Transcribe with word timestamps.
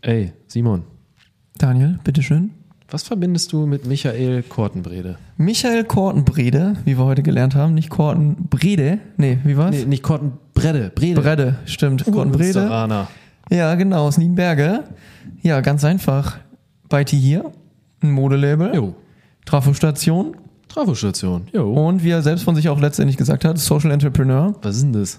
Ey, 0.00 0.32
Simon, 0.46 0.84
Daniel, 1.58 1.98
bitteschön. 2.04 2.50
was 2.90 3.02
verbindest 3.02 3.52
du 3.52 3.66
mit 3.66 3.84
Michael 3.86 4.42
Kortenbrede? 4.44 5.18
Michael 5.36 5.84
Kortenbrede, 5.84 6.76
wie 6.84 6.96
wir 6.96 7.04
heute 7.04 7.22
gelernt 7.22 7.54
haben, 7.54 7.74
nicht 7.74 7.90
Kortenbrede. 7.90 9.00
Nee, 9.16 9.38
wie 9.44 9.56
war's? 9.56 9.74
Nee, 9.74 9.84
nicht 9.86 10.02
Kortenbrede, 10.02 10.90
Brede. 10.94 11.20
Brede, 11.20 11.56
stimmt. 11.66 12.04
Kortenbrede. 12.04 13.08
Ja, 13.50 13.74
genau, 13.74 14.06
aus 14.06 14.18
Nienberge. 14.18 14.84
Ja, 15.42 15.60
ganz 15.60 15.84
einfach. 15.84 16.38
Beiti 16.88 17.18
hier, 17.18 17.50
ein 18.02 18.12
Modelabel, 18.12 18.74
Jo. 18.74 18.94
Trafostation 19.44 20.36
Trafostation. 20.68 21.48
Jo. 21.52 21.72
und 21.72 22.04
wie 22.04 22.10
er 22.10 22.22
selbst 22.22 22.44
von 22.44 22.54
sich 22.54 22.68
auch 22.68 22.78
letztendlich 22.80 23.16
gesagt 23.16 23.44
hat, 23.44 23.58
Social 23.58 23.90
Entrepreneur. 23.90 24.54
Was 24.62 24.76
ist 24.76 24.82
denn 24.82 24.92
das? 24.92 25.18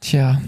Tja, 0.00 0.40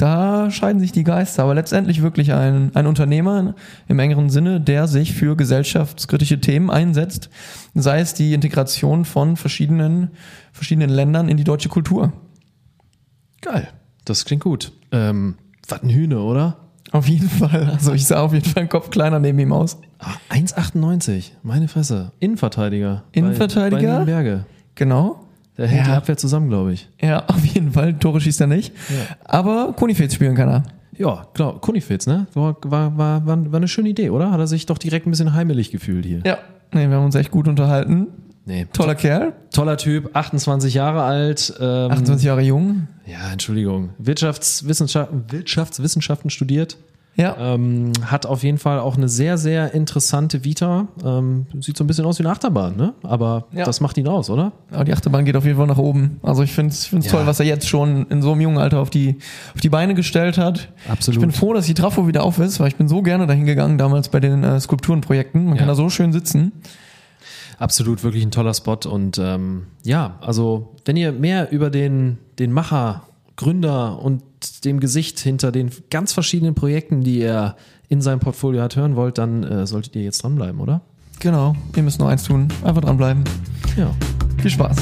da 0.00 0.50
scheiden 0.50 0.80
sich 0.80 0.92
die 0.92 1.04
Geister, 1.04 1.42
aber 1.42 1.54
letztendlich 1.54 2.00
wirklich 2.00 2.32
ein, 2.32 2.74
ein 2.74 2.86
Unternehmer 2.86 3.54
im 3.86 3.98
engeren 3.98 4.30
Sinne, 4.30 4.60
der 4.60 4.88
sich 4.88 5.12
für 5.12 5.36
gesellschaftskritische 5.36 6.40
Themen 6.40 6.70
einsetzt, 6.70 7.28
sei 7.74 8.00
es 8.00 8.14
die 8.14 8.32
Integration 8.32 9.04
von 9.04 9.36
verschiedenen, 9.36 10.10
verschiedenen 10.52 10.88
Ländern 10.88 11.28
in 11.28 11.36
die 11.36 11.44
deutsche 11.44 11.68
Kultur. 11.68 12.12
Geil. 13.42 13.68
Das 14.06 14.24
klingt 14.24 14.42
gut. 14.42 14.72
Ähm, 14.90 15.36
was 15.68 15.82
ein 15.82 15.90
Hühner, 15.90 16.22
oder? 16.22 16.56
Auf 16.92 17.06
jeden 17.06 17.28
Fall. 17.28 17.70
Also 17.70 17.92
ich 17.92 18.06
sah 18.06 18.22
auf 18.22 18.32
jeden 18.32 18.46
Fall 18.46 18.62
einen 18.62 18.68
Kopf 18.70 18.90
kleiner 18.90 19.18
neben 19.18 19.38
ihm 19.38 19.52
aus. 19.52 19.78
Ah, 19.98 20.14
1,98. 20.30 21.32
Meine 21.42 21.68
Fresse. 21.68 22.12
Innenverteidiger. 22.20 23.04
Innenverteidiger? 23.12 23.80
Bei, 23.80 23.86
bei 23.86 23.96
Nienberge. 23.98 24.46
Genau. 24.74 25.26
Der 25.60 25.68
hält 25.68 25.80
Ja. 25.86 25.92
die 25.92 25.96
Abwehr 25.98 26.16
zusammen, 26.16 26.48
glaube 26.48 26.72
ich. 26.72 26.88
Ja, 27.00 27.24
auf 27.28 27.44
jeden 27.44 27.72
Fall. 27.72 27.92
Tore 27.98 28.20
schießt 28.20 28.40
er 28.40 28.46
nicht. 28.46 28.72
Ja. 28.88 29.16
Aber 29.24 29.74
Konifez 29.76 30.14
spielen 30.14 30.34
kann 30.34 30.48
er. 30.48 30.62
Ja, 30.96 31.26
klar. 31.34 31.60
Kunifitz, 31.60 32.06
ne? 32.06 32.26
War, 32.32 32.56
war, 32.64 32.96
war, 32.96 33.26
war, 33.26 33.56
eine 33.56 33.68
schöne 33.68 33.90
Idee, 33.90 34.08
oder? 34.10 34.30
Hat 34.30 34.40
er 34.40 34.46
sich 34.46 34.64
doch 34.66 34.78
direkt 34.78 35.06
ein 35.06 35.10
bisschen 35.10 35.34
heimelig 35.34 35.70
gefühlt 35.70 36.04
hier. 36.06 36.20
Ja. 36.24 36.38
Nee, 36.72 36.88
wir 36.88 36.96
haben 36.96 37.04
uns 37.04 37.14
echt 37.14 37.30
gut 37.30 37.46
unterhalten. 37.46 38.06
Nee. 38.46 38.66
Toller 38.72 38.94
Kerl. 38.94 39.34
Toller 39.52 39.76
Typ, 39.76 40.16
28 40.16 40.72
Jahre 40.74 41.02
alt. 41.02 41.54
Ähm, 41.60 41.90
28 41.90 42.24
Jahre 42.26 42.40
jung. 42.40 42.88
Ja, 43.06 43.32
Entschuldigung. 43.32 43.90
Wirtschaftswissenschaften, 43.98 45.24
Wirtschaftswissenschaften 45.30 46.30
studiert. 46.30 46.78
Ja. 47.20 47.36
Ähm, 47.38 47.92
hat 48.06 48.26
auf 48.26 48.42
jeden 48.42 48.58
Fall 48.58 48.78
auch 48.80 48.96
eine 48.96 49.08
sehr, 49.08 49.36
sehr 49.38 49.74
interessante 49.74 50.44
Vita. 50.44 50.88
Ähm, 51.04 51.46
sieht 51.60 51.76
so 51.76 51.84
ein 51.84 51.86
bisschen 51.86 52.04
aus 52.06 52.18
wie 52.18 52.22
eine 52.24 52.32
Achterbahn, 52.32 52.76
ne? 52.76 52.94
Aber 53.02 53.44
Ja. 53.52 53.64
das 53.64 53.80
macht 53.80 53.98
ihn 53.98 54.08
aus, 54.08 54.30
oder? 54.30 54.52
Aber 54.72 54.84
die 54.84 54.92
Achterbahn 54.92 55.24
geht 55.24 55.36
auf 55.36 55.44
jeden 55.44 55.56
Fall 55.58 55.66
nach 55.66 55.78
oben. 55.78 56.18
Also 56.22 56.42
ich 56.42 56.52
finde 56.52 56.70
es 56.72 56.90
Ja. 56.90 57.00
toll, 57.10 57.26
was 57.26 57.38
er 57.40 57.46
jetzt 57.46 57.68
schon 57.68 58.06
in 58.08 58.22
so 58.22 58.32
einem 58.32 58.40
jungen 58.40 58.58
Alter 58.58 58.80
auf 58.80 58.90
die, 58.90 59.18
auf 59.54 59.60
die 59.60 59.68
Beine 59.68 59.94
gestellt 59.94 60.38
hat. 60.38 60.68
Absolut. 60.88 61.16
Ich 61.16 61.20
bin 61.20 61.30
froh, 61.32 61.52
dass 61.52 61.66
die 61.66 61.74
Trafo 61.74 62.06
wieder 62.08 62.22
auf 62.24 62.38
ist, 62.38 62.58
weil 62.60 62.68
ich 62.68 62.76
bin 62.76 62.88
so 62.88 63.02
gerne 63.02 63.26
dahin 63.26 63.44
gegangen 63.46 63.76
damals 63.78 64.08
bei 64.08 64.20
den 64.20 64.42
äh, 64.42 64.58
Skulpturenprojekten. 64.58 65.44
Man 65.44 65.54
Ja. 65.54 65.58
kann 65.60 65.68
da 65.68 65.74
so 65.74 65.88
schön 65.90 66.12
sitzen. 66.12 66.52
Absolut, 67.58 68.02
wirklich 68.02 68.24
ein 68.24 68.30
toller 68.30 68.54
Spot. 68.54 68.78
Und 68.88 69.18
ähm, 69.18 69.66
ja, 69.84 70.14
also 70.22 70.74
wenn 70.86 70.96
ihr 70.96 71.12
mehr 71.12 71.50
über 71.52 71.68
den, 71.70 72.18
den 72.38 72.52
Macher, 72.52 73.02
Gründer 73.36 74.00
und 74.02 74.22
dem 74.64 74.80
Gesicht 74.80 75.18
hinter 75.18 75.52
den 75.52 75.70
ganz 75.90 76.12
verschiedenen 76.12 76.54
Projekten, 76.54 77.02
die 77.02 77.20
er 77.20 77.56
in 77.88 78.00
seinem 78.00 78.20
Portfolio 78.20 78.62
hat, 78.62 78.76
hören 78.76 78.96
wollt, 78.96 79.18
dann 79.18 79.42
äh, 79.42 79.66
solltet 79.66 79.96
ihr 79.96 80.02
jetzt 80.02 80.22
dranbleiben, 80.22 80.60
oder? 80.60 80.80
Genau. 81.18 81.54
Ihr 81.76 81.82
müsst 81.82 81.98
nur 81.98 82.08
eins 82.08 82.24
tun. 82.24 82.48
Einfach 82.64 82.80
dranbleiben. 82.82 83.24
Ja. 83.76 83.90
Viel 84.40 84.50
Spaß. 84.50 84.76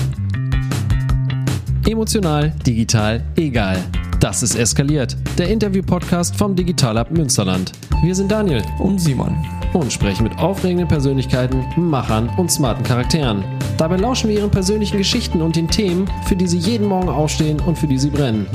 Emotional, 1.86 2.54
digital, 2.66 3.24
egal. 3.36 3.82
Das 4.20 4.42
ist 4.42 4.54
eskaliert. 4.56 5.16
Der 5.38 5.48
Interview-Podcast 5.48 6.36
vom 6.36 6.54
Digital-Hub 6.54 7.10
Münsterland. 7.10 7.72
Wir 8.02 8.14
sind 8.14 8.30
Daniel 8.30 8.62
Und 8.78 9.00
Simon. 9.00 9.36
und 9.72 9.92
sprechen 9.92 10.24
mit 10.24 10.38
aufregenden 10.38 10.86
Persönlichkeiten, 10.88 11.64
Machern 11.76 12.28
und 12.36 12.50
smarten 12.50 12.84
Charakteren. 12.84 13.44
Dabei 13.76 13.96
lauschen 13.96 14.28
wir 14.28 14.38
ihren 14.38 14.50
persönlichen 14.50 14.98
Geschichten 14.98 15.40
und 15.40 15.56
den 15.56 15.68
Themen, 15.68 16.10
für 16.26 16.36
die 16.36 16.46
sie 16.46 16.58
jeden 16.58 16.86
Morgen 16.86 17.08
aufstehen 17.08 17.60
und 17.60 17.78
für 17.78 17.86
die 17.86 17.98
sie 17.98 18.10
brennen. 18.10 18.46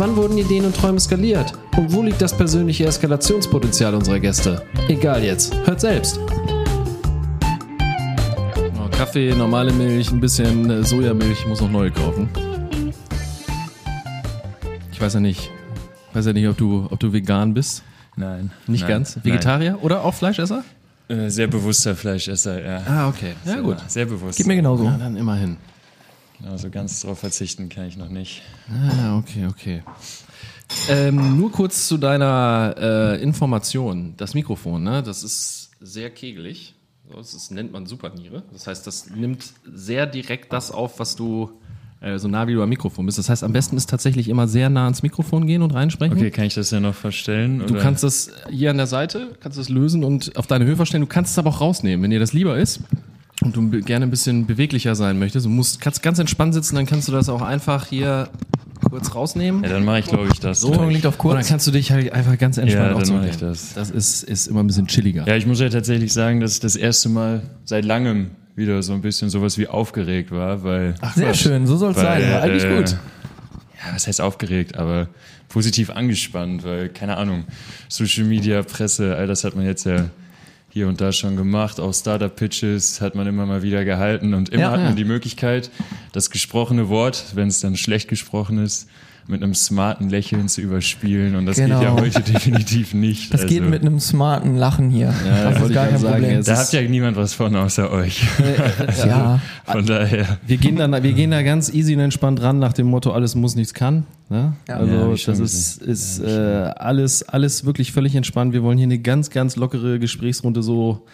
Wann 0.00 0.16
wurden 0.16 0.38
Ideen 0.38 0.64
und 0.64 0.74
Träume 0.74 0.98
skaliert? 0.98 1.52
Und 1.76 1.92
wo 1.92 2.00
liegt 2.00 2.22
das 2.22 2.34
persönliche 2.34 2.86
Eskalationspotenzial 2.86 3.94
unserer 3.94 4.18
Gäste? 4.18 4.62
Egal 4.88 5.22
jetzt, 5.22 5.54
hört 5.66 5.78
selbst. 5.78 6.18
Oh, 8.78 8.88
Kaffee, 8.90 9.34
normale 9.34 9.74
Milch, 9.74 10.10
ein 10.10 10.18
bisschen 10.18 10.70
äh, 10.70 10.82
Sojamilch, 10.82 11.40
ich 11.40 11.46
muss 11.46 11.60
noch 11.60 11.70
neue 11.70 11.90
kaufen. 11.90 12.30
Ich 14.90 14.98
weiß 14.98 15.12
ja 15.12 15.20
nicht, 15.20 15.50
weiß 16.14 16.24
ja 16.24 16.32
nicht, 16.32 16.48
ob 16.48 16.56
du, 16.56 16.88
ob 16.90 16.98
du 16.98 17.12
vegan 17.12 17.52
bist. 17.52 17.82
Nein. 18.16 18.52
Nicht 18.66 18.80
nein, 18.80 18.88
ganz. 18.88 19.18
Vegetarier 19.22 19.80
oder 19.82 20.02
auch 20.02 20.14
Fleischesser? 20.14 20.64
Nein. 21.10 21.18
Äh, 21.18 21.30
sehr 21.30 21.46
bewusster 21.46 21.94
Fleischesser, 21.94 22.64
ja. 22.64 22.82
Ah, 22.86 23.08
okay. 23.08 23.34
Ja, 23.44 23.52
Sehr- 23.52 23.60
gut. 23.60 23.76
Sehr 23.86 24.06
bewusst. 24.06 24.38
Geht 24.38 24.46
mir 24.46 24.56
genauso. 24.56 24.84
Ja, 24.84 24.96
dann 24.96 25.18
immerhin. 25.18 25.58
Genau, 26.40 26.56
so 26.56 26.70
ganz 26.70 27.00
drauf 27.00 27.18
verzichten 27.18 27.68
kann 27.68 27.86
ich 27.86 27.96
noch 27.96 28.08
nicht. 28.08 28.42
Ah, 28.68 29.18
okay, 29.18 29.46
okay. 29.46 29.82
Ähm, 30.88 31.36
nur 31.36 31.50
kurz 31.52 31.88
zu 31.88 31.98
deiner 31.98 32.74
äh, 32.78 33.22
Information. 33.22 34.14
Das 34.16 34.34
Mikrofon, 34.34 34.82
ne, 34.82 35.02
das 35.02 35.22
ist 35.22 35.70
sehr 35.80 36.10
kegelig. 36.10 36.74
Das 37.14 37.34
ist, 37.34 37.50
nennt 37.50 37.72
man 37.72 37.86
Superniere. 37.86 38.44
Das 38.52 38.66
heißt, 38.66 38.86
das 38.86 39.10
nimmt 39.10 39.52
sehr 39.64 40.06
direkt 40.06 40.52
das 40.52 40.70
auf, 40.70 41.00
was 41.00 41.16
du 41.16 41.50
äh, 42.00 42.18
so 42.18 42.28
nah 42.28 42.46
wie 42.46 42.54
du 42.54 42.62
am 42.62 42.68
Mikrofon 42.68 43.04
bist. 43.04 43.18
Das 43.18 43.28
heißt, 43.28 43.42
am 43.42 43.52
besten 43.52 43.76
ist 43.76 43.90
tatsächlich 43.90 44.28
immer 44.28 44.46
sehr 44.46 44.70
nah 44.70 44.84
ans 44.84 45.02
Mikrofon 45.02 45.46
gehen 45.46 45.62
und 45.62 45.74
reinsprechen. 45.74 46.16
Okay, 46.16 46.30
kann 46.30 46.44
ich 46.44 46.54
das 46.54 46.70
ja 46.70 46.78
noch 46.78 46.94
verstellen? 46.94 47.58
Du 47.66 47.74
oder? 47.74 47.82
kannst 47.82 48.04
das 48.04 48.30
hier 48.48 48.70
an 48.70 48.76
der 48.76 48.86
Seite, 48.86 49.36
kannst 49.40 49.58
das 49.58 49.68
lösen 49.68 50.04
und 50.04 50.36
auf 50.36 50.46
deine 50.46 50.64
Höhe 50.64 50.76
verstellen. 50.76 51.02
Du 51.02 51.08
kannst 51.08 51.32
es 51.32 51.38
aber 51.38 51.50
auch 51.50 51.60
rausnehmen, 51.60 52.02
wenn 52.02 52.10
dir 52.10 52.20
das 52.20 52.32
lieber 52.32 52.56
ist 52.56 52.80
und 53.42 53.56
du 53.56 53.68
gerne 53.80 54.06
ein 54.06 54.10
bisschen 54.10 54.46
beweglicher 54.46 54.94
sein 54.94 55.18
möchtest. 55.18 55.46
Du 55.46 55.50
musst, 55.50 55.80
kannst 55.80 56.02
ganz 56.02 56.18
entspannt 56.18 56.54
sitzen, 56.54 56.76
dann 56.76 56.86
kannst 56.86 57.08
du 57.08 57.12
das 57.12 57.28
auch 57.28 57.42
einfach 57.42 57.86
hier 57.86 58.28
kurz 58.88 59.14
rausnehmen. 59.14 59.62
Ja, 59.62 59.70
dann 59.70 59.84
mache 59.84 60.00
ich, 60.00 60.06
glaube 60.06 60.28
ich, 60.32 60.40
das. 60.40 60.60
So. 60.60 60.84
Liegt 60.84 61.06
auf 61.06 61.18
kurz. 61.18 61.34
Und 61.34 61.40
dann 61.40 61.48
kannst 61.48 61.66
du 61.66 61.70
dich 61.70 61.92
halt 61.92 62.12
einfach 62.12 62.36
ganz 62.38 62.58
entspannt 62.58 62.86
Ja, 62.86 62.92
auch 62.92 62.98
dann 62.98 63.06
zurücklehnen. 63.06 63.38
mach 63.40 63.48
ich 63.52 63.60
das. 63.60 63.74
Das 63.74 63.90
ist, 63.90 64.22
ist 64.24 64.46
immer 64.48 64.60
ein 64.62 64.66
bisschen 64.66 64.86
chilliger. 64.86 65.26
Ja, 65.26 65.36
ich 65.36 65.46
muss 65.46 65.60
ja 65.60 65.68
tatsächlich 65.68 66.12
sagen, 66.12 66.40
dass 66.40 66.54
ich 66.54 66.60
das 66.60 66.76
erste 66.76 67.08
Mal 67.08 67.42
seit 67.64 67.84
langem 67.84 68.30
wieder 68.56 68.82
so 68.82 68.92
ein 68.92 69.00
bisschen 69.00 69.30
sowas 69.30 69.58
wie 69.58 69.68
aufgeregt 69.68 70.30
war, 70.30 70.62
weil. 70.62 70.94
Ach, 71.00 71.14
Sehr 71.14 71.34
schön, 71.34 71.66
so 71.66 71.76
soll 71.76 71.92
es 71.92 71.96
sein. 71.96 72.22
Ja, 72.22 72.40
eigentlich 72.40 72.64
äh, 72.64 72.76
gut. 72.76 72.90
Ja, 72.90 73.94
was 73.94 74.06
heißt 74.06 74.20
aufgeregt, 74.20 74.76
aber 74.76 75.08
positiv 75.48 75.90
angespannt, 75.90 76.64
weil, 76.64 76.88
keine 76.90 77.16
Ahnung, 77.16 77.44
Social 77.88 78.24
Media, 78.24 78.62
Presse, 78.62 79.16
all 79.16 79.26
das 79.26 79.44
hat 79.44 79.56
man 79.56 79.64
jetzt 79.64 79.84
ja 79.84 80.10
hier 80.72 80.88
und 80.88 81.00
da 81.00 81.12
schon 81.12 81.36
gemacht. 81.36 81.80
Auch 81.80 81.92
Startup-Pitches 81.92 83.00
hat 83.00 83.14
man 83.14 83.26
immer 83.26 83.44
mal 83.44 83.62
wieder 83.62 83.84
gehalten 83.84 84.34
und 84.34 84.48
immer 84.50 84.62
Ja, 84.62 84.70
hat 84.70 84.78
man 84.80 84.88
ja. 84.90 84.94
die 84.94 85.04
Möglichkeit, 85.04 85.70
das 86.12 86.30
gesprochene 86.30 86.88
Wort, 86.88 87.24
wenn 87.34 87.48
es 87.48 87.60
dann 87.60 87.76
schlecht 87.76 88.08
gesprochen 88.08 88.58
ist, 88.58 88.88
mit 89.30 89.42
einem 89.42 89.54
smarten 89.54 90.10
Lächeln 90.10 90.48
zu 90.48 90.60
überspielen. 90.60 91.34
Und 91.36 91.46
das 91.46 91.56
Genau. 91.56 91.78
geht 91.78 91.88
ja 91.88 91.94
heute 91.94 92.20
definitiv 92.32 92.92
nicht. 92.94 93.32
Das 93.32 93.46
geht 93.46 93.60
Also, 93.60 93.70
mit 93.70 93.82
einem 93.82 94.00
smarten 94.00 94.56
Lachen 94.56 94.90
hier. 94.90 95.14
Ja, 95.26 95.50
das 95.50 95.62
ist 95.62 95.72
gar 95.72 95.86
kein 95.86 95.98
sagen, 95.98 96.14
Problem. 96.14 96.36
jetzt- 96.36 96.48
Da 96.48 96.56
hat 96.58 96.72
ja 96.72 96.82
niemand 96.82 97.16
was 97.16 97.32
von 97.34 97.54
außer 97.56 97.90
euch. 97.90 98.22
ja. 99.06 99.40
Von 99.64 99.86
daher. 99.86 100.38
Wir 100.46 100.56
gehen, 100.56 100.76
dann, 100.76 100.92
wir 101.02 101.12
gehen 101.12 101.30
da 101.30 101.42
ganz 101.42 101.72
easy 101.72 101.94
und 101.94 102.00
entspannt 102.00 102.42
ran 102.42 102.58
nach 102.58 102.72
dem 102.72 102.88
Motto, 102.88 103.12
alles 103.12 103.34
muss, 103.34 103.54
nichts 103.54 103.72
kann. 103.74 104.04
Ne? 104.28 104.54
Ja. 104.68 104.76
Also 104.76 104.94
Ja, 104.94 105.08
das 105.26 105.38
ist, 105.40 105.82
ist 105.82 106.20
äh, 106.20 106.26
alles, 106.76 107.22
alles 107.28 107.64
wirklich 107.64 107.92
völlig 107.92 108.14
entspannt. 108.14 108.52
Wir 108.52 108.62
wollen 108.62 108.78
hier 108.78 108.86
eine 108.86 108.98
ganz, 108.98 109.30
ganz 109.30 109.56
lockere 109.56 109.98
Gesprächsrunde 109.98 110.62
so 110.62 111.04
äh, 111.06 111.10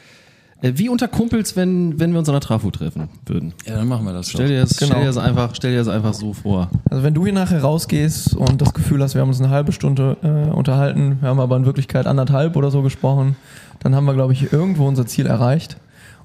wie 0.63 0.89
unter 0.89 1.07
Kumpels, 1.07 1.55
wenn, 1.55 2.01
wenn 2.01 2.13
wir 2.13 2.19
uns 2.19 2.29
an 2.29 2.35
der 2.35 2.41
Trafo 2.41 2.71
treffen 2.71 3.09
würden. 3.27 3.53
Ja, 3.67 3.77
dann 3.77 3.89
machen 3.89 4.05
wir 4.07 4.13
das 4.13 4.31
Stell 4.31 4.49
dir 4.49 4.61
das, 4.63 4.77
Genau. 4.79 4.93
stell 4.93 5.01
dir 5.03 5.07
das, 5.07 5.19
einfach, 5.19 5.55
stell 5.55 5.73
dir 5.73 5.79
das 5.79 5.89
einfach 5.89 6.15
so 6.15 6.33
vor. 6.33 6.71
Also 6.91 7.03
wenn 7.05 7.15
du 7.15 7.25
hier 7.25 7.33
nachher 7.35 7.61
rausgehst 7.63 8.35
und 8.35 8.61
das 8.63 8.73
Gefühl 8.75 9.03
hast, 9.03 9.15
wir 9.15 9.21
haben 9.21 9.29
uns 9.29 9.41
eine 9.41 9.51
halbe 9.51 9.73
Stunde 9.73 10.17
äh, 10.23 10.51
unterhalten, 10.53 11.19
wir 11.21 11.29
haben 11.29 11.41
aber 11.41 11.57
in 11.57 11.67
Wirklichkeit 11.67 12.07
anderthalb 12.07 12.57
oder 12.57 12.71
so 12.71 12.83
gesprochen, 12.83 13.37
dann 13.81 13.95
haben 13.95 14.07
wir, 14.07 14.15
glaube 14.15 14.33
ich, 14.33 14.53
irgendwo 14.53 14.87
unser 14.89 15.07
Ziel 15.07 15.27
erreicht. 15.27 15.77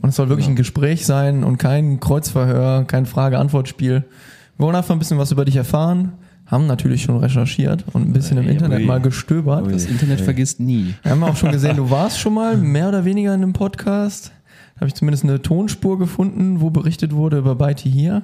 Und 0.01 0.09
es 0.09 0.15
soll 0.15 0.29
wirklich 0.29 0.47
ein 0.47 0.55
Gespräch 0.55 1.05
sein 1.05 1.43
und 1.43 1.57
kein 1.57 1.99
Kreuzverhör, 1.99 2.85
kein 2.85 3.05
Frage-Antwort-Spiel. 3.05 4.03
Wir 4.57 4.65
wollen 4.65 4.75
einfach 4.75 4.95
ein 4.95 4.99
bisschen 4.99 5.19
was 5.19 5.31
über 5.31 5.45
dich 5.45 5.57
erfahren, 5.57 6.13
haben 6.51 6.67
natürlich 6.67 7.03
schon 7.03 7.17
recherchiert 7.17 7.85
und 7.93 8.09
ein 8.09 8.13
bisschen 8.13 8.37
im 8.37 8.45
Ui, 8.45 8.51
Internet 8.51 8.79
ui. 8.79 8.85
mal 8.85 8.99
gestöbert. 8.99 9.73
Das 9.73 9.85
Internet 9.85 10.19
vergisst 10.19 10.59
nie. 10.59 10.93
Wir 11.01 11.11
haben 11.11 11.23
auch 11.23 11.37
schon 11.37 11.51
gesehen, 11.51 11.77
du 11.77 11.89
warst 11.89 12.19
schon 12.19 12.33
mal 12.33 12.57
mehr 12.57 12.89
oder 12.89 13.05
weniger 13.05 13.33
in 13.33 13.41
einem 13.41 13.53
Podcast. 13.53 14.33
Habe 14.81 14.87
ich 14.87 14.95
zumindest 14.95 15.23
eine 15.23 15.41
Tonspur 15.41 15.99
gefunden, 15.99 16.59
wo 16.59 16.71
berichtet 16.71 17.13
wurde 17.13 17.37
über 17.37 17.53
Beiti 17.55 17.89
hier. 17.89 18.23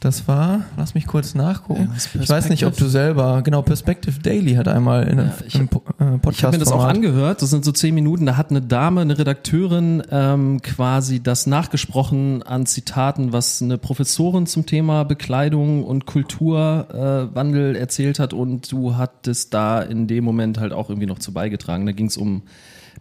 Das 0.00 0.26
war, 0.26 0.62
lass 0.78 0.94
mich 0.94 1.06
kurz 1.06 1.34
nachgucken. 1.34 1.90
Ja, 1.92 2.20
ich 2.22 2.28
weiß 2.28 2.48
nicht, 2.48 2.64
ob 2.64 2.76
du 2.76 2.86
selber, 2.86 3.42
genau, 3.42 3.60
Perspective 3.60 4.18
Daily 4.20 4.54
hat 4.54 4.68
einmal 4.68 5.06
in 5.06 5.20
einem 5.20 5.32
ich 5.46 5.54
im 5.56 5.68
Po- 5.68 5.82
äh, 5.98 6.16
Podcast 6.18 6.38
Ich 6.38 6.44
habe 6.44 6.56
mir 6.56 6.64
das 6.64 6.72
auch 6.72 6.84
angehört, 6.84 7.42
das 7.42 7.50
sind 7.50 7.62
so 7.64 7.72
zehn 7.72 7.94
Minuten, 7.94 8.24
da 8.24 8.38
hat 8.38 8.50
eine 8.50 8.62
Dame, 8.62 9.02
eine 9.02 9.18
Redakteurin 9.18 10.02
ähm, 10.10 10.62
quasi 10.62 11.22
das 11.22 11.46
nachgesprochen 11.46 12.42
an 12.42 12.64
Zitaten, 12.64 13.32
was 13.34 13.60
eine 13.60 13.76
Professorin 13.76 14.46
zum 14.46 14.64
Thema 14.64 15.04
Bekleidung 15.04 15.84
und 15.84 16.06
Kulturwandel 16.06 17.76
äh, 17.76 17.78
erzählt 17.78 18.18
hat 18.18 18.32
und 18.32 18.72
du 18.72 18.96
hattest 18.96 19.52
da 19.52 19.82
in 19.82 20.06
dem 20.06 20.24
Moment 20.24 20.58
halt 20.58 20.72
auch 20.72 20.88
irgendwie 20.88 21.06
noch 21.06 21.18
zu 21.18 21.32
beigetragen. 21.34 21.84
Da 21.84 21.92
ging 21.92 22.06
es 22.06 22.16
um 22.16 22.42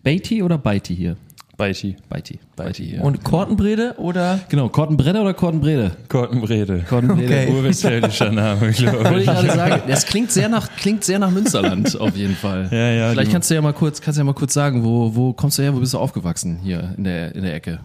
Beatty 0.03 0.43
oder 0.43 0.57
Beiti 0.57 0.95
hier? 0.95 1.15
Beiti. 1.57 1.95
Beiti. 2.07 2.37
Beiti 2.55 2.85
hier. 2.85 3.03
Und 3.03 3.23
Kortenbrede 3.23 3.95
oder? 3.97 4.39
genau, 4.47 4.69
Kortenbrede 4.69 5.19
oder 5.21 5.33
Kortenbrede? 5.33 5.91
Kortenbrede. 6.07 6.85
Kortenbrede. 6.87 7.25
Okay. 7.25 7.51
Urwestfälischer 7.51 8.31
Name, 8.31 8.71
glaube 8.73 8.97
Wollte 9.03 9.13
ich 9.15 9.19
ich. 9.21 9.25
gerade 9.25 9.51
sagen, 9.51 9.81
das 9.87 10.05
klingt 10.05 10.31
sehr 10.31 10.49
nach 10.49 10.69
klingt 10.77 11.03
sehr 11.03 11.17
nach 11.17 11.31
Münsterland 11.31 11.99
auf 11.99 12.15
jeden 12.15 12.35
Fall. 12.35 12.69
Ja, 12.71 12.91
ja, 12.91 13.09
Vielleicht 13.11 13.29
die- 13.29 13.33
kannst 13.33 13.49
du 13.49 13.55
ja 13.55 13.61
mal 13.63 13.73
kurz 13.73 13.99
kannst 14.01 14.17
du 14.17 14.21
ja 14.21 14.23
mal 14.25 14.33
kurz 14.35 14.53
sagen, 14.53 14.83
wo 14.83 15.15
wo 15.15 15.33
kommst 15.33 15.57
du 15.57 15.63
her, 15.63 15.73
wo 15.73 15.79
bist 15.79 15.95
du 15.95 15.97
aufgewachsen 15.97 16.59
hier 16.61 16.93
in 16.95 17.03
der 17.05 17.33
in 17.33 17.41
der 17.41 17.55
Ecke? 17.55 17.79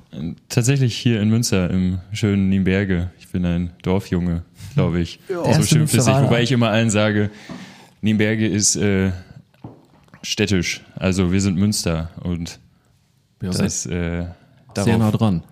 Tatsächlich 0.51 0.95
hier 0.95 1.23
in 1.23 1.31
Münster, 1.31 1.71
im 1.71 1.99
schönen 2.13 2.51
Nienberge. 2.51 3.11
Ich 3.19 3.29
bin 3.29 3.47
ein 3.47 3.71
Dorfjunge, 3.83 4.43
glaube 4.75 5.01
ich. 5.01 5.19
so 5.29 5.45
erste 5.45 5.67
schimpft 5.67 5.95
es 5.95 6.05
sich. 6.05 6.15
Wobei 6.15 6.43
ich 6.43 6.53
immer 6.53 6.69
allen 6.69 6.91
sage, 6.91 7.31
Nienberge 8.03 8.47
ist 8.47 8.77
äh, 8.77 9.13
städtisch. 10.23 10.83
Also 10.95 11.33
wir 11.33 11.41
sind 11.41 11.57
Münster 11.57 12.11
und 12.23 12.59
Ja, 13.43 13.51
das, 13.51 13.87
äh, 13.87 14.25
sehr 14.77 14.99
nah 14.99 15.07
darauf, 15.11 15.17
dran. 15.19 15.43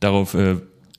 darauf 0.00 0.34
äh, 0.34 0.56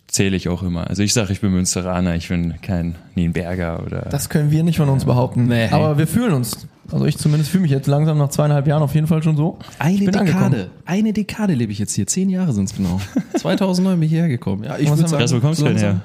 zähle 0.08 0.38
ich 0.38 0.48
auch 0.50 0.64
immer. 0.64 0.88
Also 0.90 1.04
ich 1.04 1.14
sage, 1.14 1.34
ich 1.34 1.42
bin 1.42 1.52
Münsteraner, 1.52 2.16
ich 2.16 2.30
bin 2.30 2.62
kein 2.62 2.96
Nienberger 3.16 3.84
oder... 3.86 4.02
Das 4.10 4.30
können 4.30 4.52
wir 4.52 4.64
nicht 4.64 4.78
von 4.78 4.88
uns 4.90 5.04
behaupten. 5.06 5.48
Nee. 5.48 5.68
Aber 5.70 5.98
wir 5.98 6.08
fühlen 6.08 6.34
uns. 6.34 6.68
Also 6.92 7.06
ich 7.06 7.18
zumindest 7.18 7.50
fühle 7.52 7.64
mich 7.64 7.72
jetzt 7.72 7.88
langsam 7.88 8.18
nach 8.20 8.30
zweieinhalb 8.30 8.68
Jahren 8.68 8.84
auf 8.84 8.94
jeden 8.94 9.08
Fall 9.08 9.24
schon 9.24 9.36
so. 9.36 9.58
Eine 9.80 9.98
Dekade, 10.06 10.20
angekommen. 10.20 10.66
eine 10.86 11.14
Dekade 11.14 11.54
lebe 11.56 11.72
ich 11.72 11.80
jetzt 11.80 11.94
hier. 11.96 12.06
Zehn 12.08 12.30
Jahre 12.30 12.54
sind 12.54 12.66
es 12.66 12.76
genau. 12.76 13.02
2009 13.36 14.00
bin 14.00 14.04
ich 14.06 14.12
hierher 14.12 14.30
gekommen. 14.30 14.64
Ja, 14.64 14.78
ich 14.78 14.90
Was 14.90 15.00
würd 15.00 15.06
haben 15.08 15.12
wir- 15.14 15.18
Krass, 15.20 15.34
wo 15.34 15.40
kommst 15.40 15.62
du 15.62 15.66
denn 15.66 15.78
her? 15.78 16.02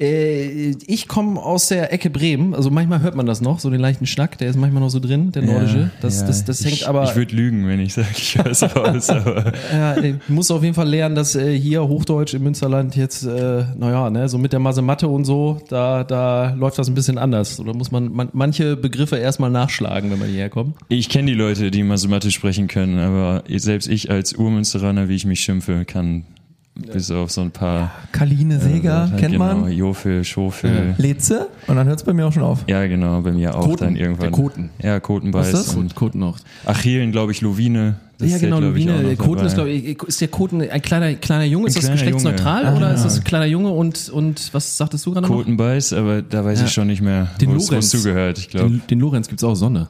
Äh, 0.00 0.74
ich 0.86 1.08
komme 1.08 1.40
aus 1.40 1.68
der 1.68 1.92
Ecke 1.92 2.10
Bremen. 2.10 2.54
Also 2.54 2.70
manchmal 2.70 3.00
hört 3.02 3.14
man 3.14 3.26
das 3.26 3.40
noch, 3.40 3.60
so 3.60 3.70
den 3.70 3.80
leichten 3.80 4.06
Schnack, 4.06 4.38
der 4.38 4.48
ist 4.48 4.58
manchmal 4.58 4.82
noch 4.82 4.90
so 4.90 5.00
drin, 5.00 5.32
der 5.32 5.42
nordische. 5.42 5.90
Das, 6.00 6.20
ja, 6.20 6.26
das, 6.26 6.44
das 6.44 6.60
ich, 6.60 6.66
hängt 6.66 6.88
aber. 6.88 7.04
Ich 7.04 7.16
würde 7.16 7.34
lügen, 7.34 7.66
wenn 7.68 7.80
ich 7.80 7.94
sage, 7.94 8.08
ich 8.16 8.36
höre 8.36 8.46
es 8.46 8.62
raus, 8.62 9.10
aber... 9.10 9.52
Ja, 9.72 9.96
ich 9.96 10.16
muss 10.28 10.50
auf 10.50 10.62
jeden 10.62 10.74
Fall 10.74 10.88
lernen, 10.88 11.14
dass 11.14 11.34
äh, 11.34 11.58
hier 11.58 11.86
Hochdeutsch 11.86 12.34
im 12.34 12.42
Münsterland 12.42 12.96
jetzt, 12.96 13.24
äh, 13.24 13.64
naja, 13.76 14.10
ne, 14.10 14.28
so 14.28 14.38
mit 14.38 14.52
der 14.52 14.60
Masematte 14.60 15.08
und 15.08 15.24
so, 15.24 15.60
da, 15.68 16.04
da 16.04 16.54
läuft 16.54 16.78
das 16.78 16.88
ein 16.88 16.94
bisschen 16.94 17.18
anders. 17.18 17.60
Oder 17.60 17.74
muss 17.74 17.90
man, 17.90 18.12
man 18.12 18.28
manche 18.32 18.76
Begriffe 18.76 19.16
erstmal 19.16 19.50
nachschlagen, 19.50 20.10
wenn 20.10 20.18
man 20.18 20.28
hierher 20.28 20.50
kommt. 20.50 20.76
Ich 20.88 21.08
kenne 21.08 21.30
die 21.30 21.36
Leute, 21.36 21.70
die 21.70 21.82
Mathematisch 21.82 22.34
sprechen 22.34 22.68
können, 22.68 22.98
aber 22.98 23.44
selbst 23.56 23.88
ich 23.88 24.10
als 24.10 24.34
Urmünsteraner, 24.34 25.08
wie 25.08 25.14
ich 25.14 25.24
mich 25.24 25.40
schimpfe, 25.40 25.84
kann 25.84 26.24
bis 26.74 27.10
auf 27.10 27.30
so 27.30 27.40
ein 27.42 27.50
paar. 27.50 27.92
Kaline 28.12 28.58
Seger, 28.58 29.10
äh, 29.14 29.20
kennt 29.20 29.32
genau, 29.32 29.54
man. 29.60 29.72
Jofel, 29.72 30.24
Schofel. 30.24 30.94
Letze. 30.98 31.48
Und 31.68 31.76
dann 31.76 31.86
hört 31.86 31.98
es 32.00 32.04
bei 32.04 32.12
mir 32.12 32.26
auch 32.26 32.32
schon 32.32 32.42
auf. 32.42 32.64
Ja. 32.68 32.86
genau, 32.86 33.20
bei 33.22 33.30
mir 33.32 33.54
auch 33.56 33.64
Koten, 33.64 33.84
dann 33.84 33.96
irgendwann. 33.96 34.20
der 34.22 34.30
Koten. 34.32 34.70
Ja, 34.82 34.98
Kotenbeiß. 35.00 35.52
Was 35.52 35.60
ist 35.60 35.68
das? 35.68 35.76
Und 35.76 35.94
Koten 35.94 36.18
noch. 36.18 36.38
Achillen, 36.66 37.12
glaube 37.12 37.32
ich, 37.32 37.40
Lowine. 37.40 37.96
Das 38.18 38.30
ja, 38.30 38.38
genau, 38.38 38.58
auch 38.58 38.60
Der 38.74 39.16
Koten 39.16 39.44
ist, 39.44 39.54
glaube 39.54 39.70
ich, 39.70 40.00
ist 40.04 40.20
der 40.20 40.28
Koten 40.28 40.62
ein 40.62 40.82
kleiner, 40.82 41.14
kleiner 41.14 41.44
Junge? 41.44 41.66
Ist 41.66 41.76
Ein 41.76 41.82
das 41.82 41.90
geschlechtsneutral 41.92 42.64
Junge. 42.64 42.76
oder 42.76 42.86
Ah. 42.88 42.92
ist 42.94 43.04
das 43.04 43.18
ein 43.18 43.24
kleiner 43.24 43.46
Junge 43.46 43.70
und, 43.70 44.08
und 44.10 44.54
was 44.54 44.76
sagtest 44.76 45.04
du 45.06 45.12
gerade 45.12 45.26
noch? 45.26 45.34
Kotenbeiß, 45.34 45.92
aber 45.94 46.22
da 46.22 46.44
weiß 46.44 46.60
Ja. 46.60 46.66
ich 46.66 46.72
schon 46.72 46.86
nicht 46.86 47.02
mehr, 47.02 47.28
Den 47.40 47.50
wo 47.50 47.56
es 47.56 47.68
Lorenz. 47.70 47.92
es 47.92 48.02
zugehört. 48.02 48.38
Ich 48.38 48.48
glaube, 48.50 48.70
Den, 48.70 48.82
den 48.88 49.00
Lorenz 49.00 49.26
gibt's 49.28 49.42
auch 49.42 49.54
Sonne. 49.56 49.88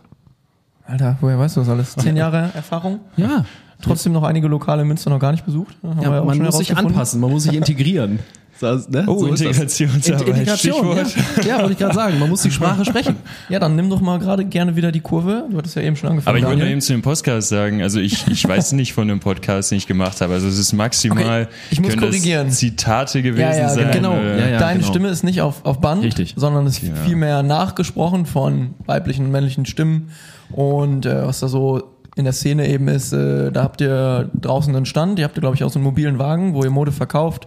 Alter, 0.87 1.17
woher 1.21 1.39
weißt 1.39 1.57
du 1.57 1.61
das 1.61 1.69
alles? 1.69 1.95
Zehn 1.97 2.17
Jahre 2.17 2.51
Erfahrung? 2.55 3.01
Ja. 3.17 3.45
Trotzdem 3.85 4.13
noch 4.13 4.23
einige 4.25 4.49
Lokale 4.49 4.83
in 4.83 4.89
Münster 4.89 5.11
noch 5.11 5.19
gar 5.21 5.33
nicht 5.33 5.45
besucht. 5.45 5.77
Wir 5.83 6.03
ja 6.03 6.23
man 6.25 6.37
schon 6.37 6.45
muss 6.47 6.59
sich 6.59 6.77
anpassen, 6.77 7.21
man 7.21 7.31
muss 7.31 7.45
sich 7.45 7.55
integrieren. 7.57 8.19
Das, 8.61 8.89
ne? 8.89 9.05
Oh, 9.09 9.27
ist 9.27 9.45
das. 9.45 9.59
Integrationsarbeit, 9.59 10.21
Int- 10.29 10.29
Integration, 10.39 10.75
Stichwort. 10.97 11.17
ja. 11.45 11.45
ja, 11.57 11.59
wollte 11.59 11.73
ich 11.73 11.79
gerade 11.79 11.95
sagen. 11.95 12.19
Man 12.21 12.31
muss 12.31 12.43
die 12.43 12.53
Sprache 12.53 12.85
sprechen. 12.85 13.17
Ja, 13.49 13.59
dann 13.59 13.75
nimm 13.75 13.91
doch 13.91 14.01
mal 14.01 14.19
gerade 14.21 14.45
gerne 14.45 14.77
wieder 14.77 14.93
die 14.93 15.01
Kurve. 15.01 15.45
Du 15.51 15.59
hattest 15.59 15.75
ja 15.75 15.83
eben 15.83 15.97
schon 15.97 16.09
angefangen. 16.09 16.29
Aber 16.31 16.39
ich 16.39 16.45
wollte 16.45 16.57
nur 16.59 16.61
Daniel. 16.61 16.73
eben 16.75 16.81
zu 16.81 16.93
dem 16.93 17.03
Podcast 17.03 17.49
sagen, 17.49 17.83
also 17.83 17.99
ich, 17.99 18.27
ich 18.29 18.47
weiß 18.49 18.73
nicht 18.73 18.93
von 18.95 19.09
dem 19.09 19.19
Podcast, 19.19 19.73
den 19.73 19.79
ich 19.79 19.89
gemacht 19.89 20.21
habe. 20.21 20.33
Also 20.35 20.47
es 20.47 20.57
ist 20.57 20.73
maximal, 20.73 21.43
Okay, 21.43 21.53
ich 21.73 21.81
muss 21.81 21.97
korrigieren. 21.97 22.47
das 22.47 22.59
Zitate 22.59 23.23
gewesen 23.23 23.41
Ja, 23.41 23.57
ja, 23.57 23.69
sein. 23.71 23.91
genau. 23.91 24.15
äh, 24.15 24.39
Ja, 24.41 24.49
ja. 24.51 24.59
Deine 24.61 24.79
genau. 24.79 24.89
Stimme 24.91 25.09
ist 25.09 25.25
nicht 25.25 25.41
auf, 25.43 25.65
auf 25.65 25.81
Band, 25.81 26.05
Richtig. 26.05 26.35
sondern 26.37 26.65
ist 26.67 26.81
vielmehr 27.05 27.43
nachgesprochen 27.43 28.25
von 28.25 28.75
weiblichen 28.87 29.27
und 29.27 29.31
männlichen 29.33 29.67
Stimmen. 29.67 30.11
Und 30.53 31.07
äh, 31.07 31.27
was 31.27 31.41
da 31.41 31.49
so 31.49 31.83
in 32.17 32.25
der 32.25 32.33
Szene 32.33 32.69
eben 32.69 32.89
ist, 32.89 33.13
äh, 33.13 33.51
da 33.51 33.63
habt 33.63 33.81
ihr 33.81 34.31
draußen 34.35 34.75
einen 34.75 34.87
Stand, 34.87 35.19
ihr 35.19 35.25
habt 35.25 35.35
glaube 35.35 35.57
ich, 35.57 35.65
auch 35.65 35.71
so 35.71 35.79
einen 35.79 35.85
mobilen 35.85 36.19
Wagen, 36.19 36.55
wo 36.55 36.65
ihr 36.65 36.71
Mode 36.71 36.93
verkauft. 36.93 37.47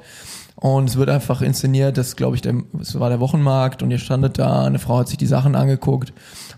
Und 0.55 0.89
es 0.89 0.97
wird 0.97 1.09
einfach 1.09 1.43
inszeniert, 1.43 1.97
das 1.97 2.15
glaube 2.15 2.35
ich, 2.35 2.41
der, 2.41 2.55
es 2.81 2.99
war 2.99 3.09
der 3.09 3.19
Wochenmarkt 3.19 3.83
und 3.83 3.91
ihr 3.91 3.99
standet 3.99 4.39
da, 4.39 4.65
eine 4.65 4.79
Frau 4.79 4.97
hat 4.97 5.07
sich 5.07 5.17
die 5.17 5.27
Sachen 5.27 5.55
angeguckt 5.55 6.13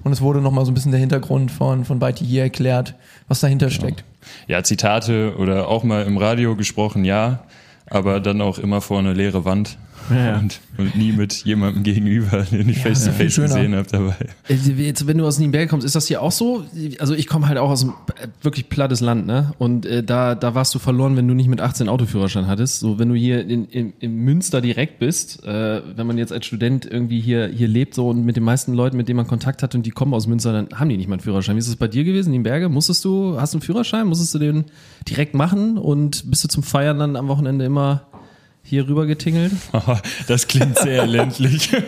und 0.06 0.14
es 0.14 0.22
wurde 0.22 0.40
nochmal 0.40 0.64
so 0.64 0.72
ein 0.72 0.74
bisschen 0.74 0.92
der 0.92 1.02
Hintergrund 1.02 1.52
von, 1.52 1.84
von 1.84 2.00
Beiti 2.00 2.26
hier 2.26 2.44
erklärt, 2.44 2.96
was 3.28 3.42
dahinter 3.42 3.70
steckt. 3.70 4.06
Ja, 4.48 4.64
Zitate 4.64 5.36
oder 5.38 5.68
auch 5.68 5.84
mal 5.84 6.06
im 6.06 6.18
Radio 6.18 6.56
gesprochen, 6.56 7.04
ja, 7.04 7.44
aber 7.90 8.22
dann 8.22 8.40
auch 8.40 8.58
immer 8.58 8.80
vor 8.80 9.00
eine 9.00 9.12
leere 9.12 9.44
Wand 9.44 9.78
und, 10.10 10.60
und 10.78 10.96
nie 10.96 11.12
mit 11.12 11.46
jemandem 11.46 11.84
gegenüber, 11.84 12.42
den 12.52 12.70
ich 12.70 12.80
face 12.80 13.06
to 13.06 13.12
face 13.12 13.36
gesehen 13.36 13.76
habe 13.76 13.88
dabei. 13.90 14.16
Äh, 14.48 14.56
Jetzt, 14.56 15.08
wenn 15.08 15.18
du 15.18 15.26
aus 15.26 15.40
Nienberg 15.40 15.70
kommst, 15.70 15.86
ist 15.86 15.96
das 15.96 16.08
hier 16.08 16.22
auch 16.22 16.32
so? 16.32 16.66
Also 17.00 17.14
ich 17.14 17.28
komme 17.28 17.48
halt 17.48 17.58
auch 17.58 17.70
aus 17.70 17.84
einem 17.84 17.94
äh, 18.22 18.28
wirklich 18.42 18.70
plattes 18.70 19.02
Land, 19.02 19.28
ne? 19.28 19.54
Und 19.58 19.86
äh, 19.86 20.04
da, 20.04 20.36
da 20.36 20.56
warst 20.56 20.74
du 20.74 20.80
verloren, 20.80 21.16
wenn 21.18 21.28
du 21.28 21.34
nicht 21.34 21.48
mit 21.48 21.62
18 21.62 21.90
Autoführerschein 21.90 22.48
hattest. 22.48 22.80
So, 22.80 23.00
wenn 23.00 23.10
du 23.10 23.16
hier 23.16 23.42
in, 23.42 23.66
in, 23.66 23.94
in 24.00 24.16
Münster 24.16 24.62
direkt 24.62 25.00
bist, 25.00 25.44
äh, 25.44 25.82
wenn 25.96 26.08
man 26.08 26.18
jetzt 26.18 26.32
als 26.32 26.46
Student 26.46 26.86
irgendwie 26.86 27.20
hier, 27.20 27.48
hier 27.48 27.68
lebt 27.68 27.94
so 27.94 28.10
und 28.10 28.26
mit 28.26 28.36
den 28.36 28.44
meisten 28.44 28.74
Leuten, 28.74 28.98
mit 28.98 29.08
denen 29.08 29.18
man 29.18 29.28
Kontakt 29.28 29.64
hat 29.64 29.76
und 29.76 29.86
die 29.86 29.92
kommen 29.92 30.14
aus 30.14 30.28
Münster, 30.28 30.54
dann 30.54 30.68
haben 30.80 30.90
die 30.90 30.98
nicht 30.98 31.08
mal 31.08 31.16
einen 31.16 31.22
Führerschein. 31.22 31.56
Wie 31.56 31.60
ist 31.60 31.68
es 31.68 31.76
bei 31.76 31.88
dir 31.88 32.04
gewesen, 32.04 32.32
Nienberge? 32.32 32.70
Musstest 32.70 33.04
du, 33.06 33.40
hast 33.40 33.54
du 33.54 33.58
einen 33.58 33.64
Führerschein? 33.64 34.08
Musstest 34.08 34.34
du 34.34 34.40
den 34.40 34.66
direkt 35.08 35.34
machen 35.34 35.78
und 35.78 36.30
bist 36.30 36.44
du 36.44 36.48
zum 36.48 36.64
Feiern 36.64 37.00
dann 37.00 37.16
am 37.16 37.28
Wochenende 37.28 37.66
immer 37.66 38.09
hier 38.70 38.88
rüber 38.88 39.06
getingelt? 39.06 39.52
Das 40.28 40.48
klingt 40.48 40.78
sehr 40.78 41.08
ländlich. 41.08 41.70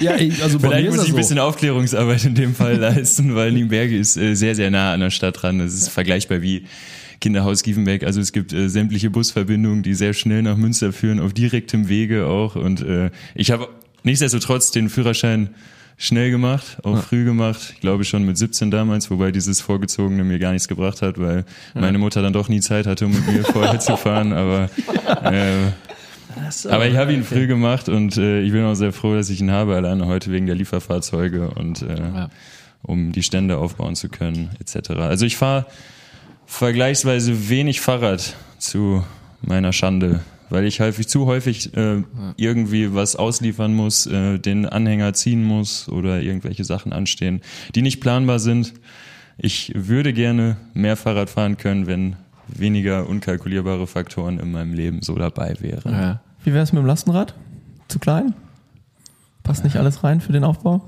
Ja, 0.00 0.12
also 0.42 0.58
Vielleicht 0.58 0.90
muss 0.90 0.98
ich 0.98 1.08
ein 1.08 1.10
so. 1.10 1.16
bisschen 1.16 1.38
Aufklärungsarbeit 1.38 2.24
in 2.24 2.34
dem 2.34 2.54
Fall 2.54 2.76
leisten, 2.76 3.34
weil 3.34 3.52
Nienberge 3.52 3.96
ist 3.96 4.16
äh, 4.16 4.34
sehr, 4.34 4.54
sehr 4.54 4.70
nah 4.70 4.92
an 4.92 5.00
der 5.00 5.10
Stadt 5.10 5.42
dran. 5.42 5.58
Das 5.58 5.72
ist 5.72 5.88
vergleichbar 5.88 6.42
wie 6.42 6.66
Kinderhaus 7.20 7.62
Giefenberg. 7.62 8.04
Also 8.04 8.20
es 8.20 8.32
gibt 8.32 8.52
äh, 8.52 8.68
sämtliche 8.68 9.10
Busverbindungen, 9.10 9.82
die 9.82 9.94
sehr 9.94 10.12
schnell 10.12 10.42
nach 10.42 10.56
Münster 10.56 10.92
führen, 10.92 11.20
auf 11.20 11.32
direktem 11.32 11.88
Wege 11.88 12.26
auch. 12.26 12.56
Und 12.56 12.82
äh, 12.82 13.10
ich 13.34 13.50
habe 13.50 13.68
nichtsdestotrotz 14.02 14.70
den 14.70 14.88
Führerschein 14.88 15.50
schnell 15.98 16.30
gemacht, 16.30 16.78
auch 16.82 17.02
früh 17.02 17.24
gemacht. 17.24 17.72
Ich 17.74 17.80
glaube 17.80 18.04
schon 18.04 18.24
mit 18.24 18.36
17 18.36 18.70
damals, 18.70 19.10
wobei 19.10 19.32
dieses 19.32 19.60
Vorgezogene 19.60 20.24
mir 20.24 20.38
gar 20.38 20.52
nichts 20.52 20.68
gebracht 20.68 21.00
hat, 21.00 21.18
weil 21.18 21.44
meine 21.74 21.98
Mutter 21.98 22.20
dann 22.20 22.34
doch 22.34 22.48
nie 22.48 22.60
Zeit 22.60 22.86
hatte, 22.86 23.06
um 23.06 23.12
mit 23.12 23.26
mir 23.26 23.44
vorher 23.44 23.80
zu 23.80 23.96
fahren. 23.96 24.32
Aber 24.32 24.68
äh, 25.24 25.72
aber 26.66 26.86
ich 26.86 26.96
habe 26.96 27.12
ihn 27.12 27.24
früh 27.24 27.46
gemacht 27.46 27.88
und 27.88 28.16
äh, 28.16 28.40
ich 28.42 28.52
bin 28.52 28.64
auch 28.64 28.74
sehr 28.74 28.92
froh, 28.92 29.14
dass 29.14 29.30
ich 29.30 29.40
ihn 29.40 29.50
habe, 29.50 29.74
alleine 29.74 30.06
heute 30.06 30.30
wegen 30.32 30.46
der 30.46 30.54
Lieferfahrzeuge 30.54 31.50
und 31.50 31.82
äh, 31.82 31.96
Ja. 31.98 32.30
um 32.82 33.12
die 33.12 33.22
Stände 33.22 33.58
aufbauen 33.58 33.96
zu 33.96 34.08
können, 34.08 34.50
etc. 34.60 34.90
Also 34.90 35.26
ich 35.26 35.36
fahre 35.36 35.66
vergleichsweise 36.46 37.48
wenig 37.48 37.80
Fahrrad 37.80 38.34
zu 38.58 39.04
meiner 39.42 39.72
Schande, 39.72 40.20
weil 40.50 40.64
ich 40.64 40.80
häufig 40.80 41.08
zu 41.08 41.26
häufig 41.26 41.76
äh, 41.76 42.02
irgendwie 42.36 42.94
was 42.94 43.16
ausliefern 43.16 43.74
muss, 43.74 44.06
äh, 44.06 44.38
den 44.38 44.66
Anhänger 44.66 45.12
ziehen 45.14 45.42
muss 45.44 45.88
oder 45.88 46.20
irgendwelche 46.22 46.64
Sachen 46.64 46.92
anstehen, 46.92 47.40
die 47.74 47.82
nicht 47.82 48.00
planbar 48.00 48.38
sind. 48.38 48.74
Ich 49.38 49.72
würde 49.74 50.12
gerne 50.12 50.56
mehr 50.72 50.96
Fahrrad 50.96 51.28
fahren 51.30 51.56
können, 51.56 51.86
wenn 51.86 52.16
weniger 52.48 53.08
unkalkulierbare 53.08 53.86
Faktoren 53.88 54.38
in 54.38 54.52
meinem 54.52 54.72
Leben 54.72 55.02
so 55.02 55.16
dabei 55.16 55.56
wären. 55.60 55.92
Ja. 55.92 56.20
Wie 56.46 56.52
wäre 56.54 56.62
es 56.62 56.72
mit 56.72 56.80
dem 56.80 56.86
Lastenrad? 56.86 57.34
Zu 57.88 57.98
klein? 57.98 58.34
Passt 59.42 59.64
nicht 59.64 59.74
alles 59.76 60.04
rein 60.04 60.20
für 60.20 60.30
den 60.32 60.44
Aufbau? 60.44 60.80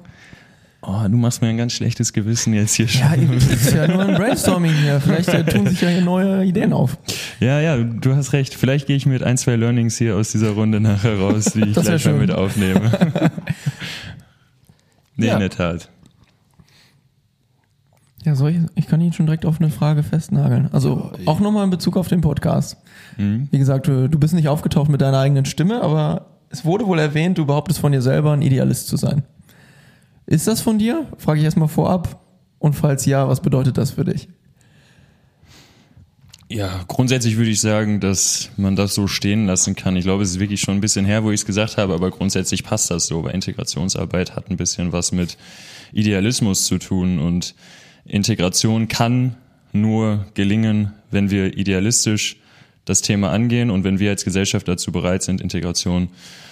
Oh, 0.83 1.01
du 1.09 1.17
machst 1.17 1.43
mir 1.43 1.49
ein 1.49 1.57
ganz 1.57 1.73
schlechtes 1.73 2.13
Gewissen 2.13 2.55
jetzt 2.55 2.75
hier 2.75 2.87
schon. 2.87 3.01
Ja, 3.01 3.17
das 3.35 3.47
ist 3.49 3.75
ja 3.75 3.89
nur 3.89 4.03
ein 4.03 4.15
Brainstorming 4.15 4.73
hier. 4.73 5.01
Vielleicht 5.01 5.29
äh, 5.31 5.45
tun 5.45 5.67
sich 5.67 5.81
ja 5.81 5.89
hier 5.89 6.03
neue 6.03 6.45
Ideen 6.45 6.73
auf. 6.73 6.97
Ja, 7.41 7.59
ja, 7.61 7.77
du 7.77 8.15
hast 8.15 8.33
recht. 8.33 8.55
Vielleicht 8.55 8.87
gehe 8.87 8.95
ich 8.95 9.05
mit 9.05 9.25
ein, 9.25 9.37
zwei 9.37 9.57
Learnings 9.57 9.99
hier 9.99 10.15
aus 10.15 10.31
dieser 10.31 10.51
Runde 10.51 10.79
nachher 10.79 11.19
raus, 11.19 11.47
die 11.47 11.63
ich 11.63 11.75
gleich 11.75 12.05
mal 12.05 12.15
mit 12.15 12.31
aufnehme. 12.31 12.93
nee, 15.17 15.27
Ja. 15.27 15.35
in 15.35 15.41
der 15.41 15.51
Tat. 15.51 15.89
Ja, 18.25 18.35
soll 18.35 18.51
ich, 18.51 18.59
ich 18.75 18.87
kann 18.89 19.01
ihn 19.01 19.13
schon 19.13 19.27
direkt 19.27 19.47
auf 19.47 19.61
eine 19.61 19.71
Frage 19.71 20.03
festnageln. 20.03 20.69
Also 20.73 21.13
auch 21.27 21.41
nochmal 21.41 21.65
in 21.65 21.71
Bezug 21.71 21.97
auf 21.97 22.09
den 22.09 22.21
Podcast. 22.21 22.77
Mhm. 23.17 23.49
Wie 23.51 23.59
gesagt, 23.59 23.87
du, 23.87 24.09
du 24.09 24.19
bist 24.19 24.35
nicht 24.35 24.49
aufgetaucht 24.49 24.89
mit 24.89 25.01
deiner 25.01 25.19
eigenen 25.19 25.45
Stimme, 25.45 25.83
aber 25.83 26.27
es 26.51 26.65
wurde 26.65 26.87
wohl 26.87 26.99
erwähnt, 26.99 27.39
du 27.39 27.47
behauptest 27.47 27.79
von 27.79 27.93
dir 27.93 28.03
selber, 28.03 28.33
ein 28.33 28.43
Idealist 28.43 28.89
zu 28.89 28.97
sein. 28.97 29.23
Ist 30.27 30.47
das 30.47 30.61
von 30.61 30.79
dir? 30.79 31.07
Frage 31.17 31.39
ich 31.39 31.45
erstmal 31.45 31.69
vorab. 31.69 32.21
Und 32.59 32.75
falls 32.75 33.07
ja, 33.07 33.29
was 33.29 33.41
bedeutet 33.41 33.79
das 33.79 33.93
für 33.93 34.05
dich? 34.05 34.29
Ja, 36.51 36.83
grundsätzlich 36.89 37.37
würde 37.37 37.51
ich 37.51 37.61
sagen, 37.61 38.01
dass 38.01 38.51
man 38.57 38.75
das 38.75 38.95
so 38.95 39.07
stehen 39.07 39.47
lassen 39.47 39.77
kann. 39.77 39.97
Ich 39.97 40.05
glaube, 40.05 40.23
es 40.23 40.31
ist 40.31 40.41
wirklich 40.41 40.61
schon 40.61 40.77
ein 40.77 40.81
bisschen 40.81 41.05
her, 41.05 41.23
wo 41.23 41.31
ich 41.31 41.41
es 41.41 41.47
gesagt 41.47 41.77
habe, 41.77 41.93
aber 41.93 42.11
grundsätzlich 42.11 42.65
passt 42.65 42.91
das 42.91 43.07
so, 43.07 43.23
weil 43.23 43.35
Integrationsarbeit 43.35 44.35
hat 44.35 44.51
ein 44.51 44.57
bisschen 44.57 44.93
was 44.93 45.13
mit 45.13 45.37
Idealismus 45.93 46.65
zu 46.65 46.79
tun 46.79 47.19
und 47.19 47.55
Integration 48.09 48.89
kann 48.89 49.37
nur 49.73 50.27
gelingen, 50.35 50.93
wenn 51.11 51.31
wir 51.31 51.57
idealistisch 51.57 52.37
das 52.85 53.03
Thema 53.03 53.31
angehen 53.31 53.71
und 53.71 53.85
wenn 53.85 53.99
wir 53.99 54.11
als 54.11 54.25
Gesellschaft 54.25 54.67
dazu 54.67 54.93
bereit 54.93 55.23
sind, 55.23 55.41
Integration 55.41 56.09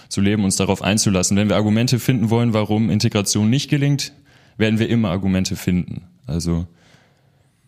zu 0.09 0.21
leben, 0.21 0.45
uns 0.45 0.57
darauf 0.57 0.83
einzulassen. 0.83 1.37
Wenn 1.37 1.49
wir 1.49 1.57
Argumente 1.57 1.99
finden 1.99 2.31
wollen, 2.31 2.53
warum 2.53 2.91
Integration 2.91 3.49
nicht 3.51 3.71
gelingt, 3.71 4.13
werden 4.59 4.79
wir 4.79 4.89
immer 4.89 5.11
Argumente 5.11 5.57
finden. 5.57 6.03
Also 6.27 6.67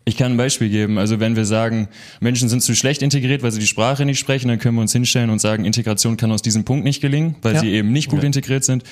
ich 0.09 0.17
kann 0.17 0.33
ein 0.33 0.37
Beispiel 0.37 0.69
geben. 0.69 0.97
Also 0.97 1.19
wenn 1.19 1.35
wir 1.35 1.45
sagen, 1.45 1.87
Menschen 2.19 2.49
sind 2.49 2.61
zu 2.61 2.75
schlecht 2.75 3.01
integriert, 3.01 3.43
weil 3.43 3.51
sie 3.51 3.59
die 3.59 3.67
Sprache 3.67 4.05
nicht 4.05 4.19
sprechen, 4.19 4.47
dann 4.49 4.59
können 4.59 4.75
wir 4.75 4.81
uns 4.81 4.91
hinstellen 4.91 5.29
und 5.29 5.39
sagen, 5.39 5.65
Integration 5.65 6.17
kann 6.17 6.31
aus 6.31 6.41
diesem 6.41 6.65
Punkt 6.65 6.83
nicht 6.83 6.99
gelingen, 7.01 7.35
weil 7.41 7.53
Ja. 7.55 7.59
sie 7.61 7.69
eben 7.69 7.91
nicht 7.91 8.09
gut 8.09 8.23
integriert 8.23 8.63
sind. 8.63 8.83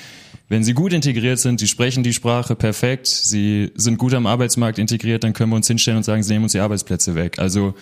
Wenn 0.49 0.63
sie 0.63 0.73
gut 0.73 0.93
integriert 0.93 1.39
sind, 1.39 1.59
sie 1.59 1.67
sprechen 1.67 2.03
die 2.03 2.13
Sprache 2.13 2.55
perfekt, 2.55 3.07
sie 3.07 3.71
sind 3.75 3.97
gut 3.97 4.13
am 4.13 4.25
Arbeitsmarkt 4.25 4.79
integriert, 4.79 5.25
dann 5.25 5.33
können 5.33 5.49
wir 5.51 5.57
uns 5.57 5.67
hinstellen 5.67 5.97
und 5.97 6.03
sagen, 6.03 6.23
sie 6.23 6.31
nehmen 6.31 6.43
uns 6.43 6.53
die 6.53 6.59
Arbeitsplätze 6.59 7.15
weg. 7.15 7.37
Also 7.37 7.73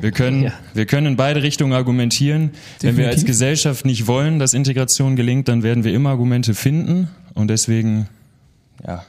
wir 0.00 0.10
können, 0.10 0.44
Ja. 0.44 0.52
wir 0.72 0.86
können 0.86 1.06
in 1.08 1.16
beide 1.16 1.42
Richtungen 1.42 1.74
argumentieren. 1.74 2.52
Wenn 2.80 2.96
wir 2.96 3.06
als 3.08 3.16
Definitiv. 3.16 3.26
Gesellschaft 3.26 3.84
nicht 3.84 4.06
wollen, 4.06 4.38
dass 4.38 4.54
Integration 4.54 5.16
gelingt, 5.16 5.48
dann 5.48 5.62
werden 5.62 5.84
wir 5.84 5.92
immer 5.92 6.10
Argumente 6.10 6.54
finden 6.54 7.08
und 7.34 7.48
deswegen, 7.48 8.08
ja, 8.86 9.04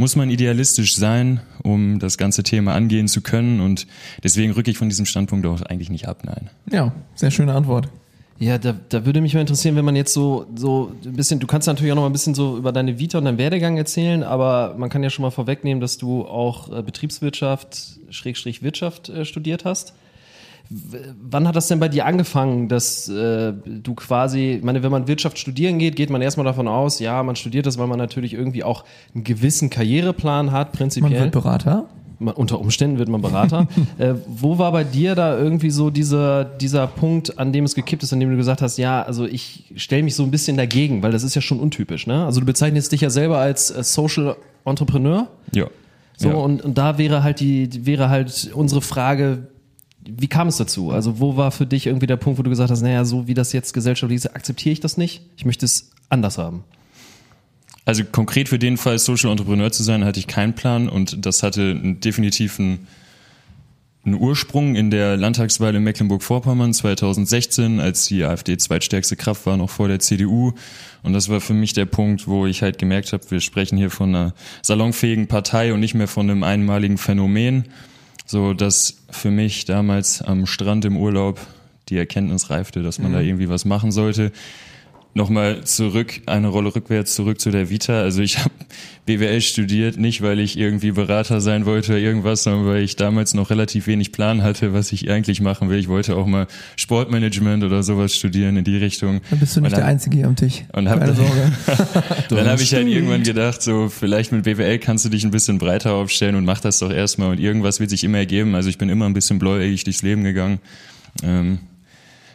muss 0.00 0.16
man 0.16 0.30
idealistisch 0.30 0.96
sein, 0.96 1.40
um 1.62 1.98
das 1.98 2.16
ganze 2.16 2.42
Thema 2.42 2.74
angehen 2.74 3.06
zu 3.06 3.20
können. 3.20 3.60
Und 3.60 3.86
deswegen 4.24 4.52
rücke 4.52 4.70
ich 4.70 4.78
von 4.78 4.88
diesem 4.88 5.04
Standpunkt 5.04 5.46
auch 5.46 5.60
eigentlich 5.60 5.90
nicht 5.90 6.08
ab, 6.08 6.22
nein. 6.24 6.48
Ja, 6.72 6.92
sehr 7.14 7.30
schöne 7.30 7.52
Antwort. 7.52 7.88
Ja, 8.38 8.56
da, 8.56 8.74
da 8.88 9.04
würde 9.04 9.20
mich 9.20 9.34
mal 9.34 9.42
interessieren, 9.42 9.76
wenn 9.76 9.84
man 9.84 9.96
jetzt 9.96 10.14
so, 10.14 10.46
so 10.56 10.92
ein 11.04 11.12
bisschen, 11.12 11.38
du 11.38 11.46
kannst 11.46 11.68
natürlich 11.68 11.92
auch 11.92 11.96
noch 11.96 12.02
mal 12.02 12.08
ein 12.08 12.14
bisschen 12.14 12.34
so 12.34 12.56
über 12.56 12.72
deine 12.72 12.98
Vita 12.98 13.18
und 13.18 13.26
deinen 13.26 13.36
Werdegang 13.36 13.76
erzählen, 13.76 14.22
aber 14.22 14.74
man 14.78 14.88
kann 14.88 15.02
ja 15.02 15.10
schon 15.10 15.22
mal 15.22 15.30
vorwegnehmen, 15.30 15.82
dass 15.82 15.98
du 15.98 16.24
auch 16.24 16.72
äh, 16.72 16.82
Betriebswirtschaft, 16.82 17.98
Schrägstrich 18.08 18.62
Wirtschaft 18.62 19.10
äh, 19.10 19.26
studiert 19.26 19.66
hast. 19.66 19.92
Wann 20.72 21.48
hat 21.48 21.56
das 21.56 21.66
denn 21.66 21.80
bei 21.80 21.88
dir 21.88 22.06
angefangen, 22.06 22.68
dass 22.68 23.08
äh, 23.08 23.52
du 23.66 23.94
quasi, 23.94 24.52
ich 24.58 24.62
meine, 24.62 24.82
wenn 24.84 24.92
man 24.92 25.08
Wirtschaft 25.08 25.36
studieren 25.38 25.78
geht, 25.80 25.96
geht 25.96 26.10
man 26.10 26.22
erstmal 26.22 26.44
davon 26.46 26.68
aus, 26.68 27.00
ja, 27.00 27.22
man 27.24 27.34
studiert 27.34 27.66
das, 27.66 27.76
weil 27.76 27.88
man 27.88 27.98
natürlich 27.98 28.34
irgendwie 28.34 28.62
auch 28.62 28.84
einen 29.14 29.24
gewissen 29.24 29.68
Karriereplan 29.68 30.52
hat, 30.52 30.68
Man 30.68 30.78
prinzipiell 30.78 31.20
wird 31.22 31.32
Berater. 31.32 31.86
man, 32.20 32.34
unter 32.34 32.60
Umständen 32.60 32.98
wird 33.00 33.08
man 33.08 33.20
Berater. 33.20 33.66
äh, 33.98 34.14
wo 34.28 34.58
war 34.58 34.70
bei 34.70 34.84
dir 34.84 35.16
da 35.16 35.36
irgendwie 35.36 35.70
so 35.70 35.90
dieser, 35.90 36.44
dieser 36.44 36.86
Punkt, 36.86 37.36
an 37.36 37.52
dem 37.52 37.64
es 37.64 37.74
gekippt 37.74 38.04
ist, 38.04 38.12
an 38.12 38.20
dem 38.20 38.30
du 38.30 38.36
gesagt 38.36 38.62
hast, 38.62 38.76
ja, 38.78 39.02
also 39.02 39.26
ich 39.26 39.64
stelle 39.74 40.04
mich 40.04 40.14
so 40.14 40.22
ein 40.22 40.30
bisschen 40.30 40.56
dagegen, 40.56 41.02
weil 41.02 41.10
das 41.10 41.24
ist 41.24 41.34
ja 41.34 41.42
schon 41.42 41.58
untypisch, 41.58 42.06
ne? 42.06 42.24
Also 42.26 42.38
du 42.38 42.46
bezeichnest 42.46 42.92
dich 42.92 43.00
ja 43.00 43.10
selber 43.10 43.38
als 43.38 43.72
äh, 43.72 43.82
Social 43.82 44.36
Entrepreneur. 44.64 45.26
Ja. 45.52 45.66
So, 46.16 46.28
ja. 46.28 46.34
und, 46.36 46.62
und 46.62 46.78
da 46.78 46.96
wäre 46.96 47.24
halt 47.24 47.40
die- 47.40 47.86
wäre 47.86 48.08
halt 48.08 48.52
unsere 48.54 48.82
Frage, 48.82 49.48
wie 50.16 50.28
kam 50.28 50.48
es 50.48 50.56
dazu? 50.56 50.90
Also 50.90 51.20
wo 51.20 51.36
war 51.36 51.50
für 51.50 51.66
dich 51.66 51.86
irgendwie 51.86 52.06
der 52.06 52.16
Punkt, 52.16 52.38
wo 52.38 52.42
du 52.42 52.50
gesagt 52.50 52.70
hast, 52.70 52.82
naja, 52.82 53.04
so 53.04 53.26
wie 53.26 53.34
das 53.34 53.52
jetzt 53.52 53.72
gesellschaftlich 53.72 54.16
ist, 54.16 54.34
akzeptiere 54.34 54.72
ich 54.72 54.80
das 54.80 54.96
nicht. 54.96 55.22
Ich 55.36 55.44
möchte 55.44 55.64
es 55.64 55.90
anders 56.08 56.38
haben. 56.38 56.64
Also 57.84 58.04
konkret 58.04 58.48
für 58.48 58.58
den 58.58 58.76
Fall, 58.76 58.98
Social 58.98 59.30
Entrepreneur 59.30 59.72
zu 59.72 59.82
sein, 59.82 60.04
hatte 60.04 60.20
ich 60.20 60.26
keinen 60.26 60.54
Plan 60.54 60.88
und 60.88 61.24
das 61.24 61.42
hatte 61.42 61.62
einen 61.62 62.00
definitiven 62.00 62.86
einen 64.04 64.14
Ursprung 64.14 64.76
in 64.76 64.90
der 64.90 65.16
Landtagswahl 65.16 65.74
in 65.74 65.84
Mecklenburg-Vorpommern 65.84 66.72
2016, 66.72 67.80
als 67.80 68.06
die 68.06 68.24
AfD 68.24 68.56
zweitstärkste 68.56 69.16
Kraft 69.16 69.44
war, 69.44 69.58
noch 69.58 69.68
vor 69.68 69.88
der 69.88 69.98
CDU. 69.98 70.54
Und 71.02 71.12
das 71.12 71.28
war 71.28 71.40
für 71.40 71.52
mich 71.52 71.74
der 71.74 71.84
Punkt, 71.84 72.26
wo 72.26 72.46
ich 72.46 72.62
halt 72.62 72.78
gemerkt 72.78 73.12
habe, 73.12 73.30
wir 73.30 73.40
sprechen 73.40 73.76
hier 73.76 73.90
von 73.90 74.14
einer 74.14 74.34
salonfähigen 74.62 75.26
Partei 75.26 75.74
und 75.74 75.80
nicht 75.80 75.94
mehr 75.94 76.08
von 76.08 76.30
einem 76.30 76.44
einmaligen 76.44 76.96
Phänomen. 76.96 77.66
So, 78.30 78.54
dass 78.54 78.94
für 79.10 79.32
mich 79.32 79.64
damals 79.64 80.22
am 80.22 80.46
Strand 80.46 80.84
im 80.84 80.96
Urlaub 80.96 81.40
die 81.88 81.96
Erkenntnis 81.96 82.48
reifte, 82.48 82.80
dass 82.80 83.00
man 83.00 83.12
da 83.12 83.18
irgendwie 83.18 83.48
was 83.48 83.64
machen 83.64 83.90
sollte. 83.90 84.30
Nochmal 85.12 85.64
zurück, 85.64 86.20
eine 86.26 86.46
Rolle 86.46 86.72
rückwärts 86.72 87.16
zurück 87.16 87.40
zu 87.40 87.50
der 87.50 87.68
Vita. 87.68 88.00
Also 88.00 88.22
ich 88.22 88.38
habe 88.38 88.50
BWL 89.06 89.40
studiert, 89.40 89.96
nicht 89.98 90.22
weil 90.22 90.38
ich 90.38 90.56
irgendwie 90.56 90.92
Berater 90.92 91.40
sein 91.40 91.66
wollte 91.66 91.92
oder 91.92 92.00
irgendwas, 92.00 92.44
sondern 92.44 92.66
weil 92.66 92.84
ich 92.84 92.94
damals 92.94 93.34
noch 93.34 93.50
relativ 93.50 93.88
wenig 93.88 94.12
Plan 94.12 94.44
hatte, 94.44 94.72
was 94.72 94.92
ich 94.92 95.10
eigentlich 95.10 95.40
machen 95.40 95.68
will. 95.68 95.78
Ich 95.80 95.88
wollte 95.88 96.14
auch 96.14 96.26
mal 96.26 96.46
Sportmanagement 96.76 97.64
oder 97.64 97.82
sowas 97.82 98.14
studieren 98.14 98.56
in 98.56 98.62
die 98.62 98.76
Richtung. 98.76 99.20
Dann 99.30 99.40
bist 99.40 99.56
du 99.56 99.60
nicht 99.62 99.72
dann- 99.72 99.80
der 99.80 99.86
Einzige 99.88 100.16
hier 100.18 100.26
am 100.28 100.36
Tisch. 100.36 100.62
und 100.74 100.88
hab 100.88 101.00
Keine 101.00 101.14
Sorge. 101.16 101.52
Dann 102.28 102.46
habe 102.48 102.62
ich 102.62 102.72
halt 102.72 102.86
irgendwann 102.86 103.24
gedacht, 103.24 103.62
so 103.62 103.88
vielleicht 103.88 104.30
mit 104.30 104.44
BWL 104.44 104.78
kannst 104.78 105.04
du 105.04 105.08
dich 105.08 105.24
ein 105.24 105.32
bisschen 105.32 105.58
breiter 105.58 105.92
aufstellen 105.94 106.36
und 106.36 106.44
mach 106.44 106.60
das 106.60 106.78
doch 106.78 106.92
erstmal 106.92 107.30
und 107.32 107.40
irgendwas 107.40 107.80
wird 107.80 107.90
sich 107.90 108.04
immer 108.04 108.18
ergeben. 108.18 108.54
Also 108.54 108.68
ich 108.68 108.78
bin 108.78 108.88
immer 108.88 109.06
ein 109.06 109.14
bisschen 109.14 109.40
bläuäugig 109.40 109.82
durchs 109.82 110.02
Leben 110.02 110.22
gegangen. 110.22 110.60
Ähm, 111.24 111.58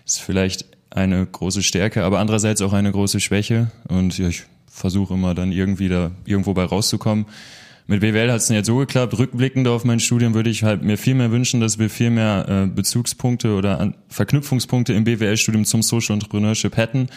ist 0.06 0.20
vielleicht 0.22 0.66
eine 0.96 1.26
große 1.26 1.62
Stärke, 1.62 2.04
aber 2.04 2.20
andererseits 2.20 2.62
auch 2.62 2.74
eine 2.74 2.92
große 2.92 3.20
Schwäche. 3.20 3.72
Und 3.88 4.18
ja, 4.18 4.30
ich 4.30 4.44
versuche 4.68 5.14
immer 5.14 5.36
dann 5.36 5.52
irgendwie 5.52 5.90
da 5.90 6.12
irgendwo 6.26 6.54
bei 6.54 6.64
rauszukommen. 6.64 7.26
Mit 7.88 8.00
BWL 8.00 8.32
hat 8.32 8.38
es 8.38 8.50
jetzt 8.50 8.66
so 8.66 8.78
geklappt. 8.78 9.18
Rückblickend 9.18 9.68
auf 9.68 9.84
mein 9.84 10.00
Studium 10.00 10.34
würde 10.34 10.50
ich 10.50 10.64
halt 10.64 10.84
mir 10.84 10.98
viel 10.98 11.14
mehr 11.14 11.32
wünschen, 11.32 11.60
dass 11.60 11.78
wir 11.78 11.90
viel 11.90 12.10
mehr 12.10 12.46
äh, 12.48 12.68
Bezugspunkte 12.68 13.54
oder 13.56 13.94
Verknüpfungspunkte 14.10 14.94
im 14.94 15.04
BWL-Studium 15.04 15.66
zum 15.66 15.84
Social 15.84 16.16
Entrepreneurship 16.16 16.78
hätten. 16.78 17.10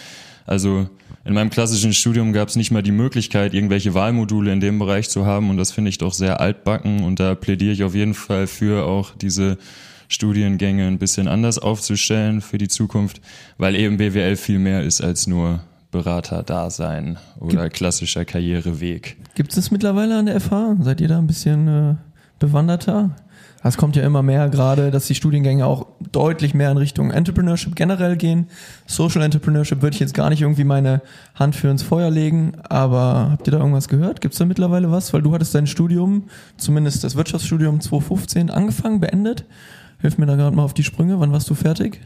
Also 0.45 0.89
in 1.25 1.35
meinem 1.35 1.51
klassischen 1.51 1.95
Studium 1.95 2.33
gab 2.33 2.49
es 2.49 2.57
nicht 2.57 2.71
mal 2.71 2.83
die 2.83 2.91
Möglichkeit, 2.91 3.55
irgendwelche 3.55 3.95
Wahlmodule 3.95 4.53
in 4.53 4.61
dem 4.61 4.79
Bereich 4.79 5.09
zu 5.09 5.25
haben 5.25 5.51
und 5.51 5.57
das 5.57 5.73
finde 5.73 5.91
ich 5.91 5.99
doch 5.99 6.15
sehr 6.15 6.41
altbacken 6.41 7.05
und 7.05 7.21
da 7.21 7.35
plädiere 7.35 7.73
ich 7.73 7.85
auf 7.85 7.95
jeden 7.95 8.15
Fall 8.15 8.47
für 8.47 8.85
auch 8.87 9.13
diese 9.15 9.59
Studiengänge 10.09 10.87
ein 10.87 10.99
bisschen 10.99 11.29
anders 11.29 11.59
aufzustellen 11.59 12.41
für 12.41 12.59
die 12.59 12.69
Zukunft, 12.69 13.21
weil 13.59 13.77
eben 13.77 13.99
BWL 13.99 14.37
viel 14.37 14.59
mehr 14.59 14.83
ist 14.83 15.01
als 15.01 15.27
nur 15.27 15.61
Berater-Dasein 15.91 17.19
oder 17.41 17.71
klassischer 17.71 18.25
Karriereweg. 18.25 19.17
Gibt 19.35 19.51
es 19.51 19.57
das 19.57 19.71
mittlerweile 19.71 20.19
an 20.19 20.27
der 20.27 20.41
FH? 20.41 20.77
Seid 20.81 21.01
ihr 21.01 21.09
da 21.09 21.19
ein 21.19 21.27
bisschen 21.27 21.69
äh, 21.69 21.95
bewanderter? 22.39 23.17
Es 23.63 23.77
kommt 23.77 23.97
ja 23.97 24.05
immer 24.05 24.23
mehr 24.23 24.49
gerade, 24.49 24.91
dass 24.91 25.07
die 25.07 25.17
Studiengänge 25.17 25.67
auch 25.67 25.87
deutlich 26.13 26.55
mehr 26.55 26.71
in 26.71 26.77
Richtung 26.77 27.11
Entrepreneurship 27.11 27.75
generell 27.75 28.17
gehen. 28.17 28.47
Social 28.87 29.23
Entrepreneurship 29.23 29.83
würde 29.83 29.95
ich 29.95 30.01
jetzt 30.01 30.15
gar 30.15 30.31
nicht 30.31 30.43
irgendwie 30.43 30.65
meine 30.65 31.03
Hand 31.35 31.57
für 31.57 31.69
ins 31.69 31.83
Feuer 31.83 32.11
legen, 32.11 32.53
aber 32.69 33.31
habt 33.33 33.49
ihr 33.49 33.53
da 33.53 33.59
irgendwas 33.59 33.89
gehört? 33.89 34.21
Gibt 34.21 34.35
es 34.35 34.39
da 34.39 34.45
mittlerweile 34.45 34.93
was? 34.93 35.13
Weil 35.13 35.23
du 35.23 35.35
hattest 35.35 35.55
dein 35.55 35.67
Studium, 35.67 36.25
zumindest 36.57 37.03
das 37.03 37.17
Wirtschaftsstudium 37.17 37.81
2015, 37.81 38.51
angefangen, 38.51 39.01
beendet. 39.01 39.45
Hilf 40.01 40.19
mir 40.19 40.27
da 40.27 40.37
gerade 40.37 40.55
mal 40.55 40.63
auf 40.65 40.75
die 40.75 40.85
Sprünge. 40.85 41.19
Wann 41.21 41.33
warst 41.33 41.49
du 41.51 41.55
fertig? 41.55 42.01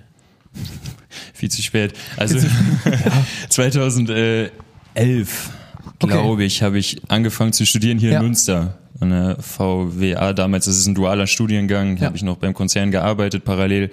Viel 1.34 1.50
zu 1.50 1.62
spät. 1.62 1.92
Also 2.16 2.38
2011, 3.48 4.50
glaube 5.98 6.44
ich, 6.44 6.62
habe 6.62 6.78
ich 6.78 7.02
angefangen 7.08 7.52
zu 7.52 7.66
studieren 7.66 7.98
hier 7.98 8.10
Ja. 8.12 8.18
in 8.18 8.24
Münster 8.24 8.78
an 9.00 9.10
der 9.10 9.36
VWA 9.40 10.32
damals. 10.32 10.66
Das 10.66 10.76
ist 10.76 10.86
ein 10.86 10.94
dualer 10.94 11.26
Studiengang. 11.26 11.96
Ja. 11.96 12.06
Habe 12.06 12.16
ich 12.16 12.22
noch 12.22 12.36
beim 12.36 12.54
Konzern 12.54 12.90
gearbeitet 12.90 13.44
parallel. 13.44 13.90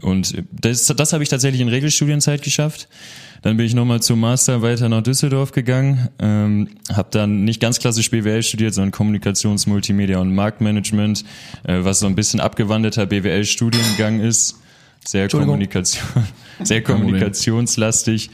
Und 0.00 0.42
das, 0.52 0.86
das 0.86 1.12
habe 1.12 1.22
ich 1.22 1.28
tatsächlich 1.28 1.60
in 1.60 1.68
Regelstudienzeit 1.68 2.42
geschafft. 2.42 2.88
Dann 3.42 3.56
bin 3.56 3.66
ich 3.66 3.74
nochmal 3.74 4.00
zum 4.00 4.20
Master 4.20 4.62
weiter 4.62 4.88
nach 4.88 5.02
Düsseldorf 5.02 5.52
gegangen, 5.52 6.08
ähm, 6.18 6.68
habe 6.92 7.08
dann 7.10 7.44
nicht 7.44 7.60
ganz 7.60 7.78
klassisch 7.78 8.10
BWL 8.10 8.42
studiert, 8.42 8.74
sondern 8.74 8.92
Kommunikations-, 8.92 9.68
Multimedia 9.68 10.18
und 10.18 10.34
Marktmanagement, 10.34 11.24
äh, 11.64 11.78
was 11.82 12.00
so 12.00 12.06
ein 12.06 12.14
bisschen 12.14 12.40
abgewandelter 12.40 13.06
BWL-Studiengang 13.06 14.20
ist. 14.20 14.60
Sehr. 15.04 15.28
Kommunikation, 15.28 16.04
sehr 16.62 16.82
kommunikationslastig. 16.82 18.30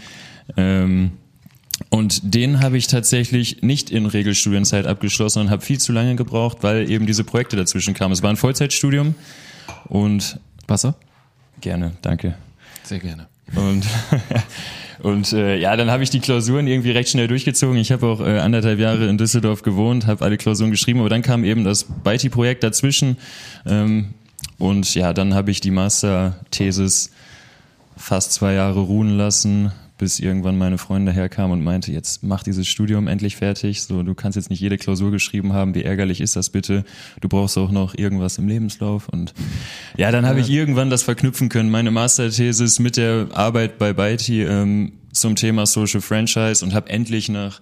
Ähm, 0.56 1.12
und 1.90 2.34
den 2.34 2.60
habe 2.60 2.76
ich 2.76 2.88
tatsächlich 2.88 3.62
nicht 3.62 3.90
in 3.90 4.06
Regelstudienzeit 4.06 4.86
abgeschlossen 4.86 5.40
und 5.40 5.50
habe 5.50 5.64
viel 5.64 5.78
zu 5.78 5.92
lange 5.92 6.16
gebraucht, 6.16 6.58
weil 6.62 6.90
eben 6.90 7.06
diese 7.06 7.24
Projekte 7.24 7.56
dazwischen 7.56 7.94
kamen. 7.94 8.12
Es 8.12 8.22
war 8.22 8.30
ein 8.30 8.36
Vollzeitstudium 8.36 9.14
und 9.86 10.40
Wasser? 10.66 10.96
gerne, 11.60 11.92
danke. 12.02 12.34
Sehr 12.82 12.98
gerne. 12.98 13.26
Und, 13.54 13.84
Und 15.02 15.32
äh, 15.32 15.56
ja, 15.56 15.76
dann 15.76 15.90
habe 15.90 16.02
ich 16.02 16.10
die 16.10 16.20
Klausuren 16.20 16.66
irgendwie 16.66 16.90
recht 16.90 17.10
schnell 17.10 17.28
durchgezogen. 17.28 17.76
Ich 17.76 17.92
habe 17.92 18.06
auch 18.06 18.20
äh, 18.20 18.38
anderthalb 18.38 18.78
Jahre 18.78 19.06
in 19.06 19.18
Düsseldorf 19.18 19.62
gewohnt, 19.62 20.06
habe 20.06 20.24
alle 20.24 20.36
Klausuren 20.36 20.70
geschrieben, 20.70 21.00
aber 21.00 21.08
dann 21.08 21.22
kam 21.22 21.44
eben 21.44 21.64
das 21.64 21.84
Beiti-Projekt 21.84 22.64
dazwischen. 22.64 23.16
Ähm, 23.66 24.14
und 24.58 24.94
ja, 24.94 25.12
dann 25.12 25.34
habe 25.34 25.50
ich 25.50 25.60
die 25.60 25.70
Master-Thesis 25.70 27.12
fast 27.96 28.32
zwei 28.32 28.54
Jahre 28.54 28.80
ruhen 28.80 29.16
lassen, 29.16 29.72
bis 29.98 30.20
irgendwann 30.20 30.56
meine 30.56 30.78
Freunde 30.78 31.12
herkamen 31.12 31.58
und 31.58 31.64
meinte, 31.64 31.92
jetzt 31.92 32.22
mach 32.22 32.42
dieses 32.42 32.66
Studium 32.66 33.08
endlich 33.08 33.36
fertig. 33.36 33.82
So, 33.82 34.02
du 34.02 34.14
kannst 34.14 34.36
jetzt 34.36 34.50
nicht 34.50 34.60
jede 34.60 34.78
Klausur 34.78 35.10
geschrieben 35.10 35.52
haben. 35.52 35.74
Wie 35.74 35.82
ärgerlich 35.82 36.20
ist 36.20 36.36
das 36.36 36.50
bitte? 36.50 36.84
Du 37.20 37.28
brauchst 37.28 37.58
auch 37.58 37.70
noch 37.70 37.96
irgendwas 37.96 38.38
im 38.38 38.48
Lebenslauf. 38.48 39.08
Und 39.08 39.34
ja, 39.96 40.10
dann 40.10 40.24
habe 40.26 40.40
ich 40.40 40.50
irgendwann 40.50 40.88
das 40.88 41.02
verknüpfen 41.02 41.48
können. 41.48 41.70
Meine 41.70 41.90
Masterthesis 41.90 42.78
mit 42.78 42.96
der 42.96 43.28
Arbeit 43.32 43.78
bei 43.78 43.92
Beiti 43.92 44.42
ähm, 44.42 44.92
zum 45.12 45.36
Thema 45.36 45.66
Social 45.66 46.00
Franchise 46.00 46.64
und 46.64 46.74
habe 46.74 46.88
endlich 46.90 47.28
nach 47.28 47.60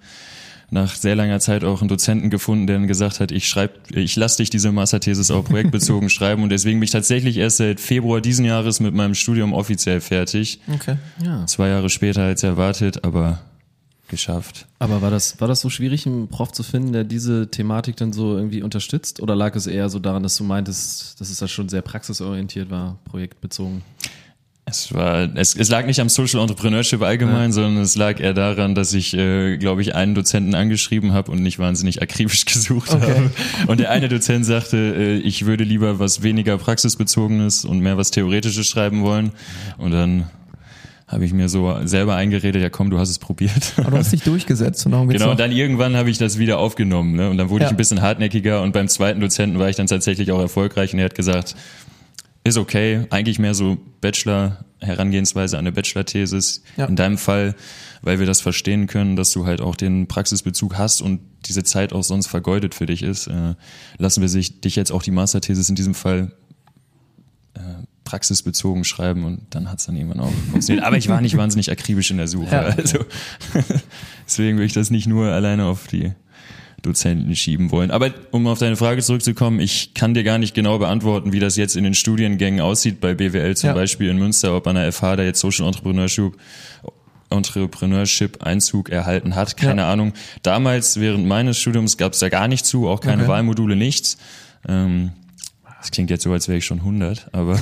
nach 0.70 0.94
sehr 0.94 1.14
langer 1.14 1.40
Zeit 1.40 1.64
auch 1.64 1.80
einen 1.80 1.88
Dozenten 1.88 2.30
gefunden, 2.30 2.66
der 2.66 2.76
dann 2.76 2.87
gesagt 2.87 3.20
hat, 3.20 3.30
ich 3.30 3.49
schreib, 3.49 3.90
ich 3.90 4.16
lasse 4.16 4.38
dich 4.38 4.50
diese 4.50 4.73
Masterthesis 4.73 5.30
auch 5.30 5.44
projektbezogen 5.44 6.11
schreiben 6.11 6.42
und 6.42 6.49
deswegen 6.49 6.80
bin 6.80 6.85
ich 6.85 6.90
tatsächlich 6.90 7.37
erst 7.37 7.58
seit 7.58 7.80
Februar 7.80 8.20
diesen 8.20 8.44
Jahres 8.44 8.80
mit 8.80 8.94
meinem 8.94 9.14
Studium 9.14 9.52
offiziell 9.52 10.00
fertig. 10.00 10.61
Okay. 10.73 10.96
Ja. 11.23 11.46
Zwei 11.46 11.68
Jahre 11.68 11.88
später 11.88 12.23
als 12.23 12.42
erwartet, 12.42 13.04
aber 13.04 13.38
geschafft. 14.08 14.66
Aber 14.78 15.02
war 15.02 15.11
das, 15.11 15.40
war 15.40 15.49
das 15.49 15.61
so 15.61 15.70
schwierig, 15.70 16.06
einen 16.06 16.28
Prof 16.28 16.52
zu 16.52 16.62
finden, 16.62 16.92
der 16.92 17.04
diese 17.04 17.50
Thematik 17.50 17.96
dann 17.96 18.12
so 18.12 18.37
irgendwie 18.37 18.62
unterstützt? 18.62 19.20
Oder 19.20 19.35
lag 19.35 19.54
es 19.56 19.66
eher 19.66 19.88
so 19.88 19.99
daran, 19.99 20.23
dass 20.23 20.37
du 20.37 20.44
meintest, 20.44 21.20
dass 21.20 21.30
es 21.30 21.38
da 21.38 21.49
schon 21.49 21.68
sehr 21.68 21.82
praxisorientiert 21.82 22.70
war, 22.70 22.99
projektbezogen? 23.04 23.82
Es 24.68 24.92
war, 24.92 25.28
es, 25.37 25.54
es 25.54 25.68
lag 25.68 25.87
nicht 25.87 26.00
am 26.00 26.08
Social 26.08 26.40
Entrepreneurship 26.40 27.00
allgemein, 27.00 27.50
Ja. 27.50 27.52
sondern 27.52 27.76
es 27.85 27.94
lag 27.94 28.18
eher 28.18 28.35
daran, 28.35 28.75
dass 28.75 28.94
ich, 28.94 29.14
äh, 29.16 29.58
glaube 29.58 29.80
ich, 29.80 29.94
einen 29.94 30.16
Dozenten 30.16 30.56
angeschrieben 30.56 31.12
habe 31.12 31.30
und 31.30 31.40
nicht 31.40 31.61
wahnsinnig 31.61 32.02
akribisch 32.02 32.44
gesucht 32.46 32.90
habe. 32.90 33.30
Und 33.68 33.78
der 33.78 33.92
eine 33.92 34.08
Dozent 34.08 34.44
sagte, 34.44 34.76
äh, 34.76 35.16
ich 35.18 35.46
würde 35.46 35.62
lieber 35.62 36.00
was 36.00 36.25
weniger 36.25 36.58
praxisbezogenes 36.58 37.64
und 37.64 37.78
mehr 37.78 37.96
was 37.96 38.11
theoretisches 38.11 38.66
schreiben 38.66 39.02
wollen. 39.02 39.30
Und 39.78 39.92
dann 39.92 40.25
habe 41.06 41.25
ich 41.25 41.32
mir 41.32 41.49
so 41.49 41.73
selber 41.85 42.16
eingeredet, 42.16 42.61
ja 42.61 42.68
komm, 42.68 42.90
du 42.90 42.99
hast 42.99 43.11
es 43.11 43.20
probiert. 43.20 43.75
Aber 43.76 43.92
du 43.92 43.99
hast 43.99 44.11
dich 44.12 44.23
durchgesetzt 44.25 44.85
und 44.85 44.90
darum 44.90 45.08
geht's 45.08 45.20
Genau, 45.20 45.30
und 45.30 45.38
dann 45.38 45.52
irgendwann 45.52 45.94
habe 45.94 46.11
ich 46.11 46.18
das 46.18 46.38
wieder 46.38 46.58
aufgenommen. 46.58 47.14
Ne? 47.14 47.30
Und 47.30 47.38
dann 47.38 47.50
wurde 47.50 47.62
Ja. 47.62 47.68
ich 47.68 47.75
ein 47.75 47.76
bisschen 47.76 48.02
hartnäckiger 48.02 48.61
und 48.62 48.73
beim 48.73 48.88
zweiten 48.88 49.20
Dozenten 49.20 49.61
war 49.61 49.68
ich 49.68 49.76
dann 49.76 49.87
tatsächlich 49.87 50.32
auch 50.32 50.40
erfolgreich 50.40 50.92
und 50.92 50.99
er 50.99 51.04
hat 51.04 51.14
gesagt, 51.14 51.54
ist 52.46 52.56
okay, 52.58 53.06
eigentlich 53.10 53.38
mehr 53.38 53.54
so 53.54 53.78
Bachelor, 54.00 54.64
Herangehensweise 54.78 55.56
an 55.56 55.60
eine 55.60 55.72
Bachelor-Thesis. 55.72 56.62
Ja. 56.76 56.86
In 56.86 56.96
deinem 56.96 57.18
Fall, 57.18 57.54
weil 58.02 58.18
wir 58.18 58.26
das 58.26 58.40
verstehen 58.40 58.86
können, 58.86 59.16
dass 59.16 59.32
du 59.32 59.46
halt 59.46 59.60
auch 59.60 59.74
den 59.74 60.06
Praxisbezug 60.06 60.76
hast 60.76 61.00
und 61.00 61.20
diese 61.46 61.64
Zeit 61.64 61.92
auch 61.92 62.04
sonst 62.04 62.26
vergeudet 62.26 62.74
für 62.74 62.86
dich 62.86 63.02
ist, 63.02 63.26
äh, 63.26 63.54
lassen 63.98 64.20
wir 64.20 64.28
sich 64.28 64.60
dich 64.60 64.76
jetzt 64.76 64.92
auch 64.92 65.02
die 65.02 65.10
Masterthesis 65.10 65.68
in 65.68 65.76
diesem 65.76 65.94
Fall 65.94 66.32
äh, 67.54 67.60
praxisbezogen 68.04 68.84
schreiben 68.84 69.24
und 69.24 69.42
dann 69.50 69.70
hat's 69.70 69.86
dann 69.86 69.96
irgendwann 69.96 70.20
auch 70.20 70.32
funktioniert. 70.50 70.86
Aber 70.86 70.96
ich 70.96 71.08
war 71.08 71.20
nicht 71.20 71.36
wahnsinnig 71.38 71.70
akribisch 71.70 72.10
in 72.10 72.18
der 72.18 72.28
Suche. 72.28 72.54
Ja. 72.54 72.62
Also 72.62 72.98
deswegen 74.26 74.58
will 74.58 74.66
ich 74.66 74.72
das 74.74 74.90
nicht 74.90 75.06
nur 75.06 75.28
alleine 75.28 75.64
auf 75.64 75.86
die 75.86 76.12
Dozenten 76.83 77.35
schieben 77.35 77.71
wollen. 77.71 77.90
Aber 77.90 78.11
um 78.30 78.47
auf 78.47 78.59
deine 78.59 78.76
Frage 78.76 79.02
zurückzukommen, 79.02 79.61
ich 79.61 79.95
kann 79.95 80.14
dir 80.14 80.23
gar 80.25 80.38
nicht 80.38 80.54
genau 80.54 80.78
beantworten, 80.78 81.33
wie 81.33 81.40
das 81.40 81.56
jetzt 81.56 81.75
in 81.76 81.85
den 81.85 81.95
Studiengängen 81.95 82.61
aussieht, 82.61 83.00
bei 83.00 83.14
BWL 83.14 83.56
zum 83.56 83.68
Ja. 83.68 83.75
Beispiel 83.75 84.09
in 84.11 84.18
Münster, 84.18 84.54
ob 84.56 84.66
an 84.66 84.76
der 84.76 84.92
FH 84.92 85.16
da 85.16 85.23
jetzt 85.25 85.40
Social 85.40 85.66
Entrepreneurship 85.66 86.35
Entrepreneurship 87.30 88.42
Einzug 88.42 88.88
erhalten 88.88 89.35
hat, 89.35 89.56
keine 89.56 89.85
Ahnung. 89.87 90.12
Damals 90.42 91.00
während 91.00 91.26
meines 91.26 91.59
Studiums 91.59 91.97
gab 91.97 92.12
es 92.12 92.21
da 92.21 92.28
gar 92.28 92.47
nicht 92.49 92.64
zu, 92.64 92.88
auch 92.88 93.00
keine 93.00 93.23
Okay. 93.23 93.30
Wahlmodule, 93.33 93.75
nichts. 93.75 94.16
Ähm, 94.68 95.11
das 95.80 95.90
klingt 95.90 96.11
jetzt 96.11 96.23
so, 96.23 96.33
als 96.33 96.47
wäre 96.49 96.59
ich 96.59 96.64
schon 96.64 96.78
100, 96.78 97.28
aber 97.33 97.61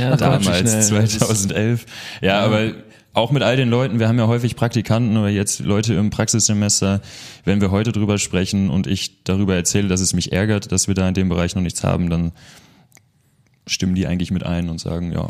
Ja, 0.00 0.16
damals, 0.16 0.44
schnell. 0.46 0.80
2011. 1.06 1.86
Ja, 2.22 2.40
aber 2.40 2.72
auch 3.14 3.30
mit 3.30 3.42
all 3.42 3.56
den 3.56 3.70
Leuten, 3.70 3.98
wir 4.00 4.08
haben 4.08 4.18
ja 4.18 4.26
häufig 4.26 4.56
Praktikanten 4.56 5.16
oder 5.16 5.28
jetzt 5.28 5.60
Leute 5.60 5.94
im 5.94 6.10
Praxissemester, 6.10 7.00
wenn 7.44 7.60
wir 7.60 7.70
heute 7.70 7.92
drüber 7.92 8.18
sprechen 8.18 8.70
und 8.70 8.86
ich 8.86 9.22
darüber 9.24 9.54
erzähle, 9.54 9.88
dass 9.88 10.00
es 10.00 10.12
mich 10.12 10.32
ärgert, 10.32 10.72
dass 10.72 10.88
wir 10.88 10.94
da 10.94 11.08
in 11.08 11.14
dem 11.14 11.28
Bereich 11.28 11.54
noch 11.54 11.62
nichts 11.62 11.84
haben, 11.84 12.10
dann 12.10 12.32
stimmen 13.66 13.94
die 13.94 14.06
eigentlich 14.06 14.30
mit 14.30 14.44
ein 14.44 14.68
und 14.68 14.78
sagen, 14.78 15.12
ja, 15.12 15.28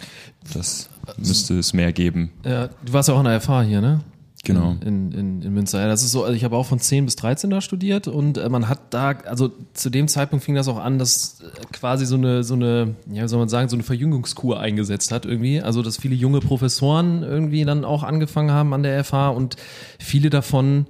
das 0.52 0.88
müsste 1.18 1.58
es 1.58 1.72
mehr 1.72 1.92
geben. 1.92 2.32
Ja, 2.44 2.68
du 2.68 2.92
warst 2.92 3.08
ja 3.08 3.14
auch 3.14 3.20
in 3.20 3.26
der 3.26 3.40
FH 3.40 3.62
hier, 3.62 3.80
ne? 3.80 4.00
Genau. 4.44 4.76
In, 4.84 5.10
in, 5.12 5.42
in 5.42 5.54
Münster. 5.54 5.80
Ja, 5.80 5.88
das 5.88 6.02
ist 6.02 6.12
so, 6.12 6.22
also 6.22 6.34
ich 6.34 6.44
habe 6.44 6.56
auch 6.56 6.66
von 6.66 6.78
10 6.78 7.06
bis 7.06 7.16
13 7.16 7.50
da 7.50 7.60
studiert 7.60 8.08
und 8.08 8.38
äh, 8.38 8.48
man 8.48 8.68
hat 8.68 8.78
da, 8.90 9.10
also 9.26 9.50
zu 9.72 9.90
dem 9.90 10.06
Zeitpunkt 10.06 10.44
fing 10.44 10.54
das 10.54 10.68
auch 10.68 10.78
an, 10.78 10.98
dass 10.98 11.40
äh, 11.40 11.46
quasi 11.72 12.04
so 12.04 12.16
eine, 12.16 12.44
so 12.44 12.54
eine, 12.54 12.94
ja, 13.10 13.24
wie 13.24 13.28
soll 13.28 13.38
man 13.38 13.48
sagen, 13.48 13.68
so 13.68 13.76
eine 13.76 13.82
Verjüngungskur 13.82 14.60
eingesetzt 14.60 15.12
hat 15.12 15.24
irgendwie. 15.24 15.62
Also, 15.62 15.82
dass 15.82 15.96
viele 15.96 16.14
junge 16.14 16.40
Professoren 16.40 17.22
irgendwie 17.22 17.64
dann 17.64 17.84
auch 17.84 18.02
angefangen 18.02 18.50
haben 18.50 18.74
an 18.74 18.82
der 18.82 19.02
FH 19.02 19.30
und 19.30 19.56
viele 19.98 20.30
davon 20.30 20.86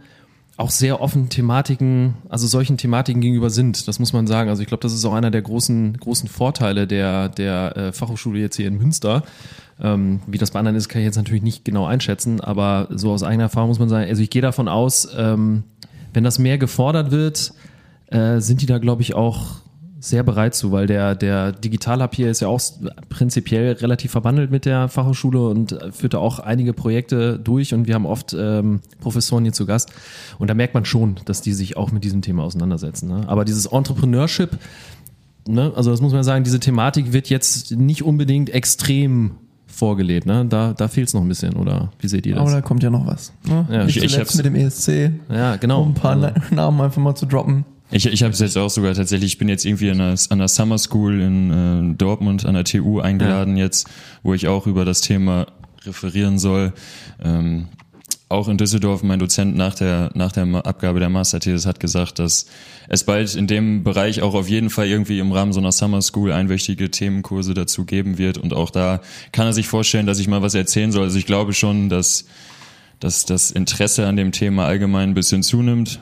auch 0.57 0.71
sehr 0.71 1.01
offen 1.01 1.29
Thematiken, 1.29 2.15
also 2.29 2.47
solchen 2.47 2.77
Thematiken 2.77 3.21
gegenüber 3.21 3.51
sind. 3.51 3.89
Das 3.89 3.99
muss 3.99 4.13
man 4.13 4.27
sagen. 4.27 4.49
Also 4.51 4.63
ich 4.63 4.69
glaube, 4.69 4.83
das 4.83 4.93
ist 4.93 5.05
auch 5.05 5.13
einer 5.13 5.31
der 5.31 5.43
großen, 5.43 5.97
großen 5.99 6.29
Vorteile 6.29 6.87
der, 6.87 7.29
der 7.29 7.77
äh, 7.77 7.93
Fachhochschule 7.93 8.39
jetzt 8.39 8.57
hier 8.57 8.69
in 8.69 8.79
Münster. 8.79 9.25
Ähm, 9.81 10.21
wie 10.27 10.39
das 10.39 10.53
bei 10.53 10.59
anderen 10.59 10.77
ist, 10.77 10.89
kann 10.89 11.01
ich 11.01 11.07
jetzt 11.07 11.17
natürlich 11.17 11.43
nicht 11.43 11.65
genau 11.65 11.85
einschätzen, 11.85 12.41
aber 12.41 12.89
so 12.91 13.11
aus 13.13 13.23
eigener 13.23 13.45
Erfahrung 13.45 13.69
muss 13.69 13.79
man 13.79 13.89
sagen, 13.89 14.09
also 14.09 14.23
ich 14.23 14.31
gehe 14.31 14.43
davon 14.43 14.69
aus, 14.69 15.09
ähm, 15.17 15.65
wenn 16.13 16.25
das 16.25 16.39
mehr 16.39 16.59
gefordert 16.59 17.11
wird, 17.11 17.53
äh, 18.07 18.39
sind 18.41 18.63
die 18.63 18.67
da, 18.67 18.79
glaube 18.79 19.03
ich, 19.03 19.15
auch 19.15 19.65
sehr 20.05 20.23
bereit 20.23 20.55
zu, 20.55 20.71
weil 20.71 20.87
der, 20.87 21.15
der 21.15 21.53
Digital 21.53 22.03
Hub 22.03 22.15
hier 22.15 22.31
ist 22.31 22.41
ja 22.41 22.49
auch 22.49 22.61
prinzipiell 23.09 23.73
relativ 23.73 24.11
verbandelt 24.11 24.51
mit 24.51 24.67
der 24.67 24.89
Fachhochschule 24.89 25.49
und 25.49 25.79
führt 25.93 26.13
da 26.13 26.19
auch 26.19 26.41
einige 26.41 26.75
Projekte 26.75 27.39
durch 27.39 27.73
und 27.73 27.87
wir 27.87 27.95
haben 27.95 28.05
oft 28.05 28.37
ähm, 28.39 28.81
Professoren 29.01 29.45
hier 29.45 29.55
zu 29.55 29.65
Gast 29.65 29.93
und 30.39 30.49
da 30.49 30.55
merkt 30.55 30.75
man 30.75 30.85
schon, 30.85 31.17
dass 31.25 31.41
die 31.41 31.55
sich 31.55 31.79
auch 31.79 31.91
mit 31.91 32.05
diesem 32.05 32.21
Thema 32.21 32.43
auseinandersetzen. 32.45 33.09
Ne? 33.09 33.25
Aber 33.27 33.47
dieses 33.47 33.65
Entrepreneurship, 33.65 34.59
ne, 35.49 35.73
also 35.75 35.91
das 35.91 36.03
muss 36.03 36.13
man 36.13 36.23
sagen, 36.23 36.45
diese 36.45 36.61
Thematik 36.61 37.15
wird 37.15 37.31
jetzt 37.31 37.73
nicht 37.73 38.03
unbedingt 38.03 38.51
extrem 38.51 39.37
vorgelebt. 39.75 40.27
Ne? 40.27 40.45
Da, 40.49 40.73
da 40.73 40.89
fehlt 40.89 41.09
es 41.09 41.15
noch 41.15 41.21
ein 41.23 41.29
bisschen, 41.29 41.55
oder 41.57 41.91
wie 42.01 42.09
seht 42.09 42.27
ihr 42.27 42.37
Aber 42.37 42.45
das? 42.47 42.55
da 42.55 42.61
kommt 42.63 42.83
ja 42.83 42.91
noch 42.91 43.07
was. 43.07 43.33
Ne? 43.47 43.67
Ja, 43.71 43.85
Nicht 43.85 43.97
ich- 43.97 44.05
ich 44.05 44.13
zuletzt 44.13 44.31
hab's- 44.31 44.37
mit 44.37 44.47
dem 44.47 44.55
ESC, 44.57 45.13
Ja, 45.31 45.57
genau. 45.57 45.83
um 45.83 45.91
ein 45.91 45.95
paar 45.95 46.13
Also- 46.23 46.55
Namen 46.55 46.81
einfach 46.81 47.01
mal 47.03 47.15
zu 47.15 47.27
droppen. 47.27 47.65
Ich, 47.91 48.07
ich 48.07 48.23
habe 48.23 48.33
es 48.33 48.41
jetzt 48.41 48.57
auch 48.57 48.71
sogar 48.71 48.95
tatsächlich, 48.95 49.33
ich 49.35 49.39
bin 49.39 49.49
jetzt 49.49 49.65
irgendwie 49.65 49.91
an 49.91 49.99
der, 49.99 50.15
an 50.31 50.39
der 50.39 50.49
Summer 50.49 50.79
School 50.79 51.21
in 51.21 51.93
äh, 51.93 51.95
Dortmund 51.97 52.47
an 52.47 52.55
der 52.55 52.65
TU 52.65 52.99
eingeladen 53.01 53.57
jetzt, 53.57 53.87
wo 54.23 54.33
ich 54.35 54.49
auch 54.49 54.67
über 54.67 54.85
das 54.85 55.01
Thema 55.03 55.47
referieren 55.85 56.39
soll. 56.39 56.73
Ähm, 57.23 57.67
auch 58.29 58.49
in 58.49 58.59
Düsseldorf, 58.59 59.03
mein 59.03 59.19
Dozent 59.19 59.57
nach 59.57 59.75
der, 59.75 60.11
nach 60.15 60.33
der 60.33 60.45
Abgabe 60.67 60.99
der 60.99 61.09
Masterthesis 61.09 61.67
hat 61.67 61.79
gesagt, 61.79 62.19
dass 62.19 62.47
es 62.89 63.05
bald 63.05 63.35
in 63.35 63.47
dem 63.47 63.85
Bereich 63.85 64.23
auch 64.23 64.35
auf 64.35 64.49
jeden 64.49 64.71
Fall 64.71 64.87
irgendwie 64.87 65.19
im 65.19 65.31
Rahmen 65.31 65.53
so 65.53 65.61
einer 65.61 65.73
Summer 65.73 66.03
School 66.03 66.33
einwöchige 66.33 66.91
Themenkurse 66.91 67.55
dazu 67.55 67.85
geben 67.85 68.19
wird. 68.19 68.39
Und 68.39 68.53
auch 68.53 68.71
da 68.71 69.01
kann 69.33 69.47
er 69.47 69.53
sich 69.53 69.69
vorstellen, 69.69 70.07
dass 70.07 70.19
ich 70.19 70.27
mal 70.27 70.43
was 70.43 70.55
erzählen 70.55 70.91
soll. 70.91 71.05
Also 71.05 71.19
ich 71.19 71.27
glaube 71.27 71.53
schon, 71.53 71.89
dass, 71.89 72.25
dass 72.99 73.25
das 73.25 73.51
Interesse 73.51 74.07
an 74.07 74.17
dem 74.17 74.33
Thema 74.33 74.67
allgemein 74.67 75.11
ein 75.11 75.15
bisschen 75.15 75.43
zunimmt. 75.43 76.01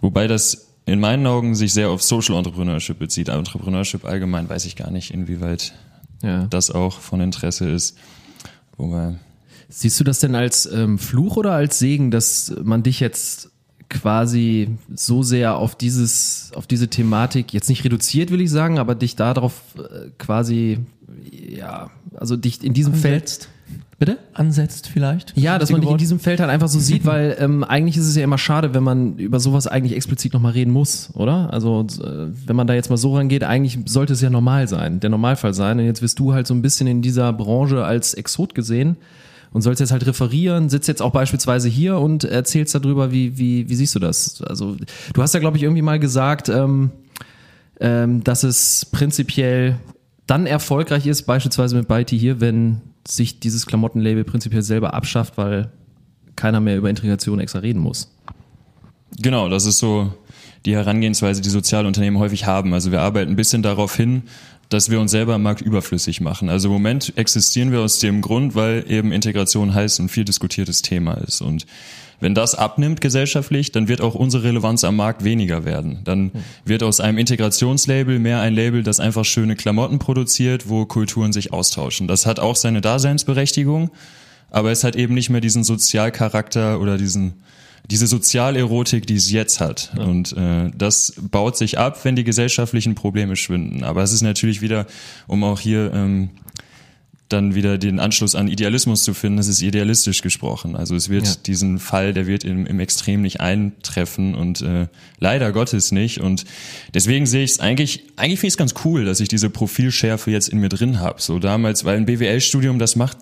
Wobei 0.00 0.26
das 0.26 0.68
in 0.86 1.00
meinen 1.00 1.26
Augen 1.26 1.54
sich 1.54 1.74
sehr 1.74 1.90
auf 1.90 2.02
Social 2.02 2.36
Entrepreneurship 2.36 2.98
bezieht. 2.98 3.28
Entrepreneurship 3.28 4.06
allgemein 4.06 4.48
weiß 4.48 4.64
ich 4.64 4.74
gar 4.76 4.90
nicht, 4.90 5.10
inwieweit 5.10 5.74
Ja. 6.22 6.46
das 6.46 6.70
auch 6.70 6.98
von 7.00 7.20
Interesse 7.20 7.68
ist. 7.68 7.98
Wobei, 8.78 9.16
Siehst 9.68 10.00
du 10.00 10.04
das 10.04 10.20
denn 10.20 10.34
als 10.34 10.66
ähm, 10.66 10.98
Fluch 10.98 11.36
oder 11.36 11.52
als 11.52 11.78
Segen, 11.78 12.10
dass 12.10 12.54
man 12.62 12.82
dich 12.82 13.00
jetzt 13.00 13.50
quasi 13.90 14.76
so 14.94 15.22
sehr 15.22 15.56
auf 15.56 15.74
dieses, 15.74 16.50
auf 16.54 16.66
diese 16.66 16.88
Thematik 16.88 17.52
jetzt 17.52 17.68
nicht 17.68 17.84
reduziert, 17.84 18.30
will 18.30 18.40
ich 18.40 18.50
sagen, 18.50 18.78
aber 18.78 18.94
dich 18.94 19.16
darauf 19.16 19.60
äh, 19.76 20.10
quasi, 20.18 20.78
ja, 21.30 21.90
also 22.14 22.36
dich 22.36 22.62
in 22.62 22.74
diesem 22.74 22.94
Feld. 22.94 23.22
Ansetzt. 23.22 23.48
Bitte? 23.98 24.18
Ansetzt 24.32 24.86
vielleicht. 24.86 25.36
Ja, 25.36 25.58
dass 25.58 25.72
man 25.72 25.80
dich 25.80 25.90
in 25.90 25.98
diesem 25.98 26.20
Feld 26.20 26.38
halt 26.38 26.50
einfach 26.50 26.68
so 26.68 26.78
sieht, 26.78 27.04
weil 27.04 27.36
ähm, 27.40 27.64
eigentlich 27.64 27.96
ist 27.96 28.06
es 28.06 28.14
ja 28.14 28.22
immer 28.22 28.38
schade, 28.38 28.72
wenn 28.72 28.84
man 28.84 29.16
über 29.16 29.40
sowas 29.40 29.66
eigentlich 29.66 29.96
explizit 29.96 30.32
nochmal 30.34 30.52
reden 30.52 30.72
muss, 30.72 31.10
oder? 31.14 31.52
Also 31.52 31.84
äh, 32.00 32.28
wenn 32.46 32.54
man 32.54 32.68
da 32.68 32.74
jetzt 32.74 32.90
mal 32.90 32.96
so 32.96 33.16
rangeht, 33.16 33.42
eigentlich 33.42 33.76
sollte 33.86 34.12
es 34.12 34.20
ja 34.20 34.30
normal 34.30 34.68
sein, 34.68 35.00
der 35.00 35.10
Normalfall 35.10 35.52
sein. 35.52 35.80
Und 35.80 35.84
jetzt 35.84 36.00
wirst 36.00 36.20
du 36.20 36.32
halt 36.32 36.46
so 36.46 36.54
ein 36.54 36.62
bisschen 36.62 36.86
in 36.86 37.02
dieser 37.02 37.32
Branche 37.32 37.84
als 37.84 38.14
Exot 38.14 38.54
gesehen 38.54 38.96
und 39.52 39.62
sollst 39.62 39.80
jetzt 39.80 39.92
halt 39.92 40.06
referieren, 40.06 40.68
sitzt 40.68 40.88
jetzt 40.88 41.02
auch 41.02 41.12
beispielsweise 41.12 41.68
hier 41.68 41.98
und 41.98 42.24
erzählst 42.24 42.74
darüber, 42.74 43.12
wie, 43.12 43.38
wie, 43.38 43.68
wie 43.68 43.74
siehst 43.74 43.94
du 43.94 43.98
das? 43.98 44.42
Also 44.42 44.76
du 45.12 45.22
hast 45.22 45.34
ja, 45.34 45.40
glaube 45.40 45.56
ich, 45.56 45.62
irgendwie 45.62 45.82
mal 45.82 45.98
gesagt, 45.98 46.48
ähm, 46.48 46.90
ähm, 47.80 48.24
dass 48.24 48.42
es 48.42 48.86
prinzipiell 48.86 49.78
dann 50.26 50.46
erfolgreich 50.46 51.06
ist, 51.06 51.22
beispielsweise 51.22 51.76
mit 51.76 51.88
Beiti 51.88 52.18
hier, 52.18 52.40
wenn 52.40 52.82
sich 53.06 53.40
dieses 53.40 53.66
Klamottenlabel 53.66 54.24
prinzipiell 54.24 54.62
selber 54.62 54.94
abschafft, 54.94 55.38
weil 55.38 55.70
keiner 56.36 56.60
mehr 56.60 56.76
über 56.76 56.90
Integration 56.90 57.40
extra 57.40 57.60
reden 57.60 57.80
muss. 57.80 58.14
Genau, 59.18 59.48
das 59.48 59.64
ist 59.64 59.78
so 59.78 60.12
die 60.66 60.74
Herangehensweise, 60.74 61.40
die 61.40 61.48
Sozialunternehmen 61.48 62.20
häufig 62.20 62.46
haben. 62.46 62.74
Also 62.74 62.92
wir 62.92 63.00
arbeiten 63.00 63.32
ein 63.32 63.36
bisschen 63.36 63.62
darauf 63.62 63.96
hin, 63.96 64.24
dass 64.68 64.90
wir 64.90 65.00
uns 65.00 65.10
selber 65.10 65.34
am 65.34 65.42
Markt 65.42 65.62
überflüssig 65.62 66.20
machen. 66.20 66.48
Also 66.48 66.68
im 66.68 66.74
Moment 66.74 67.12
existieren 67.16 67.72
wir 67.72 67.80
aus 67.80 67.98
dem 67.98 68.20
Grund, 68.20 68.54
weil 68.54 68.84
eben 68.88 69.12
Integration 69.12 69.74
heiß 69.74 70.00
und 70.00 70.10
viel 70.10 70.24
diskutiertes 70.24 70.82
Thema 70.82 71.14
ist. 71.14 71.40
Und 71.40 71.66
wenn 72.20 72.34
das 72.34 72.54
abnimmt 72.54 73.00
gesellschaftlich, 73.00 73.70
dann 73.72 73.88
wird 73.88 74.00
auch 74.00 74.14
unsere 74.14 74.42
Relevanz 74.42 74.84
am 74.84 74.96
Markt 74.96 75.24
weniger 75.24 75.64
werden. 75.64 76.00
Dann 76.04 76.32
wird 76.64 76.82
aus 76.82 77.00
einem 77.00 77.16
Integrationslabel 77.16 78.18
mehr 78.18 78.40
ein 78.40 78.54
Label, 78.54 78.82
das 78.82 78.98
einfach 79.00 79.24
schöne 79.24 79.54
Klamotten 79.54 79.98
produziert, 79.98 80.68
wo 80.68 80.84
Kulturen 80.84 81.32
sich 81.32 81.52
austauschen. 81.52 82.08
Das 82.08 82.26
hat 82.26 82.40
auch 82.40 82.56
seine 82.56 82.80
Daseinsberechtigung, 82.80 83.90
aber 84.50 84.72
es 84.72 84.82
hat 84.82 84.96
eben 84.96 85.14
nicht 85.14 85.30
mehr 85.30 85.40
diesen 85.40 85.62
Sozialcharakter 85.62 86.80
oder 86.80 86.98
diesen 86.98 87.34
diese 87.90 88.06
Sozialerotik, 88.06 89.06
die 89.06 89.16
es 89.16 89.30
jetzt 89.30 89.60
hat. 89.60 89.92
Ja. 89.96 90.04
Und 90.04 90.36
äh, 90.36 90.70
das 90.76 91.14
baut 91.20 91.56
sich 91.56 91.78
ab, 91.78 92.04
wenn 92.04 92.16
die 92.16 92.24
gesellschaftlichen 92.24 92.94
Probleme 92.94 93.36
schwinden. 93.36 93.82
Aber 93.82 94.02
es 94.02 94.12
ist 94.12 94.22
natürlich 94.22 94.60
wieder, 94.60 94.86
um 95.26 95.42
auch 95.42 95.60
hier 95.60 95.92
ähm, 95.94 96.30
dann 97.28 97.54
wieder 97.54 97.76
den 97.76 98.00
Anschluss 98.00 98.34
an 98.34 98.48
Idealismus 98.48 99.04
zu 99.04 99.12
finden, 99.12 99.38
es 99.38 99.48
ist 99.48 99.60
idealistisch 99.60 100.22
gesprochen. 100.22 100.76
Also 100.76 100.94
es 100.96 101.08
wird 101.08 101.26
ja. 101.26 101.34
diesen 101.46 101.78
Fall, 101.78 102.14
der 102.14 102.26
wird 102.26 102.44
im, 102.44 102.66
im 102.66 102.80
Extrem 102.80 103.20
nicht 103.20 103.40
eintreffen 103.40 104.34
und 104.34 104.62
äh, 104.62 104.86
leider 105.18 105.52
Gottes 105.52 105.92
nicht. 105.92 106.20
Und 106.20 106.44
deswegen 106.94 107.26
sehe 107.26 107.44
ich 107.44 107.52
es 107.52 107.60
eigentlich, 107.60 108.04
eigentlich 108.16 108.40
finde 108.40 108.48
ich 108.48 108.54
es 108.54 108.58
ganz 108.58 108.74
cool, 108.84 109.04
dass 109.04 109.20
ich 109.20 109.28
diese 109.28 109.50
Profilschärfe 109.50 110.30
jetzt 110.30 110.48
in 110.48 110.58
mir 110.58 110.70
drin 110.70 111.00
habe. 111.00 111.20
So 111.20 111.38
damals, 111.38 111.84
weil 111.84 111.98
ein 111.98 112.06
BWL-Studium, 112.06 112.78
das 112.78 112.96
macht 112.96 113.18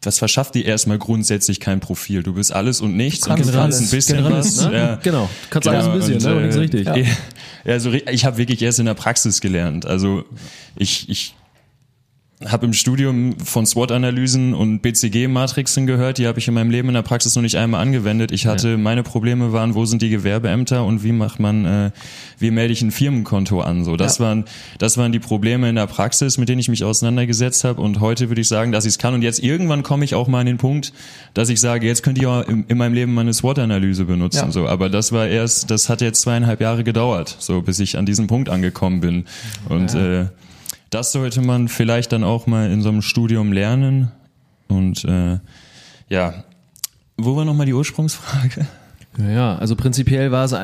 das 0.00 0.18
verschafft 0.18 0.54
dir 0.54 0.64
erstmal 0.64 0.98
grundsätzlich 0.98 1.60
kein 1.60 1.80
Profil. 1.80 2.22
Du 2.22 2.32
bist 2.32 2.52
alles 2.52 2.80
und 2.80 2.96
nichts 2.96 3.26
und 3.28 3.38
du 3.38 3.52
kannst 3.52 3.82
ein 3.82 3.90
bisschen 3.90 4.24
was. 4.24 4.64
Ne? 4.64 4.72
Ja. 4.72 4.96
Genau, 4.96 5.24
du 5.24 5.48
kannst 5.50 5.68
genau. 5.68 5.78
alles 5.78 5.86
ein 5.86 5.98
bisschen, 5.98 6.14
und, 6.14 6.22
ne? 6.22 6.30
aber 6.30 6.40
nichts 6.40 6.56
richtig. 6.56 6.86
Ja. 6.96 7.16
Ja, 7.66 7.72
also 7.74 7.92
ich 7.92 8.24
habe 8.24 8.38
wirklich 8.38 8.62
erst 8.62 8.78
in 8.78 8.86
der 8.86 8.94
Praxis 8.94 9.42
gelernt. 9.42 9.84
Also 9.84 10.24
ich, 10.76 11.10
ich 11.10 11.34
habe 12.46 12.64
im 12.64 12.72
Studium 12.72 13.38
von 13.38 13.66
SWOT-Analysen 13.66 14.54
und 14.54 14.80
BCG-Matrixen 14.80 15.86
gehört, 15.86 16.16
die 16.16 16.26
habe 16.26 16.38
ich 16.38 16.48
in 16.48 16.54
meinem 16.54 16.70
Leben 16.70 16.88
in 16.88 16.94
der 16.94 17.02
Praxis 17.02 17.36
noch 17.36 17.42
nicht 17.42 17.56
einmal 17.56 17.82
angewendet. 17.82 18.32
Ich 18.32 18.46
hatte, 18.46 18.70
ja. 18.70 18.76
meine 18.78 19.02
Probleme 19.02 19.52
waren, 19.52 19.74
wo 19.74 19.84
sind 19.84 20.00
die 20.00 20.08
Gewerbeämter 20.08 20.86
und 20.86 21.04
wie 21.04 21.12
macht 21.12 21.38
man, 21.38 21.66
äh, 21.66 21.90
wie 22.38 22.50
melde 22.50 22.72
ich 22.72 22.80
ein 22.80 22.92
Firmenkonto 22.92 23.60
an? 23.60 23.84
So, 23.84 23.96
das 23.96 24.16
ja. 24.16 24.24
waren, 24.24 24.46
das 24.78 24.96
waren 24.96 25.12
die 25.12 25.18
Probleme 25.18 25.68
in 25.68 25.74
der 25.74 25.86
Praxis, 25.86 26.38
mit 26.38 26.48
denen 26.48 26.60
ich 26.60 26.70
mich 26.70 26.82
auseinandergesetzt 26.82 27.64
habe. 27.64 27.82
Und 27.82 28.00
heute 28.00 28.30
würde 28.30 28.40
ich 28.40 28.48
sagen, 28.48 28.72
dass 28.72 28.86
ich 28.86 28.92
es 28.92 28.98
kann. 28.98 29.12
Und 29.12 29.20
jetzt 29.20 29.40
irgendwann 29.40 29.82
komme 29.82 30.06
ich 30.06 30.14
auch 30.14 30.26
mal 30.26 30.40
an 30.40 30.46
den 30.46 30.56
Punkt, 30.56 30.94
dass 31.34 31.50
ich 31.50 31.60
sage, 31.60 31.86
jetzt 31.86 32.02
könnt 32.02 32.16
ihr 32.16 32.30
auch 32.30 32.48
in, 32.48 32.64
in 32.68 32.78
meinem 32.78 32.94
Leben 32.94 33.12
meine 33.12 33.34
SWOT-Analyse 33.34 34.06
benutzen. 34.06 34.46
Ja. 34.46 34.50
So, 34.50 34.66
aber 34.66 34.88
das 34.88 35.12
war 35.12 35.26
erst, 35.26 35.70
das 35.70 35.90
hat 35.90 36.00
jetzt 36.00 36.22
zweieinhalb 36.22 36.62
Jahre 36.62 36.84
gedauert, 36.84 37.36
so 37.38 37.60
bis 37.60 37.80
ich 37.80 37.98
an 37.98 38.06
diesem 38.06 38.28
Punkt 38.28 38.48
angekommen 38.48 39.00
bin. 39.00 39.26
Und 39.68 39.94
äh, 39.94 40.28
das 40.90 41.12
sollte 41.12 41.40
man 41.40 41.68
vielleicht 41.68 42.12
dann 42.12 42.24
auch 42.24 42.46
mal 42.46 42.70
in 42.70 42.82
so 42.82 42.88
einem 42.88 43.02
Studium 43.02 43.52
lernen. 43.52 44.12
Und 44.68 45.04
äh, 45.04 45.38
ja, 46.08 46.44
wo 47.16 47.36
war 47.36 47.44
nochmal 47.44 47.66
die 47.66 47.74
Ursprungsfrage? 47.74 48.66
Ja, 49.18 49.56
also 49.56 49.74
prinzipiell 49.74 50.30
war 50.30 50.44
es, 50.44 50.54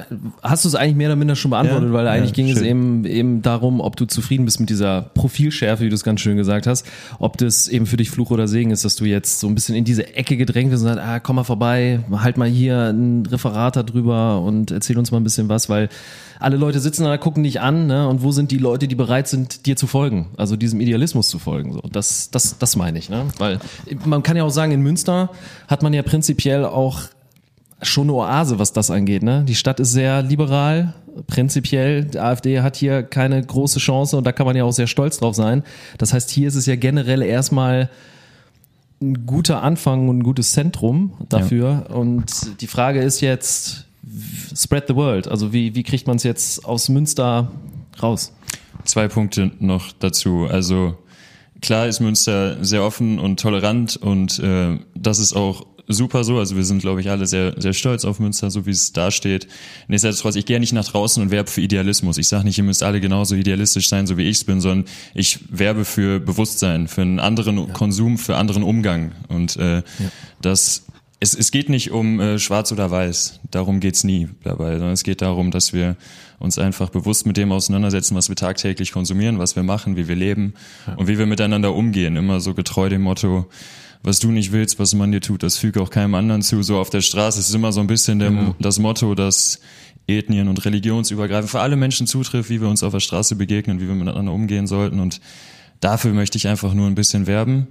hast 0.41 0.65
du 0.65 0.69
es 0.69 0.77
eigentlich 0.77 0.95
mehr 0.95 1.09
oder 1.09 1.17
minder 1.17 1.35
schon 1.35 1.51
beantwortet, 1.51 1.89
ja, 1.89 1.93
weil 1.93 2.07
eigentlich 2.07 2.31
ja, 2.31 2.35
ging 2.37 2.47
schön. 2.47 2.57
es 2.57 2.63
eben, 2.63 3.05
eben 3.05 3.43
darum, 3.43 3.81
ob 3.81 3.97
du 3.97 4.05
zufrieden 4.05 4.45
bist 4.45 4.61
mit 4.61 4.71
dieser 4.71 5.03
Profilschärfe, 5.03 5.85
wie 5.85 5.89
du 5.89 5.95
es 5.97 6.05
ganz 6.05 6.21
schön 6.21 6.37
gesagt 6.37 6.69
hast, 6.69 6.87
ob 7.19 7.39
das 7.39 7.67
eben 7.67 7.87
für 7.87 7.97
dich 7.97 8.11
Fluch 8.11 8.31
oder 8.31 8.47
Segen 8.47 8.71
ist, 8.71 8.85
dass 8.85 8.95
du 8.95 9.05
jetzt 9.05 9.41
so 9.41 9.49
ein 9.49 9.57
bisschen 9.57 9.75
in 9.75 9.85
diese 9.85 10.15
Ecke 10.15 10.37
gedrängt 10.37 10.71
wirst 10.71 10.85
und 10.85 10.89
sagst, 10.89 11.05
ah, 11.05 11.19
komm 11.19 11.37
mal 11.37 11.45
vorbei, 11.45 12.01
halt 12.13 12.37
mal 12.37 12.49
hier 12.49 12.91
ein 12.91 13.27
Referat 13.27 13.75
darüber 13.75 14.41
und 14.41 14.71
erzähl 14.71 14.97
uns 14.97 15.11
mal 15.11 15.19
ein 15.19 15.25
bisschen 15.25 15.49
was, 15.49 15.69
weil 15.69 15.89
alle 16.39 16.57
Leute 16.57 16.79
sitzen 16.79 17.05
da, 17.05 17.17
gucken 17.17 17.43
dich 17.43 17.61
an, 17.61 17.87
ne? 17.87 18.09
Und 18.09 18.23
wo 18.23 18.31
sind 18.31 18.51
die 18.51 18.59
Leute, 18.59 18.87
die 18.87 18.95
bereit 18.95 19.27
sind, 19.27 19.67
dir 19.67 19.75
zu 19.77 19.87
folgen? 19.87 20.29
Also 20.37 20.57
diesem 20.57 20.81
Idealismus 20.81 21.29
zu 21.31 21.39
folgen. 21.39 21.73
So, 21.73 21.81
das, 21.91 22.31
das, 22.31 22.59
das 22.59 22.77
meine 22.77 22.99
ich, 22.99 23.09
ne? 23.09 23.25
Weil 23.39 23.59
man 24.05 24.23
kann 24.23 24.37
ja 24.37 24.45
auch 24.45 24.51
sagen, 24.51 24.73
in 24.73 24.83
Münster 24.83 25.31
hat 25.67 25.83
man 25.83 25.95
ja 25.95 26.03
prinzipiell 26.03 26.65
auch 26.65 27.01
schon 27.83 28.05
eine 28.05 28.15
Oase, 28.15 28.59
was 28.59 28.73
das 28.73 28.91
angeht. 28.91 29.23
Ne? 29.23 29.45
Die 29.47 29.55
Stadt 29.55 29.81
ist 29.81 29.93
sehr 29.93 30.23
liberal, 30.23 30.95
prinzipiell. 31.27 32.05
Die 32.05 32.19
AfD 32.19 32.61
hat 32.61 32.77
hier 32.77 33.03
keine 33.03 33.43
große 33.43 33.79
Chance 33.79 34.17
und 34.17 34.25
da 34.27 34.33
kann 34.33 34.47
man 34.47 34.57
ja 34.57 34.65
auch 34.65 34.73
sehr 34.73 34.87
stolz 34.87 35.19
drauf 35.19 35.35
sein. 35.35 35.63
Das 35.99 36.13
heißt, 36.13 36.31
hier 36.31 36.49
ist 36.49 36.55
es 36.55 36.67
ja 36.67 36.77
generell 36.77 37.23
erstmal 37.23 37.91
ein 39.01 39.27
guter 39.27 39.63
Anfang 39.63 40.09
und 40.09 40.19
ein 40.19 40.23
gutes 40.23 40.53
Zentrum 40.53 41.13
dafür. 41.29 41.85
Ja. 41.89 41.95
Und 41.95 42.61
die 42.63 42.67
Frage 42.67 43.03
ist 43.03 43.21
jetzt, 43.21 43.85
spread 44.57 44.85
the 44.89 44.95
world. 44.95 45.29
Also 45.29 45.53
wie, 45.53 45.75
wie 45.75 45.83
kriegt 45.83 46.07
man 46.07 46.17
es 46.17 46.23
jetzt 46.23 46.65
aus 46.65 46.89
Münster 46.89 47.51
raus? 48.03 48.33
Zwei 48.85 49.09
Punkte 49.09 49.53
noch 49.59 49.93
dazu. 49.93 50.47
Also 50.51 50.97
klar 51.61 51.87
ist 51.87 52.01
Münster 52.01 52.65
sehr 52.65 52.83
offen 52.83 53.19
und 53.19 53.39
tolerant 53.39 53.97
und 53.97 54.39
äh, 54.39 54.79
das 54.95 55.19
ist 55.19 55.35
auch 55.35 55.67
super 55.89 56.25
so. 56.25 56.39
Also 56.39 56.57
wir 56.57 56.65
sind, 56.65 56.81
glaube 56.81 57.01
ich, 57.01 57.11
alle 57.11 57.27
sehr, 57.27 57.55
sehr 57.61 57.73
stolz 57.73 58.05
auf 58.05 58.19
Münster, 58.19 58.51
so 58.51 58.67
wie 58.67 58.71
es 58.71 58.93
da 58.93 59.11
steht. 59.11 59.47
Nichtsdestotrotz, 59.89 60.37
ich 60.37 60.47
gehe 60.47 60.61
nicht 60.61 60.73
nach 60.73 60.85
draußen 60.85 61.23
und 61.23 61.31
werbe 61.31 61.51
für 61.51 61.61
Idealismus. 61.61 62.19
Ich 62.19 62.29
sage 62.29 62.45
nicht, 62.45 62.59
ihr 62.59 62.65
müsst 62.65 62.83
alle 62.83 63.01
genauso 63.01 63.35
idealistisch 63.35 63.89
sein, 63.89 64.07
so 64.07 64.17
wie 64.17 64.25
ich 64.25 64.39
es 64.39 64.45
bin, 64.45 64.61
sondern 64.61 64.87
ich 65.15 65.41
werbe 65.51 65.85
für 65.85 66.21
Bewusstsein, 66.21 66.89
für 66.89 67.03
einen 67.03 67.21
anderen 67.21 67.59
ja. 67.59 67.73
Konsum, 67.73 68.19
für 68.19 68.37
anderen 68.37 68.63
Umgang. 68.63 69.13
Und 69.29 69.57
äh, 69.57 69.77
ja. 69.77 69.83
das 70.41 70.87
es, 71.19 71.35
es 71.35 71.51
geht 71.51 71.69
nicht 71.69 71.91
um 71.91 72.21
äh, 72.21 72.39
schwarz 72.39 72.73
oder 72.73 72.91
weiß, 72.91 73.41
darum 73.51 73.81
geht's 73.81 74.05
nie 74.05 74.29
dabei, 74.45 74.73
sondern 74.73 74.93
es 74.93 75.03
geht 75.03 75.23
darum, 75.23 75.51
dass 75.51 75.73
wir 75.73 75.97
uns 76.39 76.59
einfach 76.59 76.91
bewusst 76.91 77.27
mit 77.27 77.37
dem 77.39 77.53
auseinandersetzen, 77.53 78.15
was 78.15 78.29
wir 78.29 78.37
tagtäglich 78.37 78.93
konsumieren, 78.93 79.39
was 79.39 79.57
wir 79.57 79.63
machen, 79.63 79.97
wie 79.97 80.09
wir 80.09 80.15
leben 80.15 80.55
ja. 80.87 80.95
und 80.95 81.09
wie 81.09 81.19
wir 81.19 81.27
miteinander 81.27 81.75
umgehen. 81.75 82.17
Immer 82.17 82.41
so 82.41 82.53
getreu 82.53 82.91
dem 82.91 83.03
Motto, 83.03 83.47
was 84.07 84.21
du 84.21 84.31
nicht 84.31 84.53
willst, 84.53 84.79
was 84.79 84.95
man 84.95 85.11
dir 85.11 85.21
tut, 85.21 85.43
das 85.43 85.59
füge 85.59 85.83
auch 85.83 85.91
keinem 85.91 86.15
anderen 86.15 86.41
zu. 86.41 86.63
So 86.63 86.79
auf 86.79 86.91
der 86.91 87.01
Straße 87.01 87.41
ist 87.41 87.53
immer 87.53 87.73
so 87.73 87.81
ein 87.81 87.89
bisschen 87.89 88.21
der, 88.21 88.31
genau. 88.31 88.55
das 88.61 88.79
Motto, 88.79 89.17
das 89.17 89.59
ethnien- 90.07 90.47
und 90.47 90.65
religionsübergreifend 90.65 91.51
für 91.51 91.59
alle 91.59 91.75
Menschen 91.75 92.07
zutrifft, 92.07 92.49
wie 92.49 92.61
wir 92.61 92.69
uns 92.69 92.85
auf 92.85 92.93
der 92.93 93.01
Straße 93.01 93.35
begegnen, 93.35 93.81
wie 93.81 93.89
wir 93.89 93.97
miteinander 93.97 94.33
umgehen 94.33 94.69
sollten. 94.69 95.01
Und 95.01 95.21
dafür 95.81 96.13
möchte 96.13 96.39
ich 96.39 96.47
einfach 96.47 96.73
nur 96.73 96.87
ein 96.87 96.95
bisschen 96.95 97.27
werben. 97.27 97.67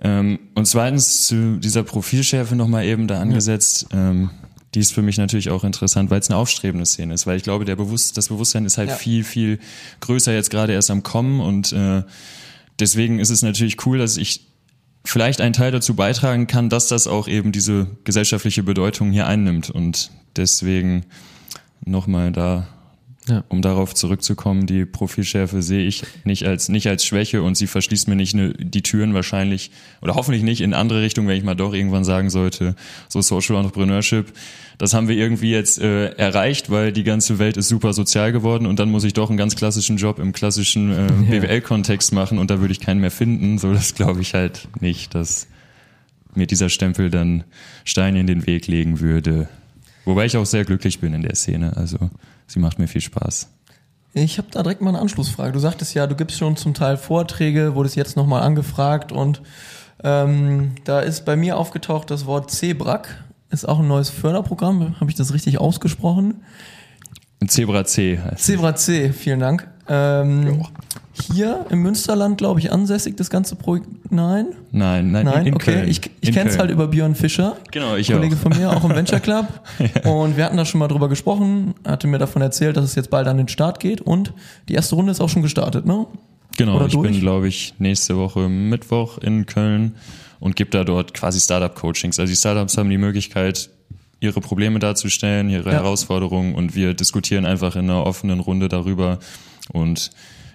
Ähm, 0.00 0.38
und 0.54 0.66
zweitens 0.66 1.26
zu 1.26 1.58
dieser 1.58 1.82
Profilschärfe 1.82 2.56
nochmal 2.56 2.86
eben 2.86 3.06
da 3.06 3.20
angesetzt. 3.20 3.88
Ja. 3.92 4.12
Ähm, 4.12 4.30
die 4.74 4.80
ist 4.80 4.94
für 4.94 5.02
mich 5.02 5.18
natürlich 5.18 5.50
auch 5.50 5.64
interessant, 5.64 6.10
weil 6.10 6.20
es 6.20 6.30
eine 6.30 6.38
aufstrebende 6.38 6.86
Szene 6.86 7.12
ist, 7.12 7.26
weil 7.26 7.36
ich 7.36 7.42
glaube, 7.42 7.66
der 7.66 7.76
Bewusst 7.76 8.16
das 8.16 8.28
Bewusstsein 8.28 8.64
ist 8.64 8.78
halt 8.78 8.88
ja. 8.88 8.94
viel, 8.94 9.24
viel 9.24 9.58
größer 10.00 10.32
jetzt 10.32 10.48
gerade 10.48 10.72
erst 10.72 10.90
am 10.90 11.02
Kommen 11.02 11.40
und 11.40 11.72
äh, 11.72 12.04
deswegen 12.78 13.18
ist 13.18 13.28
es 13.28 13.42
natürlich 13.42 13.84
cool, 13.84 13.98
dass 13.98 14.16
ich 14.16 14.49
vielleicht 15.04 15.40
einen 15.40 15.52
Teil 15.52 15.72
dazu 15.72 15.94
beitragen 15.94 16.46
kann, 16.46 16.68
dass 16.68 16.88
das 16.88 17.06
auch 17.06 17.28
eben 17.28 17.52
diese 17.52 17.86
gesellschaftliche 18.04 18.62
Bedeutung 18.62 19.10
hier 19.10 19.26
einnimmt. 19.26 19.70
Und 19.70 20.10
deswegen 20.36 21.06
nochmal 21.84 22.32
da 22.32 22.68
ja. 23.30 23.44
Um 23.48 23.62
darauf 23.62 23.94
zurückzukommen, 23.94 24.66
die 24.66 24.84
Profilschärfe 24.84 25.62
sehe 25.62 25.86
ich 25.86 26.02
nicht 26.24 26.46
als, 26.46 26.68
nicht 26.68 26.88
als 26.88 27.04
Schwäche 27.04 27.42
und 27.42 27.56
sie 27.56 27.66
verschließt 27.66 28.08
mir 28.08 28.16
nicht 28.16 28.34
ne, 28.34 28.52
die 28.58 28.82
Türen 28.82 29.14
wahrscheinlich 29.14 29.70
oder 30.02 30.14
hoffentlich 30.16 30.42
nicht 30.42 30.60
in 30.60 30.74
andere 30.74 31.00
Richtungen, 31.00 31.28
wenn 31.28 31.36
ich 31.36 31.44
mal 31.44 31.54
doch 31.54 31.72
irgendwann 31.72 32.04
sagen 32.04 32.28
sollte, 32.28 32.74
so 33.08 33.20
Social 33.22 33.56
Entrepreneurship, 33.56 34.32
das 34.78 34.94
haben 34.94 35.08
wir 35.08 35.16
irgendwie 35.16 35.50
jetzt 35.50 35.80
äh, 35.80 36.10
erreicht, 36.14 36.70
weil 36.70 36.92
die 36.92 37.04
ganze 37.04 37.38
Welt 37.38 37.56
ist 37.56 37.68
super 37.68 37.92
sozial 37.92 38.32
geworden 38.32 38.66
und 38.66 38.78
dann 38.78 38.90
muss 38.90 39.04
ich 39.04 39.12
doch 39.12 39.28
einen 39.28 39.38
ganz 39.38 39.54
klassischen 39.54 39.96
Job 39.96 40.18
im 40.18 40.32
klassischen 40.32 40.90
äh, 40.90 41.40
BWL-Kontext 41.40 42.12
machen 42.12 42.38
und 42.38 42.50
da 42.50 42.60
würde 42.60 42.72
ich 42.72 42.80
keinen 42.80 43.00
mehr 43.00 43.10
finden. 43.10 43.58
So, 43.58 43.72
das 43.72 43.94
glaube 43.94 44.22
ich 44.22 44.34
halt 44.34 44.68
nicht, 44.80 45.14
dass 45.14 45.46
mir 46.34 46.46
dieser 46.46 46.68
Stempel 46.68 47.10
dann 47.10 47.44
Steine 47.84 48.20
in 48.20 48.26
den 48.26 48.46
Weg 48.46 48.66
legen 48.66 49.00
würde. 49.00 49.48
Wobei 50.04 50.26
ich 50.26 50.36
auch 50.36 50.46
sehr 50.46 50.64
glücklich 50.64 50.98
bin 51.00 51.12
in 51.12 51.22
der 51.22 51.34
Szene. 51.34 51.76
Also 51.76 52.10
sie 52.50 52.58
macht 52.58 52.78
mir 52.78 52.88
viel 52.88 53.00
Spaß. 53.00 53.48
Ich 54.12 54.38
habe 54.38 54.48
da 54.50 54.62
direkt 54.62 54.80
mal 54.80 54.90
eine 54.90 54.98
Anschlussfrage. 54.98 55.52
Du 55.52 55.60
sagtest 55.60 55.94
ja, 55.94 56.06
du 56.06 56.16
gibst 56.16 56.36
schon 56.36 56.56
zum 56.56 56.74
Teil 56.74 56.96
Vorträge, 56.96 57.76
wurdest 57.76 57.94
jetzt 57.94 58.16
nochmal 58.16 58.42
angefragt 58.42 59.12
und 59.12 59.40
ähm, 60.02 60.72
da 60.84 61.00
ist 61.00 61.24
bei 61.24 61.36
mir 61.36 61.56
aufgetaucht 61.56 62.10
das 62.10 62.26
Wort 62.26 62.50
CEBRAC. 62.50 63.24
Ist 63.50 63.68
auch 63.68 63.80
ein 63.80 63.88
neues 63.88 64.10
Förderprogramm. 64.10 65.00
Habe 65.00 65.10
ich 65.10 65.16
das 65.16 65.32
richtig 65.32 65.58
ausgesprochen? 65.58 66.42
Zebra 67.46 67.84
C 67.84 68.18
heißt 68.18 68.44
Zebra 68.44 68.74
C, 68.74 69.12
vielen 69.12 69.40
Dank. 69.40 69.66
Ähm, 69.88 70.62
hier 71.32 71.66
im 71.70 71.82
Münsterland, 71.82 72.38
glaube 72.38 72.60
ich, 72.60 72.72
ansässig, 72.72 73.16
das 73.16 73.30
ganze 73.30 73.56
Projekt? 73.56 73.88
Nein? 74.10 74.46
Nein, 74.70 75.10
nein, 75.10 75.24
nein. 75.24 75.46
In, 75.46 75.54
okay, 75.54 75.72
Köln. 75.72 75.88
ich, 75.88 76.00
ich 76.20 76.32
kenne 76.32 76.50
es 76.50 76.58
halt 76.58 76.70
über 76.70 76.88
Björn 76.88 77.14
Fischer. 77.14 77.56
Genau, 77.70 77.96
ich 77.96 78.10
Kollege 78.10 78.34
auch. 78.36 78.38
von 78.38 78.56
mir, 78.56 78.70
auch 78.70 78.84
im 78.84 78.90
Venture 78.94 79.20
Club. 79.20 79.46
ja. 79.78 80.10
Und 80.10 80.36
wir 80.36 80.44
hatten 80.44 80.56
da 80.56 80.64
schon 80.64 80.78
mal 80.78 80.88
drüber 80.88 81.08
gesprochen, 81.08 81.74
hatte 81.86 82.06
mir 82.06 82.18
davon 82.18 82.42
erzählt, 82.42 82.76
dass 82.76 82.84
es 82.84 82.94
jetzt 82.94 83.10
bald 83.10 83.26
an 83.26 83.36
den 83.36 83.48
Start 83.48 83.80
geht 83.80 84.00
und 84.00 84.32
die 84.68 84.74
erste 84.74 84.94
Runde 84.94 85.12
ist 85.12 85.20
auch 85.20 85.28
schon 85.28 85.42
gestartet, 85.42 85.86
ne? 85.86 86.06
Genau, 86.56 86.76
Oder 86.76 86.86
ich 86.86 86.92
durch? 86.92 87.10
bin, 87.10 87.20
glaube 87.20 87.48
ich, 87.48 87.74
nächste 87.78 88.16
Woche 88.16 88.48
Mittwoch 88.48 89.18
in 89.18 89.46
Köln 89.46 89.94
und 90.40 90.56
gebe 90.56 90.70
da 90.70 90.84
dort 90.84 91.14
quasi 91.14 91.40
Startup-Coachings. 91.40 92.18
Also 92.18 92.30
die 92.30 92.36
Startups 92.36 92.76
haben 92.76 92.90
die 92.90 92.98
Möglichkeit, 92.98 93.70
ihre 94.20 94.40
Probleme 94.40 94.78
darzustellen, 94.78 95.48
ihre 95.48 95.70
Ja. 95.70 95.76
Herausforderungen 95.76 96.54
und 96.54 96.74
wir 96.74 96.94
diskutieren 96.94 97.46
einfach 97.46 97.74
in 97.74 97.84
einer 97.90 98.04
offenen 98.04 98.40
Runde 98.40 98.68
darüber. 98.68 99.18
Und 99.72 100.10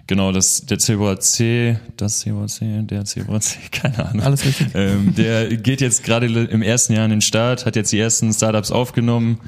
genau, 0.08 0.32
das, 0.32 0.66
der 0.66 0.78
Zebra 0.78 1.20
C, 1.20 1.78
das 1.98 2.20
Zebra 2.20 2.48
C, 2.48 2.84
der 2.84 3.06
Zebra 3.06 3.40
C, 3.40 3.58
keine 3.72 4.06
Ahnung. 4.06 4.24
Alles 4.24 4.46
richtig. 4.46 4.68
Ähm, 4.76 5.16
der 5.16 5.48
geht 5.58 5.82
jetzt 5.82 6.04
gerade 6.04 6.28
im 6.28 6.62
ersten 6.62 6.94
Jahr 6.94 7.06
in 7.06 7.12
den 7.12 7.22
Start, 7.22 7.66
hat 7.66 7.76
jetzt 7.76 7.92
die 7.92 8.00
ersten 8.00 8.32
Startups 8.32 8.72
aufgenommen 8.72 9.40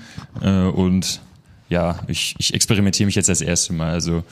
äh, 0.42 0.64
und 0.64 1.22
ja, 1.70 2.00
ich, 2.08 2.36
ich 2.40 2.54
experimentiere 2.54 3.06
mich 3.06 3.16
jetzt 3.16 3.30
das 3.30 3.42
erste 3.42 3.74
Mal. 3.74 3.92
Also 3.92 4.24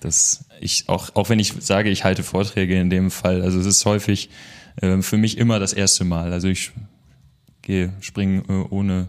das 0.00 0.44
ich 0.60 0.84
auch 0.88 1.10
auch 1.14 1.30
wenn 1.30 1.38
ich 1.38 1.54
sage, 1.60 1.90
ich 1.90 2.04
halte 2.04 2.22
Vorträge 2.22 2.78
in 2.78 2.90
dem 2.90 3.10
Fall, 3.10 3.42
also 3.42 3.58
es 3.58 3.66
ist 3.66 3.84
häufig 3.86 4.30
äh, 4.76 5.00
für 5.02 5.16
mich 5.16 5.38
immer 5.38 5.58
das 5.58 5.72
erste 5.72 6.04
Mal. 6.04 6.32
Also 6.32 6.48
ich 6.48 6.70
gehe 7.62 7.92
springe 8.00 8.42
äh, 8.48 8.66
ohne 8.70 9.08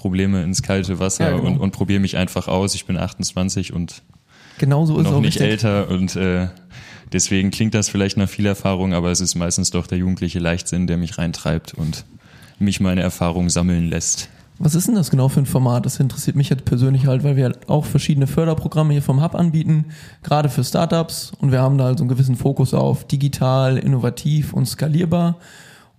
Probleme 0.00 0.42
ins 0.42 0.62
kalte 0.62 0.98
Wasser 0.98 1.30
Ja, 1.30 1.36
genau. 1.36 1.46
und, 1.48 1.58
und 1.58 1.70
probiere 1.72 2.00
mich 2.00 2.16
einfach 2.16 2.48
aus. 2.48 2.74
Ich 2.74 2.86
bin 2.86 2.96
28 2.96 3.72
und 3.74 4.02
Genau 4.58 4.84
so 4.86 4.98
ist 4.98 5.04
noch 5.04 5.20
nicht 5.20 5.40
richtig. 5.40 5.50
älter 5.64 5.88
und 5.88 6.16
äh, 6.16 6.48
deswegen 7.12 7.50
klingt 7.50 7.74
das 7.74 7.88
vielleicht 7.88 8.16
nach 8.16 8.28
viel 8.28 8.46
Erfahrung, 8.46 8.92
aber 8.94 9.10
es 9.10 9.20
ist 9.20 9.34
meistens 9.34 9.70
doch 9.70 9.86
der 9.86 9.98
jugendliche 9.98 10.38
Leichtsinn, 10.38 10.86
der 10.86 10.96
mich 10.96 11.18
reintreibt 11.18 11.74
und 11.74 12.04
mich 12.58 12.80
meine 12.80 13.00
Erfahrung 13.02 13.48
sammeln 13.50 13.88
lässt. 13.88 14.28
Was 14.58 14.74
ist 14.74 14.86
denn 14.88 14.94
das 14.94 15.10
genau 15.10 15.30
für 15.30 15.40
ein 15.40 15.46
Format? 15.46 15.86
Das 15.86 15.98
interessiert 15.98 16.36
mich 16.36 16.50
jetzt 16.50 16.66
persönlich 16.66 17.06
halt, 17.06 17.24
weil 17.24 17.36
wir 17.36 17.44
halt 17.44 17.70
auch 17.70 17.86
verschiedene 17.86 18.26
Förderprogramme 18.26 18.92
hier 18.92 19.02
vom 19.02 19.22
Hub 19.22 19.34
anbieten, 19.34 19.86
gerade 20.22 20.50
für 20.50 20.62
Startups. 20.62 21.32
Und 21.38 21.50
wir 21.50 21.62
haben 21.62 21.78
da 21.78 21.84
halt 21.84 21.96
so 21.98 22.04
einen 22.04 22.10
gewissen 22.10 22.36
Fokus 22.36 22.74
auf 22.74 23.06
digital, 23.06 23.78
innovativ 23.78 24.52
und 24.52 24.66
skalierbar. 24.66 25.38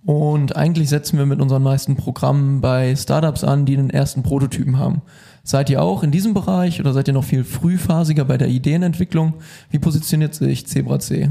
Und 0.04 0.56
eigentlich 0.56 0.88
setzen 0.88 1.16
wir 1.16 1.26
mit 1.26 1.40
unseren 1.40 1.62
meisten 1.62 1.96
Programmen 1.96 2.60
bei 2.60 2.96
Startups 2.96 3.44
an, 3.44 3.66
die 3.66 3.76
den 3.76 3.90
ersten 3.90 4.22
Prototypen 4.22 4.78
haben. 4.78 5.02
Seid 5.44 5.70
ihr 5.70 5.80
auch 5.80 6.02
in 6.02 6.10
diesem 6.10 6.34
Bereich 6.34 6.80
oder 6.80 6.92
seid 6.92 7.08
ihr 7.08 7.14
noch 7.14 7.24
viel 7.24 7.44
frühphasiger 7.44 8.24
bei 8.24 8.36
der 8.36 8.48
Ideenentwicklung? 8.48 9.34
Wie 9.70 9.78
positioniert 9.78 10.34
sich 10.34 10.66
Zebra 10.66 10.98
C? 10.98 11.30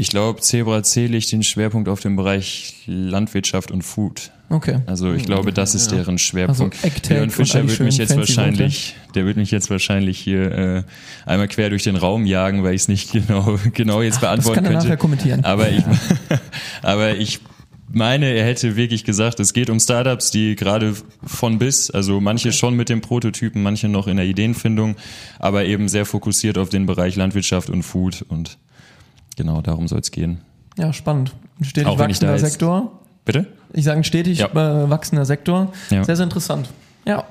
Ich 0.00 0.08
glaube, 0.08 0.40
Zebra 0.40 0.82
C 0.82 1.08
legt 1.08 1.30
den 1.30 1.42
Schwerpunkt 1.42 1.86
auf 1.86 2.00
den 2.00 2.16
Bereich 2.16 2.72
Landwirtschaft 2.86 3.70
und 3.70 3.82
Food. 3.82 4.30
Okay. 4.48 4.78
Also 4.86 5.12
ich 5.12 5.26
glaube, 5.26 5.52
das 5.52 5.74
ist 5.74 5.92
deren 5.92 6.16
Schwerpunkt. 6.16 6.74
Also 6.82 6.96
Leon 7.10 7.24
und 7.24 7.30
Fischer 7.30 7.68
wird 7.68 7.80
mich 7.80 7.98
jetzt 7.98 8.16
wahrscheinlich, 8.16 8.96
der 9.14 9.26
wird 9.26 9.36
mich 9.36 9.50
jetzt 9.50 9.68
wahrscheinlich 9.68 10.18
hier 10.18 10.52
äh, 10.52 10.82
einmal 11.26 11.48
quer 11.48 11.68
durch 11.68 11.82
den 11.82 11.96
Raum 11.96 12.24
jagen, 12.24 12.64
weil 12.64 12.74
ich 12.74 12.80
es 12.80 12.88
nicht 12.88 13.12
genau 13.12 13.58
genau 13.74 14.00
jetzt 14.00 14.14
Das 14.14 14.20
beantworten 14.22 14.54
kann 14.54 14.64
er 14.64 14.70
könnte. 14.70 14.86
nachher 14.86 14.96
kommentieren. 14.96 15.44
Aber 15.44 15.68
ich, 15.68 15.84
aber 16.82 17.16
ich 17.16 17.40
meine, 17.92 18.32
er 18.32 18.46
hätte 18.46 18.76
wirklich 18.76 19.04
gesagt, 19.04 19.38
es 19.38 19.52
geht 19.52 19.68
um 19.68 19.80
Startups, 19.80 20.30
die 20.30 20.56
gerade 20.56 20.94
von 21.22 21.58
bis, 21.58 21.90
also 21.90 22.22
manche 22.22 22.52
schon 22.52 22.74
mit 22.74 22.88
dem 22.88 23.02
Prototypen, 23.02 23.62
manche 23.62 23.88
noch 23.88 24.06
in 24.06 24.16
der 24.16 24.24
Ideenfindung, 24.24 24.96
aber 25.38 25.66
eben 25.66 25.90
sehr 25.90 26.06
fokussiert 26.06 26.56
auf 26.56 26.70
den 26.70 26.86
Bereich 26.86 27.16
Landwirtschaft 27.16 27.68
und 27.68 27.82
Food 27.82 28.24
und 28.26 28.56
genau 29.42 29.60
darum 29.62 29.88
soll 29.88 30.00
es 30.00 30.10
gehen. 30.10 30.38
Ja, 30.78 30.92
spannend. 30.92 31.34
Ein 31.58 31.64
stetig 31.64 31.88
Auch 31.88 31.98
wachsender 31.98 32.34
jetzt- 32.36 32.42
Sektor. 32.50 32.92
Bitte? 33.24 33.46
Ich 33.72 33.84
sage 33.84 33.98
ein 34.00 34.04
stetig 34.04 34.38
Ja. 34.38 34.46
äh, 34.48 34.90
wachsender 34.90 35.24
Sektor. 35.24 35.72
Ja. 35.90 36.04
Sehr, 36.04 36.16
sehr 36.16 36.24
interessant. 36.24 36.68
Ja. 37.06 37.24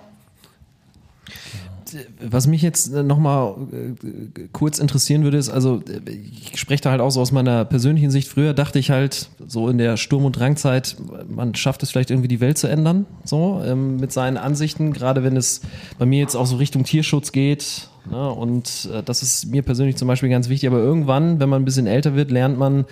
Was 2.22 2.45
mich 2.45 2.62
jetzt 2.62 2.93
nochmal 2.93 3.56
äh, 3.74 4.48
kurz 4.52 4.78
interessieren 4.78 5.24
würde, 5.24 5.38
ist, 5.38 5.50
also 5.50 5.82
äh, 6.06 6.12
ich 6.12 6.60
spreche 6.60 6.84
da 6.84 6.91
halt 6.91 7.02
auch 7.02 7.10
so 7.10 7.19
aus 7.19 7.32
meiner 7.32 7.65
persönlichen 7.65 8.12
Sicht. 8.12 8.28
Früher 8.28 8.54
dachte 8.54 8.78
ich 8.78 8.91
halt, 8.91 9.30
so 9.48 9.67
in 9.69 9.80
der 9.80 9.98
Sturm- 9.98 10.26
und 10.26 10.34
Drangzeit, 10.34 10.98
man 11.28 11.56
schafft 11.56 11.82
es 11.82 11.89
vielleicht 11.89 12.12
irgendwie 12.12 12.28
die 12.28 12.41
Welt 12.41 12.60
zu 12.60 12.67
ändern, 12.67 13.08
so 13.24 13.63
ähm, 13.65 13.95
mit 13.98 14.12
seinen 14.12 14.38
Ansichten, 14.38 14.93
gerade 14.93 15.24
wenn 15.24 15.36
es 15.36 15.62
bei 15.98 16.06
mir 16.06 16.19
jetzt 16.19 16.36
auch 16.36 16.45
so 16.45 16.58
Richtung 16.58 16.84
Tierschutz 16.84 17.32
geht. 17.32 17.88
Ne, 18.09 18.29
und 18.29 18.89
äh, 18.93 19.03
das 19.03 19.23
ist 19.23 19.45
mir 19.47 19.62
persönlich 19.62 19.97
zum 19.97 20.07
Beispiel 20.07 20.29
ganz 20.29 20.49
wichtig. 20.49 20.69
Aber 20.69 20.79
irgendwann, 20.79 21.39
wenn 21.39 21.49
man 21.49 21.62
ein 21.62 21.65
bisschen 21.65 21.88
älter 21.88 22.15
wird, 22.15 22.31
lernt 22.31 22.57
man, 22.57 22.85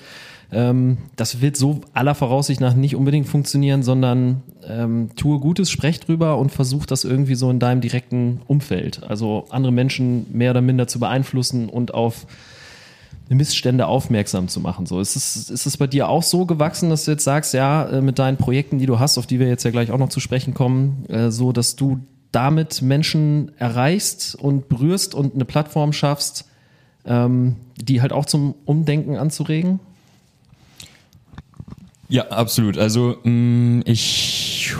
ähm, 0.51 0.97
das 1.15 1.41
wird 1.41 1.57
so 1.57 1.81
aller 1.93 2.15
Voraussicht 2.15 2.61
nach 2.61 2.73
nicht 2.73 2.95
unbedingt 2.95 3.27
funktionieren, 3.27 3.83
sondern 3.83 4.43
ähm, 4.67 5.09
tue 5.15 5.39
Gutes, 5.39 5.69
sprech 5.69 5.99
drüber 5.99 6.37
und 6.37 6.51
versuch 6.51 6.85
das 6.85 7.03
irgendwie 7.03 7.35
so 7.35 7.49
in 7.49 7.59
deinem 7.59 7.81
direkten 7.81 8.41
Umfeld. 8.47 9.03
Also 9.03 9.45
andere 9.49 9.73
Menschen 9.73 10.27
mehr 10.31 10.51
oder 10.51 10.61
minder 10.61 10.87
zu 10.87 10.99
beeinflussen 10.99 11.69
und 11.69 11.93
auf 11.93 12.27
Missstände 13.29 13.87
aufmerksam 13.87 14.47
zu 14.47 14.61
machen. 14.61 14.85
So 14.85 15.01
ist 15.01 15.17
es, 15.17 15.49
ist 15.49 15.65
es 15.65 15.75
bei 15.75 15.87
dir 15.87 16.07
auch 16.07 16.23
so 16.23 16.45
gewachsen, 16.45 16.89
dass 16.89 17.05
du 17.05 17.11
jetzt 17.11 17.25
sagst, 17.25 17.53
ja, 17.53 17.85
äh, 17.85 18.01
mit 18.01 18.19
deinen 18.19 18.37
Projekten, 18.37 18.79
die 18.79 18.85
du 18.85 18.99
hast, 18.99 19.17
auf 19.17 19.27
die 19.27 19.39
wir 19.39 19.47
jetzt 19.47 19.63
ja 19.63 19.71
gleich 19.71 19.91
auch 19.91 19.97
noch 19.97 20.09
zu 20.09 20.21
sprechen 20.21 20.53
kommen, 20.53 21.05
äh, 21.09 21.29
so 21.29 21.51
dass 21.51 21.75
du 21.75 21.99
damit 22.31 22.81
Menschen 22.81 23.51
erreichst 23.57 24.35
und 24.35 24.69
berührst 24.69 25.15
und 25.15 25.35
eine 25.35 25.45
Plattform 25.45 25.93
schaffst, 25.93 26.45
ähm, 27.05 27.55
die 27.77 28.01
halt 28.01 28.13
auch 28.13 28.25
zum 28.25 28.55
Umdenken 28.65 29.17
anzuregen? 29.17 29.79
Ja, 32.09 32.27
absolut. 32.29 32.77
Also 32.77 33.17
mh, 33.23 33.83
ich 33.85 34.36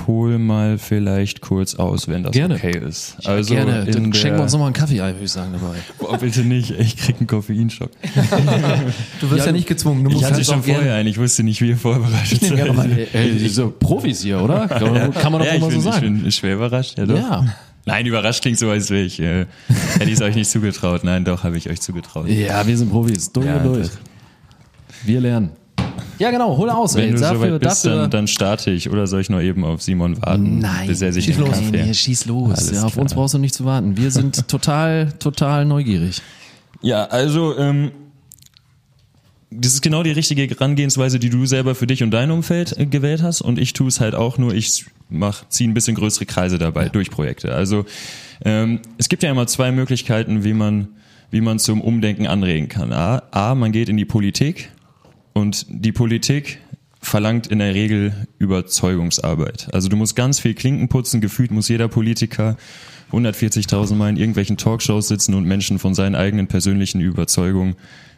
hole 0.07 0.39
mal 0.39 0.77
vielleicht 0.77 1.41
kurz 1.41 1.75
aus, 1.75 2.07
wenn 2.07 2.23
das 2.23 2.31
Gerne. 2.31 2.55
okay 2.55 2.77
ist. 2.77 3.17
Also 3.25 3.53
Gerne, 3.53 3.81
in 3.81 3.91
dann 3.91 4.11
der, 4.11 4.17
schenken 4.19 4.37
wir 4.37 4.43
uns 4.43 4.53
nochmal 4.53 4.67
einen 4.67 4.73
Kaffee 4.75 5.01
ein, 5.01 5.13
würde 5.15 5.25
ich 5.25 5.31
sagen, 5.31 5.51
dabei. 5.53 5.75
Boah, 5.99 6.17
bitte 6.17 6.41
nicht, 6.41 6.71
ich 6.71 6.95
krieg 6.97 7.17
einen 7.19 7.27
Koffeinschock. 7.27 7.91
Du 9.19 9.29
wirst 9.29 9.39
ja, 9.41 9.45
Ja, 9.47 9.51
nicht 9.51 9.67
gezwungen. 9.67 10.03
Du 10.03 10.09
Ich 10.09 10.15
musst 10.15 10.25
hatte 10.25 10.35
halt 10.35 10.45
schon 10.45 10.61
gerne- 10.63 10.79
vorher 10.79 10.95
einen, 10.95 11.09
ich 11.09 11.17
wusste 11.19 11.43
nicht, 11.43 11.61
wie 11.61 11.69
ihr 11.69 11.77
vorbereitet 11.77 12.39
gerne 12.39 12.65
seid. 12.65 12.75
mal. 12.75 13.07
Ey, 13.13 13.49
so 13.49 13.69
Profis 13.77 14.21
hier, 14.21 14.41
oder? 14.41 14.67
Kann 14.67 14.83
man, 14.93 15.13
kann 15.13 15.31
man 15.31 15.41
doch 15.41 15.47
ja, 15.47 15.55
ich 15.55 15.61
mal 15.61 15.69
bin, 15.69 15.81
so 15.81 15.89
ich 15.89 15.95
sagen. 15.95 16.21
bin 16.21 16.31
schwer 16.31 16.55
überrascht, 16.55 16.97
ja 16.97 17.05
doch. 17.05 17.15
Ja. 17.17 17.45
Nein, 17.85 18.05
überrascht 18.05 18.41
klingt 18.41 18.59
so, 18.59 18.69
als 18.69 18.89
wäre 18.89 19.03
ich, 19.03 19.19
äh, 19.19 19.45
hätte 19.97 20.05
ich 20.09 20.13
es 20.13 20.21
euch 20.21 20.35
nicht 20.35 20.49
zugetraut. 20.49 21.03
Nein, 21.03 21.23
doch, 21.25 21.43
habe 21.43 21.57
ich 21.57 21.69
euch 21.69 21.79
zugetraut. 21.81 22.27
ja, 22.27 22.65
wir 22.67 22.77
sind 22.77 22.89
Profis, 22.91 23.31
durch 23.31 23.45
Ja, 23.45 23.57
und 23.57 23.63
durch. 23.65 23.87
das- 23.87 23.97
Wir 25.05 25.21
lernen. 25.21 25.51
Ja, 26.19 26.31
genau, 26.31 26.57
hol 26.57 26.69
aus, 26.69 26.95
Wenn 26.95 27.05
ey. 27.05 27.11
du 27.11 27.19
Dafür, 27.19 27.37
soweit 27.37 27.61
bist, 27.61 27.85
dafür. 27.85 28.01
dann, 28.01 28.09
dann 28.11 28.27
starte 28.27 28.71
ich. 28.71 28.89
Oder 28.89 29.07
soll 29.07 29.21
ich 29.21 29.29
nur 29.29 29.41
eben 29.41 29.63
auf 29.63 29.81
Simon 29.81 30.21
warten, 30.21 30.59
Nein, 30.59 30.87
bis 30.87 31.01
er 31.01 31.13
sich 31.13 31.25
schieß 31.25 31.37
los. 31.37 31.49
Kaffee... 31.49 31.85
Nee, 31.85 31.93
schieß 31.93 32.25
los. 32.25 32.71
Ja, 32.71 32.83
auf 32.83 32.97
uns 32.97 33.13
brauchst 33.13 33.33
du 33.33 33.37
nicht 33.37 33.53
zu 33.53 33.65
warten. 33.65 33.97
Wir 33.97 34.11
sind 34.11 34.47
total, 34.49 35.13
total 35.19 35.65
neugierig. 35.65 36.21
Ja, 36.81 37.05
also 37.05 37.57
ähm, 37.57 37.91
das 39.49 39.73
ist 39.73 39.81
genau 39.81 40.03
die 40.03 40.11
richtige 40.11 40.43
Herangehensweise, 40.47 41.19
die 41.19 41.29
du 41.29 41.45
selber 41.45 41.73
für 41.75 41.87
dich 41.87 42.03
und 42.03 42.11
dein 42.11 42.31
Umfeld 42.31 42.77
äh, 42.77 42.85
gewählt 42.85 43.21
hast. 43.21 43.41
Und 43.41 43.59
ich 43.59 43.73
tue 43.73 43.87
es 43.87 43.99
halt 43.99 44.15
auch 44.15 44.37
nur, 44.37 44.53
ich 44.53 44.85
mach, 45.09 45.47
ziehe 45.49 45.69
ein 45.69 45.73
bisschen 45.73 45.95
größere 45.95 46.25
Kreise 46.25 46.57
dabei 46.57 46.89
durch 46.89 47.09
Projekte. 47.09 47.53
Also 47.53 47.85
ähm, 48.43 48.81
es 48.97 49.09
gibt 49.09 49.23
ja 49.23 49.31
immer 49.31 49.47
zwei 49.47 49.71
Möglichkeiten, 49.71 50.43
wie 50.43 50.53
man, 50.53 50.89
wie 51.31 51.41
man 51.41 51.59
zum 51.59 51.81
Umdenken 51.81 52.27
anregen 52.27 52.67
kann. 52.67 52.91
A, 52.91 53.23
A, 53.31 53.55
man 53.55 53.71
geht 53.71 53.89
in 53.89 53.97
die 53.97 54.05
Politik 54.05 54.69
und 55.37 55.67
die 55.69 55.91
Politik 55.91 56.59
verlangt 56.99 57.45
in 57.47 57.59
der 57.59 57.75
Regel 57.75 58.27
Überzeugungsarbeit. 58.39 59.69
Also 59.71 59.87
du 59.87 59.95
musst 59.95 60.15
ganz 60.15 60.39
viel 60.39 60.55
Klinken 60.55 60.89
putzen, 60.89 61.21
gefühlt 61.21 61.51
muss 61.51 61.69
jeder 61.69 61.87
Politiker 61.87 62.57
140.000 63.11 63.93
Mal 63.95 64.09
in 64.09 64.17
irgendwelchen 64.17 64.57
Talkshows 64.57 65.07
sitzen 65.07 65.35
und 65.35 65.45
Menschen 65.45 65.77
von 65.77 65.93
seinen 65.93 66.15
eigenen 66.15 66.47
persönlichen 66.47 67.01
Überzeugungen 67.01 67.75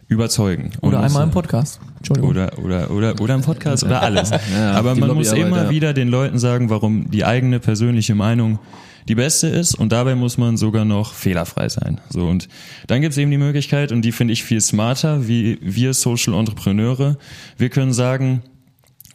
überzeugen. 0.08 0.72
Und 0.80 0.90
Oder 0.90 1.02
einmal 1.02 1.24
im 1.26 1.32
Podcast. 1.32 1.82
Entschuldigung. 1.98 2.32
oder, 2.32 2.58
oder, 2.58 2.90
oder, 2.90 3.22
oder 3.22 3.36
im 3.36 3.42
Podcast 3.42 3.84
oder 3.84 4.02
alles. 4.02 4.32
Ja, 4.32 4.72
Aber 4.72 4.96
man 4.96 5.14
muss 5.14 5.34
immer 5.34 5.64
ja. 5.64 5.70
wieder 5.70 5.94
den 5.94 6.08
Leuten 6.08 6.40
sagen, 6.40 6.70
warum 6.70 7.12
die 7.12 7.26
eigene 7.26 7.60
persönliche 7.60 8.16
Meinung 8.16 8.60
die 9.08 9.16
beste 9.16 9.48
ist 9.48 9.76
und 9.76 9.92
dabei 9.92 10.16
muss 10.16 10.38
man 10.38 10.58
sogar 10.58 10.86
noch 10.86 11.14
fehlerfrei 11.14 11.70
sein. 11.70 12.00
So 12.10 12.28
und 12.28 12.48
dann 12.88 13.02
gibt's 13.02 13.18
eben 13.18 13.32
die 13.32 13.38
Möglichkeit 13.38 13.92
und 13.92 14.04
die 14.04 14.12
finde 14.12 14.34
ich 14.34 14.44
viel 14.44 14.62
smarter, 14.62 15.28
wie 15.28 15.58
wir 15.62 15.94
Social 15.94 16.34
Entrepreneure. 16.34 17.18
Wir 17.58 17.70
können 17.70 17.94
sagen, 17.94 18.42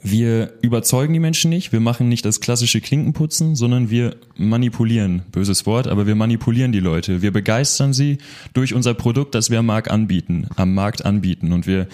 wir 0.06 0.52
überzeugen 0.60 1.14
die 1.14 1.18
Menschen 1.18 1.48
nicht, 1.48 1.72
wir 1.72 1.80
machen 1.80 2.10
nicht 2.10 2.26
das 2.26 2.40
klassische 2.40 2.82
Klinkenputzen, 2.82 3.56
sondern 3.56 3.88
wir 3.88 4.16
manipulieren, 4.36 5.22
böses 5.32 5.64
Wort, 5.64 5.88
aber 5.88 6.06
wir 6.06 6.14
manipulieren 6.14 6.72
die 6.72 6.80
Leute. 6.80 7.22
Wir 7.22 7.32
begeistern 7.32 7.94
sie 7.94 8.18
durch 8.52 8.74
unser 8.74 8.92
Produkt, 8.92 9.34
das 9.34 9.48
wir 9.48 9.60
am 9.60 9.66
Markt 9.66 9.90
anbieten, 9.90 10.46
am 10.56 10.74
Markt 10.74 11.06
anbieten. 11.06 11.54
Und 11.54 11.66
wir 11.66 11.88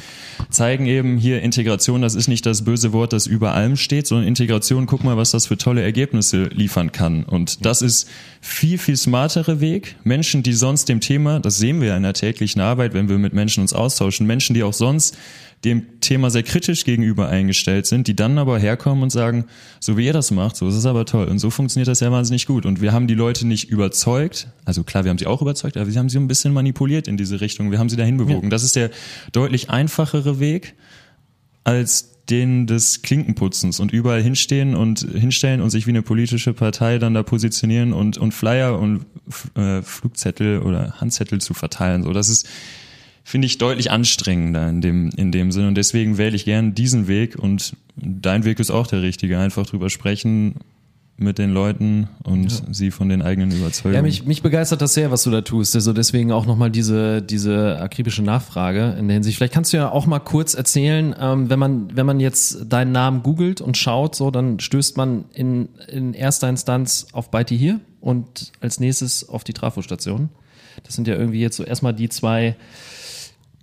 zeigen 0.51 0.87
eben 0.87 1.19
hier 1.19 1.41
Integration, 1.41 2.03
das 2.03 2.17
ist 2.17 2.27
nicht 2.27 2.45
das 2.47 2.65
böse 2.65 2.93
Wort, 2.93 3.13
das 3.13 3.29
über 3.29 3.55
allem 3.55 3.77
steht, 3.77 4.09
sondern 4.09 4.27
Integration, 4.27 4.87
guck 4.87 5.05
mal, 5.05 5.17
was 5.17 5.31
das 5.31 5.47
für 5.47 5.57
tolle 5.57 5.83
Ergebnisse 5.83 6.47
liefern 6.47 6.91
kann. 6.91 7.23
Und 7.23 7.65
das 7.65 7.81
ist 7.81 8.09
viel, 8.41 8.79
viel 8.79 8.97
smartere 8.97 9.61
Weg. 9.61 9.95
Menschen, 10.03 10.43
die 10.43 10.55
sonst 10.55 10.89
dem 10.89 10.99
Thema, 10.99 11.39
das 11.39 11.59
sehen 11.59 11.81
wir 11.81 11.97
in 11.97 12.03
der 12.03 12.15
täglichen 12.15 12.61
Arbeit, 12.61 12.93
wenn 12.93 13.09
wir 13.09 13.19
mit 13.19 13.35
Menschen 13.35 13.61
uns 13.61 13.73
austauschen, 13.73 14.27
Menschen, 14.27 14.55
die 14.55 14.65
auch 14.65 14.73
sonst 14.73 15.17
dem 15.65 16.01
Thema 16.01 16.31
sehr 16.31 16.43
kritisch 16.43 16.85
gegenüber 16.85 17.29
eingestellt 17.29 17.87
sind, 17.87 18.07
die 18.07 18.17
dann 18.17 18.39
aber 18.39 18.59
herkommen 18.59 19.03
und 19.03 19.11
sagen, 19.11 19.45
so 19.79 19.99
wie 19.99 20.07
ihr 20.07 20.13
das 20.15 20.31
macht, 20.31 20.57
so 20.57 20.67
ist 20.69 20.75
es 20.75 20.87
aber 20.87 21.05
toll 21.05 21.27
und 21.27 21.39
so 21.39 21.51
funktioniert 21.51 21.89
das 21.89 22.01
ja 22.01 22.11
wahnsinnig 22.11 22.47
gut 22.47 22.65
und 22.65 22.81
wir 22.81 22.93
haben 22.93 23.07
die 23.07 23.15
Leute 23.15 23.47
nicht 23.47 23.69
überzeugt, 23.69 24.49
also 24.65 24.85
klar, 24.85 25.05
wir 25.05 25.11
haben 25.11 25.19
sie 25.19 25.27
auch 25.27 25.43
überzeugt, 25.43 25.77
aber 25.77 25.87
wir 25.93 25.99
haben 25.99 26.09
sie 26.09 26.19
ein 26.19 26.29
bisschen 26.29 26.55
manipuliert 26.55 27.09
in 27.09 27.19
diese 27.19 27.43
Richtung, 27.43 27.71
wir 27.71 27.79
haben 27.79 27.91
sie 27.91 27.97
dahin 27.97 28.17
bewogen. 28.17 28.47
Ja. 28.47 28.51
Das 28.51 28.63
ist 28.63 28.75
der 28.77 28.91
deutlich 29.33 29.69
einfachere 29.69 30.41
Weg 30.41 30.75
als 31.65 32.11
den 32.31 32.67
des 32.67 33.03
Klinkenputzens 33.03 33.81
und 33.81 33.93
überall 33.93 34.23
hinstehen 34.23 34.75
und 34.75 35.01
hinstellen 35.01 35.61
und 35.61 35.71
sich 35.71 35.87
wie 35.87 35.91
eine 35.91 36.03
politische 36.03 36.53
Partei 36.53 36.99
dann 36.99 37.13
da 37.13 37.23
positionieren 37.23 37.93
und, 37.93 38.19
und 38.19 38.33
Flyer 38.33 38.79
und 38.79 39.05
äh, 39.57 39.83
Flugzettel 39.83 40.61
oder 40.61 41.01
Handzettel 41.01 41.41
zu 41.41 41.55
verteilen. 41.55 42.05
So, 42.05 42.13
das 42.13 42.29
ist, 42.29 42.49
finde 43.31 43.47
ich, 43.47 43.59
deutlich 43.59 43.91
anstrengender 43.91 44.69
in 44.69 44.81
dem, 44.81 45.11
in 45.17 45.33
dem 45.33 45.53
Sinn. 45.53 45.67
Und 45.67 45.77
deswegen 45.77 46.19
wähle 46.19 46.35
ich 46.35 46.45
gern 46.45 46.75
diesen 46.75 47.07
Weg 47.07 47.37
und 47.37 47.77
dein 47.97 48.45
Weg 48.45 48.59
ist 48.59 48.71
auch 48.71 48.87
der 48.87 49.03
richtige. 49.03 49.39
Einfach 49.39 49.67
drüber 49.67 49.89
sprechen, 49.89 50.57
mit 51.21 51.37
den 51.37 51.51
Leuten 51.51 52.09
und 52.25 52.51
ja. 52.51 52.59
sie 52.73 52.91
von 52.91 53.11
den 53.11 53.21
eigenen 53.21 53.53
Überzeugungen. 53.53 53.95
Ja, 53.95 54.03
mich, 54.03 54.25
mich 54.25 54.43
begeistert 54.43 54.81
das 54.81 54.95
sehr, 54.95 55.11
was 55.11 55.23
du 55.23 55.31
da 55.31 55.43
tust. 55.43 55.75
Also 55.75 55.93
deswegen 55.93 56.33
auch 56.33 56.47
nochmal 56.47 56.71
diese, 56.71 57.21
diese 57.21 57.79
akribische 57.79 58.23
Nachfrage 58.23 58.97
in 58.99 59.07
der 59.07 59.15
Hinsicht. 59.17 59.37
Vielleicht 59.37 59.53
kannst 59.53 59.75
du 59.75 59.77
ja 59.77 59.93
auch 59.93 60.07
mal 60.07 60.19
kurz 60.19 60.55
erzählen, 60.55 61.15
ähm, 61.21 61.51
wenn 61.51 61.59
man, 61.59 61.95
wenn 61.95 62.07
man 62.07 62.21
jetzt 62.21 62.73
deinen 62.73 62.93
Namen 62.93 63.23
googelt 63.23 63.61
und 63.61 63.77
schaut, 63.77 64.15
so, 64.15 64.31
dann 64.31 64.61
stößt 64.61 64.97
man 64.97 65.27
in, 65.35 65.69
in 65.89 66.15
erster 66.15 66.49
Instanz 66.49 67.09
auf 67.13 67.31
Beiti 67.31 67.59
hier 67.59 67.81
und 68.01 68.53
als 68.61 68.81
nächstes 68.81 69.29
auf 69.29 69.45
die 69.45 69.53
Trafostation. 69.53 70.31
Das 70.85 70.95
sind 70.95 71.07
ja 71.07 71.17
irgendwie 71.17 71.41
jetzt 71.41 71.59
so 71.59 71.65
erstmal 71.65 71.93
die 71.93 72.09
zwei 72.09 72.57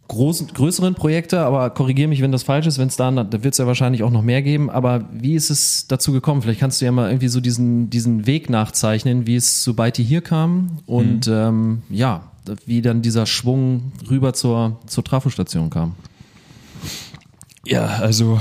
großen, 0.07 0.47
größeren 0.47 0.95
Projekte, 0.95 1.39
aber 1.39 1.69
korrigiere 1.69 2.07
mich, 2.07 2.21
wenn 2.21 2.31
das 2.31 2.43
falsch 2.43 2.67
ist, 2.67 2.77
wenn 2.77 2.87
es 2.87 2.95
da, 2.95 3.11
da 3.11 3.43
wird 3.43 3.53
es 3.53 3.57
ja 3.57 3.67
wahrscheinlich 3.67 4.03
auch 4.03 4.11
noch 4.11 4.21
mehr 4.21 4.41
geben, 4.41 4.69
aber 4.69 5.05
wie 5.11 5.35
ist 5.35 5.49
es 5.49 5.87
dazu 5.87 6.11
gekommen? 6.11 6.41
Vielleicht 6.41 6.59
kannst 6.59 6.81
du 6.81 6.85
ja 6.85 6.91
mal 6.91 7.09
irgendwie 7.09 7.27
so 7.27 7.39
diesen, 7.39 7.89
diesen 7.89 8.25
Weg 8.25 8.49
nachzeichnen, 8.49 9.27
wie 9.27 9.35
es 9.35 9.63
zu 9.63 9.75
Beiti 9.75 10.03
hier 10.03 10.21
kam 10.21 10.79
und 10.85 11.27
mhm. 11.27 11.33
ähm, 11.33 11.81
ja, 11.89 12.23
wie 12.65 12.81
dann 12.81 13.01
dieser 13.01 13.25
Schwung 13.25 13.91
rüber 14.09 14.33
zur, 14.33 14.79
zur 14.87 15.03
Trafostation 15.03 15.69
kam. 15.69 15.95
Ja, 17.65 17.85
also 17.85 18.39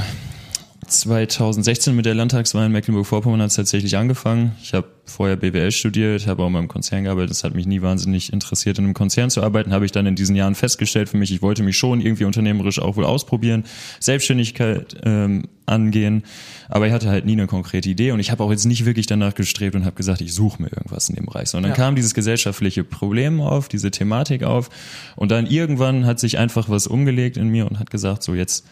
2016 0.87 1.95
mit 1.95 2.07
der 2.07 2.15
Landtagswahl 2.15 2.67
in 2.67 2.73
Mecklenburg-Vorpommern 2.73 3.41
hat 3.43 3.51
es 3.51 3.57
tatsächlich 3.57 3.97
angefangen. 3.97 4.53
Ich 4.63 4.75
habe 4.75 4.87
vorher 5.05 5.37
BWL 5.37 5.71
studiert, 5.73 6.27
habe 6.27 6.43
auch 6.43 6.49
mal 6.49 6.61
im 6.61 6.69
Konzern 6.69 7.05
gearbeitet. 7.05 7.31
Das 7.31 7.45
hat 7.45 7.55
mich 7.55 7.67
nie 7.67 7.83
wahnsinnig 7.83 8.33
interessiert, 8.33 8.79
in 8.79 8.85
einem 8.85 8.95
Konzern 8.95 9.31
zu 9.31 9.43
arbeiten. 9.43 9.73
Habe 9.73 9.85
ich 9.85 9.93
dann 9.93 10.07
in 10.07 10.15
diesen 10.15 10.37
Jahren 10.37 10.55
festgestellt 10.55 11.09
für 11.09 11.17
mich, 11.17 11.33
ich 11.33 11.43
wollte 11.43 11.63
mich 11.63 11.77
schon 11.77 12.01
irgendwie 12.01 12.25
unternehmerisch 12.25 12.79
auch 12.81 12.97
wohl 12.97 13.05
ausprobieren, 13.05 13.65
Selbstständigkeit 14.01 14.97
ähm, 15.05 15.49
angehen. 15.67 16.23
Aber 16.69 16.87
ich 16.87 16.93
hatte 16.93 17.09
halt 17.09 17.25
nie 17.25 17.33
eine 17.33 17.47
konkrete 17.47 17.89
Idee 17.89 18.13
und 18.13 18.21
ich 18.21 18.31
habe 18.31 18.45
auch 18.45 18.51
jetzt 18.51 18.65
nicht 18.65 18.85
wirklich 18.85 19.07
danach 19.07 19.35
gestrebt 19.35 19.75
und 19.75 19.85
habe 19.85 19.97
gesagt, 19.97 20.21
ich 20.21 20.35
suche 20.35 20.63
mir 20.63 20.69
irgendwas 20.69 21.09
in 21.09 21.17
dem 21.17 21.27
Bereich. 21.27 21.49
Sondern 21.49 21.73
ja. 21.73 21.77
kam 21.77 21.97
dieses 21.97 22.15
gesellschaftliche 22.15 22.85
Problem 22.85 23.41
auf, 23.41 23.69
diese 23.69 23.91
Thematik 23.91 24.45
auf 24.45 24.71
und 25.17 25.31
dann 25.31 25.47
irgendwann 25.47 26.07
hat 26.07 26.21
sich 26.21 26.39
einfach 26.39 26.69
was 26.69 26.87
umgelegt 26.87 27.37
in 27.37 27.49
mir 27.49 27.67
und 27.67 27.79
hat 27.79 27.91
gesagt, 27.91 28.23
so 28.23 28.35
jetzt 28.35 28.65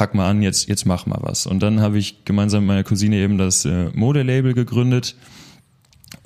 pack 0.00 0.14
mal 0.14 0.30
an, 0.30 0.40
jetzt, 0.40 0.66
jetzt 0.66 0.86
mach 0.86 1.04
mal 1.04 1.18
was. 1.20 1.44
Und 1.44 1.62
dann 1.62 1.82
habe 1.82 1.98
ich 1.98 2.24
gemeinsam 2.24 2.62
mit 2.62 2.68
meiner 2.68 2.84
Cousine 2.84 3.16
eben 3.16 3.36
das 3.36 3.66
äh, 3.66 3.90
Modelabel 3.92 4.54
gegründet, 4.54 5.14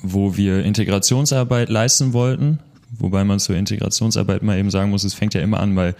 wo 0.01 0.37
wir 0.37 0.65
Integrationsarbeit 0.65 1.71
leisten 1.71 2.13
wollten. 2.13 2.61
Wobei 2.97 3.25
man 3.25 3.41
zur 3.41 3.57
Integrationsarbeit 3.57 4.45
mal 4.45 4.57
eben 4.61 4.71
sagen 4.71 4.91
muss, 4.91 5.03
es 5.03 5.15
fängt 5.15 5.35
ja 5.35 5.41
immer 5.41 5.59
an 5.59 5.75
bei, 5.75 5.97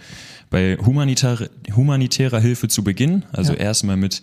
bei 0.49 0.77
humanitäre, 0.77 1.49
humanitärer 1.75 2.39
Hilfe 2.39 2.69
zu 2.69 2.81
Beginn. 2.81 3.25
Also 3.33 3.51
ja. 3.51 3.59
erstmal 3.59 3.97
mit 3.97 4.21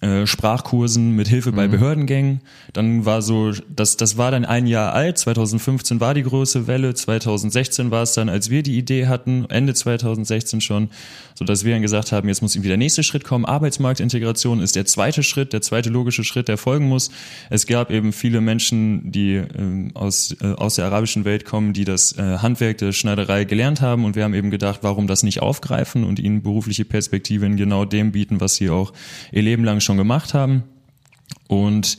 äh, 0.00 0.26
Sprachkursen 0.28 1.16
mit 1.16 1.26
Hilfe 1.26 1.50
bei 1.50 1.66
mhm. 1.66 1.72
Behördengängen. 1.72 2.40
Dann 2.72 3.04
war 3.04 3.20
so, 3.20 3.50
das, 3.68 3.96
das 3.96 4.16
war 4.16 4.30
dann 4.30 4.44
ein 4.44 4.68
Jahr 4.68 4.94
alt. 4.94 5.18
2015 5.18 5.98
war 5.98 6.14
die 6.14 6.22
große 6.22 6.68
Welle. 6.68 6.94
2016 6.94 7.90
war 7.90 8.04
es 8.04 8.12
dann, 8.12 8.28
als 8.28 8.48
wir 8.48 8.62
die 8.62 8.78
Idee 8.78 9.08
hatten, 9.08 9.46
Ende 9.48 9.74
2016 9.74 10.60
schon, 10.60 10.90
so 11.38 11.44
dass 11.44 11.64
wir 11.64 11.72
dann 11.72 11.82
gesagt 11.82 12.10
haben, 12.10 12.26
jetzt 12.26 12.42
muss 12.42 12.56
irgendwie 12.56 12.70
der 12.70 12.76
nächste 12.76 13.04
Schritt 13.04 13.22
kommen. 13.22 13.44
Arbeitsmarktintegration 13.44 14.60
ist 14.60 14.74
der 14.74 14.86
zweite 14.86 15.22
Schritt, 15.22 15.52
der 15.52 15.62
zweite 15.62 15.88
logische 15.88 16.24
Schritt, 16.24 16.48
der 16.48 16.58
folgen 16.58 16.88
muss. 16.88 17.12
Es 17.48 17.68
gab 17.68 17.92
eben 17.92 18.12
viele 18.12 18.40
Menschen, 18.40 19.12
die 19.12 19.34
äh, 19.34 19.46
aus, 19.94 20.34
äh, 20.40 20.54
aus 20.54 20.74
der 20.74 20.86
arabischen 20.86 21.24
Welt 21.24 21.44
kommen, 21.44 21.74
die 21.74 21.84
das 21.84 22.18
äh, 22.18 22.38
Handwerk 22.38 22.78
der 22.78 22.90
Schneiderei 22.90 23.44
gelernt 23.44 23.80
haben. 23.80 24.04
Und 24.04 24.16
wir 24.16 24.24
haben 24.24 24.34
eben 24.34 24.50
gedacht, 24.50 24.80
warum 24.82 25.06
das 25.06 25.22
nicht 25.22 25.40
aufgreifen 25.40 26.02
und 26.02 26.18
ihnen 26.18 26.42
berufliche 26.42 26.84
Perspektive 26.84 27.46
in 27.46 27.56
genau 27.56 27.84
dem 27.84 28.10
bieten, 28.10 28.40
was 28.40 28.56
sie 28.56 28.68
auch 28.68 28.92
ihr 29.30 29.42
Leben 29.42 29.62
lang 29.62 29.78
schon 29.78 29.96
gemacht 29.96 30.34
haben. 30.34 30.64
Und 31.46 31.98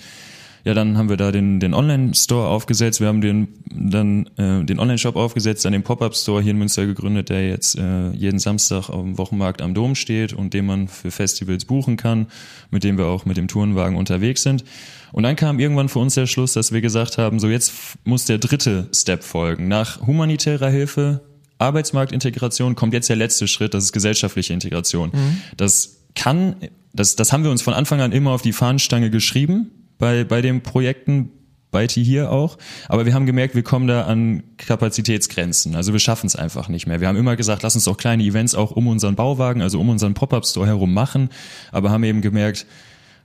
ja, 0.66 0.74
dann 0.74 0.98
haben 0.98 1.10
wir 1.10 1.18
da 1.18 1.32
den, 1.32 1.60
den 1.60 1.74
Online-Store 1.74 2.48
aufgesetzt. 2.48 3.00
Wir 3.00 3.08
haben 3.08 3.22
den, 3.22 3.48
dann 3.70 4.28
äh, 4.38 4.64
den 4.64 4.80
Online-Shop 4.80 5.16
aufgesetzt, 5.16 5.64
dann 5.66 5.74
den 5.74 5.84
Pop-Up-Store 5.84 6.42
hier 6.42 6.52
in 6.52 6.58
Münster 6.58 6.86
gegründet, 6.86 7.30
der 7.30 7.48
jetzt 7.48 7.78
äh, 7.78 8.10
jeden 8.12 8.40
Samstag 8.40 8.90
dem 8.90 9.18
Wochenmarkt 9.18 9.62
am 9.62 9.74
Dom 9.74 9.96
steht 9.96 10.34
und 10.34 10.54
den 10.54 10.66
man 10.66 10.88
für 10.88 11.12
Festivals 11.12 11.66
buchen 11.66 11.98
kann, 11.98 12.28
mit 12.72 12.84
dem 12.84 12.98
wir 12.98 13.06
auch 13.06 13.26
mit 13.26 13.38
dem 13.38 13.48
Tourenwagen 13.48 13.98
unterwegs 13.98 14.44
sind. 14.44 14.64
Und 15.12 15.24
dann 15.24 15.36
kam 15.36 15.60
irgendwann 15.60 15.90
für 15.90 16.00
uns 16.00 16.16
der 16.16 16.28
Schluss, 16.28 16.54
dass 16.54 16.72
wir 16.72 16.82
gesagt 16.82 17.18
haben, 17.18 17.40
so 17.40 17.50
jetzt 17.50 17.74
muss 18.04 18.26
der 18.26 18.38
dritte 18.38 18.90
Step 18.94 19.24
folgen. 19.24 19.68
Nach 19.68 20.06
humanitärer 20.06 20.70
Hilfe, 20.70 21.22
Arbeitsmarktintegration 21.58 22.76
kommt 22.76 22.94
jetzt 22.94 23.10
der 23.10 23.16
letzte 23.16 23.48
Schritt, 23.48 23.74
das 23.74 23.86
ist 23.86 23.94
gesellschaftliche 23.94 24.54
Integration. 24.54 25.10
Mhm. 25.14 25.42
Das 25.58 26.04
kann, 26.16 26.56
das, 26.94 27.16
das 27.16 27.34
haben 27.34 27.44
wir 27.44 27.52
uns 27.52 27.62
von 27.62 27.74
Anfang 27.74 28.02
an 28.02 28.12
immer 28.12 28.32
auf 28.32 28.42
die 28.42 28.54
Fahnenstange 28.54 29.10
geschrieben 29.10 29.72
bei, 30.00 30.24
bei 30.24 30.42
den 30.42 30.64
Projekten, 30.64 31.30
bei 31.72 31.86
T 31.86 32.04
hier 32.04 32.32
auch. 32.32 32.58
Aber 32.88 33.06
wir 33.06 33.14
haben 33.14 33.28
gemerkt, 33.28 33.54
wir 33.54 33.62
kommen 33.62 33.88
da 33.88 34.06
an 34.06 34.42
Kapazitätsgrenzen. 34.58 35.76
Also 35.76 35.94
wir 35.94 36.00
schaffen 36.00 36.26
es 36.26 36.36
einfach 36.36 36.68
nicht 36.68 36.88
mehr. 36.88 37.00
Wir 37.00 37.08
haben 37.08 37.18
immer 37.18 37.36
gesagt, 37.36 37.62
lass 37.62 37.76
uns 37.76 37.86
doch 37.86 37.98
kleine 37.98 38.24
Events 38.24 38.56
auch 38.56 38.72
um 38.72 38.88
unseren 38.88 39.16
Bauwagen, 39.16 39.62
also 39.62 39.80
um 39.80 39.90
unseren 39.90 40.16
Pop-Up-Store 40.16 40.66
herum 40.66 40.94
machen. 40.94 41.30
Aber 41.72 41.92
haben 41.92 42.04
eben 42.04 42.22
gemerkt, 42.22 42.66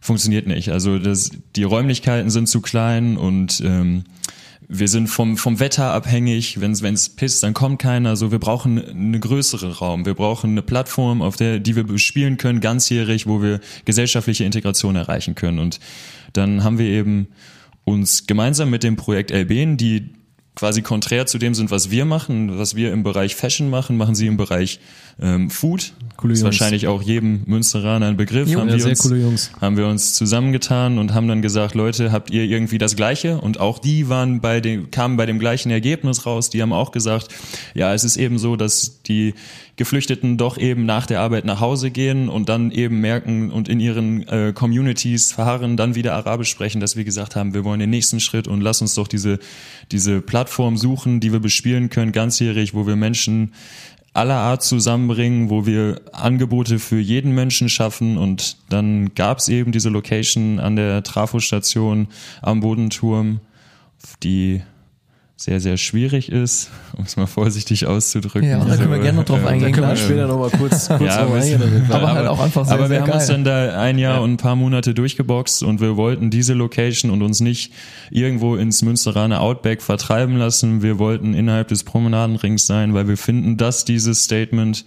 funktioniert 0.00 0.46
nicht. 0.46 0.70
Also 0.70 0.98
das, 0.98 1.30
die 1.56 1.62
Räumlichkeiten 1.62 2.28
sind 2.28 2.46
zu 2.46 2.60
klein 2.60 3.16
und 3.16 3.62
ähm, 3.64 4.04
wir 4.68 4.88
sind 4.88 5.08
vom, 5.08 5.37
vom 5.37 5.60
Wetter 5.60 5.92
abhängig. 5.92 6.60
Wenn 6.60 6.72
es 6.72 7.08
pisst, 7.08 7.42
dann 7.42 7.54
kommt 7.54 7.80
keiner. 7.80 8.16
So, 8.16 8.32
wir 8.32 8.38
brauchen 8.38 8.82
eine 8.82 9.20
größere 9.20 9.78
Raum. 9.78 10.06
Wir 10.06 10.14
brauchen 10.14 10.50
eine 10.50 10.62
Plattform, 10.62 11.22
auf 11.22 11.37
der, 11.37 11.58
die 11.58 11.76
wir 11.76 11.84
bespielen 11.84 12.37
können, 12.37 12.60
ganzjährig, 12.60 13.26
wo 13.26 13.42
wir 13.42 13.60
gesellschaftliche 13.84 14.44
Integration 14.44 14.96
erreichen 14.96 15.34
können. 15.34 15.58
Und 15.58 15.80
dann 16.37 16.64
haben 16.64 16.79
wir 16.79 16.87
eben 16.87 17.29
uns 17.85 18.27
gemeinsam 18.27 18.70
mit 18.70 18.83
dem 18.83 18.97
Projekt 18.97 19.31
Elben, 19.31 19.77
die 19.77 20.11
quasi 20.55 20.83
konträr 20.83 21.27
zu 21.27 21.38
dem 21.38 21.55
sind, 21.55 21.70
was 21.70 21.90
wir 21.90 22.05
machen, 22.05 22.59
was 22.59 22.77
wir 22.77 22.92
im 22.92 23.03
Bereich 23.03 23.35
Fashion 23.35 23.70
machen, 23.70 23.97
machen 23.97 24.14
sie 24.14 24.27
im 24.27 24.37
Bereich 24.37 24.79
ähm, 25.20 25.50
Food. 25.50 25.92
Coole 26.16 26.35
ist 26.35 26.44
wahrscheinlich 26.44 26.87
auch 26.87 27.03
jedem 27.03 27.42
Münsteraner 27.46 28.07
ein 28.07 28.16
Begriff. 28.16 28.48
Jo, 28.48 28.61
haben, 28.61 28.68
ja, 28.68 28.79
wir 28.79 29.27
uns, 29.27 29.50
haben 29.61 29.77
wir 29.77 29.87
uns 29.87 30.14
zusammengetan 30.14 30.98
und 30.98 31.12
haben 31.12 31.27
dann 31.27 31.42
gesagt, 31.42 31.74
Leute, 31.74 32.12
habt 32.12 32.31
ihr 32.31 32.44
irgendwie 32.44 32.79
das 32.79 32.94
Gleiche? 32.94 33.40
Und 33.40 33.59
auch 33.59 33.79
die 33.79 34.09
waren 34.09 34.40
bei 34.40 34.61
dem, 34.61 34.90
kamen 34.90 35.16
bei 35.16 35.27
dem 35.27 35.38
gleichen 35.38 35.70
Ergebnis 35.70 36.24
raus. 36.24 36.50
Die 36.50 36.62
haben 36.62 36.72
auch 36.72 36.92
gesagt, 36.92 37.29
ja, 37.74 37.92
es 37.92 38.05
ist 38.05 38.16
eben 38.16 38.38
so, 38.38 38.55
dass 38.55 39.03
die 39.03 39.35
Geflüchteten 39.77 40.37
doch 40.37 40.57
eben 40.57 40.87
nach 40.87 41.07
der 41.07 41.20
Arbeit 41.20 41.44
nach 41.44 41.61
Hause 41.61 41.90
gehen 41.90 42.29
und 42.29 42.48
dann 42.48 42.70
eben 42.70 43.00
merken 43.00 43.50
und 43.50 43.68
in 43.68 43.81
ihren 43.81 44.27
äh, 44.29 44.53
Communities 44.55 45.33
verharren, 45.33 45.77
dann 45.77 45.96
wieder 45.96 46.14
Arabisch 46.14 46.48
sprechen, 46.48 46.81
dass 46.81 46.94
wir 46.94 47.03
gesagt 47.03 47.35
haben, 47.35 47.55
wir 47.55 47.64
wollen 47.64 47.81
den 47.81 47.90
nächsten 47.90 48.20
Schritt 48.20 48.46
und 48.46 48.61
lass 48.61 48.81
uns 48.81 48.94
doch 48.94 49.09
diese, 49.09 49.40
diese 49.90 50.20
Plattform 50.20 50.77
suchen, 50.77 51.18
die 51.18 51.33
wir 51.33 51.40
bespielen 51.40 51.90
können, 51.90 52.12
ganzjährig, 52.12 52.72
wo 52.74 52.87
wir 52.87 52.94
Menschen 52.94 53.53
aller 54.14 54.37
Art 54.37 54.62
zusammenbringen, 54.62 55.50
wo 55.50 55.66
wir 55.66 56.00
Angebote 56.12 56.79
für 56.79 56.98
jeden 56.98 57.35
Menschen 57.35 57.68
schaffen. 57.68 58.16
Und 58.16 58.57
dann 58.70 59.14
gab 59.14 59.38
es 59.38 59.48
eben 59.48 59.72
diese 59.72 59.90
Location 59.90 60.61
an 60.61 60.77
der 60.77 61.03
Trafostation 61.03 62.09
am 62.40 62.61
Bodenturm, 62.61 63.40
die 64.22 64.62
sehr, 65.37 65.61
sehr 65.61 65.77
schwierig 65.77 66.31
ist, 66.31 66.70
um 66.97 67.05
es 67.05 67.16
mal 67.16 67.27
vorsichtig 67.27 67.87
auszudrücken. 67.87 68.49
Ja, 68.49 68.64
da 68.64 68.77
können 68.77 68.92
wir 68.92 68.99
gerne 69.01 69.18
noch 69.18 69.25
drauf 69.25 69.44
eingehen. 69.44 69.73
Da 69.73 69.77
können 69.77 69.88
wir 69.88 69.97
später 69.97 70.27
noch 70.29 70.38
mal 70.38 70.51
kurz, 70.51 70.88
kurz 70.88 71.03
ja, 71.03 71.25
drauf 71.25 71.35
eingehen. 71.35 71.87
Aber, 71.90 72.12
halt 72.12 72.27
auch 72.29 72.40
einfach 72.40 72.64
sehr, 72.64 72.75
aber 72.75 72.85
wir 72.85 72.88
sehr 72.88 73.01
haben 73.01 73.09
geil. 73.09 73.16
uns 73.16 73.27
dann 73.27 73.44
da 73.44 73.81
ein 73.81 73.99
Jahr 73.99 74.16
ja. 74.16 74.20
und 74.20 74.33
ein 74.33 74.37
paar 74.37 74.57
Monate 74.57 74.94
durchgeboxt 74.94 75.62
und 75.64 75.81
wir 75.81 75.97
wollten 75.97 76.31
diese 76.31 76.55
Location 76.55 77.11
und 77.11 77.23
uns 77.23 77.40
nicht 77.40 77.73
irgendwo 78.11 78.57
ins 78.57 78.83
Münsteraner 78.83 79.40
Outback 79.40 79.83
vertreiben 79.83 80.37
lassen. 80.37 80.83
Wir 80.83 80.99
wollten 80.99 81.35
innerhalb 81.35 81.68
des 81.68 81.83
Promenadenrings 81.83 82.66
sein, 82.66 82.94
weil 82.94 83.09
wir 83.09 83.16
finden, 83.16 83.57
dass 83.57 83.85
dieses 83.85 84.23
Statement 84.23 84.85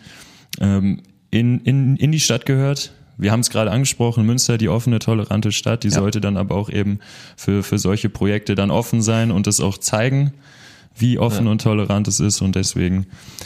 ähm, 0.61 1.01
in, 1.29 1.59
in, 1.59 1.97
in 1.97 2.11
die 2.11 2.21
Stadt 2.21 2.45
gehört 2.45 2.93
wir 3.17 3.31
haben 3.31 3.39
es 3.39 3.49
gerade 3.49 3.71
angesprochen, 3.71 4.25
Münster, 4.25 4.57
die 4.57 4.69
offene, 4.69 4.99
tolerante 4.99 5.51
Stadt, 5.51 5.83
die 5.83 5.89
ja. 5.89 5.95
sollte 5.95 6.21
dann 6.21 6.37
aber 6.37 6.55
auch 6.55 6.69
eben 6.69 6.99
für, 7.35 7.63
für 7.63 7.77
solche 7.77 8.09
Projekte 8.09 8.55
dann 8.55 8.71
offen 8.71 9.01
sein 9.01 9.31
und 9.31 9.47
das 9.47 9.59
auch 9.59 9.77
zeigen. 9.77 10.33
wie 10.99 11.19
offen 11.19 11.47
und 11.47 11.61
tolerant 11.61 12.07
es 12.07 12.19
ist 12.19 12.41
und 12.41 12.55
deswegen 12.55 13.05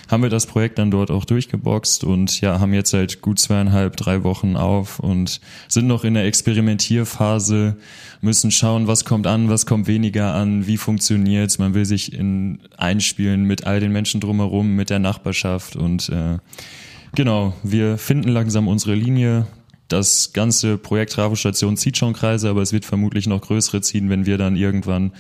haben 0.10 0.24
wir 0.24 0.30
das 0.30 0.46
Projekt 0.46 0.80
dann 0.80 0.90
dort 0.90 1.12
auch 1.12 1.26
durchgeboxt 1.26 2.04
und 2.04 2.40
ja, 2.42 2.60
haben 2.60 2.74
jetzt 2.74 2.92
seit 2.92 3.22
gut 3.22 3.40
zweieinhalb, 3.40 3.98
drei 3.98 4.24
Wochen 4.24 4.56
auf 4.56 5.00
und 5.00 5.42
sind 5.68 5.88
noch 5.88 6.04
in 6.04 6.14
der 6.14 6.26
Experimentierphase, 6.26 7.76
müssen 8.22 8.52
schauen, 8.52 8.88
was 8.88 9.04
kommt 9.04 9.28
an, 9.28 9.50
was 9.50 9.66
kommt 9.66 9.88
weniger 9.88 10.34
an, 10.34 10.66
wie 10.68 10.78
funktioniert's. 10.78 11.60
Man 11.60 11.74
will 11.74 11.86
sich 11.86 12.14
in 12.14 12.60
einspielen 12.78 13.44
mit 13.44 13.66
all 13.68 13.80
den 13.80 13.92
Menschen 13.92 14.22
drumherum, 14.22 14.76
mit 14.76 14.90
der 14.90 15.00
Nachbarschaft 15.00 15.76
und 15.76 16.10
äh, 16.10 16.38
genau, 17.16 17.54
wir 17.64 17.98
finden 17.98 18.30
langsam 18.30 18.68
unsere 18.68 18.96
Linie. 18.96 19.46
Das 19.92 20.32
ganze 20.32 20.78
Projekt 20.78 21.12
Trafostation 21.12 21.76
zieht 21.76 21.98
schon 21.98 22.14
Kreise, 22.14 22.50
aber 22.50 22.62
es 22.62 22.72
wird 22.72 22.86
vermutlich 22.86 23.28
noch 23.28 23.42
größere 23.42 23.82
ziehen, 23.82 24.10
wenn 24.10 24.26
wir 24.26 24.38
dann 24.38 24.56
irgendwann 24.56 25.12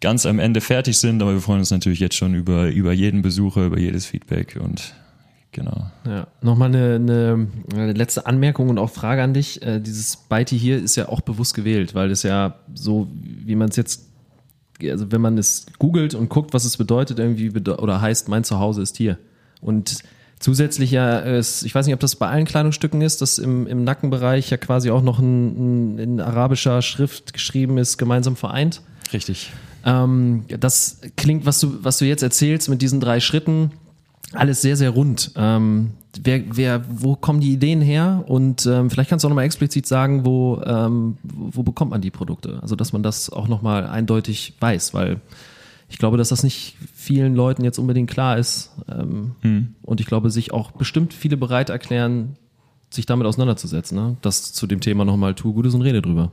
ganz 0.00 0.24
am 0.24 0.38
Ende 0.38 0.60
fertig 0.60 0.98
sind. 0.98 1.20
Aber 1.20 1.32
wir 1.32 1.40
freuen 1.40 1.58
uns 1.58 1.72
natürlich 1.72 1.98
jetzt 1.98 2.14
schon 2.14 2.32
über, 2.34 2.68
über 2.68 2.92
jeden 2.92 3.22
Besucher, 3.22 3.66
über 3.66 3.78
jedes 3.78 4.06
Feedback 4.06 4.56
und 4.62 4.94
genau. 5.50 5.90
Ja, 6.06 6.28
nochmal 6.42 6.68
eine, 6.68 7.48
eine, 7.72 7.92
letzte 7.92 8.26
Anmerkung 8.26 8.68
und 8.68 8.78
auch 8.78 8.90
Frage 8.90 9.20
an 9.20 9.34
dich. 9.34 9.62
Äh, 9.62 9.80
dieses 9.80 10.16
Byte 10.16 10.50
hier 10.50 10.78
ist 10.80 10.94
ja 10.94 11.08
auch 11.08 11.20
bewusst 11.20 11.54
gewählt, 11.54 11.96
weil 11.96 12.12
es 12.12 12.22
ja 12.22 12.60
so, 12.72 13.08
wie 13.20 13.56
man 13.56 13.70
es 13.70 13.76
jetzt, 13.76 14.06
also 14.80 15.10
wenn 15.10 15.22
man 15.22 15.38
es 15.38 15.66
googelt 15.80 16.14
und 16.14 16.28
guckt, 16.28 16.54
was 16.54 16.64
es 16.64 16.76
bedeutet, 16.76 17.18
irgendwie 17.18 17.50
bede 17.50 17.78
oder 17.78 18.00
heißt, 18.00 18.28
mein 18.28 18.44
Zuhause 18.44 18.80
ist 18.80 18.96
hier. 18.96 19.18
Und 19.60 20.04
zusätzlich 20.40 20.90
ja, 20.90 21.20
es, 21.20 21.62
ich 21.62 21.74
weiß 21.74 21.86
nicht, 21.86 21.94
ob 21.94 22.00
das 22.00 22.16
bei 22.16 22.28
allen 22.28 22.44
Kleidungsstücken 22.44 23.00
ist, 23.00 23.22
dass 23.22 23.38
im, 23.38 23.66
im 23.66 23.84
Nackenbereich 23.84 24.50
ja 24.50 24.56
quasi 24.56 24.90
auch 24.90 25.02
noch 25.02 25.18
ein, 25.18 25.94
ein, 25.94 25.98
in 25.98 26.20
arabischer 26.20 26.82
Schrift 26.82 27.32
geschrieben 27.32 27.78
ist, 27.78 27.98
gemeinsam 27.98 28.36
vereint. 28.36 28.82
Richtig. 29.12 29.52
Ähm, 29.84 30.44
das 30.48 31.00
klingt, 31.16 31.46
was 31.46 31.60
du, 31.60 31.78
was 31.82 31.98
du 31.98 32.04
jetzt 32.04 32.22
erzählst 32.22 32.68
mit 32.68 32.82
diesen 32.82 33.00
drei 33.00 33.20
Schritten, 33.20 33.70
alles 34.32 34.62
sehr, 34.62 34.76
sehr 34.76 34.90
rund. 34.90 35.32
Ähm, 35.36 35.92
wer, 36.22 36.42
wer, 36.50 36.84
wo 36.88 37.16
kommen 37.16 37.40
die 37.40 37.52
Ideen 37.52 37.80
her? 37.80 38.24
Und 38.26 38.66
ähm, 38.66 38.90
vielleicht 38.90 39.10
kannst 39.10 39.24
du 39.24 39.28
auch 39.28 39.30
nochmal 39.30 39.44
explizit 39.44 39.86
sagen, 39.86 40.24
wo, 40.24 40.60
ähm, 40.64 41.18
wo 41.22 41.62
bekommt 41.62 41.90
man 41.90 42.00
die 42.00 42.10
Produkte? 42.10 42.58
Also, 42.62 42.76
dass 42.76 42.92
man 42.92 43.02
das 43.02 43.30
auch 43.30 43.48
nochmal 43.48 43.86
eindeutig 43.86 44.54
weiß, 44.60 44.94
weil 44.94 45.20
ich 45.94 45.98
glaube, 45.98 46.16
dass 46.16 46.30
das 46.30 46.42
nicht 46.42 46.76
vielen 46.92 47.36
Leuten 47.36 47.62
jetzt 47.62 47.78
unbedingt 47.78 48.10
klar 48.10 48.36
ist. 48.36 48.72
Ähm, 48.88 49.36
Hm. 49.42 49.76
Und 49.82 50.00
ich 50.00 50.06
glaube, 50.06 50.28
sich 50.28 50.52
auch 50.52 50.72
bestimmt 50.72 51.14
viele 51.14 51.36
bereit 51.36 51.70
erklären, 51.70 52.36
sich 52.90 53.06
damit 53.06 53.28
auseinanderzusetzen. 53.28 53.96
Ne? 53.96 54.16
Das 54.20 54.52
zu 54.52 54.66
dem 54.66 54.80
Thema 54.80 55.04
nochmal, 55.04 55.36
tu 55.36 55.52
Gutes 55.52 55.72
und 55.72 55.82
rede 55.82 56.02
drüber. 56.02 56.32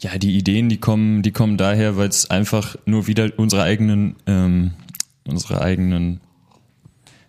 Ja, 0.00 0.18
die 0.18 0.36
Ideen, 0.36 0.68
die 0.68 0.76
kommen, 0.76 1.22
die 1.22 1.30
kommen 1.30 1.56
daher, 1.56 1.96
weil 1.96 2.10
es 2.10 2.28
einfach 2.28 2.76
nur 2.84 3.06
wieder 3.06 3.30
unsere 3.38 3.62
eigenen, 3.62 4.16
ähm, 4.26 4.72
unsere 5.26 5.62
eigenen, 5.62 6.20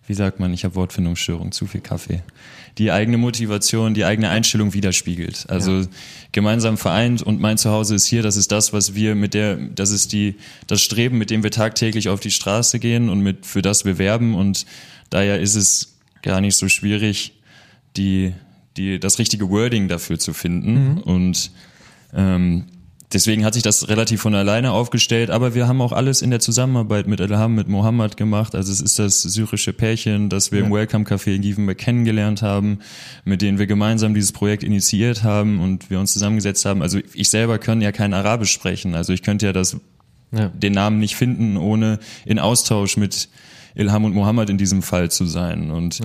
wie 0.06 0.14
sagt 0.14 0.40
man, 0.40 0.52
ich 0.52 0.66
habe 0.66 0.74
Wortfindungsstörung, 0.74 1.52
zu 1.52 1.64
viel 1.64 1.80
Kaffee. 1.80 2.22
Die 2.78 2.90
eigene 2.90 3.18
Motivation, 3.18 3.94
die 3.94 4.04
eigene 4.04 4.30
Einstellung 4.30 4.74
widerspiegelt. 4.74 5.46
Also 5.48 5.86
gemeinsam 6.32 6.76
vereint 6.76 7.22
und 7.22 7.40
mein 7.40 7.56
Zuhause 7.56 7.94
ist 7.94 8.06
hier, 8.06 8.22
das 8.22 8.36
ist 8.36 8.50
das, 8.50 8.72
was 8.72 8.94
wir 8.94 9.14
mit 9.14 9.32
der, 9.32 9.56
das 9.56 9.90
ist 9.90 10.12
die, 10.12 10.34
das 10.66 10.82
Streben, 10.82 11.16
mit 11.18 11.30
dem 11.30 11.42
wir 11.44 11.52
tagtäglich 11.52 12.08
auf 12.08 12.18
die 12.20 12.32
Straße 12.32 12.80
gehen 12.80 13.08
und 13.08 13.20
mit, 13.20 13.46
für 13.46 13.62
das 13.62 13.84
wir 13.84 13.98
werben. 13.98 14.34
Und 14.34 14.66
daher 15.10 15.40
ist 15.40 15.54
es 15.54 15.94
gar 16.22 16.40
nicht 16.40 16.56
so 16.56 16.68
schwierig, 16.68 17.34
die, 17.96 18.32
die, 18.76 18.98
das 18.98 19.18
richtige 19.18 19.50
Wording 19.50 19.86
dafür 19.88 20.18
zu 20.18 20.32
finden. 20.32 20.98
Und 20.98 21.52
ähm, 22.12 22.64
deswegen 23.14 23.44
hat 23.44 23.54
sich 23.54 23.62
das 23.62 23.88
relativ 23.88 24.20
von 24.20 24.34
alleine 24.34 24.72
aufgestellt, 24.72 25.30
aber 25.30 25.54
wir 25.54 25.66
haben 25.66 25.80
auch 25.80 25.92
alles 25.92 26.20
in 26.20 26.30
der 26.30 26.40
Zusammenarbeit 26.40 27.06
mit 27.06 27.20
Elham, 27.20 27.54
mit 27.54 27.68
Mohammed 27.68 28.16
gemacht. 28.16 28.54
Also 28.54 28.72
es 28.72 28.80
ist 28.80 28.98
das 28.98 29.22
syrische 29.22 29.72
Pärchen, 29.72 30.28
das 30.28 30.52
wir 30.52 30.60
im 30.60 30.72
Welcome 30.72 31.04
Café 31.04 31.34
in 31.34 31.42
Gievenberg 31.42 31.78
kennengelernt 31.78 32.42
haben, 32.42 32.80
mit 33.24 33.40
denen 33.40 33.58
wir 33.58 33.66
gemeinsam 33.66 34.12
dieses 34.14 34.32
Projekt 34.32 34.62
initiiert 34.62 35.22
haben 35.22 35.60
und 35.60 35.88
wir 35.88 36.00
uns 36.00 36.12
zusammengesetzt 36.12 36.64
haben. 36.64 36.82
Also 36.82 36.98
ich 37.14 37.30
selber 37.30 37.58
kann 37.58 37.80
ja 37.80 37.92
kein 37.92 38.12
Arabisch 38.12 38.52
sprechen, 38.52 38.94
also 38.94 39.12
ich 39.12 39.22
könnte 39.22 39.46
ja 39.46 39.52
das 39.52 39.76
Ja. 40.32 40.48
den 40.48 40.72
Namen 40.72 40.98
nicht 40.98 41.14
finden, 41.16 41.56
ohne 41.56 42.00
in 42.26 42.38
Austausch 42.38 42.96
mit 42.96 43.28
Ilham 43.76 44.04
und 44.04 44.14
Mohammed 44.14 44.50
in 44.50 44.58
diesem 44.58 44.82
Fall 44.82 45.10
zu 45.10 45.26
sein. 45.26 45.70
Und 45.70 46.00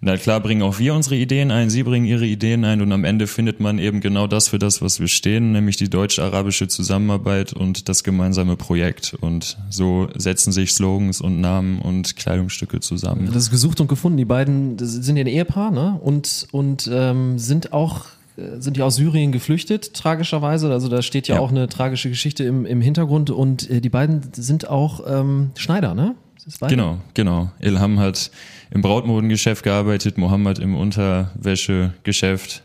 na 0.00 0.16
klar 0.16 0.40
bringen 0.40 0.62
auch 0.62 0.78
wir 0.78 0.94
unsere 0.94 1.16
Ideen 1.16 1.50
ein, 1.50 1.70
sie 1.70 1.82
bringen 1.82 2.06
ihre 2.06 2.26
Ideen 2.26 2.64
ein 2.64 2.80
und 2.82 2.92
am 2.92 3.04
Ende 3.04 3.26
findet 3.26 3.60
man 3.60 3.78
eben 3.78 4.00
genau 4.00 4.26
das 4.26 4.48
für 4.48 4.58
das, 4.58 4.82
was 4.82 5.00
wir 5.00 5.08
stehen, 5.08 5.52
nämlich 5.52 5.76
die 5.76 5.88
deutsch-arabische 5.90 6.68
Zusammenarbeit 6.68 7.52
und 7.52 7.88
das 7.88 8.04
gemeinsame 8.04 8.56
Projekt. 8.56 9.16
Und 9.20 9.56
so 9.70 10.08
setzen 10.16 10.52
sich 10.52 10.72
Slogans 10.72 11.20
und 11.20 11.40
Namen 11.40 11.78
und 11.80 12.16
Kleidungsstücke 12.16 12.80
zusammen. 12.80 13.26
Das 13.32 13.44
ist 13.44 13.50
gesucht 13.50 13.80
und 13.80 13.88
gefunden. 13.88 14.18
Die 14.18 14.24
beiden 14.24 14.76
sind 14.78 15.16
ja 15.16 15.22
ein 15.24 15.26
Ehepaar, 15.28 15.70
ne? 15.70 15.98
Und, 16.02 16.46
und 16.52 16.88
ähm, 16.92 17.38
sind 17.38 17.72
auch 17.72 18.06
äh, 18.36 18.60
sind 18.60 18.76
ja 18.76 18.84
aus 18.84 18.96
Syrien 18.96 19.32
geflüchtet, 19.32 19.94
tragischerweise. 19.94 20.70
Also 20.72 20.88
da 20.88 21.00
steht 21.02 21.26
ja, 21.28 21.36
Ja. 21.36 21.40
auch 21.40 21.50
eine 21.50 21.68
tragische 21.68 22.08
Geschichte 22.10 22.44
im, 22.44 22.66
im 22.66 22.80
Hintergrund. 22.80 23.30
Und 23.30 23.70
äh, 23.70 23.80
die 23.80 23.88
beiden 23.88 24.20
sind 24.34 24.68
auch 24.68 25.00
ähm, 25.08 25.50
Schneider, 25.56 25.94
ne? 25.94 26.14
Das 26.46 26.58
beide? 26.58 26.76
Genau, 26.76 27.00
genau. 27.14 27.50
Ilham 27.60 27.98
hat 27.98 28.30
im 28.70 28.80
Brautmodengeschäft 28.80 29.64
gearbeitet, 29.64 30.16
Mohammed 30.16 30.60
im 30.60 30.76
Unterwäschegeschäft. 30.76 32.62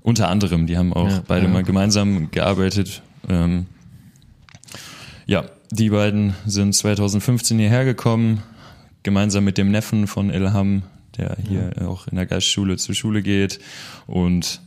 Unter 0.00 0.28
anderem, 0.28 0.68
die 0.68 0.78
haben 0.78 0.92
auch 0.92 1.08
Ja, 1.08 1.22
beide 1.26 1.46
ja. 1.46 1.52
mal 1.52 1.64
gemeinsam 1.64 2.30
gearbeitet. 2.30 3.02
Ähm, 3.28 3.66
ja, 5.26 5.44
die 5.72 5.90
beiden 5.90 6.34
sind 6.46 6.72
2015 6.74 7.58
hierher 7.58 7.84
gekommen, 7.84 8.44
gemeinsam 9.02 9.42
mit 9.42 9.58
dem 9.58 9.72
Neffen 9.72 10.06
von 10.06 10.30
Ilham, 10.30 10.84
der 11.16 11.36
hier 11.48 11.72
auch 11.88 12.06
in 12.06 12.14
der 12.14 12.26
Geistschule 12.26 12.76
zur 12.76 12.94
Schule 12.94 13.22
geht. 13.22 13.58
Und 14.06 14.60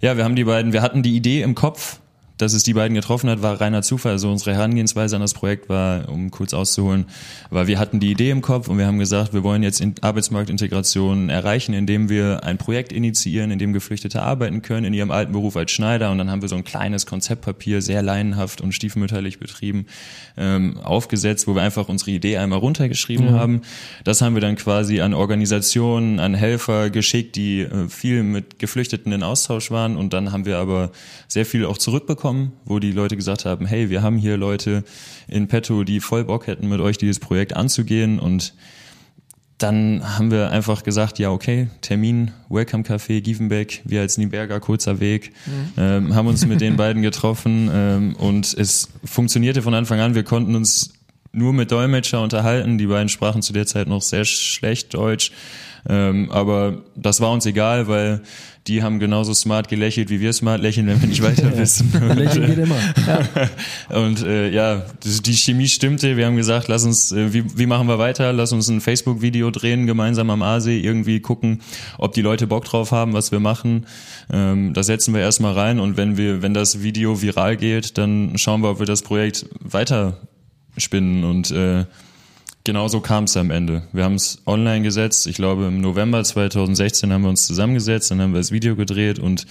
ja, 0.00 0.16
wir 0.16 0.24
haben 0.24 0.34
die 0.34 0.42
beiden, 0.44 0.72
wir 0.72 0.82
hatten 0.82 1.04
die 1.04 1.14
Idee 1.14 1.42
im 1.42 1.54
Kopf, 1.54 2.00
dass 2.42 2.52
es 2.52 2.64
die 2.64 2.74
beiden 2.74 2.94
getroffen 2.94 3.30
hat, 3.30 3.40
war 3.40 3.60
reiner 3.60 3.82
Zufall. 3.82 4.12
Also 4.12 4.30
unsere 4.30 4.54
Herangehensweise 4.54 5.16
an 5.16 5.22
das 5.22 5.32
Projekt 5.32 5.68
war, 5.68 6.08
um 6.08 6.30
kurz 6.30 6.52
auszuholen, 6.52 7.06
war, 7.50 7.68
wir 7.68 7.78
hatten 7.78 8.00
die 8.00 8.10
Idee 8.10 8.30
im 8.30 8.42
Kopf 8.42 8.68
und 8.68 8.78
wir 8.78 8.86
haben 8.86 8.98
gesagt, 8.98 9.32
wir 9.32 9.44
wollen 9.44 9.62
jetzt 9.62 9.80
in 9.80 9.94
Arbeitsmarktintegration 10.00 11.28
erreichen, 11.28 11.72
indem 11.72 12.08
wir 12.08 12.42
ein 12.42 12.58
Projekt 12.58 12.92
initiieren, 12.92 13.50
in 13.50 13.58
dem 13.58 13.72
Geflüchtete 13.72 14.22
arbeiten 14.22 14.60
können 14.62 14.84
in 14.84 14.92
ihrem 14.92 15.10
alten 15.10 15.32
Beruf 15.32 15.56
als 15.56 15.70
Schneider. 15.70 16.10
Und 16.10 16.18
dann 16.18 16.30
haben 16.30 16.42
wir 16.42 16.48
so 16.48 16.56
ein 16.56 16.64
kleines 16.64 17.06
Konzeptpapier, 17.06 17.80
sehr 17.80 18.02
laienhaft 18.02 18.60
und 18.60 18.72
stiefmütterlich 18.72 19.38
betrieben, 19.38 19.86
ähm, 20.36 20.78
aufgesetzt, 20.78 21.46
wo 21.46 21.54
wir 21.54 21.62
einfach 21.62 21.88
unsere 21.88 22.10
Idee 22.10 22.38
einmal 22.38 22.58
runtergeschrieben 22.58 23.30
haben. 23.30 23.62
Das 24.02 24.20
haben 24.20 24.34
wir 24.34 24.40
dann 24.40 24.56
quasi 24.56 25.00
an 25.00 25.14
Organisationen, 25.14 26.18
an 26.18 26.34
Helfer 26.34 26.90
geschickt, 26.90 27.36
die 27.36 27.60
äh, 27.60 27.88
viel 27.88 28.24
mit 28.24 28.58
Geflüchteten 28.58 29.12
in 29.12 29.22
Austausch 29.22 29.70
waren. 29.70 29.96
Und 29.96 30.12
dann 30.12 30.32
haben 30.32 30.44
wir 30.44 30.58
aber 30.58 30.90
sehr 31.28 31.46
viel 31.46 31.64
auch 31.64 31.78
zurückbekommen, 31.78 32.31
wo 32.64 32.78
die 32.78 32.92
Leute 32.92 33.16
gesagt 33.16 33.44
haben, 33.44 33.66
hey, 33.66 33.90
wir 33.90 34.02
haben 34.02 34.18
hier 34.18 34.36
Leute 34.36 34.84
in 35.28 35.48
petto, 35.48 35.84
die 35.84 36.00
voll 36.00 36.24
Bock 36.24 36.46
hätten, 36.46 36.68
mit 36.68 36.80
euch 36.80 36.98
dieses 36.98 37.18
Projekt 37.18 37.54
anzugehen. 37.54 38.18
Und 38.18 38.54
dann 39.58 40.02
haben 40.18 40.30
wir 40.30 40.50
einfach 40.50 40.82
gesagt, 40.82 41.18
ja, 41.18 41.30
okay, 41.30 41.68
Termin, 41.80 42.32
Welcome 42.48 42.82
Café, 42.82 43.20
Gievenbeck, 43.20 43.82
wir 43.84 44.00
als 44.00 44.18
Nieberger, 44.18 44.60
kurzer 44.60 45.00
Weg, 45.00 45.32
ähm, 45.76 46.14
haben 46.14 46.26
uns 46.26 46.46
mit 46.46 46.60
den 46.60 46.76
beiden 46.76 47.02
getroffen 47.02 47.70
ähm, 47.72 48.16
und 48.16 48.52
es 48.54 48.88
funktionierte 49.04 49.62
von 49.62 49.74
Anfang 49.74 50.00
an. 50.00 50.14
Wir 50.14 50.24
konnten 50.24 50.54
uns 50.54 50.92
nur 51.32 51.52
mit 51.52 51.70
Dolmetscher 51.70 52.22
unterhalten. 52.22 52.78
Die 52.78 52.86
beiden 52.86 53.08
sprachen 53.08 53.42
zu 53.42 53.52
der 53.52 53.66
Zeit 53.66 53.88
noch 53.88 54.02
sehr 54.02 54.24
schlecht 54.24 54.94
Deutsch. 54.94 55.32
Ähm, 55.88 56.30
aber 56.30 56.82
das 56.94 57.20
war 57.20 57.32
uns 57.32 57.46
egal, 57.46 57.88
weil 57.88 58.22
die 58.68 58.82
haben 58.82 59.00
genauso 59.00 59.34
smart 59.34 59.68
gelächelt, 59.68 60.08
wie 60.08 60.20
wir 60.20 60.32
smart 60.32 60.60
lächeln, 60.60 60.86
wenn 60.86 61.00
wir 61.00 61.08
nicht 61.08 61.22
weiter 61.22 61.56
wissen. 61.58 61.92
Lächeln 62.16 62.46
geht 62.46 62.58
immer. 62.58 62.78
Und 63.88 64.22
äh, 64.22 64.50
ja, 64.50 64.86
die 65.02 65.34
Chemie 65.34 65.68
stimmte. 65.68 66.16
Wir 66.16 66.26
haben 66.26 66.36
gesagt, 66.36 66.68
lass 66.68 66.84
uns, 66.84 67.10
äh, 67.10 67.32
wie, 67.32 67.58
wie 67.58 67.66
machen 67.66 67.88
wir 67.88 67.98
weiter? 67.98 68.32
Lass 68.32 68.52
uns 68.52 68.68
ein 68.68 68.80
Facebook-Video 68.80 69.50
drehen, 69.50 69.86
gemeinsam 69.86 70.30
am 70.30 70.42
Aasee, 70.42 70.78
irgendwie 70.78 71.20
gucken, 71.20 71.60
ob 71.98 72.12
die 72.12 72.22
Leute 72.22 72.46
Bock 72.46 72.64
drauf 72.64 72.92
haben, 72.92 73.12
was 73.14 73.32
wir 73.32 73.40
machen. 73.40 73.86
Ähm, 74.32 74.74
das 74.74 74.86
setzen 74.86 75.12
wir 75.12 75.20
erstmal 75.20 75.54
rein 75.54 75.80
und 75.80 75.96
wenn 75.96 76.16
wir, 76.16 76.42
wenn 76.42 76.54
das 76.54 76.82
Video 76.82 77.20
viral 77.20 77.56
geht, 77.56 77.98
dann 77.98 78.38
schauen 78.38 78.62
wir, 78.62 78.70
ob 78.70 78.78
wir 78.78 78.86
das 78.86 79.02
Projekt 79.02 79.46
weiter 79.60 80.18
spinnen 80.76 81.24
und 81.24 81.50
äh, 81.50 81.84
genau 82.64 82.88
so 82.88 83.00
kam 83.00 83.24
es 83.24 83.36
am 83.36 83.50
Ende. 83.50 83.82
Wir 83.92 84.04
haben 84.04 84.14
es 84.14 84.42
online 84.46 84.82
gesetzt. 84.82 85.26
Ich 85.26 85.36
glaube, 85.36 85.66
im 85.66 85.80
November 85.80 86.22
2016 86.22 87.12
haben 87.12 87.22
wir 87.22 87.30
uns 87.30 87.46
zusammengesetzt, 87.46 88.10
dann 88.10 88.20
haben 88.20 88.32
wir 88.32 88.40
das 88.40 88.52
Video 88.52 88.76
gedreht 88.76 89.18
und 89.18 89.46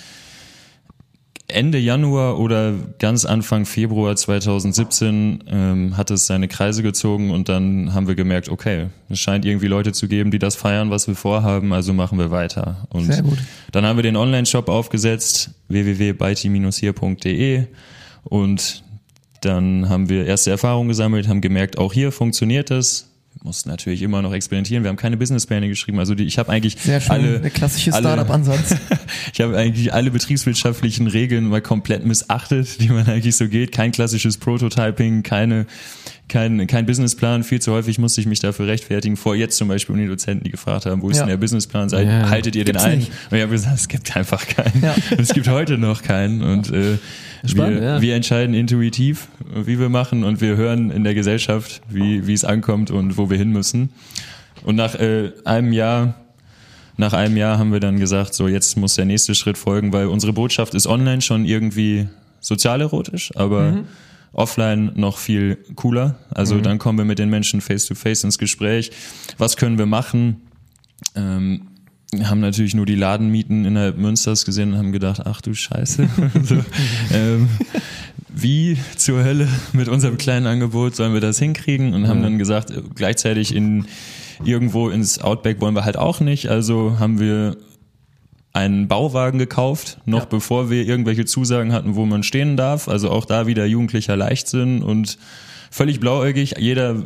Ende 1.48 1.78
Januar 1.78 2.40
oder 2.40 2.74
ganz 3.00 3.26
Anfang 3.26 3.66
Februar 3.66 4.16
2017 4.16 5.44
ähm, 5.48 5.98
hat 5.98 6.10
es 6.10 6.26
seine 6.26 6.48
Kreise 6.48 6.82
gezogen 6.82 7.32
und 7.32 7.50
dann 7.50 7.94
haben 7.94 8.08
wir 8.08 8.16
gemerkt, 8.16 8.48
okay, 8.48 8.88
es 9.10 9.20
scheint 9.20 9.44
irgendwie 9.46 9.68
Leute 9.68 9.92
zu 9.92 10.08
geben, 10.08 10.32
die 10.32 10.40
das 10.40 10.56
feiern, 10.56 10.90
was 10.92 11.10
wir 11.10 11.16
vorhaben, 11.16 11.74
also 11.74 11.92
machen 11.94 12.18
wir 12.18 12.32
weiter. 12.32 12.88
Und 12.90 13.12
Sehr 13.12 13.22
gut. 13.22 13.38
dann 13.72 13.86
haben 13.86 13.98
wir 13.98 14.04
den 14.04 14.16
Online-Shop 14.16 14.70
aufgesetzt, 14.70 15.52
www.beiti-hier.de 15.68 17.66
und 18.24 18.84
Dann 19.42 19.90
haben 19.90 20.10
wir 20.10 20.26
erste 20.26 20.52
Erfahrungen 20.52 20.88
gesammelt, 20.90 21.28
haben 21.28 21.42
gemerkt, 21.42 21.78
auch 21.78 21.94
hier 21.94 22.12
funktioniert 22.12 22.70
das. 22.70 23.08
Wir 23.34 23.46
mussten 23.46 23.70
natürlich 23.70 24.02
immer 24.02 24.22
noch 24.22 24.34
experimentieren. 24.34 24.84
Wir 24.84 24.90
haben 24.90 24.98
keine 24.98 25.16
Businesspläne 25.16 25.70
geschrieben. 25.70 25.98
Also 26.00 26.16
die, 26.16 26.26
ich 26.26 26.38
habe 26.38 26.52
eigentlich 26.52 26.76
Sehr 26.78 27.00
schön, 27.00 27.12
alle 27.12 27.40
der 27.40 27.50
klassische 27.50 27.92
Startup-Ansatz. 27.94 28.76
ich 29.34 29.40
habe 29.40 29.58
eigentlich 29.58 29.94
alle 29.94 30.12
betriebswirtschaftlichen 30.12 31.08
Regeln 31.08 31.46
mal 31.48 31.62
komplett 31.62 32.06
missachtet, 32.06 32.82
die 32.82 32.90
man 32.90 33.08
eigentlich 33.08 33.38
so 33.38 33.48
geht. 33.48 33.72
Kein 33.72 33.94
klassisches 33.94 34.38
Prototyping, 34.38 35.24
keine, 35.24 35.66
kein, 36.28 36.68
kein 36.68 36.86
Businessplan. 36.86 37.46
Viel 37.46 37.62
zu 37.62 37.72
häufig 37.72 38.00
musste 38.00 38.20
ich 38.20 38.28
mich 38.28 38.42
dafür 38.42 38.68
rechtfertigen. 38.68 39.16
Vor 39.16 39.34
jetzt 39.34 39.56
zum 39.56 39.70
Beispiel 39.70 39.96
Uni-Dozenten, 39.96 40.44
die 40.44 40.52
gefragt 40.52 40.86
haben, 40.86 41.02
wo 41.02 41.10
ist 41.10 41.16
Ja. 41.18 41.24
denn 41.24 41.30
der 41.30 41.38
Businessplan? 41.38 41.88
Seid, 41.88 42.08
Ja. 42.08 42.30
Haltet 42.30 42.58
ihr 42.58 42.66
Gibt's 42.66 42.84
den 42.84 42.92
ein? 42.92 43.00
nicht. 43.00 43.12
Und 43.32 43.38
ich 43.38 43.44
habe 43.44 43.54
gesagt, 43.54 43.80
es 43.80 43.88
gibt 43.88 44.16
einfach 44.16 44.46
keinen. 44.46 44.84
Es 45.18 45.30
gibt 45.34 45.48
heute 45.48 45.78
noch 45.78 46.04
keinen. 46.04 46.44
Und 46.44 46.70
äh, 46.72 46.98
Spannend, 47.46 47.82
wir, 47.82 47.88
ja. 47.88 48.02
wir 48.02 48.16
entscheiden 48.16 48.54
intuitiv, 48.54 49.28
wie 49.54 49.80
wir 49.80 49.90
machen 49.90 50.24
und 50.24 50.42
wir 50.42 50.56
hören 50.58 50.92
in 50.92 51.04
der 51.04 51.16
Gesellschaft, 51.16 51.82
wie, 51.90 52.28
wie 52.28 52.34
es 52.34 52.46
ankommt 52.46 52.92
und 52.92 53.18
wo 53.18 53.30
wir 53.30 53.38
hin 53.38 53.52
müssen. 53.52 53.90
Und 54.64 54.76
nach 54.76 54.96
äh, 54.96 55.32
einem 55.44 55.74
Jahr 55.74 56.16
nach 56.98 57.14
einem 57.14 57.36
Jahr 57.36 57.58
haben 57.58 57.72
wir 57.72 57.80
dann 57.80 58.00
gesagt, 58.00 58.36
so 58.36 58.48
jetzt 58.48 58.78
muss 58.78 58.94
der 58.94 59.06
nächste 59.06 59.34
Schritt 59.34 59.58
folgen, 59.58 59.92
weil 59.92 60.06
unsere 60.06 60.34
Botschaft 60.34 60.76
ist 60.76 60.86
online 60.86 61.22
schon 61.22 61.46
irgendwie 61.46 62.08
sozialerotisch, 62.42 63.36
aber 63.36 63.84
offline 64.34 64.92
noch 64.96 65.18
viel 65.18 65.58
cooler. 65.76 66.16
Also 66.30 66.60
dann 66.60 66.78
kommen 66.78 66.98
wir 66.98 67.06
mit 67.06 67.20
den 67.20 67.30
Menschen 67.30 67.62
face 67.62 67.86
to 67.86 67.96
face 67.96 68.24
ins 68.24 68.38
Gespräch. 68.38 68.92
Was 69.38 69.58
können 69.58 69.78
wir 69.78 69.86
machen? 69.86 70.42
Ähm, 71.16 71.71
haben 72.24 72.42
natürlich 72.42 72.76
nur 72.76 72.86
die 72.86 72.96
Ladenmieten 72.96 73.66
innerhalb 73.66 73.98
Münsters 73.98 74.46
gesehen 74.46 74.74
und 74.74 74.78
haben 74.78 74.92
gedacht, 74.92 75.22
ach 75.26 75.42
du 75.42 75.54
Scheiße. 75.54 76.10
so, 76.44 76.56
ähm, 77.14 77.48
wie 78.28 78.78
zur 78.98 79.24
Hölle 79.24 79.48
mit 79.74 79.88
unserem 79.88 80.18
kleinen 80.18 80.48
Angebot 80.48 80.96
sollen 80.96 81.14
wir 81.14 81.22
das 81.22 81.40
hinkriegen? 81.40 81.94
Und 81.94 82.08
haben 82.08 82.22
dann 82.22 82.38
gesagt, 82.38 82.72
äh, 82.72 82.82
gleichzeitig 82.96 83.56
in 83.56 83.86
irgendwo 84.44 84.90
ins 84.90 85.20
Outback 85.20 85.62
wollen 85.62 85.76
wir 85.76 85.86
halt 85.86 85.98
auch 85.98 86.20
nicht. 86.20 86.50
Also 86.50 87.00
haben 87.00 87.20
wir 87.20 87.58
einen 88.54 88.88
Bauwagen 88.88 89.40
gekauft, 89.40 90.00
noch 90.06 90.26
bevor 90.26 90.70
wir 90.70 90.86
irgendwelche 90.86 91.26
Zusagen 91.26 91.72
hatten, 91.72 91.96
wo 91.96 92.06
man 92.06 92.24
stehen 92.24 92.58
darf. 92.58 92.90
Also 92.90 93.10
auch 93.10 93.26
da 93.26 93.48
wieder 93.48 93.66
jugendlicher 93.66 94.18
Leichtsinn 94.18 94.84
und 94.84 95.18
völlig 95.70 96.02
blauäugig. 96.02 96.56
Jeder, 96.58 97.04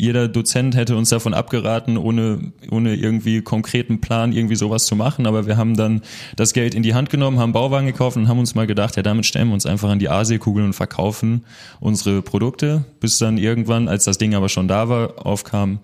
jeder 0.00 0.28
Dozent 0.28 0.74
hätte 0.76 0.96
uns 0.96 1.10
davon 1.10 1.34
abgeraten, 1.34 1.96
ohne, 1.96 2.52
ohne 2.70 2.94
irgendwie 2.94 3.42
konkreten 3.42 4.00
Plan 4.00 4.32
irgendwie 4.32 4.56
sowas 4.56 4.86
zu 4.86 4.96
machen. 4.96 5.26
Aber 5.26 5.46
wir 5.46 5.56
haben 5.56 5.76
dann 5.76 6.00
das 6.36 6.52
Geld 6.52 6.74
in 6.74 6.82
die 6.82 6.94
Hand 6.94 7.10
genommen, 7.10 7.38
haben 7.38 7.52
Bauwagen 7.52 7.86
gekauft 7.86 8.16
und 8.16 8.26
haben 8.28 8.38
uns 8.38 8.54
mal 8.54 8.66
gedacht, 8.66 8.96
ja, 8.96 9.02
damit 9.02 9.26
stellen 9.26 9.48
wir 9.48 9.54
uns 9.54 9.66
einfach 9.66 9.90
an 9.90 9.98
die 9.98 10.08
Asiakugel 10.08 10.64
und 10.64 10.72
verkaufen 10.72 11.44
unsere 11.80 12.22
Produkte, 12.22 12.84
bis 13.00 13.18
dann 13.18 13.36
irgendwann, 13.38 13.88
als 13.88 14.04
das 14.04 14.18
Ding 14.18 14.34
aber 14.34 14.48
schon 14.48 14.68
da 14.68 14.88
war, 14.88 15.26
aufkam, 15.26 15.80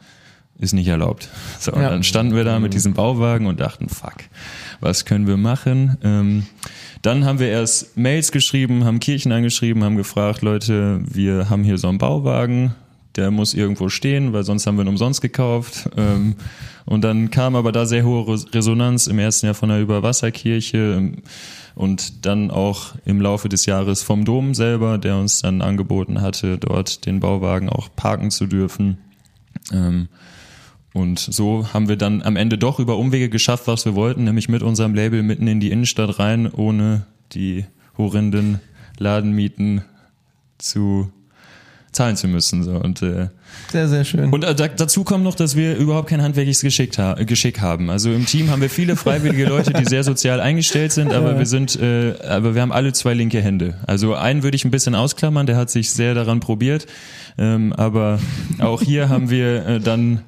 ist 0.59 0.73
nicht 0.73 0.89
erlaubt. 0.89 1.29
So, 1.61 1.73
und 1.73 1.83
Ja. 1.83 1.91
dann 1.91 2.03
standen 2.03 2.35
wir 2.35 2.45
da 2.45 2.59
mit 2.59 2.73
diesem 2.75 2.95
Bauwagen 2.95 3.47
und 3.47 3.61
dachten, 3.61 3.89
fuck, 3.89 4.15
was 4.81 5.05
können 5.05 5.27
wir 5.27 5.37
machen? 5.37 5.97
Ähm, 6.03 6.47
dann 7.03 7.25
haben 7.25 7.39
wir 7.39 7.49
erst 7.49 7.97
Mails 7.97 8.33
geschrieben, 8.33 8.85
haben 8.85 8.99
Kirchen 9.01 9.33
angeschrieben, 9.33 9.85
haben 9.85 9.97
gefragt, 9.97 10.41
Leute, 10.43 11.01
wir 11.13 11.51
haben 11.51 11.63
hier 11.65 11.77
so 11.79 11.89
einen 11.89 11.99
Bauwagen, 11.99 12.75
der 13.17 13.31
muss 13.31 13.55
irgendwo 13.55 13.89
stehen, 13.89 14.33
weil 14.33 14.45
sonst 14.45 14.67
haben 14.67 14.77
wir 14.77 14.85
ihn 14.85 14.89
umsonst 14.89 15.21
gekauft. 15.21 15.89
Ähm, 15.97 16.37
und 16.85 17.03
dann 17.03 17.31
kam 17.31 17.57
aber 17.57 17.73
da 17.73 17.87
sehr 17.87 18.05
hohe 18.05 18.27
Res- 18.27 18.53
Resonanz 18.55 19.07
im 19.07 19.19
ersten 19.19 19.47
Jahr 19.47 19.55
von 19.55 19.69
der 19.69 19.81
Überwasserkirche 19.81 20.95
ähm, 20.99 21.23
und 21.75 22.25
dann 22.27 22.51
auch 22.51 22.95
im 23.05 23.21
Laufe 23.21 23.49
des 23.49 23.67
Jahres 23.67 24.03
vom 24.03 24.25
Dom 24.25 24.55
selber, 24.55 24.99
der 24.99 25.17
uns 25.17 25.43
dann 25.43 25.63
angeboten 25.63 26.21
hatte, 26.21 26.59
dort 26.59 27.07
den 27.07 27.21
Bauwagen 27.21 27.69
auch 27.69 27.89
parken 27.95 28.31
zu 28.31 28.47
dürfen. 28.47 28.99
Ähm, 29.73 30.09
und 30.93 31.19
so 31.19 31.75
haben 31.75 31.89
wir 31.89 31.97
dann 31.97 32.23
am 32.23 32.37
Ende 32.37 32.57
doch 32.57 32.79
über 32.79 32.97
Umwege 32.97 33.29
geschafft, 33.29 33.67
was 33.67 33.85
wir 33.85 33.95
wollten, 33.95 34.25
nämlich 34.25 34.49
mit 34.49 34.63
unserem 34.63 34.95
Label 34.95 35.23
mitten 35.23 35.47
in 35.47 35.61
die 35.61 35.71
Innenstadt 35.71 36.19
rein, 36.19 36.51
ohne 36.51 37.05
die 37.33 37.67
horrenden 37.99 38.61
Ladenmieten 38.99 39.83
zu 40.57 41.11
zahlen 41.97 42.17
zu 42.17 42.29
müssen. 42.29 42.63
So. 42.63 42.73
Und, 42.73 43.03
äh, 43.03 43.29
Sehr, 43.73 43.89
sehr 43.89 44.05
schön. 44.05 44.33
und 44.33 44.45
äh, 44.45 44.55
da, 44.55 44.69
dazu 44.69 45.03
kommt 45.03 45.25
noch, 45.25 45.35
dass 45.35 45.57
wir 45.57 45.77
überhaupt 45.77 46.09
kein 46.09 46.23
handwerkliches 46.23 46.63
Geschick, 46.63 46.97
ha 46.99 47.15
Geschick 47.15 47.61
haben. 47.61 47.91
Also 47.91 48.13
im 48.13 48.27
Team 48.27 48.51
haben 48.51 48.61
wir 48.61 48.71
viele 48.71 48.97
freiwillige 49.05 49.47
Leute, 49.47 49.73
die 49.73 49.85
sehr 49.85 50.05
sozial 50.05 50.41
eingestellt 50.41 50.93
sind, 50.93 51.13
aber 51.13 51.39
wir 51.39 51.47
sind, 51.47 51.75
äh, 51.81 52.15
aber 52.29 52.55
wir 52.55 52.63
haben 52.63 52.73
alle 52.73 52.93
zwei 52.93 53.15
linke 53.15 53.41
Hände. 53.41 53.75
Also 53.87 54.15
einen 54.15 54.43
würde 54.43 54.57
ich 54.57 54.65
ein 54.65 54.71
bisschen 54.71 54.95
ausklammern, 54.95 55.47
der 55.47 55.57
hat 55.57 55.71
sich 55.71 55.91
sehr 55.91 56.15
daran 56.15 56.41
probiert. 56.41 56.87
Ähm, 57.39 57.73
aber 57.73 58.21
auch 58.59 58.83
hier 58.83 59.09
haben 59.09 59.31
wir 59.31 59.67
äh, 59.67 59.81
dann 59.81 60.21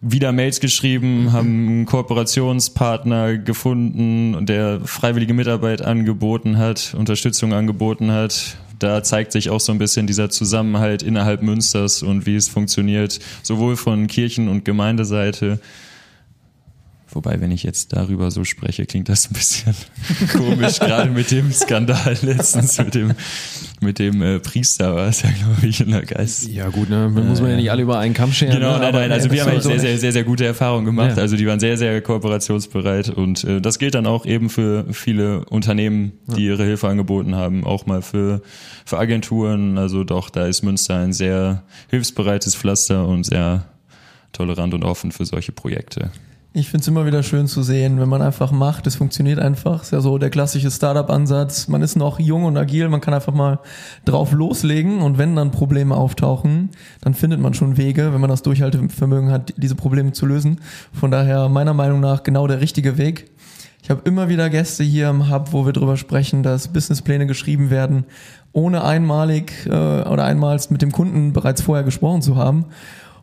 wieder 0.00 0.32
Mails 0.32 0.60
geschrieben, 0.60 1.32
haben 1.32 1.68
einen 1.68 1.86
Kooperationspartner 1.86 3.38
gefunden, 3.38 4.46
der 4.46 4.80
freiwillige 4.84 5.32
Mitarbeit 5.34 5.82
angeboten 5.82 6.58
hat, 6.58 6.94
Unterstützung 6.96 7.52
angeboten 7.52 8.12
hat. 8.12 8.56
Da 8.78 9.02
zeigt 9.02 9.32
sich 9.32 9.50
auch 9.50 9.60
so 9.60 9.72
ein 9.72 9.78
bisschen 9.78 10.06
dieser 10.06 10.30
Zusammenhalt 10.30 11.02
innerhalb 11.02 11.42
Münsters 11.42 12.02
und 12.02 12.26
wie 12.26 12.36
es 12.36 12.48
funktioniert, 12.48 13.18
sowohl 13.42 13.76
von 13.76 14.06
Kirchen- 14.06 14.48
und 14.48 14.64
Gemeindeseite. 14.64 15.60
Wobei, 17.08 17.40
wenn 17.40 17.52
ich 17.52 17.62
jetzt 17.62 17.92
darüber 17.92 18.32
so 18.32 18.42
spreche, 18.42 18.84
klingt 18.84 19.08
das 19.08 19.30
ein 19.30 19.34
bisschen 19.34 19.74
komisch, 20.32 20.80
gerade 20.80 21.08
mit 21.10 21.30
dem 21.30 21.52
Skandal 21.52 22.16
letztens, 22.22 22.78
mit 22.78 22.96
dem, 22.96 23.12
mit 23.80 24.00
dem 24.00 24.22
äh, 24.22 24.40
Priester 24.40 24.96
war 24.96 25.08
es 25.08 25.22
ja, 25.22 25.30
glaube 25.30 25.66
ich, 25.68 25.80
in 25.80 25.92
der 25.92 26.02
Geist. 26.02 26.48
Ja, 26.48 26.68
gut, 26.68 26.90
ne? 26.90 27.10
Dann 27.14 27.28
muss 27.28 27.40
man 27.40 27.50
ja 27.50 27.56
nicht 27.56 27.70
alle 27.70 27.82
über 27.82 28.00
einen 28.00 28.12
Kamm 28.12 28.32
scheren. 28.32 28.54
Genau, 28.54 28.72
ne? 28.72 28.80
nein, 28.80 28.92
nein, 28.92 29.12
also 29.12 29.30
wir 29.30 29.40
haben 29.40 29.50
eigentlich 29.50 29.62
so 29.62 29.68
sehr, 29.70 29.78
sehr, 29.78 29.98
sehr, 29.98 30.12
sehr 30.12 30.24
gute 30.24 30.44
Erfahrungen 30.44 30.84
gemacht. 30.84 31.16
Ja. 31.16 31.22
Also 31.22 31.36
die 31.36 31.46
waren 31.46 31.60
sehr, 31.60 31.78
sehr 31.78 32.02
kooperationsbereit 32.02 33.10
und 33.10 33.44
äh, 33.44 33.60
das 33.60 33.78
gilt 33.78 33.94
dann 33.94 34.06
auch 34.06 34.26
eben 34.26 34.50
für 34.50 34.92
viele 34.92 35.44
Unternehmen, 35.44 36.12
die 36.36 36.46
ihre 36.46 36.64
Hilfe 36.64 36.88
angeboten 36.88 37.36
haben, 37.36 37.64
auch 37.64 37.86
mal 37.86 38.02
für, 38.02 38.42
für 38.84 38.98
Agenturen. 38.98 39.78
Also 39.78 40.02
doch, 40.02 40.28
da 40.28 40.46
ist 40.46 40.62
Münster 40.62 40.96
ein 40.96 41.12
sehr 41.12 41.62
hilfsbereites 41.88 42.56
Pflaster 42.56 43.06
und 43.06 43.24
sehr 43.26 43.64
tolerant 44.32 44.74
und 44.74 44.82
offen 44.82 45.12
für 45.12 45.24
solche 45.24 45.52
Projekte. 45.52 46.10
Ich 46.58 46.70
finde 46.70 46.80
es 46.80 46.88
immer 46.88 47.04
wieder 47.04 47.22
schön 47.22 47.48
zu 47.48 47.62
sehen, 47.62 48.00
wenn 48.00 48.08
man 48.08 48.22
einfach 48.22 48.50
macht, 48.50 48.86
es 48.86 48.96
funktioniert 48.96 49.38
einfach. 49.38 49.82
Ist 49.82 49.92
ja 49.92 50.00
so 50.00 50.16
der 50.16 50.30
klassische 50.30 50.70
Startup-Ansatz. 50.70 51.68
Man 51.68 51.82
ist 51.82 51.96
noch 51.96 52.18
jung 52.18 52.44
und 52.44 52.56
agil, 52.56 52.88
man 52.88 53.02
kann 53.02 53.12
einfach 53.12 53.34
mal 53.34 53.58
drauf 54.06 54.32
loslegen 54.32 55.02
und 55.02 55.18
wenn 55.18 55.36
dann 55.36 55.50
Probleme 55.50 55.94
auftauchen, 55.94 56.70
dann 57.02 57.12
findet 57.12 57.40
man 57.40 57.52
schon 57.52 57.76
Wege, 57.76 58.14
wenn 58.14 58.22
man 58.22 58.30
das 58.30 58.40
Durchhaltevermögen 58.40 59.30
hat, 59.30 59.52
diese 59.58 59.74
Probleme 59.74 60.12
zu 60.12 60.24
lösen. 60.24 60.62
Von 60.94 61.10
daher 61.10 61.50
meiner 61.50 61.74
Meinung 61.74 62.00
nach 62.00 62.22
genau 62.22 62.46
der 62.46 62.62
richtige 62.62 62.96
Weg. 62.96 63.30
Ich 63.82 63.90
habe 63.90 64.00
immer 64.04 64.30
wieder 64.30 64.48
Gäste 64.48 64.82
hier 64.82 65.10
im 65.10 65.30
Hub, 65.30 65.52
wo 65.52 65.66
wir 65.66 65.74
drüber 65.74 65.98
sprechen, 65.98 66.42
dass 66.42 66.68
Businesspläne 66.68 67.26
geschrieben 67.26 67.68
werden, 67.68 68.06
ohne 68.54 68.82
einmalig 68.82 69.52
äh, 69.66 69.68
oder 69.68 70.24
einmals 70.24 70.70
mit 70.70 70.80
dem 70.80 70.90
Kunden 70.90 71.34
bereits 71.34 71.60
vorher 71.60 71.84
gesprochen 71.84 72.22
zu 72.22 72.36
haben. 72.36 72.64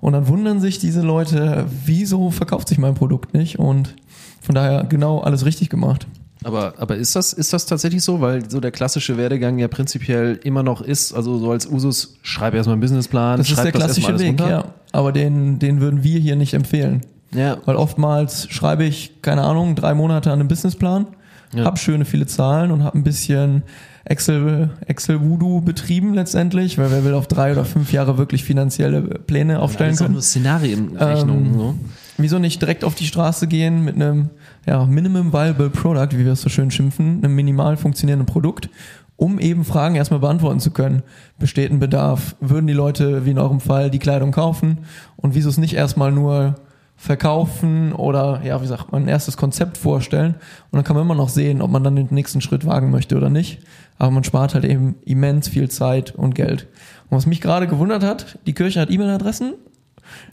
Und 0.04 0.12
dann 0.12 0.28
wundern 0.28 0.60
sich 0.60 0.80
diese 0.80 0.99
Leute, 0.99 1.66
wieso 1.86 2.30
verkauft 2.30 2.68
sich 2.68 2.78
mein 2.78 2.93
Produkt 2.93 3.34
nicht? 3.34 3.58
Und 3.58 3.95
von 4.41 4.54
daher 4.54 4.84
genau 4.84 5.22
alles 5.22 5.45
richtig 5.45 5.70
gemacht. 5.70 6.08
Aber, 6.43 6.74
aber 6.78 6.97
ist 6.97 7.16
das, 7.16 7.32
ist 7.32 7.54
das 7.54 7.68
tatsächlich 7.68 8.04
so? 8.04 8.20
Weil 8.20 8.49
so 8.49 8.60
der 8.60 8.72
klassische 8.72 9.16
Werdegang 9.16 9.60
ja 9.60 9.70
prinzipiell 9.70 10.41
immer 10.43 10.62
noch 10.62 10.82
ist, 10.82 11.14
also 11.14 11.38
so 11.38 11.51
als 11.51 11.66
Usus, 11.66 12.18
schreib 12.22 12.54
erstmal 12.54 12.74
einen 12.74 12.82
Businessplan, 12.82 13.38
Das 13.38 13.49
ist 13.49 13.64
der 13.64 13.72
klassische 13.72 14.20
Weg, 14.20 14.41
alles 14.41 14.49
ja. 14.49 14.58
runter. 14.58 14.74
Aber 14.91 15.14
den, 15.14 15.60
den 15.60 15.80
würden 15.80 16.04
wir 16.04 16.20
hier 16.20 16.36
nicht 16.36 16.54
empfehlen. 16.54 17.06
Ja. 17.34 17.60
Weil 17.64 17.78
oftmals 17.78 18.49
schreibe 18.49 18.84
ich, 18.84 19.22
keine 19.22 19.43
Ahnung, 19.43 19.74
drei 19.76 19.93
Monate 19.93 20.34
an 20.34 20.41
einem 20.41 20.49
Businessplan, 20.49 21.08
Ja. 21.54 21.66
hab 21.66 21.80
schöne 21.80 22.06
viele 22.06 22.26
Zahlen 22.26 22.72
und 22.72 22.84
hab 22.84 22.96
ein 22.96 23.04
bisschen 23.04 23.64
Excel, 24.06 24.72
Excel 24.86 25.22
Voodoo 25.22 25.62
betrieben 25.62 26.14
letztendlich, 26.14 26.78
weil 26.78 26.91
wer 26.91 27.06
will 27.06 27.14
auf 27.14 27.28
drei 27.28 27.54
oder 27.54 27.64
fünf 27.64 27.94
Jahre 27.94 28.18
wirklich 28.18 28.44
finanzielle 28.44 29.02
Pläne 29.02 29.60
aufstellen 29.60 29.91
Das 29.91 29.96
ist 29.96 30.02
auch 30.02 30.06
können. 30.06 30.14
nur 30.14 30.22
Szenarienrechnungen. 30.22 31.46
Ähm, 31.46 31.58
so. 31.58 31.76
Wieso 32.18 32.39
nicht 32.39 32.62
direkt 32.62 32.84
auf 32.84 32.96
die 32.96 33.06
Straße 33.06 33.48
gehen 33.48 33.84
mit 33.84 33.96
einem 33.96 34.30
ja, 34.66 34.86
Minimum 34.86 35.32
Viable 35.32 35.70
Product, 35.70 36.10
wie 36.18 36.26
wir 36.26 36.34
es 36.34 36.41
so 36.41 36.50
schön 36.50 36.70
schimpfen, 36.70 37.24
einem 37.24 37.34
minimal 37.34 37.78
funktionierenden 37.78 38.26
Produkt, 38.26 38.70
um 39.16 39.39
eben 39.39 39.64
Fragen 39.64 39.96
erstmal 39.96 40.20
beantworten 40.20 40.60
zu 40.60 40.72
können. 40.72 41.04
Besteht 41.39 41.72
ein 41.72 41.80
Bedarf? 41.80 42.36
Würden 42.41 42.68
die 42.68 42.74
Leute, 42.74 43.26
wie 43.26 43.32
in 43.32 43.39
eurem 43.39 43.62
Fall, 43.62 43.89
die 43.89 44.00
Kleidung 44.00 44.32
kaufen? 44.32 44.80
Und 45.16 45.34
wieso 45.34 45.50
es 45.50 45.58
nicht 45.58 45.76
erstmal 45.76 46.12
nur 46.12 46.56
verkaufen 46.96 47.91
oder, 47.94 48.41
ja, 48.46 48.62
wie 48.62 48.68
sagt 48.68 48.91
man, 48.91 49.04
ein 49.04 49.08
erstes 49.08 49.36
Konzept 49.38 49.78
vorstellen? 49.78 50.36
Und 50.72 50.78
dann 50.78 50.84
kann 50.84 50.96
man 50.96 51.06
immer 51.06 51.16
noch 51.16 51.30
sehen, 51.30 51.62
ob 51.62 51.70
man 51.72 51.84
dann 51.84 51.96
den 51.96 52.08
nächsten 52.12 52.41
Schritt 52.41 52.66
wagen 52.66 52.91
möchte 52.91 53.18
oder 53.18 53.30
nicht. 53.30 53.60
Aber 53.98 54.12
man 54.12 54.24
spart 54.24 54.54
halt 54.54 54.66
eben 54.66 54.96
immens 55.06 55.48
viel 55.50 55.70
Zeit 55.70 56.16
und 56.16 56.34
Geld. 56.36 56.68
Und 57.10 57.18
was 57.18 57.26
mich 57.26 57.41
gerade 57.41 57.68
gewundert 57.68 58.04
hat, 58.04 58.39
die 58.48 58.54
Kirche 58.54 58.80
hat 58.80 58.89
E-Mail-Adressen, 58.89 59.54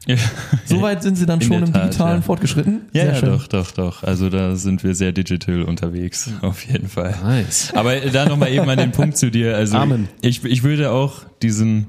Ja. 0.06 0.16
Soweit 0.64 1.02
sind 1.02 1.16
sie 1.16 1.26
dann 1.26 1.40
In 1.40 1.46
schon 1.46 1.62
im 1.62 1.72
Tat, 1.72 1.84
Digitalen 1.84 2.16
ja. 2.16 2.22
fortgeschritten. 2.22 2.82
Ja, 2.92 3.02
Sehr 3.02 3.12
ja, 3.12 3.18
schön. 3.18 3.30
doch, 3.30 3.46
doch, 3.48 3.70
doch. 3.72 4.02
Also 4.02 4.28
da 4.30 4.56
sind 4.56 4.82
wir 4.84 4.94
sehr 4.94 5.12
digital 5.12 5.62
unterwegs, 5.62 6.30
auf 6.42 6.64
jeden 6.64 6.88
Fall. 6.88 7.14
Nice. 7.22 7.72
Aber 7.74 7.96
da 7.96 8.26
nochmal 8.26 8.50
eben 8.50 8.68
an 8.68 8.78
den 8.78 8.92
Punkt 8.92 9.16
zu 9.16 9.30
dir. 9.30 9.56
Also 9.56 9.76
Amen. 9.76 10.08
Ich, 10.22 10.44
ich 10.44 10.62
würde 10.62 10.90
auch 10.90 11.22
diesen 11.42 11.88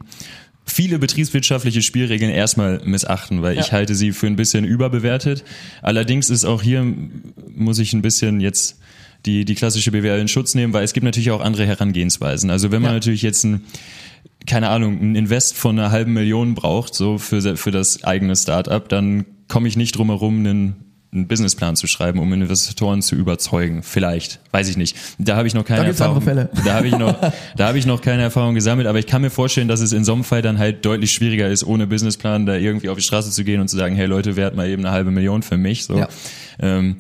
viele 0.66 1.00
betriebswirtschaftliche 1.00 1.82
Spielregeln 1.82 2.32
erstmal 2.32 2.82
missachten, 2.86 3.42
weil 3.42 3.58
ich 3.60 3.68
Ja. 3.68 3.72
halte 3.74 3.96
sie 3.96 4.12
für 4.12 4.28
ein 4.28 4.36
bisschen 4.36 4.64
überbewertet. 4.66 5.44
Allerdings 5.82 6.30
ist 6.30 6.46
auch 6.46 6.62
hier, 6.62 6.86
muss 7.56 7.80
ich 7.80 7.94
ein 7.94 8.02
bisschen 8.02 8.40
jetzt 8.42 8.80
die, 9.26 9.46
die 9.46 9.56
klassische 9.56 9.92
BWL 9.92 10.20
in 10.20 10.28
Schutz 10.28 10.56
nehmen, 10.56 10.74
weil 10.74 10.84
es 10.84 10.94
gibt 10.94 11.04
natürlich 11.04 11.32
auch 11.32 11.42
andere 11.42 11.66
Herangehensweisen. 11.66 12.50
Also 12.50 12.72
wenn 12.72 12.82
man 12.82 12.92
Ja. 12.92 12.96
natürlich 12.96 13.22
jetzt 13.22 13.44
ein 13.44 13.62
keine 14.48 14.70
Ahnung, 14.70 15.00
ein 15.00 15.16
Invest 15.16 15.56
von 15.56 15.78
einer 15.78 15.92
halben 15.92 16.14
Million 16.14 16.56
braucht, 16.56 16.96
so 16.96 17.20
für, 17.20 17.56
für 17.58 17.70
das 17.70 18.04
eigene 18.04 18.36
Startup, 18.36 18.88
dann 18.90 19.26
komme 19.48 19.68
ich 19.68 19.78
nicht 19.78 19.96
drum 19.96 20.08
herum, 20.10 20.40
einen, 20.40 20.76
einen 21.14 21.28
Businessplan 21.28 21.76
zu 21.76 21.88
schreiben, 21.88 22.20
um 22.20 22.32
Investoren 22.32 23.02
zu 23.02 23.16
überzeugen. 23.16 23.84
Vielleicht, 23.84 24.40
weiß 24.52 24.70
ich 24.70 24.78
nicht. 24.78 24.96
Da 25.18 25.36
habe 25.36 25.48
ich 25.48 25.54
noch 25.54 25.66
keine 25.66 25.82
Da 25.82 25.88
Erfahrung. 25.88 26.24
Da 26.26 26.74
habe 26.74 26.88
ich 26.88 26.98
noch, 26.98 27.20
da 27.58 27.68
habe 27.68 27.78
ich 27.78 27.86
noch 27.86 28.02
keine 28.02 28.22
Erfahrung 28.22 28.56
gesammelt, 28.56 28.88
aber 28.88 29.00
ich 29.00 29.08
kann 29.08 29.22
mir 29.22 29.30
vorstellen, 29.30 29.68
dass 29.68 29.82
es 29.82 29.92
in 29.92 30.06
so 30.06 30.14
einem 30.14 30.24
Fall 30.24 30.42
dann 30.42 30.58
halt 30.58 30.86
deutlich 30.86 31.12
schwieriger 31.12 31.50
ist, 31.50 31.66
ohne 31.66 31.86
Businessplan 31.86 32.46
da 32.46 32.56
irgendwie 32.56 32.88
auf 32.88 32.98
die 32.98 33.04
Straße 33.04 33.30
zu 33.32 33.44
gehen 33.44 33.60
und 33.60 33.68
zu 33.68 33.76
sagen, 33.76 33.96
hey 33.96 34.06
Leute, 34.06 34.38
wert 34.38 34.56
mal 34.56 34.70
eben 34.70 34.86
eine 34.86 34.94
halbe 34.94 35.12
Million 35.12 35.44
für 35.44 35.58
mich. 35.58 35.84
So. 35.84 35.98
Ja. 35.98 36.08
Ähm, 36.60 36.96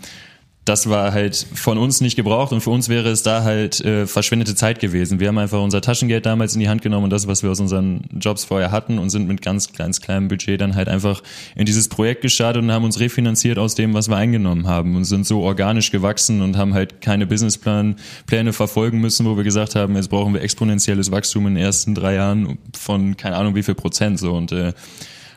das 0.66 0.88
war 0.88 1.12
halt 1.12 1.48
von 1.56 1.80
uns 1.80 2.02
nicht 2.02 2.16
gebraucht 2.16 2.52
und 2.52 2.62
für 2.62 2.70
uns 2.70 2.88
wäre 2.88 3.10
es 3.10 3.24
da 3.24 3.44
halt 3.44 3.82
äh, 3.82 4.06
verschwendete 4.06 4.54
Zeit 4.54 4.80
gewesen. 4.80 5.20
Wir 5.20 5.28
haben 5.28 5.40
einfach 5.40 5.60
unser 5.60 5.82
Taschengeld 5.82 6.28
damals 6.28 6.54
in 6.54 6.60
die 6.60 6.70
Hand 6.70 6.84
genommen 6.84 7.06
und 7.06 7.10
das, 7.10 7.26
was 7.26 7.42
wir 7.42 7.50
aus 7.50 7.60
unseren 7.60 8.02
Jobs 8.20 8.46
vorher 8.46 8.72
hatten 8.72 9.00
und 9.00 9.10
sind 9.10 9.28
mit 9.28 9.42
ganz, 9.42 9.74
ganz 9.74 10.02
kleinem 10.02 10.28
Budget 10.28 10.62
dann 10.62 10.76
halt 10.76 10.88
einfach 10.88 11.24
in 11.56 11.66
dieses 11.66 11.90
Projekt 11.90 12.22
gestartet 12.22 12.62
und 12.62 12.72
haben 12.72 12.86
uns 12.86 13.00
refinanziert 13.00 13.58
aus 13.58 13.74
dem, 13.74 13.96
was 13.96 14.08
wir 14.08 14.18
eingenommen 14.18 14.68
haben 14.68 14.96
und 14.96 15.06
sind 15.06 15.26
so 15.26 15.42
organisch 15.42 15.90
gewachsen 15.90 16.44
und 16.44 16.58
haben 16.58 16.76
halt 16.76 17.02
keine 17.02 17.26
Businessplan 17.26 17.96
Pläne 18.28 18.54
verfolgen 18.54 19.00
müssen, 19.00 19.26
wo 19.26 19.36
wir 19.36 19.44
gesagt 19.44 19.76
haben, 19.76 19.96
jetzt 19.96 20.10
brauchen 20.10 20.36
wir 20.36 20.42
exponentielles 20.42 21.10
Wachstum 21.10 21.48
in 21.48 21.56
den 21.56 21.64
ersten 21.64 21.96
drei 21.96 22.14
Jahren 22.14 22.60
von 22.78 23.18
keine 23.18 23.36
Ahnung 23.36 23.56
wie 23.56 23.64
viel 23.64 23.76
Prozent 23.76 24.20
so 24.20 24.34
und 24.34 24.52
äh, 24.52 24.74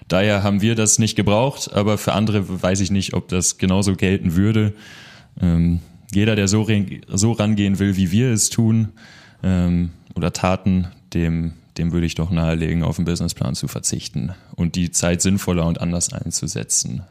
Daher 0.07 0.43
haben 0.43 0.61
wir 0.61 0.75
das 0.75 0.99
nicht 0.99 1.17
gebraucht, 1.17 1.73
aber 1.73 1.97
für 1.97 2.13
andere 2.13 2.63
weiß 2.63 2.81
ich 2.81 2.91
nicht, 2.91 3.15
ob 3.15 3.29
das 3.29 3.57
genauso 3.57 3.97
gelten 3.97 4.37
würde. 4.37 4.75
Ähm, 5.41 5.81
jeder, 6.13 6.37
der 6.37 6.49
so, 6.49 6.67
so 7.09 7.33
rangehen 7.33 7.79
will, 7.79 7.97
wie 7.97 8.11
wir 8.11 8.31
es 8.33 8.51
tun 8.51 8.93
ähm, 9.43 9.91
oder 10.15 10.33
taten, 10.33 10.89
dem, 11.13 11.55
dem 11.77 11.93
würde 11.93 12.07
ich 12.07 12.15
doch 12.15 12.31
nahelegen, 12.31 12.83
auf 12.83 12.97
den 12.97 13.05
Businessplan 13.05 13.55
zu 13.55 13.69
verzichten 13.69 14.33
und 14.55 14.77
die 14.77 14.91
Zeit 14.91 15.23
sinnvoller 15.23 15.67
und 15.67 15.81
anders 15.81 16.13
einzusetzen. 16.13 17.03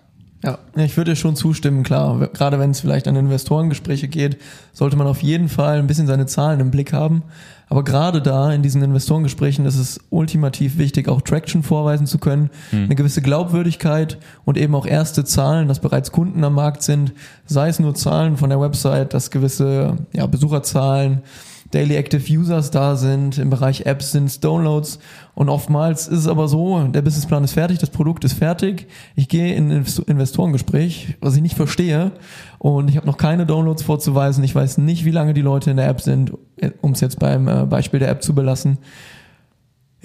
Ja, 0.44 0.58
ich 0.76 0.98
würde 0.98 1.12
dir 1.12 1.16
schon 1.16 1.38
zustimmen, 1.38 1.84
klar. 1.84 2.28
Gerade 2.34 2.60
wenn 2.60 2.72
es 2.72 2.82
vielleicht 2.82 3.08
an 3.08 3.16
Investorengespräche 3.16 4.10
geht, 4.10 4.38
sollte 4.74 4.98
man 4.98 5.08
auf 5.08 5.24
jeden 5.24 5.48
Fall 5.48 5.80
ein 5.80 5.88
bisschen 5.88 6.06
seine 6.06 6.26
Zahlen 6.26 6.60
im 6.60 6.70
Blick 6.70 6.92
haben. 6.92 7.24
Aber 7.70 7.86
gerade 7.86 8.22
da 8.22 8.52
in 8.52 8.62
diesen 8.62 8.84
Investorengesprächen 8.84 9.66
ist 9.66 9.78
es 9.78 10.02
ultimativ 10.10 10.78
wichtig, 10.78 11.08
auch 11.08 11.22
Traction 11.22 11.64
vorweisen 11.64 12.08
zu 12.08 12.20
können, 12.20 12.50
eine 12.72 12.94
gewisse 12.94 13.22
Glaubwürdigkeit 13.22 14.18
und 14.44 14.58
eben 14.58 14.76
auch 14.76 14.86
erste 14.86 15.24
Zahlen, 15.24 15.70
dass 15.70 15.80
bereits 15.80 16.12
Kunden 16.12 16.44
am 16.44 16.56
Markt 16.56 16.84
sind, 16.84 17.14
sei 17.46 17.70
es 17.70 17.80
nur 17.80 17.96
Zahlen 17.96 18.36
von 18.36 18.50
der 18.50 18.60
Website, 18.60 19.14
dass 19.14 19.32
gewisse 19.32 19.96
ja, 20.12 20.28
Besucherzahlen, 20.28 21.22
Daily 21.74 21.96
Active 21.96 22.32
Users 22.32 22.72
da 22.72 22.96
sind, 22.96 23.38
im 23.38 23.50
Bereich 23.50 23.86
Apps 23.86 24.12
sind 24.12 24.26
es 24.26 24.40
Downloads. 24.40 25.00
Und 25.34 25.50
oftmals 25.50 26.08
ist 26.08 26.20
es 26.20 26.28
aber 26.28 26.48
so, 26.48 26.80
der 26.84 27.02
Businessplan 27.02 27.44
ist 27.44 27.54
fertig, 27.54 27.80
das 27.80 27.90
Produkt 27.90 28.24
ist 28.24 28.34
fertig, 28.34 28.88
ich 29.16 29.28
gehe 29.28 29.56
in 29.56 29.72
ein 29.72 29.84
Invest- 29.84 30.08
Investorengespräch, 30.08 31.16
was 31.22 31.36
ich 31.36 31.42
nicht 31.42 31.56
verstehe. 31.56 32.12
Und 32.60 32.90
ich 32.90 32.98
habe 32.98 33.08
noch 33.08 33.18
keine 33.18 33.46
Downloads 33.46 33.84
vorzuweisen, 33.84 34.44
ich 34.44 34.54
weiß 34.54 34.78
nicht, 34.78 35.06
wie 35.06 35.12
lange 35.12 35.34
die 35.34 35.42
Leute 35.42 35.72
in 35.72 35.78
der 35.78 35.88
App 35.88 36.02
sind, 36.02 36.34
um 36.82 36.92
es 36.92 37.02
jetzt 37.02 37.20
beim 37.20 37.48
äh, 37.48 37.66
Beispiel 37.66 38.00
der 38.00 38.10
App 38.10 38.22
zu 38.22 38.36
belassen. 38.36 38.78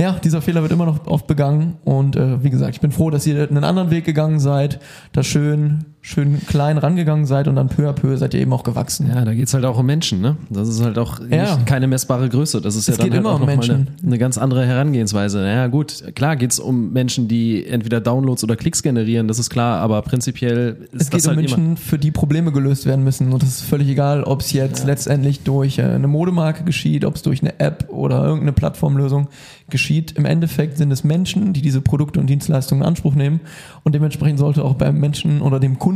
Ja, 0.00 0.12
dieser 0.12 0.40
Fehler 0.40 0.62
wird 0.62 0.70
immer 0.70 0.86
noch 0.86 1.08
oft 1.08 1.26
begangen. 1.26 1.76
Und 1.84 2.14
äh, 2.14 2.42
wie 2.44 2.50
gesagt, 2.50 2.76
ich 2.76 2.80
bin 2.80 2.92
froh, 2.92 3.10
dass 3.10 3.26
ihr 3.26 3.48
einen 3.48 3.64
anderen 3.64 3.90
Weg 3.90 4.04
gegangen 4.04 4.38
seid, 4.38 4.78
da 5.12 5.24
schön, 5.24 5.86
schön 6.00 6.40
klein 6.46 6.78
rangegangen 6.78 7.26
seid 7.26 7.48
und 7.48 7.56
dann 7.56 7.68
peu 7.68 7.88
à 7.88 7.92
peu 7.92 8.16
seid 8.16 8.32
ihr 8.32 8.40
eben 8.40 8.52
auch 8.52 8.62
gewachsen. 8.62 9.08
Ja, 9.08 9.24
da 9.24 9.34
geht's 9.34 9.52
halt 9.52 9.64
auch 9.64 9.78
um 9.78 9.84
Menschen, 9.84 10.20
ne? 10.20 10.36
Das 10.48 10.68
ist 10.68 10.82
halt 10.82 10.96
auch 10.96 11.20
Ja. 11.28 11.58
keine 11.66 11.86
messbare 11.86 12.28
Größe. 12.28 12.60
Das 12.60 12.76
ist 12.76 12.86
ja 12.88 12.92
Es 12.92 12.98
dann 12.98 13.06
geht 13.06 13.14
halt 13.14 13.20
immer 13.20 13.30
auch 13.30 13.34
um 13.34 13.40
noch 13.40 13.46
mal 13.46 13.52
eine, 13.62 13.74
Menschen. 13.74 13.94
eine 14.06 14.16
ganz 14.18 14.38
andere 14.38 14.64
Herangehensweise. 14.64 15.44
Ja, 15.44 15.66
gut, 15.66 16.04
klar 16.14 16.36
geht's 16.36 16.58
um 16.60 16.92
Menschen, 16.92 17.28
die 17.28 17.66
entweder 17.66 18.00
Downloads 18.00 18.42
oder 18.44 18.56
Klicks 18.56 18.82
generieren, 18.82 19.28
das 19.28 19.38
ist 19.38 19.50
klar, 19.50 19.80
aber 19.80 20.00
prinzipiell 20.02 20.88
ist 20.92 21.02
Es 21.02 21.10
geht 21.10 21.18
das 21.20 21.26
um 21.26 21.30
halt 21.30 21.38
Menschen, 21.40 21.66
immer. 21.66 21.76
für 21.76 21.98
die 21.98 22.10
Probleme 22.12 22.52
gelöst 22.52 22.86
werden 22.86 23.04
müssen. 23.04 23.32
Und 23.32 23.42
es 23.42 23.48
ist 23.60 23.62
völlig 23.62 23.88
egal, 23.88 24.22
ob 24.22 24.40
es 24.40 24.52
jetzt 24.52 24.86
letztendlich 24.86 25.40
durch 25.40 25.78
äh, 25.78 25.82
eine 25.82 26.06
Modemarke 26.08 26.64
geschieht, 26.64 27.04
ob 27.04 27.16
es 27.16 27.22
durch 27.22 27.42
eine 27.42 27.58
App 27.60 27.86
oder 27.90 28.22
irgendeine 28.24 28.52
Plattformlösung 28.52 29.28
geschieht. 29.68 30.12
Im 30.12 30.24
Endeffekt 30.24 30.78
sind 30.78 30.90
es 30.92 31.04
Menschen, 31.04 31.52
die 31.52 31.60
diese 31.60 31.82
Produkte 31.82 32.20
und 32.20 32.28
Dienstleistungen 32.28 32.82
in 32.82 32.88
Anspruch 32.88 33.14
nehmen. 33.14 33.40
Und 33.84 33.94
dementsprechend 33.94 34.38
sollte 34.38 34.64
auch 34.64 34.74
beim 34.74 34.98
Menschen 34.98 35.42
oder 35.42 35.60
dem 35.60 35.78
Kunden 35.78 35.87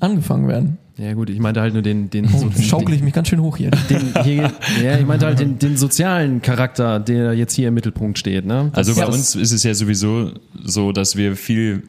angefangen 0.00 0.48
werden. 0.48 0.78
Ja, 0.98 1.14
gut, 1.14 1.30
ich 1.30 1.38
meinte 1.38 1.60
halt 1.62 1.72
nur 1.72 1.82
den, 1.82 2.10
den, 2.10 2.26
Oh, 2.34 2.50
so, 2.54 2.62
schaukle 2.62 2.94
ich 2.94 3.02
mich 3.02 3.14
ganz 3.14 3.28
schön 3.28 3.40
hoch 3.40 3.56
hier. 3.56 3.70
den, 3.70 4.12
hier, 4.24 4.52
ja, 4.84 4.98
ich 4.98 5.06
meinte 5.06 5.24
halt 5.26 5.38
den, 5.40 5.58
den 5.58 5.76
sozialen 5.76 6.42
Charakter, 6.42 7.00
der 7.00 7.32
jetzt 7.32 7.54
hier 7.54 7.68
im 7.68 7.74
Mittelpunkt 7.74 8.18
steht, 8.18 8.44
ne? 8.44 8.68
Das- 8.74 8.88
Also 8.88 9.00
bei 9.00 9.06
uns 9.06 9.34
ist 9.34 9.52
es 9.52 9.62
ja 9.62 9.72
sowieso 9.74 10.32
so, 10.62 10.92
dass 10.92 11.16
wir 11.16 11.34
viel, 11.34 11.84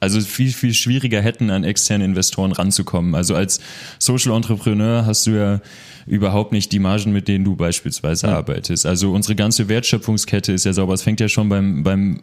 also 0.00 0.20
viel, 0.20 0.50
viel 0.50 0.74
schwieriger 0.74 1.22
hätten, 1.22 1.50
an 1.50 1.62
externe 1.62 2.04
Investoren 2.04 2.50
ranzukommen. 2.52 3.14
Also 3.14 3.34
als 3.36 3.60
Social 4.00 4.34
Entrepreneur 4.34 5.06
hast 5.06 5.26
du 5.28 5.30
ja 5.30 5.60
überhaupt 6.06 6.50
nicht 6.52 6.72
die 6.72 6.80
Margen, 6.80 7.12
mit 7.12 7.28
denen 7.28 7.44
du 7.44 7.54
beispielsweise 7.54 8.28
arbeitest. 8.28 8.84
Also 8.84 9.12
unsere 9.12 9.36
ganze 9.36 9.68
Wertschöpfungskette 9.68 10.52
ist 10.52 10.64
ja 10.64 10.72
sauber. 10.72 10.94
Es 10.94 11.02
fängt 11.02 11.20
ja 11.20 11.28
schon 11.28 11.48
beim, 11.48 11.84
beim, 11.84 12.20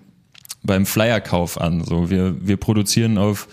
beim 0.61 0.85
Flyerkauf 0.85 1.61
an. 1.61 1.85
So, 1.85 2.09
wir, 2.09 2.35
wir 2.45 2.57
produzieren 2.57 3.17
auf 3.17 3.47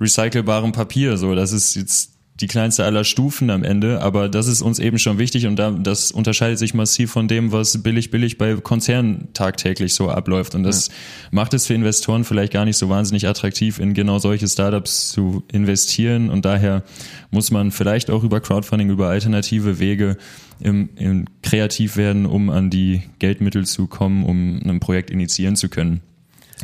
recycelbarem 0.00 0.72
Papier. 0.72 1.16
So, 1.16 1.34
das 1.34 1.52
ist 1.52 1.74
jetzt 1.74 2.10
die 2.40 2.46
kleinste 2.46 2.84
aller 2.84 3.04
Stufen 3.04 3.50
am 3.50 3.62
Ende, 3.62 4.00
aber 4.00 4.28
das 4.28 4.46
ist 4.46 4.62
uns 4.62 4.78
eben 4.78 4.98
schon 4.98 5.18
wichtig 5.18 5.46
und 5.46 5.56
da, 5.56 5.70
das 5.70 6.10
unterscheidet 6.10 6.58
sich 6.58 6.72
massiv 6.72 7.10
von 7.10 7.28
dem, 7.28 7.52
was 7.52 7.82
billig 7.82 8.10
billig 8.10 8.38
bei 8.38 8.54
Konzernen 8.56 9.28
tagtäglich 9.34 9.94
so 9.94 10.08
abläuft 10.08 10.54
und 10.54 10.62
das 10.62 10.88
macht 11.30 11.52
es 11.52 11.66
für 11.66 11.74
Investoren 11.74 12.24
vielleicht 12.24 12.52
gar 12.52 12.64
nicht 12.64 12.78
so 12.78 12.88
wahnsinnig 12.88 13.28
attraktiv, 13.28 13.78
in 13.78 13.92
genau 13.92 14.18
solche 14.18 14.48
Startups 14.48 15.10
zu 15.10 15.42
investieren 15.52 16.30
und 16.30 16.44
daher 16.44 16.82
muss 17.30 17.50
man 17.50 17.70
vielleicht 17.70 18.10
auch 18.10 18.24
über 18.24 18.40
Crowdfunding, 18.40 18.88
über 18.88 19.08
alternative 19.08 19.78
Wege 19.78 20.16
im, 20.60 20.88
im 20.96 21.26
kreativ 21.42 21.96
werden, 21.96 22.24
um 22.24 22.48
an 22.48 22.70
die 22.70 23.02
Geldmittel 23.18 23.66
zu 23.66 23.86
kommen, 23.86 24.24
um 24.24 24.60
ein 24.64 24.80
Projekt 24.80 25.10
initiieren 25.10 25.56
zu 25.56 25.68
können. 25.68 26.00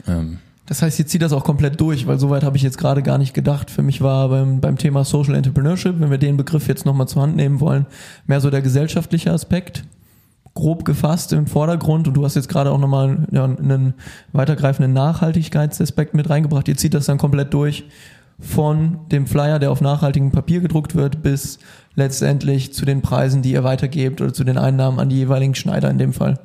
Ähm, 0.07 0.39
Das 0.67 0.83
heißt, 0.83 0.99
ihr 0.99 1.07
zieht 1.07 1.23
das 1.23 1.33
auch 1.33 1.45
komplett 1.45 1.81
durch, 1.81 2.07
weil 2.07 2.19
soweit 2.19 2.43
habe 2.43 2.57
ich 2.57 2.62
jetzt 2.62 2.79
gerade 2.79 3.03
gar 3.03 3.19
nicht 3.19 3.35
gedacht. 3.35 3.71
Für 3.71 3.83
mich 3.83 4.01
war 4.01 4.29
beim, 4.29 4.61
beim 4.61 4.77
Thema 4.77 5.05
Social 5.05 5.37
Entrepreneurship, 5.37 6.01
wenn 6.01 6.11
wir 6.11 6.19
den 6.19 6.37
Begriff 6.37 6.67
jetzt 6.67 6.85
nochmal 6.85 7.07
zur 7.07 7.23
Hand 7.23 7.37
nehmen 7.37 7.61
wollen, 7.61 7.87
mehr 8.27 8.41
so 8.41 8.51
der 8.51 8.62
gesellschaftliche 8.62 9.33
Aspekt, 9.33 9.85
grob 10.55 10.85
gefasst 10.85 11.33
im 11.33 11.47
Vordergrund. 11.47 12.09
Und 12.09 12.14
du 12.14 12.25
hast 12.25 12.35
jetzt 12.35 12.49
gerade 12.49 12.73
auch 12.73 12.79
nochmal 12.79 13.29
ja, 13.31 13.45
einen 13.45 13.95
weitergreifenden 14.33 14.93
Nachhaltigkeitsaspekt 14.93 16.14
mit 16.14 16.29
reingebracht. 16.29 16.67
Ihr 16.67 16.77
zieht 16.77 16.95
das 16.95 17.07
dann 17.07 17.19
komplett 17.19 17.55
durch 17.55 17.85
von 18.41 18.99
dem 19.11 19.27
Flyer, 19.27 19.59
der 19.59 19.71
auf 19.71 19.81
nachhaltigem 19.81 20.31
Papier 20.31 20.61
gedruckt 20.61 20.95
wird, 20.95 21.23
bis 21.23 21.59
letztendlich 21.95 22.75
zu 22.75 22.85
den 22.85 23.03
Preisen, 23.03 23.41
die 23.41 23.53
ihr 23.53 23.64
weitergebt 23.64 24.21
oder 24.21 24.35
zu 24.35 24.45
den 24.45 24.59
Einnahmen 24.59 24.99
an 24.99 25.09
die 25.09 25.17
jeweiligen 25.17 25.55
Schneider 25.55 25.89
in 25.91 25.99
dem 25.99 26.12
Fall. 26.12 26.39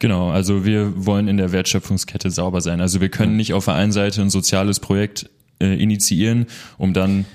Genau, 0.00 0.30
also 0.30 0.64
wir 0.64 0.92
wollen 1.06 1.28
in 1.28 1.36
der 1.36 1.52
Wertschöpfungskette 1.52 2.30
sauber 2.30 2.60
sein. 2.62 2.80
Also 2.80 3.00
wir 3.00 3.10
können 3.10 3.36
nicht 3.36 3.52
auf 3.52 3.66
der 3.66 3.74
einen 3.74 3.92
Seite 3.92 4.22
ein 4.22 4.30
soziales 4.30 4.80
Projekt 4.80 5.30
äh, 5.60 5.80
initiieren, 5.80 6.46
um 6.78 6.92
dann 6.94 7.26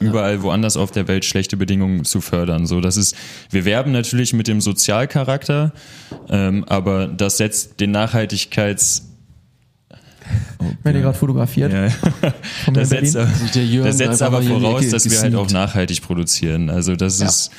überall 0.00 0.42
woanders 0.42 0.78
auf 0.78 0.90
der 0.90 1.06
Welt 1.06 1.26
schlechte 1.26 1.58
Bedingungen 1.58 2.04
zu 2.04 2.22
fördern. 2.22 2.66
So, 2.66 2.80
das 2.80 2.96
ist, 2.96 3.14
wir 3.50 3.66
werben 3.66 3.92
natürlich 3.92 4.32
mit 4.32 4.48
dem 4.48 4.62
Sozialcharakter, 4.62 5.72
ähm, 6.30 6.64
aber 6.64 7.06
das 7.06 7.36
setzt 7.36 7.80
den 7.80 7.90
Nachhaltigkeits 7.90 9.10
Wenn 10.82 10.94
ihr 10.96 11.02
gerade 11.02 11.18
fotografiert. 11.18 11.72
ja, 11.74 11.88
das 12.72 12.88
setzt, 12.88 13.14
Der 13.14 13.64
Jürgen 13.66 13.86
das 13.86 13.98
setzt 13.98 14.22
aber 14.22 14.42
voraus, 14.42 14.88
dass 14.88 15.08
wir 15.10 15.20
halt 15.20 15.34
auch 15.34 15.50
nachhaltig 15.50 16.00
produzieren. 16.00 16.70
Also 16.70 16.96
das 16.96 17.18
Ja. 17.20 17.26
ist 17.26 17.50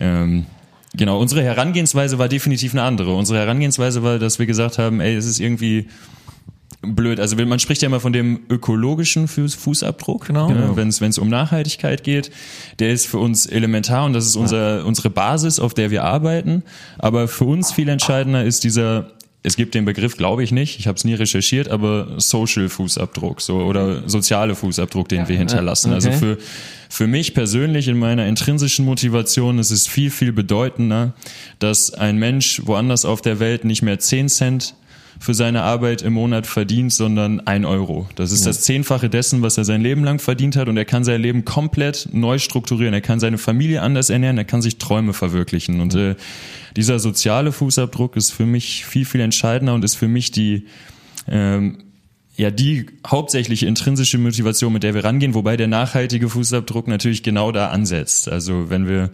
ähm, 0.00 0.46
genau 0.94 1.20
unsere 1.20 1.42
Herangehensweise 1.42 2.18
war 2.18 2.28
definitiv 2.28 2.72
eine 2.72 2.82
andere. 2.82 3.14
Unsere 3.14 3.38
Herangehensweise 3.38 4.02
war, 4.02 4.18
dass 4.18 4.38
wir 4.38 4.46
gesagt 4.46 4.78
haben, 4.78 5.00
ey, 5.00 5.14
es 5.14 5.26
ist 5.26 5.40
irgendwie 5.40 5.88
blöd. 6.80 7.18
Also 7.18 7.34
man 7.36 7.58
spricht 7.58 7.82
ja 7.82 7.86
immer 7.88 7.98
von 8.00 8.12
dem 8.12 8.40
ökologischen 8.48 9.26
Fuß- 9.26 9.56
Fußabdruck, 9.56 10.26
Genau. 10.26 10.48
ja, 10.50 10.76
wenn 10.76 10.88
es 10.88 11.18
um 11.18 11.28
Nachhaltigkeit 11.28 12.04
geht. 12.04 12.30
Der 12.78 12.92
ist 12.92 13.06
für 13.06 13.18
uns 13.18 13.46
elementar 13.46 14.04
und 14.04 14.12
das 14.12 14.26
ist 14.26 14.36
unser, 14.36 14.86
unsere 14.86 15.10
Basis, 15.10 15.58
auf 15.58 15.74
der 15.74 15.90
wir 15.90 16.04
arbeiten. 16.04 16.62
Aber 16.98 17.26
für 17.26 17.44
uns 17.44 17.72
viel 17.72 17.88
entscheidender 17.88 18.44
ist 18.44 18.62
dieser 18.64 19.10
es 19.42 19.56
gibt 19.56 19.74
den 19.74 19.84
Begriff, 19.84 20.16
glaube 20.16 20.42
ich 20.42 20.50
nicht, 20.50 20.78
ich 20.78 20.88
habe 20.88 20.96
es 20.96 21.04
nie 21.04 21.14
recherchiert, 21.14 21.68
aber 21.68 22.14
Social 22.18 22.68
Fußabdruck 22.68 23.40
so 23.40 23.58
oder 23.58 24.08
soziale 24.08 24.54
Fußabdruck, 24.54 25.08
den 25.08 25.28
wir 25.28 25.36
hinterlassen. 25.36 25.92
Also 25.92 26.08
okay. 26.08 26.18
für 26.18 26.38
für 26.90 27.06
mich 27.06 27.34
persönlich 27.34 27.86
in 27.86 27.98
meiner 27.98 28.26
intrinsischen 28.26 28.84
Motivation 28.84 29.58
ist 29.58 29.70
es 29.70 29.86
viel 29.86 30.10
viel 30.10 30.32
bedeutender, 30.32 31.12
dass 31.58 31.92
ein 31.94 32.18
Mensch 32.18 32.62
woanders 32.64 33.04
auf 33.04 33.20
der 33.22 33.40
Welt 33.40 33.64
nicht 33.64 33.82
mehr 33.82 33.98
10 33.98 34.28
Cent 34.28 34.74
für 35.20 35.34
seine 35.34 35.62
Arbeit 35.62 36.02
im 36.02 36.12
Monat 36.12 36.46
verdient, 36.46 36.92
sondern 36.92 37.40
ein 37.40 37.64
Euro. 37.64 38.08
Das 38.14 38.30
ist 38.30 38.46
das 38.46 38.60
Zehnfache 38.62 39.08
dessen, 39.08 39.42
was 39.42 39.58
er 39.58 39.64
sein 39.64 39.80
Leben 39.80 40.04
lang 40.04 40.20
verdient 40.20 40.56
hat 40.56 40.68
und 40.68 40.76
er 40.76 40.84
kann 40.84 41.02
sein 41.04 41.20
Leben 41.20 41.44
komplett 41.44 42.08
neu 42.12 42.38
strukturieren. 42.38 42.94
Er 42.94 43.00
kann 43.00 43.18
seine 43.18 43.38
Familie 43.38 43.82
anders 43.82 44.10
ernähren, 44.10 44.38
er 44.38 44.44
kann 44.44 44.62
sich 44.62 44.78
Träume 44.78 45.12
verwirklichen 45.12 45.80
und 45.80 45.94
äh, 45.94 46.14
dieser 46.76 47.00
soziale 47.00 47.50
Fußabdruck 47.50 48.16
ist 48.16 48.30
für 48.30 48.46
mich 48.46 48.84
viel, 48.84 49.04
viel 49.04 49.20
entscheidender 49.20 49.74
und 49.74 49.84
ist 49.84 49.96
für 49.96 50.08
mich 50.08 50.30
die, 50.30 50.66
ähm, 51.26 51.78
ja, 52.36 52.52
die 52.52 52.86
hauptsächliche 53.04 53.66
intrinsische 53.66 54.18
Motivation, 54.18 54.72
mit 54.72 54.84
der 54.84 54.94
wir 54.94 55.02
rangehen, 55.02 55.34
wobei 55.34 55.56
der 55.56 55.66
nachhaltige 55.66 56.28
Fußabdruck 56.28 56.86
natürlich 56.86 57.24
genau 57.24 57.50
da 57.50 57.70
ansetzt. 57.70 58.28
Also 58.28 58.70
wenn 58.70 58.86
wir 58.86 59.10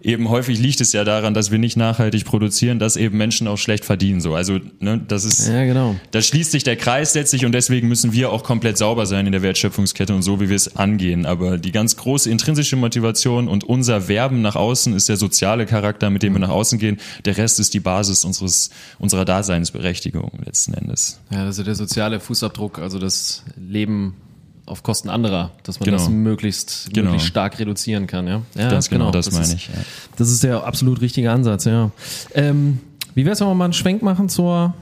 eben 0.00 0.28
häufig 0.28 0.58
liegt 0.58 0.80
es 0.80 0.92
ja 0.92 1.04
daran, 1.04 1.34
dass 1.34 1.50
wir 1.50 1.58
nicht 1.58 1.76
nachhaltig 1.76 2.24
produzieren, 2.24 2.78
dass 2.78 2.96
eben 2.96 3.18
Menschen 3.18 3.48
auch 3.48 3.56
schlecht 3.58 3.84
verdienen. 3.84 4.20
So, 4.20 4.34
also 4.34 4.58
ne, 4.80 5.00
das 5.06 5.24
ist, 5.24 5.48
Ja, 5.48 5.64
genau. 5.64 5.96
da 6.12 6.22
schließt 6.22 6.52
sich 6.52 6.62
der 6.62 6.76
Kreis 6.76 7.14
letztlich 7.14 7.44
und 7.44 7.52
deswegen 7.52 7.88
müssen 7.88 8.12
wir 8.12 8.30
auch 8.30 8.44
komplett 8.44 8.78
sauber 8.78 9.06
sein 9.06 9.26
in 9.26 9.32
der 9.32 9.42
Wertschöpfungskette 9.42 10.14
und 10.14 10.22
so, 10.22 10.40
wie 10.40 10.48
wir 10.48 10.56
es 10.56 10.76
angehen. 10.76 11.26
Aber 11.26 11.58
die 11.58 11.72
ganz 11.72 11.96
große 11.96 12.30
intrinsische 12.30 12.76
Motivation 12.76 13.48
und 13.48 13.64
unser 13.64 14.08
Werben 14.08 14.40
nach 14.40 14.56
außen 14.56 14.94
ist 14.94 15.08
der 15.08 15.16
soziale 15.16 15.66
Charakter, 15.66 16.10
mit 16.10 16.22
dem 16.22 16.32
wir 16.34 16.40
nach 16.40 16.48
außen 16.48 16.78
gehen. 16.78 16.98
Der 17.24 17.36
Rest 17.36 17.58
ist 17.58 17.74
die 17.74 17.80
Basis 17.80 18.24
unseres, 18.24 18.70
unserer 18.98 19.24
Daseinsberechtigung 19.24 20.30
letzten 20.44 20.74
Endes. 20.74 21.20
Ja, 21.30 21.44
also 21.44 21.62
der 21.62 21.74
soziale 21.74 22.20
Fußabdruck, 22.20 22.78
also 22.78 22.98
das 22.98 23.42
Leben 23.56 24.14
auf 24.68 24.82
Kosten 24.82 25.08
anderer, 25.10 25.50
dass 25.64 25.80
man 25.80 25.86
Genau. 25.86 25.98
das 25.98 26.08
möglichst, 26.08 26.90
Genau. 26.92 27.06
möglichst 27.06 27.28
stark 27.28 27.58
reduzieren 27.58 28.06
kann, 28.06 28.26
ja. 28.26 28.42
ja 28.54 28.68
Ganz 28.70 28.88
genau, 28.90 29.10
das 29.10 29.30
meine 29.32 29.44
ist, 29.44 29.54
ich, 29.54 29.68
ja. 29.68 29.74
Das 30.16 30.30
ist 30.30 30.42
der 30.44 30.64
absolut 30.64 31.00
richtige 31.00 31.30
Ansatz, 31.32 31.64
ja. 31.64 31.90
Ähm, 32.34 32.78
wie 33.14 33.24
wär's, 33.26 33.40
wenn 33.40 33.48
wir 33.48 33.54
mal 33.54 33.64
einen 33.64 33.72
Schwenk 33.72 34.02
machen 34.02 34.28
zur 34.28 34.74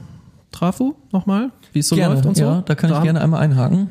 Trafo 0.51 0.95
nochmal? 1.11 1.51
Wie 1.73 1.79
es 1.79 1.87
so 1.89 1.95
gerne, 1.95 2.15
läuft 2.15 2.25
und 2.25 2.37
so? 2.37 2.43
ja, 2.43 2.61
da 2.61 2.75
kann 2.75 2.89
ich 2.89 2.95
haben- 2.95 3.03
gerne 3.03 3.21
einmal 3.21 3.41
einhaken. 3.41 3.89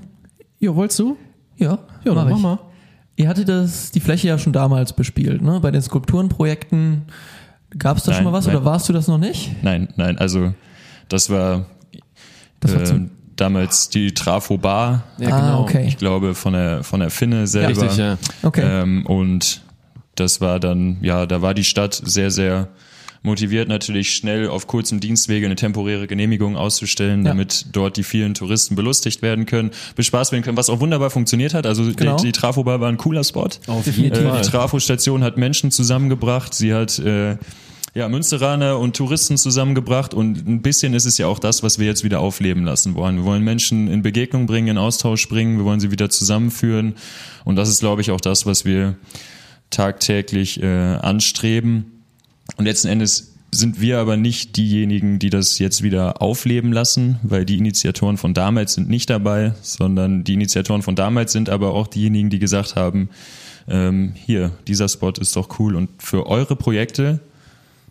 Ja, 0.61 0.75
wolltest 0.75 0.99
du? 1.01 1.17
Ja, 1.57 1.79
Ja, 2.05 2.15
dann 2.15 2.17
mach 2.17 2.25
mach 2.31 2.37
ich. 2.37 2.43
mal. 2.43 2.59
Ihr 3.17 3.29
hattet 3.29 3.49
das, 3.49 3.91
die 3.93 4.01
Fläche 4.01 4.29
ja 4.29 4.39
schon 4.39 4.53
damals 4.53 4.93
bespielt, 4.93 5.41
ne? 5.43 5.59
Bei 5.61 5.71
den 5.71 5.81
Skulpturenprojekten. 5.83 7.03
Gab 7.79 7.97
es 7.97 8.05
da 8.05 8.13
schon 8.13 8.25
Nein, 8.25 8.33
mal 8.33 8.39
was 8.39 8.47
nein. 8.47 8.57
oder 8.57 8.65
warst 8.65 8.89
du 8.89 8.93
das 8.93 9.09
noch 9.09 9.19
nicht? 9.19 9.51
Nein, 9.63 9.89
nein, 9.97 10.19
also 10.19 10.53
das 11.09 11.31
war, 11.31 11.67
Das 12.61 12.75
war 12.75 12.83
äh, 12.83 12.85
zum- 12.85 13.11
damals 13.37 13.89
die 13.89 14.15
Trafo 14.15 14.59
Bar. 14.59 15.05
Ja, 15.19 15.29
Ah, 15.29 15.41
genau. 15.41 15.61
okay. 15.63 15.85
Ich 15.89 15.99
glaube 15.99 16.35
von 16.35 16.53
der 16.55 16.83
von 16.83 17.01
der 17.01 17.11
Finne 17.11 17.47
selber. 17.47 17.83
Richtig, 17.83 17.97
ja. 17.99 18.19
Okay. 18.43 18.63
Ähm, 18.65 19.07
und 19.07 19.63
das 20.15 20.41
war 20.41 20.59
dann, 20.61 20.97
ja, 21.03 21.27
da 21.27 21.43
war 21.43 21.53
die 21.55 21.65
Stadt 21.65 22.01
sehr, 22.05 22.31
sehr 22.31 22.69
motiviert, 23.23 23.69
natürlich 23.69 24.15
schnell 24.15 24.49
auf 24.49 24.69
kurzem 24.69 25.01
Dienstwege 25.01 25.47
eine 25.47 25.57
temporäre 25.57 26.07
Genehmigung 26.07 26.57
auszustellen, 26.57 27.25
Ja. 27.25 27.33
damit 27.33 27.67
dort 27.73 27.97
die 27.97 28.05
vielen 28.05 28.35
Touristen 28.35 28.77
belustigt 28.77 29.21
werden 29.21 29.47
können, 29.47 29.73
bespaßt 29.97 30.31
werden 30.31 30.45
können, 30.45 30.57
was 30.57 30.71
auch 30.71 30.79
wunderbar 30.79 31.11
funktioniert 31.11 31.53
hat. 31.53 31.67
Also 31.67 31.83
Genau. 31.97 32.17
die, 32.19 32.27
die 32.27 32.33
Trafo-Bar 32.33 32.81
war 32.81 32.89
ein 32.89 32.99
cooler 32.99 33.25
Spot. 33.25 33.49
Auf 33.67 33.87
jeden 33.97 34.17
Äh, 34.17 34.31
Fall. 34.31 34.41
die 34.43 34.49
Trafo-Station 34.49 35.25
hat 35.25 35.37
Menschen 35.39 35.73
zusammengebracht, 35.73 36.55
sie 36.55 36.73
hat 36.73 36.99
äh, 37.01 37.37
ja, 37.97 38.11
Münsteraner 38.11 38.79
und 38.79 38.95
Touristen 38.95 39.39
zusammengebracht 39.39 40.13
und 40.13 40.47
ein 40.47 40.61
bisschen 40.61 40.93
ist 40.93 41.07
es 41.07 41.17
ja 41.17 41.29
auch 41.29 41.39
das, 41.39 41.63
was 41.63 41.79
wir 41.79 41.87
jetzt 41.87 42.05
wieder 42.05 42.21
aufleben 42.21 42.63
lassen 42.63 42.95
wollen. 42.95 43.17
Wir 43.17 43.25
wollen 43.25 43.43
Menschen 43.43 43.89
in 43.89 44.03
Begegnung 44.03 44.45
bringen, 44.45 44.69
in 44.69 44.77
Austausch 44.77 45.27
bringen, 45.31 45.57
wir 45.57 45.65
wollen 45.65 45.81
sie 45.81 45.91
wieder 45.91 46.11
zusammenführen 46.11 46.97
und 47.47 47.57
das 47.57 47.71
ist, 47.71 47.81
glaube 47.81 48.03
ich, 48.03 48.11
auch 48.11 48.21
das, 48.21 48.45
was 48.45 48.67
wir 48.67 48.97
tagtäglich 49.71 50.63
äh, 50.63 50.67
anstreben. 50.67 52.03
Und 52.59 52.67
letzten 52.67 52.89
Endes 52.89 53.33
sind 53.51 53.81
wir 53.81 53.99
aber 53.99 54.19
nicht 54.19 54.59
diejenigen, 54.59 55.19
die 55.19 55.31
das 55.31 55.59
jetzt 55.59 55.83
wieder 55.83 56.21
aufleben 56.21 56.75
lassen, 56.75 57.19
weil 57.23 57.47
die 57.47 57.57
Initiatoren 57.57 58.19
von 58.19 58.35
damals 58.35 58.75
sind 58.75 58.91
nicht 58.91 59.09
dabei, 59.09 59.55
sondern 59.63 60.23
die 60.23 60.35
Initiatoren 60.35 60.83
von 60.83 60.97
damals 60.97 61.33
sind 61.33 61.49
aber 61.49 61.73
auch 61.73 61.87
diejenigen, 61.87 62.29
die 62.29 62.41
gesagt 62.41 62.77
haben, 62.77 63.09
ähm, 63.69 64.13
hier, 64.15 64.51
dieser 64.69 64.91
Spot 64.91 65.13
ist 65.13 65.35
doch 65.35 65.59
cool 65.59 65.77
und 65.77 65.89
für 65.99 66.27
eure 66.27 66.57
Projekte, 66.57 67.21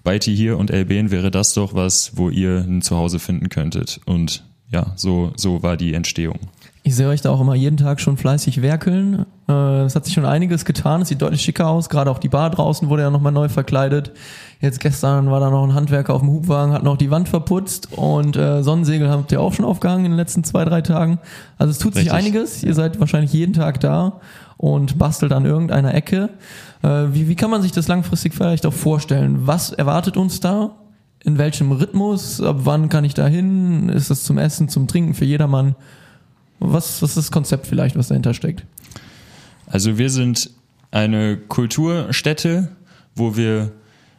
Beiti 0.05 0.33
hier 0.33 0.57
und 0.57 0.71
Elben 0.71 1.11
wäre 1.11 1.31
das 1.31 1.53
doch 1.53 1.73
was, 1.73 2.13
wo 2.15 2.29
ihr 2.29 2.59
ein 2.65 2.81
Zuhause 2.81 3.19
finden 3.19 3.49
könntet. 3.49 3.99
Und 4.05 4.45
ja, 4.71 4.93
so, 4.95 5.33
so 5.35 5.61
war 5.61 5.75
die 5.75 5.93
Entstehung. 5.93 6.39
Ich 6.83 6.95
sehe 6.95 7.07
euch 7.07 7.21
da 7.21 7.31
auch 7.31 7.41
immer 7.41 7.55
jeden 7.55 7.77
Tag 7.77 7.99
schon 7.99 8.15
fleißig 8.15 8.61
werkeln. 8.61 9.25
Äh, 9.49 9.85
Es 9.85 9.95
hat 9.95 10.05
sich 10.05 10.13
schon 10.13 10.25
einiges 10.25 10.65
getan. 10.65 11.01
Es 11.01 11.07
sieht 11.07 11.19
deutlich 11.19 11.41
schicker 11.41 11.67
aus. 11.67 11.89
Gerade 11.89 12.11
auch 12.11 12.19
die 12.19 12.29
Bar 12.29 12.51
draußen 12.51 12.89
wurde 12.89 13.01
ja 13.01 13.09
nochmal 13.09 13.31
neu 13.31 13.49
verkleidet. 13.49 14.11
Jetzt 14.61 14.79
gestern 14.79 15.31
war 15.31 15.39
da 15.39 15.49
noch 15.49 15.63
ein 15.63 15.73
Handwerker 15.73 16.13
auf 16.13 16.21
dem 16.21 16.29
Hubwagen, 16.29 16.73
hat 16.73 16.83
noch 16.83 16.95
die 16.97 17.09
Wand 17.09 17.27
verputzt 17.27 17.89
und 17.91 18.37
äh, 18.37 18.61
Sonnensegel 18.61 19.09
habt 19.09 19.31
ihr 19.31 19.41
auch 19.41 19.53
schon 19.53 19.65
aufgehangen 19.65 20.05
in 20.05 20.11
den 20.11 20.17
letzten 20.17 20.43
zwei, 20.43 20.63
drei 20.63 20.81
Tagen. 20.81 21.17
Also 21.57 21.71
es 21.71 21.79
tut 21.79 21.95
sich 21.95 22.05
Richtig. 22.05 22.13
einiges. 22.13 22.63
Ihr 22.63 22.75
seid 22.75 22.99
wahrscheinlich 22.99 23.33
jeden 23.33 23.53
Tag 23.53 23.79
da 23.79 24.21
und 24.57 24.97
bastelt 24.97 25.31
an 25.31 25.45
irgendeiner 25.45 25.93
Ecke. 25.93 26.29
Äh, 26.81 27.07
Wie, 27.11 27.27
wie 27.27 27.35
kann 27.35 27.49
man 27.49 27.61
sich 27.61 27.71
das 27.71 27.87
langfristig 27.87 28.33
vielleicht 28.33 28.65
auch 28.65 28.73
vorstellen? 28.73 29.47
Was 29.47 29.71
erwartet 29.71 30.17
uns 30.17 30.39
da? 30.39 30.75
In 31.23 31.37
welchem 31.37 31.71
Rhythmus? 31.71 32.39
Ab 32.39 32.57
wann 32.59 32.89
kann 32.89 33.03
ich 33.03 33.13
da 33.13 33.27
hin? 33.27 33.89
Ist 33.89 34.09
das 34.09 34.23
zum 34.23 34.37
Essen, 34.37 34.69
zum 34.69 34.87
Trinken 34.87 35.13
für 35.13 35.25
jedermann? 35.25 35.75
Was, 36.59 37.01
was 37.01 37.11
ist 37.11 37.17
das 37.17 37.31
Konzept 37.31 37.67
vielleicht, 37.67 37.97
was 37.97 38.07
dahinter 38.09 38.33
steckt? 38.33 38.65
Also 39.67 39.97
wir 39.97 40.09
sind 40.09 40.51
eine 40.91 41.37
Kulturstätte, 41.37 42.69
wo 43.15 43.35
wir 43.35 43.71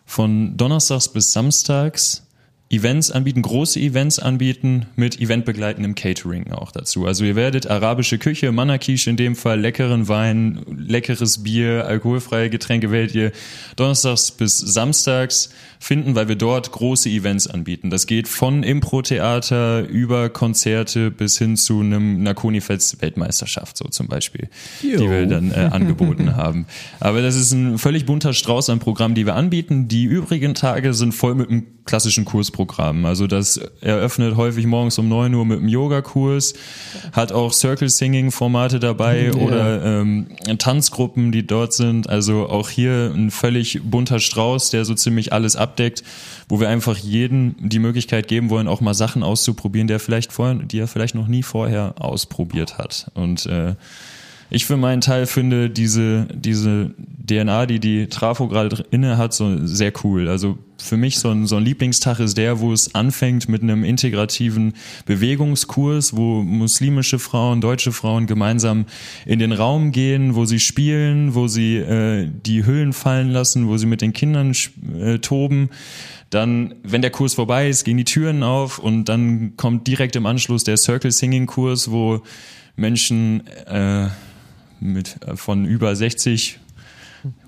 von 0.04 0.56
Donnerstags 0.56 1.08
bis 1.08 1.32
Samstags 1.32 2.25
Events 2.68 3.12
anbieten, 3.12 3.42
große 3.42 3.78
Events 3.78 4.18
anbieten 4.18 4.86
mit 4.96 5.20
eventbegleitendem 5.20 5.94
Catering 5.94 6.50
auch 6.52 6.72
dazu. 6.72 7.06
Also 7.06 7.24
ihr 7.24 7.36
werdet 7.36 7.68
arabische 7.68 8.18
Küche, 8.18 8.50
Manakish 8.50 9.06
in 9.06 9.16
dem 9.16 9.36
Fall, 9.36 9.60
leckeren 9.60 10.08
Wein, 10.08 10.62
leckeres 10.76 11.44
Bier, 11.44 11.86
alkoholfreie 11.86 12.50
Getränke 12.50 12.90
werdet 12.90 13.14
ihr 13.14 13.30
Donnerstags 13.76 14.32
bis 14.32 14.58
Samstags 14.58 15.50
finden, 15.78 16.16
weil 16.16 16.26
wir 16.26 16.34
dort 16.34 16.72
große 16.72 17.08
Events 17.08 17.46
anbieten. 17.46 17.90
Das 17.90 18.08
geht 18.08 18.26
von 18.26 18.64
Impro-Theater 18.64 19.86
über 19.86 20.28
Konzerte 20.28 21.12
bis 21.12 21.38
hin 21.38 21.56
zu 21.56 21.78
einem 21.80 22.24
Nakonifels-Weltmeisterschaft, 22.24 23.76
so 23.76 23.84
zum 23.84 24.08
Beispiel, 24.08 24.48
die 24.82 24.98
wir 24.98 25.26
dann 25.26 25.52
äh, 25.52 25.54
angeboten 25.70 26.34
haben. 26.34 26.66
Aber 26.98 27.22
das 27.22 27.36
ist 27.36 27.52
ein 27.52 27.78
völlig 27.78 28.06
bunter 28.06 28.32
Strauß 28.32 28.70
an 28.70 28.80
Programmen, 28.80 29.14
die 29.14 29.24
wir 29.24 29.36
anbieten. 29.36 29.86
Die 29.86 30.04
übrigen 30.04 30.54
Tage 30.54 30.94
sind 30.94 31.12
voll 31.12 31.36
mit 31.36 31.48
einem 31.48 31.66
klassischen 31.84 32.24
Kursprogramm. 32.56 33.04
Also 33.04 33.26
das 33.26 33.60
eröffnet 33.80 34.36
häufig 34.36 34.66
morgens 34.66 34.98
um 34.98 35.08
9 35.08 35.34
Uhr 35.34 35.44
mit 35.44 35.58
einem 35.58 35.68
Yogakurs, 35.68 36.54
hat 37.12 37.32
auch 37.32 37.52
Circle-Singing-Formate 37.52 38.80
dabei 38.80 39.32
oder 39.32 39.84
ähm, 39.84 40.26
Tanzgruppen, 40.58 41.32
die 41.32 41.46
dort 41.46 41.72
sind. 41.72 42.08
Also 42.08 42.48
auch 42.48 42.70
hier 42.70 43.12
ein 43.14 43.30
völlig 43.30 43.82
bunter 43.84 44.20
Strauß, 44.20 44.70
der 44.70 44.84
so 44.84 44.94
ziemlich 44.94 45.32
alles 45.32 45.56
abdeckt, 45.56 46.02
wo 46.48 46.60
wir 46.60 46.68
einfach 46.68 46.96
jedem 46.96 47.54
die 47.58 47.78
Möglichkeit 47.78 48.28
geben 48.28 48.50
wollen, 48.50 48.68
auch 48.68 48.80
mal 48.80 48.94
Sachen 48.94 49.22
auszuprobieren, 49.22 49.88
der 49.88 50.00
vielleicht 50.00 50.32
vorher, 50.32 50.54
die 50.54 50.78
er 50.78 50.88
vielleicht 50.88 51.14
noch 51.14 51.28
nie 51.28 51.42
vorher 51.42 51.94
ausprobiert 51.98 52.78
hat. 52.78 53.10
Und 53.14 53.46
äh, 53.46 53.74
ich 54.50 54.64
für 54.66 54.76
meinen 54.76 55.00
Teil 55.00 55.26
finde 55.26 55.70
diese, 55.70 56.26
diese 56.32 56.92
DNA, 57.26 57.66
die 57.66 57.80
die 57.80 58.06
Trafo 58.06 58.48
gerade 58.48 58.84
inne 58.90 59.18
hat, 59.18 59.34
so 59.34 59.66
sehr 59.66 59.92
cool. 60.04 60.28
Also 60.28 60.58
für 60.78 60.96
mich 60.96 61.18
so 61.18 61.30
ein, 61.30 61.46
so 61.46 61.56
ein 61.56 61.64
Lieblingstag 61.64 62.20
ist 62.20 62.36
der, 62.36 62.60
wo 62.60 62.72
es 62.72 62.94
anfängt 62.94 63.48
mit 63.48 63.62
einem 63.62 63.82
integrativen 63.82 64.74
Bewegungskurs, 65.06 66.16
wo 66.16 66.42
muslimische 66.42 67.18
Frauen, 67.18 67.60
deutsche 67.60 67.92
Frauen 67.92 68.26
gemeinsam 68.26 68.86
in 69.24 69.38
den 69.38 69.52
Raum 69.52 69.90
gehen, 69.90 70.34
wo 70.34 70.44
sie 70.44 70.60
spielen, 70.60 71.34
wo 71.34 71.48
sie 71.48 71.76
äh, 71.76 72.28
die 72.46 72.64
Hüllen 72.64 72.92
fallen 72.92 73.30
lassen, 73.30 73.68
wo 73.68 73.76
sie 73.76 73.86
mit 73.86 74.00
den 74.00 74.12
Kindern 74.12 74.52
äh, 74.98 75.18
toben. 75.18 75.70
Dann, 76.30 76.74
wenn 76.82 77.02
der 77.02 77.10
Kurs 77.10 77.34
vorbei 77.34 77.68
ist, 77.68 77.84
gehen 77.84 77.96
die 77.96 78.04
Türen 78.04 78.42
auf 78.42 78.78
und 78.78 79.06
dann 79.06 79.56
kommt 79.56 79.86
direkt 79.86 80.16
im 80.16 80.26
Anschluss 80.26 80.64
der 80.64 80.76
Circle 80.76 81.12
Singing 81.12 81.46
Kurs, 81.46 81.90
wo 81.90 82.22
Menschen 82.76 83.46
äh, 83.66 84.08
mit 84.80 85.22
äh, 85.26 85.36
von 85.36 85.64
über 85.64 85.94
60 85.94 86.60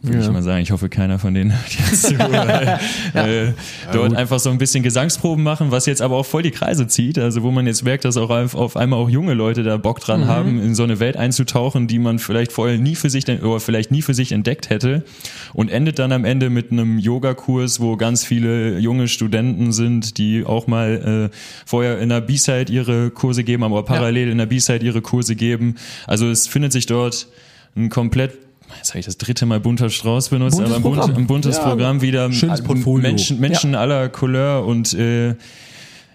würde 0.03 0.21
ich 0.21 0.31
mal 0.31 0.43
sagen. 0.43 0.63
Ich 0.63 0.71
hoffe, 0.71 0.89
keiner 0.89 1.19
von 1.19 1.35
denen 1.35 1.53
hört 1.53 1.91
jetzt. 1.91 2.19
Weil, 2.19 2.79
äh, 3.15 3.53
dort 3.93 4.15
einfach 4.15 4.39
so 4.39 4.51
ein 4.51 4.59
bisschen 4.59 4.83
Gesangsproben 4.83 5.43
machen, 5.43 5.71
was 5.71 5.87
jetzt 5.87 6.03
aber 6.03 6.17
auch 6.17 6.27
voll 6.27 6.43
die 6.43 6.51
Kreise 6.51 6.87
zieht. 6.87 7.19
Also 7.19 7.43
wo 7.43 7.51
man 7.51 7.67
jetzt 7.67 7.85
merkt, 7.85 8.05
dass 8.05 8.17
auch 8.17 8.31
auf, 8.31 8.55
auf 8.55 8.77
einmal 8.77 8.99
auch 8.99 9.09
junge 9.09 9.35
Leute 9.35 9.63
da 9.63 9.77
Bock 9.77 10.01
dran 10.01 10.27
haben, 10.27 10.61
in 10.61 10.75
so 10.75 10.83
eine 10.83 11.01
Welt 11.01 11.17
einzutauchen, 11.17 11.89
die 11.89 11.99
man 11.99 12.19
vielleicht 12.19 12.53
vorher 12.53 12.79
nie 12.79 12.95
für 12.95 13.11
sich 13.11 13.29
oder 13.29 13.61
vielleicht 13.61 13.91
nie 13.91 14.03
für 14.03 14.15
sich 14.15 14.33
entdeckt 14.33 14.71
hätte. 14.71 15.05
Und 15.53 15.71
endet 15.71 15.99
dann 15.99 16.13
am 16.13 16.25
Ende 16.25 16.51
mit 16.51 16.73
einem 16.73 16.99
Yogakurs, 16.99 17.81
wo 17.81 17.97
ganz 17.97 18.25
viele 18.25 18.79
junge 18.79 19.09
Studenten 19.09 19.73
sind, 19.73 20.19
die 20.19 20.45
auch 20.45 20.67
mal 20.67 21.31
äh, 21.33 21.37
vorher 21.67 21.99
in 21.99 22.09
der 22.09 22.21
B-Side 22.21 22.73
ihre 22.73 23.11
Kurse 23.11 23.45
geben, 23.45 23.65
aber 23.65 23.85
parallel 23.85 24.29
in 24.29 24.39
der 24.39 24.47
B-Side 24.47 24.85
ihre 24.85 25.03
Kurse 25.03 25.37
geben. 25.37 25.77
Also 26.07 26.29
es 26.29 26.47
findet 26.47 26.73
sich 26.73 26.87
dort 26.87 27.29
ein 27.77 27.89
komplett 27.91 28.48
jetzt 28.77 28.91
habe 28.91 29.01
ich 29.01 29.07
das 29.07 29.19
dritte 29.19 29.47
Mal 29.47 29.61
bunter 29.61 29.91
Strauß 29.91 30.29
benutzt, 30.29 30.57
Buntes 30.59 30.73
aber 30.73 30.77
ein, 30.77 30.83
bunt, 30.83 30.99
Programm. 31.01 31.17
ein 31.17 31.27
buntes 31.27 31.57
Ja, 31.57 31.63
Programm 31.69 32.01
wieder. 32.03 32.33
schönes 32.33 32.63
Portfolio. 32.63 33.09
Menschen, 33.09 33.41
Menschen 33.41 33.75
aller 33.75 34.09
Couleur 34.09 34.65
und 34.67 34.95
äh, 34.95 35.35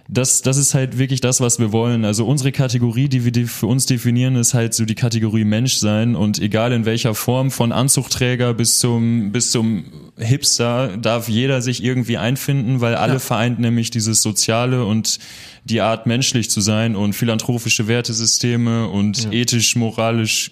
das, 0.10 0.42
das 0.42 0.58
ist 0.58 0.74
halt 0.74 0.98
wirklich 1.00 1.22
das, 1.22 1.40
was 1.40 1.60
wir 1.60 1.72
wollen. 1.72 2.04
Also 2.04 2.28
unsere 2.28 2.52
Kategorie, 2.52 3.08
die 3.08 3.24
wir 3.24 3.48
für 3.48 3.68
uns 3.68 3.86
definieren, 3.86 4.36
ist 4.36 4.54
halt 4.54 4.74
so 4.74 4.84
die 4.86 4.96
Kategorie 4.96 5.46
Mensch 5.46 5.76
sein 5.76 6.16
und 6.16 6.40
egal 6.40 6.74
in 6.74 6.86
welcher 6.86 7.16
Form, 7.16 7.52
von 7.52 7.72
Anzugträger 7.72 8.54
bis 8.54 8.80
zum, 8.80 9.32
bis 9.32 9.52
zum 9.52 9.86
Hipster, 10.18 10.98
darf 10.98 11.30
jeder 11.30 11.62
sich 11.62 11.84
irgendwie 11.84 12.18
einfinden, 12.18 12.82
weil 12.82 12.96
alle 12.96 13.20
vereint 13.20 13.60
nämlich 13.60 13.92
dieses 13.92 14.22
Soziale 14.22 14.86
und 14.86 15.20
die 15.64 15.80
Art 15.80 16.06
menschlich 16.06 16.50
zu 16.50 16.60
sein 16.60 16.98
und 16.98 17.14
philanthropische 17.14 17.88
Wertesysteme 17.88 18.90
und 18.90 19.32
ethisch, 19.32 19.76
moralisch 19.78 20.52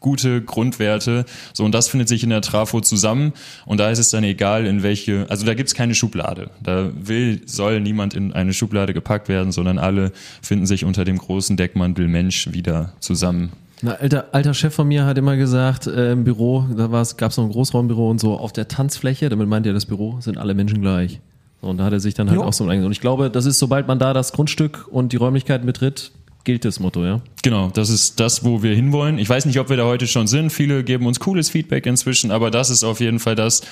gute 0.00 0.42
Grundwerte. 0.42 1.24
So, 1.52 1.64
und 1.64 1.74
das 1.74 1.88
findet 1.88 2.08
sich 2.08 2.22
in 2.22 2.30
der 2.30 2.42
Trafo 2.42 2.80
zusammen. 2.80 3.32
Und 3.64 3.80
da 3.80 3.90
ist 3.90 3.98
es 3.98 4.10
dann 4.10 4.24
egal, 4.24 4.66
in 4.66 4.82
welche, 4.82 5.26
also 5.28 5.46
da 5.46 5.54
gibt's 5.54 5.74
keine 5.74 5.94
Schublade. 5.94 6.50
Da 6.62 6.90
will, 6.94 7.42
soll 7.46 7.80
niemand 7.80 8.14
in 8.14 8.32
eine 8.32 8.52
Schublade 8.52 8.94
gepackt 8.94 9.28
werden, 9.28 9.52
sondern 9.52 9.78
alle 9.78 10.12
finden 10.42 10.66
sich 10.66 10.84
unter 10.84 11.04
dem 11.04 11.18
großen 11.18 11.56
Deckmantel 11.56 12.08
Mensch 12.08 12.52
wieder 12.52 12.92
zusammen. 13.00 13.52
Na, 13.82 13.92
alter, 13.92 14.28
alter 14.32 14.54
Chef 14.54 14.74
von 14.74 14.88
mir 14.88 15.04
hat 15.04 15.18
immer 15.18 15.36
gesagt, 15.36 15.86
äh, 15.86 16.12
im 16.12 16.24
Büro, 16.24 16.64
da 16.76 16.86
gab 16.86 17.30
es 17.30 17.36
noch 17.36 17.44
ein 17.44 17.50
Großraumbüro 17.50 18.10
und 18.10 18.20
so, 18.20 18.38
auf 18.38 18.52
der 18.52 18.68
Tanzfläche, 18.68 19.28
damit 19.28 19.48
meint 19.48 19.66
er 19.66 19.74
das 19.74 19.84
Büro, 19.84 20.18
sind 20.20 20.38
alle 20.38 20.54
Menschen 20.54 20.80
gleich. 20.80 21.20
So, 21.60 21.68
und 21.68 21.78
da 21.78 21.84
hat 21.84 21.92
er 21.92 22.00
sich 22.00 22.14
dann 22.14 22.30
halt 22.30 22.40
Jo. 22.40 22.44
auch 22.44 22.52
so 22.52 22.64
eingesetzt. 22.64 22.86
Und 22.86 22.92
ich 22.92 23.00
glaube, 23.00 23.30
das 23.30 23.44
ist, 23.44 23.58
sobald 23.58 23.86
man 23.86 23.98
da 23.98 24.14
das 24.14 24.32
Grundstück 24.32 24.88
und 24.90 25.12
die 25.12 25.16
Räumlichkeiten 25.16 25.66
betritt, 25.66 26.12
gilt 26.46 26.64
das 26.64 26.80
Motto, 26.80 27.04
ja. 27.04 27.20
Genau, 27.42 27.70
das 27.74 27.90
ist 27.90 28.18
das, 28.20 28.44
wo 28.44 28.62
wir 28.62 28.74
hinwollen. 28.74 29.18
Ich 29.18 29.28
weiß 29.28 29.44
nicht, 29.44 29.58
ob 29.58 29.68
wir 29.68 29.76
da 29.76 29.84
heute 29.84 30.06
schon 30.06 30.26
sind. 30.26 30.50
Viele 30.50 30.84
geben 30.84 31.04
uns 31.06 31.20
cooles 31.20 31.50
Feedback 31.50 31.84
inzwischen, 31.84 32.30
aber 32.30 32.50
das 32.50 32.70
ist 32.70 32.84
auf 32.84 33.00
jeden 33.00 33.18
Fall 33.18 33.34
das, 33.34 33.62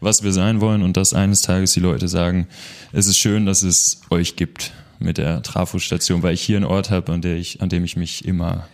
was 0.00 0.22
wir 0.22 0.32
sein 0.32 0.60
wollen 0.60 0.82
und 0.82 0.98
dass 0.98 1.14
eines 1.14 1.42
Tages 1.42 1.72
die 1.72 1.80
Leute 1.80 2.08
sagen, 2.08 2.48
es 2.92 3.06
ist 3.06 3.18
schön, 3.18 3.46
dass 3.46 3.62
es 3.62 4.02
euch 4.10 4.36
gibt 4.36 4.72
mit 4.98 5.16
der 5.16 5.42
Trafo-Station, 5.42 6.22
weil 6.22 6.34
ich 6.34 6.42
hier 6.42 6.56
einen 6.56 6.66
Ort 6.66 6.90
habe, 6.90 7.12
an, 7.12 7.22
an 7.24 7.68
dem 7.68 7.84
ich 7.84 7.96
mich 7.96 8.24
immer, 8.24 8.68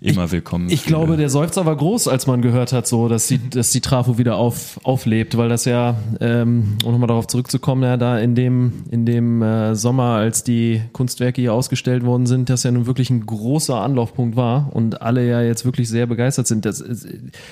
immer 0.00 0.30
willkommen 0.30 0.68
Ich 0.70 0.84
glaube, 0.84 1.16
der 1.16 1.28
Seufzer 1.28 1.66
war 1.66 1.76
groß, 1.76 2.06
als 2.08 2.26
man 2.26 2.40
gehört 2.40 2.72
hat, 2.72 2.86
so, 2.86 3.08
dass 3.08 3.26
die, 3.26 3.38
dass 3.50 3.70
die 3.70 3.80
Trafo 3.80 4.16
wieder 4.18 4.36
auf, 4.36 4.78
auflebt, 4.84 5.36
weil 5.36 5.48
das 5.48 5.64
ja, 5.64 5.96
ähm, 6.20 6.76
um 6.84 6.92
nochmal 6.92 7.08
darauf 7.08 7.26
zurückzukommen, 7.26 7.82
ja, 7.82 7.96
da 7.96 8.18
in 8.18 8.34
dem, 8.34 8.84
in 8.90 9.06
dem 9.06 9.42
äh, 9.42 9.74
Sommer, 9.74 10.14
als 10.14 10.44
die 10.44 10.82
Kunstwerke 10.92 11.40
hier 11.40 11.52
ausgestellt 11.52 12.04
worden 12.04 12.26
sind, 12.26 12.48
das 12.48 12.62
ja 12.62 12.70
nun 12.70 12.86
wirklich 12.86 13.10
ein 13.10 13.26
großer 13.26 13.80
Anlaufpunkt 13.80 14.36
war 14.36 14.70
und 14.72 15.02
alle 15.02 15.28
ja 15.28 15.42
jetzt 15.42 15.64
wirklich 15.64 15.88
sehr 15.88 16.06
begeistert 16.06 16.46
sind. 16.46 16.64
Das 16.64 16.80
äh, 16.80 16.94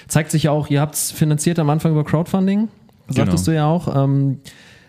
zeigt 0.09 0.31
sich 0.31 0.45
ja 0.45 0.53
auch, 0.53 0.71
ihr 0.71 0.81
habt 0.81 0.95
es 0.95 1.11
finanziert 1.11 1.59
am 1.59 1.69
Anfang 1.71 1.93
über 1.93 2.05
Crowdfunding, 2.05 2.69
sagtest 3.09 3.47
Genau. 3.47 3.55
du 3.55 3.57
ja 3.57 3.67
auch. 3.67 4.05
Ähm, 4.05 4.39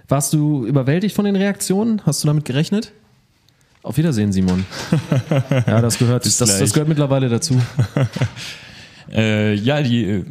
warst 0.08 0.32
du 0.32 0.66
überwältigt 0.66 1.16
von 1.16 1.26
den 1.26 1.36
Reaktionen? 1.36 2.01
Hast 2.05 2.24
du 2.24 2.28
damit 2.28 2.45
gerechnet? 2.45 2.93
Auf 3.88 3.95
Wiedersehen, 3.95 4.33
Simon. 4.33 4.65
Ja, 5.65 5.79
das 5.79 5.97
gehört, 5.97 6.25
das, 6.25 6.38
das 6.38 6.73
gehört 6.73 6.89
mittlerweile 6.89 7.29
dazu. 7.29 7.59
Äh, 9.09 9.53
ja, 9.53 9.81
die, 9.81 10.03
äh, 10.03 10.25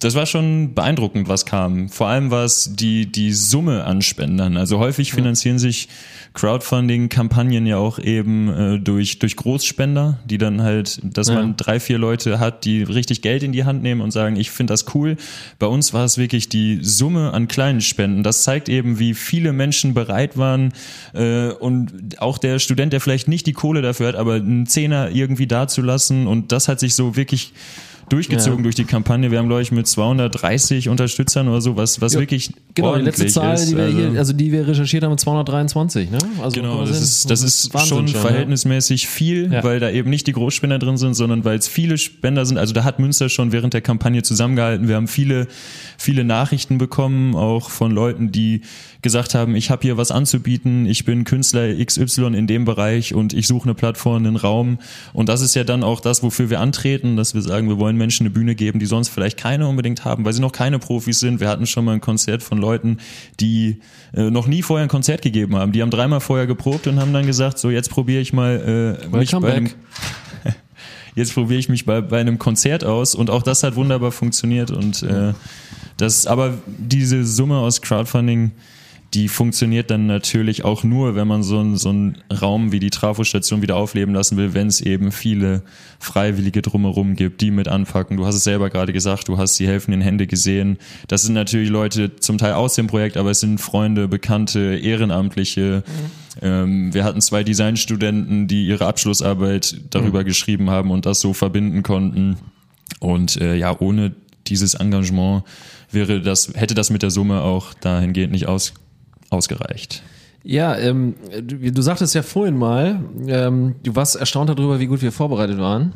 das 0.00 0.14
war 0.14 0.26
schon 0.26 0.74
beeindruckend, 0.74 1.28
was 1.28 1.44
kam. 1.46 1.88
Vor 1.88 2.06
allem 2.08 2.30
was 2.30 2.74
die, 2.76 3.10
die 3.10 3.32
Summe 3.32 3.84
an 3.84 4.02
Spendern. 4.02 4.56
Also 4.56 4.78
häufig 4.78 5.12
finanzieren 5.12 5.58
sich 5.58 5.88
Crowdfunding-Kampagnen 6.34 7.66
ja 7.66 7.78
auch 7.78 7.98
eben 7.98 8.48
äh, 8.48 8.78
durch, 8.78 9.18
durch 9.18 9.36
Großspender, 9.36 10.18
die 10.24 10.38
dann 10.38 10.62
halt, 10.62 11.00
dass 11.02 11.28
Ja. 11.28 11.34
man 11.34 11.56
drei, 11.56 11.80
vier 11.80 11.98
Leute 11.98 12.38
hat, 12.38 12.64
die 12.64 12.82
richtig 12.82 13.22
Geld 13.22 13.42
in 13.42 13.52
die 13.52 13.64
Hand 13.64 13.82
nehmen 13.82 14.00
und 14.00 14.10
sagen, 14.10 14.36
ich 14.36 14.50
finde 14.50 14.72
das 14.72 14.94
cool. 14.94 15.16
Bei 15.58 15.66
uns 15.66 15.92
war 15.92 16.04
es 16.04 16.18
wirklich 16.18 16.48
die 16.48 16.78
Summe 16.82 17.32
an 17.32 17.48
kleinen 17.48 17.80
Spenden. 17.80 18.22
Das 18.22 18.42
zeigt 18.42 18.68
eben, 18.68 18.98
wie 18.98 19.14
viele 19.14 19.52
Menschen 19.52 19.94
bereit 19.94 20.36
waren 20.36 20.72
äh, 21.14 21.48
und 21.48 22.20
auch 22.20 22.38
der 22.38 22.58
Student, 22.58 22.92
der 22.92 23.00
vielleicht 23.00 23.28
nicht 23.28 23.46
die 23.46 23.52
Kohle 23.52 23.82
dafür 23.82 24.08
hat, 24.08 24.16
aber 24.16 24.34
einen 24.34 24.66
Zehner 24.66 25.10
irgendwie 25.10 25.46
dazulassen 25.46 26.26
und 26.26 26.52
das 26.52 26.68
hat 26.68 26.80
sich 26.80 26.94
so 26.94 27.16
wirklich 27.16 27.52
durchgezogen 28.08 28.58
Ja. 28.58 28.62
durch 28.62 28.74
die 28.74 28.84
Kampagne. 28.84 29.30
Wir 29.30 29.38
haben, 29.38 29.48
glaube 29.48 29.62
ich, 29.62 29.72
mit 29.72 29.86
230 29.86 30.88
Unterstützern 30.88 31.48
oder 31.48 31.60
so, 31.60 31.76
was, 31.76 32.00
was 32.00 32.14
Ja, 32.14 32.20
wirklich 32.20 32.50
Genau, 32.74 32.96
die 32.96 33.02
letzte 33.02 33.26
Zahl, 33.26 33.54
ist. 33.54 33.70
die 33.70 33.76
wir 33.76 33.84
also, 33.84 33.98
hier, 33.98 34.18
also 34.18 34.32
die 34.32 34.52
wir 34.52 34.66
recherchiert 34.68 35.02
haben, 35.04 35.16
223, 35.18 36.10
ne? 36.10 36.18
Also 36.42 36.60
Genau, 36.60 36.84
das 36.84 37.00
ist, 37.00 37.30
das 37.30 37.42
ist 37.42 37.74
Wahnsinn 37.74 37.88
schon 37.88 38.08
verhältnismäßig 38.08 39.08
viel, 39.08 39.52
Ja. 39.52 39.64
weil 39.64 39.80
da 39.80 39.90
eben 39.90 40.10
nicht 40.10 40.26
die 40.26 40.32
Großspender 40.32 40.78
drin 40.78 40.96
sind, 40.96 41.14
sondern 41.14 41.44
weil 41.44 41.58
es 41.58 41.68
viele 41.68 41.98
Spender 41.98 42.46
sind. 42.46 42.58
Also 42.58 42.74
da 42.74 42.84
hat 42.84 42.98
Münster 42.98 43.28
schon 43.28 43.52
während 43.52 43.74
der 43.74 43.80
Kampagne 43.80 44.22
zusammengehalten. 44.22 44.88
Wir 44.88 44.96
haben 44.96 45.08
viele, 45.08 45.48
viele 45.98 46.24
Nachrichten 46.24 46.78
bekommen, 46.78 47.34
auch 47.34 47.70
von 47.70 47.90
Leuten, 47.90 48.30
die 48.32 48.62
gesagt 49.02 49.34
haben, 49.34 49.54
ich 49.54 49.70
habe 49.70 49.82
hier 49.82 49.96
was 49.96 50.10
anzubieten, 50.10 50.86
ich 50.86 51.04
bin 51.04 51.24
Künstler 51.24 51.72
XY 51.84 52.34
in 52.36 52.46
dem 52.46 52.64
Bereich 52.64 53.14
und 53.14 53.32
ich 53.32 53.46
suche 53.46 53.64
eine 53.64 53.74
Plattform, 53.74 54.16
einen 54.24 54.36
Raum. 54.36 54.78
Und 55.12 55.28
das 55.28 55.40
ist 55.40 55.54
ja 55.54 55.62
dann 55.64 55.84
auch 55.84 56.00
das, 56.00 56.22
wofür 56.22 56.50
wir 56.50 56.60
antreten, 56.60 57.16
dass 57.16 57.34
wir 57.34 57.42
sagen, 57.42 57.68
wir 57.68 57.78
wollen 57.78 57.96
Menschen 57.98 58.24
eine 58.24 58.30
Bühne 58.30 58.54
geben, 58.54 58.78
die 58.78 58.86
sonst 58.86 59.08
vielleicht 59.08 59.36
keine 59.36 59.68
unbedingt 59.68 60.04
haben, 60.04 60.24
weil 60.24 60.32
sie 60.32 60.40
noch 60.40 60.52
keine 60.52 60.78
Profis 60.78 61.20
sind. 61.20 61.40
Wir 61.40 61.48
hatten 61.48 61.66
schon 61.66 61.84
mal 61.84 61.92
ein 61.92 62.00
Konzert 62.00 62.42
von 62.42 62.58
Leuten, 62.58 62.98
die 63.40 63.80
äh, 64.14 64.30
noch 64.30 64.46
nie 64.46 64.62
vorher 64.62 64.84
ein 64.84 64.88
Konzert 64.88 65.22
gegeben 65.22 65.56
haben. 65.56 65.72
Die 65.72 65.82
haben 65.82 65.90
dreimal 65.90 66.20
vorher 66.20 66.46
geprobt 66.46 66.86
und 66.86 66.98
haben 66.98 67.12
dann 67.12 67.26
gesagt, 67.26 67.58
so 67.58 67.70
jetzt 67.70 67.90
probiere 67.90 68.20
ich 68.20 68.32
mal 68.32 68.98
äh, 69.04 69.16
mich 69.16 69.32
bei 69.32 69.52
einem, 69.52 69.70
jetzt 71.14 71.34
probiere 71.34 71.60
ich 71.60 71.68
mich 71.68 71.84
bei, 71.84 72.00
bei 72.00 72.20
einem 72.20 72.38
Konzert 72.38 72.84
aus 72.84 73.14
und 73.14 73.30
auch 73.30 73.42
das 73.42 73.62
hat 73.62 73.76
wunderbar 73.76 74.12
funktioniert 74.12 74.70
und 74.70 75.02
äh, 75.02 75.34
das, 75.96 76.26
aber 76.26 76.54
diese 76.66 77.24
Summe 77.24 77.58
aus 77.58 77.82
Crowdfunding, 77.82 78.52
die 79.14 79.28
funktioniert 79.28 79.90
dann 79.90 80.06
natürlich 80.06 80.64
auch 80.64 80.84
nur, 80.84 81.14
wenn 81.14 81.26
man 81.26 81.42
so, 81.42 81.58
einen- 81.58 81.78
so 81.78 81.88
einen 81.88 82.18
Raum 82.30 82.72
wie 82.72 82.78
die 82.78 82.90
Trafostation 82.90 83.62
wieder 83.62 83.76
aufleben 83.76 84.14
lassen 84.14 84.36
will, 84.36 84.52
wenn 84.52 84.66
es 84.66 84.82
eben 84.82 85.12
viele 85.12 85.62
Freiwillige 85.98 86.60
drumherum 86.60 87.16
gibt, 87.16 87.40
die 87.40 87.50
mit 87.50 87.68
anpacken. 87.68 88.18
Du 88.18 88.26
hast 88.26 88.34
es 88.34 88.44
selber 88.44 88.68
gerade 88.68 88.92
gesagt, 88.92 89.28
du 89.28 89.38
hast 89.38 89.58
die 89.58 89.66
helfenden 89.66 90.02
Hände 90.02 90.26
gesehen. 90.26 90.76
Das 91.06 91.22
sind 91.22 91.32
natürlich 91.32 91.70
Leute 91.70 92.16
zum 92.16 92.36
Teil 92.36 92.52
aus 92.52 92.74
dem 92.74 92.86
Projekt, 92.86 93.16
aber 93.16 93.30
es 93.30 93.40
sind 93.40 93.58
Freunde, 93.62 94.08
Bekannte, 94.08 94.76
Ehrenamtliche. 94.76 95.84
Ähm, 96.42 96.92
wir 96.92 97.04
hatten 97.04 97.22
zwei 97.22 97.42
Designstudenten, 97.44 98.46
die 98.46 98.66
ihre 98.66 98.86
Abschlussarbeit 98.86 99.80
darüber 99.90 100.22
geschrieben 100.22 100.68
haben 100.68 100.90
und 100.90 101.06
das 101.06 101.20
so 101.20 101.32
verbinden 101.32 101.82
konnten. 101.82 102.36
Und 103.00 103.40
äh, 103.40 103.56
ja, 103.56 103.74
ohne 103.80 104.14
dieses 104.46 104.74
Engagement 104.74 105.44
wäre 105.90 106.20
das, 106.20 106.52
hätte 106.54 106.74
das 106.74 106.90
mit 106.90 107.02
der 107.02 107.10
Summe 107.10 107.40
auch 107.40 107.72
dahingehend 107.74 108.32
nicht 108.32 108.46
aus, 108.48 108.74
ausgereicht. 109.30 110.02
Ja, 110.44 110.76
ähm, 110.76 111.14
du, 111.42 111.72
du 111.72 111.82
sagtest 111.82 112.14
ja 112.14 112.22
vorhin 112.22 112.56
mal, 112.56 113.00
ähm, 113.26 113.74
du 113.82 113.96
warst 113.96 114.16
erstaunt 114.16 114.48
darüber, 114.48 114.80
wie 114.80 114.86
gut 114.86 115.02
wir 115.02 115.12
vorbereitet 115.12 115.58
waren. 115.58 115.92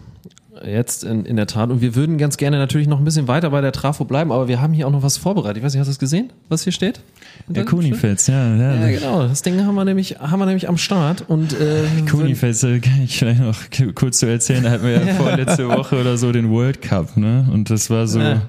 Jetzt 0.64 1.02
in, 1.02 1.24
in 1.24 1.36
der 1.36 1.46
Tat. 1.46 1.70
Und 1.70 1.80
wir 1.80 1.94
würden 1.94 2.18
ganz 2.18 2.36
gerne 2.36 2.58
natürlich 2.58 2.86
noch 2.86 2.98
ein 2.98 3.04
bisschen 3.04 3.26
weiter 3.26 3.50
bei 3.50 3.60
der 3.60 3.72
Trafo 3.72 4.04
bleiben, 4.04 4.30
aber 4.30 4.48
wir 4.48 4.60
haben 4.60 4.74
hier 4.74 4.86
auch 4.86 4.92
noch 4.92 5.02
was 5.02 5.16
vorbereitet. 5.16 5.56
Ich 5.58 5.64
weiß 5.64 5.72
nicht, 5.72 5.80
hast 5.80 5.88
du 5.88 5.92
es 5.92 5.98
gesehen, 5.98 6.30
was 6.48 6.62
hier 6.62 6.72
steht? 6.72 7.00
Der 7.48 7.64
Kunifels, 7.64 8.26
ja. 8.26 8.54
ja. 8.54 8.74
Ja, 8.74 8.88
genau. 8.90 9.26
Das 9.26 9.42
Ding 9.42 9.64
haben 9.64 9.74
wir 9.74 9.84
nämlich, 9.84 10.18
haben 10.20 10.38
wir 10.38 10.46
nämlich 10.46 10.68
am 10.68 10.76
Start. 10.76 11.24
Und 11.26 11.54
äh, 11.54 11.84
Kunifels, 12.08 12.62
äh, 12.64 12.78
kann 12.80 13.02
ich 13.02 13.18
vielleicht 13.18 13.40
noch 13.40 13.58
kurz 13.94 14.18
zu 14.18 14.26
erzählen, 14.26 14.62
da 14.62 14.70
hatten 14.70 14.84
wir 14.84 15.04
ja 15.04 15.14
vorletzte 15.14 15.68
Woche 15.68 15.98
oder 15.98 16.18
so 16.18 16.30
den 16.30 16.50
World 16.50 16.82
Cup, 16.82 17.16
ne? 17.16 17.48
Und 17.50 17.70
das 17.70 17.88
war 17.88 18.06
so 18.06 18.20
Ja. 18.20 18.42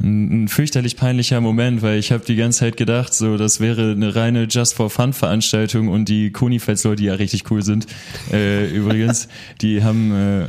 Ein, 0.00 0.44
ein 0.44 0.48
fürchterlich 0.48 0.96
peinlicher 0.96 1.40
Moment, 1.40 1.82
weil 1.82 1.98
ich 1.98 2.12
habe 2.12 2.24
die 2.24 2.36
ganze 2.36 2.60
Zeit 2.60 2.76
gedacht, 2.76 3.14
so 3.14 3.36
das 3.36 3.60
wäre 3.60 3.92
eine 3.92 4.14
reine 4.14 4.44
Just 4.44 4.74
for 4.74 4.90
Fun 4.90 5.12
Veranstaltung 5.12 5.88
und 5.88 6.08
die 6.08 6.30
Kunifels 6.30 6.84
Leute, 6.84 6.96
die 6.96 7.04
ja 7.04 7.14
richtig 7.14 7.50
cool 7.50 7.62
sind, 7.62 7.86
äh, 8.32 8.68
übrigens, 8.74 9.28
die 9.60 9.82
haben 9.82 10.12
äh, 10.12 10.48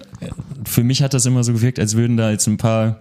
für 0.66 0.84
mich 0.84 1.02
hat 1.02 1.14
das 1.14 1.26
immer 1.26 1.44
so 1.44 1.54
gewirkt, 1.54 1.80
als 1.80 1.96
würden 1.96 2.18
da 2.18 2.32
jetzt 2.32 2.48
ein 2.48 2.58
paar 2.58 3.00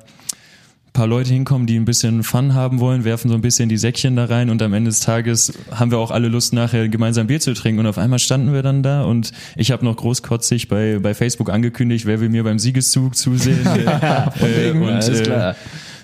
paar 0.99 1.07
Leute 1.07 1.33
hinkommen, 1.33 1.69
die 1.69 1.77
ein 1.77 1.85
bisschen 1.85 2.25
Fun 2.25 2.55
haben 2.55 2.81
wollen, 2.81 3.05
werfen 3.05 3.29
so 3.29 3.35
ein 3.37 3.41
bisschen 3.41 3.69
die 3.69 3.77
Säckchen 3.77 4.17
da 4.17 4.25
rein 4.25 4.51
und 4.51 4.61
am 4.63 4.73
Ende 4.73 4.91
des 4.91 4.99
Tages 4.99 5.53
haben 5.71 5.93
wir 5.93 5.99
auch 5.99 6.11
alle 6.11 6.27
Lust, 6.27 6.53
nachher 6.53 6.89
gemeinsam 6.89 7.29
Bier 7.29 7.39
zu 7.39 7.55
trinken. 7.55 7.79
Und 7.79 7.87
auf 7.87 7.99
einmal 7.99 8.19
standen 8.19 8.53
wir 8.53 8.63
dann 8.63 8.83
da 8.83 9.05
und 9.05 9.31
ich 9.55 9.71
habe 9.71 9.85
noch 9.85 9.97
großkotzig 9.97 10.67
bei, 10.67 10.99
bei 10.99 11.15
Facebook 11.15 11.51
angekündigt, 11.51 12.05
wer 12.05 12.21
will 12.21 12.31
mir 12.31 12.43
beim 12.43 12.59
Siegeszug 12.59 13.15
zusehen. 13.15 13.65
äh, 14.41 14.71
und 14.73 15.09
äh. 15.09 15.55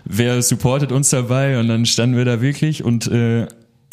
Wer 0.05 0.41
supportet 0.43 0.93
uns 0.93 1.11
dabei? 1.11 1.59
Und 1.59 1.69
dann 1.69 1.87
standen 1.87 2.17
wir 2.17 2.25
da 2.25 2.41
wirklich 2.41 2.85
und 2.85 3.07
äh, 3.09 3.47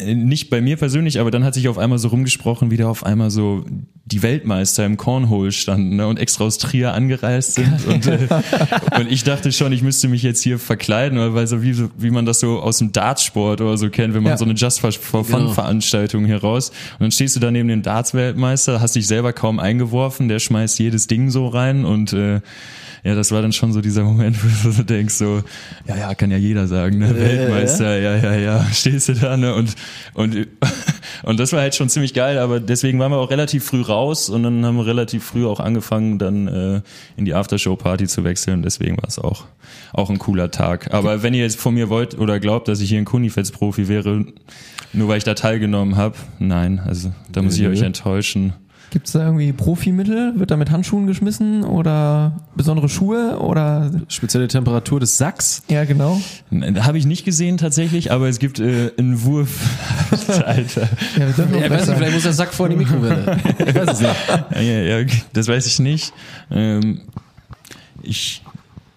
nicht 0.04 0.50
bei 0.50 0.60
mir 0.60 0.76
persönlich, 0.78 1.20
aber 1.20 1.30
dann 1.30 1.44
hat 1.44 1.54
sich 1.54 1.68
auf 1.68 1.78
einmal 1.78 1.98
so 1.98 2.08
rumgesprochen, 2.08 2.72
wie 2.72 2.76
da 2.76 2.88
auf 2.88 3.06
einmal 3.06 3.30
so 3.30 3.64
die 4.04 4.20
Weltmeister 4.22 4.84
im 4.84 4.96
Cornhole 4.96 5.52
standen 5.52 5.94
ne, 5.94 6.08
und 6.08 6.18
extra 6.18 6.42
aus 6.42 6.58
Trier 6.58 6.92
angereist 6.92 7.54
sind. 7.54 7.86
Und, 7.86 8.06
äh, 8.06 8.26
und 8.98 9.12
ich 9.12 9.22
dachte 9.22 9.52
schon, 9.52 9.70
ich 9.72 9.82
müsste 9.82 10.08
mich 10.08 10.24
jetzt 10.24 10.42
hier 10.42 10.58
verkleiden, 10.58 11.18
oder 11.18 11.34
weil 11.34 11.46
so 11.46 11.62
wie, 11.62 11.76
wie 11.98 12.10
man 12.10 12.26
das 12.26 12.40
so 12.40 12.58
aus 12.60 12.78
dem 12.78 12.90
Dartsport 12.90 13.60
oder 13.60 13.76
so 13.76 13.90
kennt, 13.90 14.12
wenn 14.14 14.24
man 14.24 14.32
Ja. 14.32 14.36
so 14.38 14.44
eine 14.44 14.54
Just 14.54 14.80
for 14.80 14.90
for 14.90 15.24
Fun 15.24 15.40
Genau. 15.42 15.52
Veranstaltung 15.52 16.24
hier 16.24 16.38
raus 16.38 16.70
und 16.94 17.00
dann 17.02 17.12
stehst 17.12 17.36
du 17.36 17.40
da 17.40 17.52
neben 17.52 17.68
dem 17.68 17.82
Darts-Weltmeister, 17.82 18.80
hast 18.80 18.96
dich 18.96 19.06
selber 19.06 19.32
kaum 19.32 19.60
eingeworfen, 19.60 20.26
der 20.28 20.40
schmeißt 20.40 20.80
jedes 20.80 21.06
Ding 21.06 21.30
so 21.30 21.46
rein 21.46 21.84
und 21.84 22.12
äh, 22.12 22.40
ja, 23.04 23.16
das 23.16 23.32
war 23.32 23.42
dann 23.42 23.52
schon 23.52 23.72
so 23.72 23.80
dieser 23.80 24.04
Moment, 24.04 24.36
wo 24.64 24.70
du 24.70 24.84
denkst, 24.84 25.14
so, 25.14 25.42
ja, 25.88 25.96
ja, 25.96 26.14
kann 26.14 26.30
ja 26.30 26.36
jeder 26.36 26.68
sagen, 26.68 26.98
ne? 26.98 27.12
Weltmeister, 27.14 27.98
ja, 27.98 28.16
ja, 28.16 28.34
ja, 28.34 28.66
stehst 28.72 29.08
du 29.08 29.14
da, 29.14 29.36
ne? 29.36 29.54
Und, 29.54 29.74
und, 30.14 30.46
und 31.24 31.40
das 31.40 31.52
war 31.52 31.60
halt 31.60 31.74
schon 31.74 31.88
ziemlich 31.88 32.14
geil, 32.14 32.38
aber 32.38 32.60
deswegen 32.60 33.00
waren 33.00 33.10
wir 33.10 33.18
auch 33.18 33.30
relativ 33.30 33.64
früh 33.64 33.82
raus 33.82 34.30
und 34.30 34.44
dann 34.44 34.64
haben 34.64 34.76
wir 34.76 34.86
relativ 34.86 35.24
früh 35.24 35.46
auch 35.46 35.58
angefangen, 35.58 36.20
dann 36.20 36.46
äh, 36.46 36.80
in 37.16 37.24
die 37.24 37.34
Aftershow-Party 37.34 38.06
zu 38.06 38.22
wechseln. 38.22 38.62
Deswegen 38.62 38.96
war 38.98 39.08
es 39.08 39.18
auch, 39.18 39.46
auch 39.92 40.08
ein 40.08 40.20
cooler 40.20 40.52
Tag. 40.52 40.94
Aber 40.94 41.24
wenn 41.24 41.34
ihr 41.34 41.42
jetzt 41.42 41.58
von 41.58 41.74
mir 41.74 41.88
wollt 41.88 42.16
oder 42.16 42.38
glaubt, 42.38 42.68
dass 42.68 42.80
ich 42.80 42.90
hier 42.90 42.98
ein 42.98 43.04
Kunifets-Profi 43.04 43.88
wäre, 43.88 44.26
nur 44.92 45.08
weil 45.08 45.18
ich 45.18 45.24
da 45.24 45.34
teilgenommen 45.34 45.96
habe, 45.96 46.16
nein, 46.38 46.78
also 46.78 47.12
da 47.32 47.42
muss 47.42 47.58
ich 47.58 47.66
euch 47.66 47.82
enttäuschen. 47.82 48.52
Gibt 48.92 49.06
es 49.06 49.14
da 49.14 49.24
irgendwie 49.24 49.54
Profimittel? 49.54 50.38
Wird 50.38 50.50
da 50.50 50.58
mit 50.58 50.70
Handschuhen 50.70 51.06
geschmissen 51.06 51.64
oder 51.64 52.36
besondere 52.54 52.90
Schuhe 52.90 53.38
oder 53.40 53.90
Spezielle 54.08 54.48
Temperatur 54.48 55.00
des 55.00 55.16
Sacks. 55.16 55.62
ja 55.70 55.86
genau. 55.86 56.20
Habe 56.78 56.98
ich 56.98 57.06
nicht 57.06 57.24
gesehen 57.24 57.56
tatsächlich, 57.56 58.12
aber 58.12 58.28
es 58.28 58.38
gibt 58.38 58.60
äh, 58.60 58.92
einen 58.98 59.24
Wurf. 59.24 59.48
Alter. 60.44 60.90
Ja, 61.16 61.26
wir 61.26 61.32
dürfen 61.32 61.58
Ja, 61.58 61.70
weiß 61.70 61.86
nicht, 61.88 61.96
vielleicht 61.96 62.12
muss 62.12 62.22
der 62.24 62.34
Sack 62.34 62.52
vor 62.52 62.68
die 62.68 62.76
Mikrowelle. 62.76 63.38
Ich 63.66 63.74
weiß 63.74 63.92
es 63.94 64.00
nicht. 64.00 64.14
Ja, 64.56 64.60
ja, 64.60 64.98
ja, 65.00 65.06
das 65.32 65.48
weiß 65.48 65.66
ich 65.66 65.78
nicht. 65.78 66.12
Ähm, 66.50 67.00
ich 68.02 68.42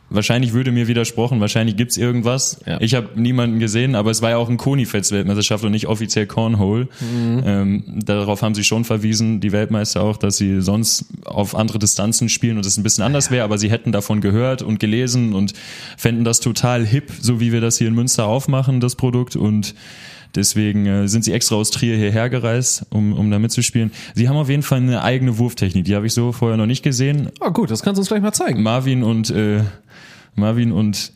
wahrscheinlich 0.09 0.53
würde 0.53 0.71
mir 0.71 0.87
widersprochen, 0.87 1.39
wahrscheinlich 1.39 1.75
gibt's 1.75 1.97
irgendwas. 1.97 2.61
Ja. 2.65 2.79
Ich 2.81 2.95
habe 2.95 3.09
niemanden 3.15 3.59
gesehen, 3.59 3.95
aber 3.95 4.11
es 4.11 4.21
war 4.21 4.31
ja 4.31 4.37
auch 4.37 4.49
ein 4.49 4.57
Konifets-Weltmeisterschaft 4.57 5.63
und 5.63 5.71
nicht 5.71 5.87
offiziell 5.87 6.27
Cornhole. 6.27 6.87
Ähm, 7.45 7.83
darauf 7.87 8.41
haben 8.41 8.55
sie 8.55 8.63
schon 8.63 8.85
verwiesen, 8.85 9.39
die 9.39 9.51
Weltmeister 9.51 10.01
auch, 10.01 10.17
dass 10.17 10.37
sie 10.37 10.61
sonst 10.61 11.05
auf 11.25 11.55
andere 11.55 11.79
Distanzen 11.79 12.29
spielen 12.29 12.57
und 12.57 12.65
es 12.65 12.77
ein 12.77 12.83
bisschen 12.83 13.03
anders 13.03 13.31
wäre, 13.31 13.43
aber 13.43 13.57
sie 13.57 13.69
hätten 13.69 13.91
davon 13.91 14.21
gehört 14.21 14.61
und 14.61 14.79
gelesen 14.79 15.33
und 15.33 15.53
fänden 15.97 16.23
das 16.23 16.39
total 16.39 16.85
hip, 16.85 17.11
so 17.19 17.39
wie 17.39 17.51
wir 17.51 17.61
das 17.61 17.77
hier 17.77 17.87
in 17.87 17.95
Münster 17.95 18.25
aufmachen, 18.25 18.79
das 18.79 18.95
Produkt 18.95 19.35
und 19.35 19.75
Deswegen 20.35 20.85
äh, 20.85 21.07
sind 21.07 21.23
sie 21.23 21.33
extra 21.33 21.55
aus 21.55 21.71
Trier 21.71 21.97
hierher 21.97 22.29
gereist, 22.29 22.85
um, 22.89 23.13
um 23.13 23.31
da 23.31 23.39
mitzuspielen. 23.39 23.91
Sie 24.13 24.27
haben 24.29 24.37
auf 24.37 24.49
jeden 24.49 24.63
Fall 24.63 24.79
eine 24.79 25.01
eigene 25.01 25.37
Wurftechnik, 25.37 25.85
die 25.85 25.95
habe 25.95 26.05
ich 26.05 26.13
so 26.13 26.31
vorher 26.31 26.57
noch 26.57 26.65
nicht 26.65 26.83
gesehen. 26.83 27.29
Oh 27.39 27.51
gut, 27.51 27.71
das 27.71 27.81
kannst 27.81 27.97
du 27.97 28.01
uns 28.01 28.09
gleich 28.09 28.21
mal 28.21 28.33
zeigen. 28.33 28.61
Marvin 28.63 29.03
und 29.03 29.29
äh, 29.29 29.63
Marvin 30.35 30.71
und 30.71 31.13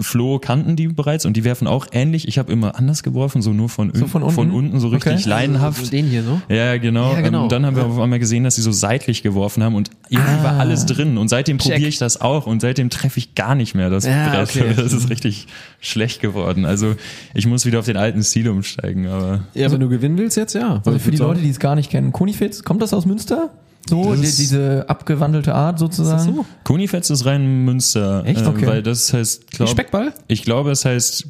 Flo 0.00 0.38
kannten 0.38 0.76
die 0.76 0.86
bereits 0.86 1.26
und 1.26 1.36
die 1.36 1.42
werfen 1.42 1.66
auch 1.66 1.86
ähnlich. 1.90 2.28
Ich 2.28 2.38
habe 2.38 2.52
immer 2.52 2.76
anders 2.76 3.02
geworfen, 3.02 3.42
so 3.42 3.52
nur 3.52 3.68
von, 3.68 3.90
So 3.94 4.06
von 4.06 4.22
unten? 4.22 4.78
so 4.78 4.88
richtig 4.88 5.12
Okay. 5.14 5.28
laienhaft. 5.28 5.92
Den 5.92 6.06
hier 6.06 6.22
so. 6.22 6.40
Ja, 6.48 6.76
genau. 6.76 7.14
Ja, 7.14 7.20
genau. 7.20 7.42
Und 7.44 7.52
dann 7.52 7.66
haben 7.66 7.74
wir 7.74 7.84
auf 7.86 7.98
einmal 7.98 8.20
gesehen, 8.20 8.44
dass 8.44 8.54
sie 8.54 8.62
so 8.62 8.70
seitlich 8.70 9.24
geworfen 9.24 9.62
haben 9.64 9.74
und 9.74 9.90
irgendwie 10.08 10.42
war 10.44 10.60
alles 10.60 10.86
drin. 10.86 11.18
Und 11.18 11.28
seitdem 11.28 11.58
probiere 11.58 11.88
ich 11.88 11.98
das 11.98 12.20
auch 12.20 12.46
und 12.46 12.60
seitdem 12.60 12.90
treffe 12.90 13.18
ich 13.18 13.34
gar 13.34 13.56
nicht 13.56 13.74
mehr 13.74 13.90
das 13.90 14.04
Ja, 14.06 14.30
Brett. 14.30 14.50
okay. 14.50 14.72
Das 14.76 14.92
ist 14.92 15.10
richtig 15.10 15.48
schlecht 15.80 16.20
geworden. 16.20 16.64
Also 16.64 16.94
ich 17.34 17.46
muss 17.46 17.66
wieder 17.66 17.80
auf 17.80 17.86
den 17.86 17.96
alten 17.96 18.22
Stil 18.22 18.48
umsteigen, 18.48 19.08
aber 19.08 19.40
Ja, 19.54 19.70
wenn 19.72 19.80
du 19.80 19.88
gewinnen 19.88 20.16
willst 20.16 20.36
jetzt, 20.36 20.54
ja. 20.54 20.80
Also 20.86 20.98
für 21.00 21.10
die 21.10 21.16
Leute, 21.16 21.40
die 21.40 21.50
es 21.50 21.58
gar 21.58 21.74
nicht 21.74 21.90
kennen, 21.90 22.12
Konifits, 22.12 22.62
kommt 22.62 22.82
das 22.82 22.94
aus 22.94 23.04
Münster? 23.04 23.50
So, 23.88 24.14
die, 24.14 24.22
ist- 24.22 24.38
diese 24.38 24.84
abgewandelte 24.88 25.54
Art 25.54 25.78
sozusagen. 25.78 26.34
so? 26.34 26.46
Kunifetz 26.64 27.10
ist 27.10 27.24
rein 27.26 27.64
Münster. 27.64 28.22
Echt? 28.24 28.42
äh, 28.42 28.46
Okay. 28.46 28.66
Weil 28.66 28.82
das 28.82 29.12
heißt, 29.12 29.50
glaub, 29.50 29.68
Speckball? 29.68 30.12
ich 30.28 30.42
glaube, 30.42 30.70
es 30.70 30.84
heißt, 30.84 31.26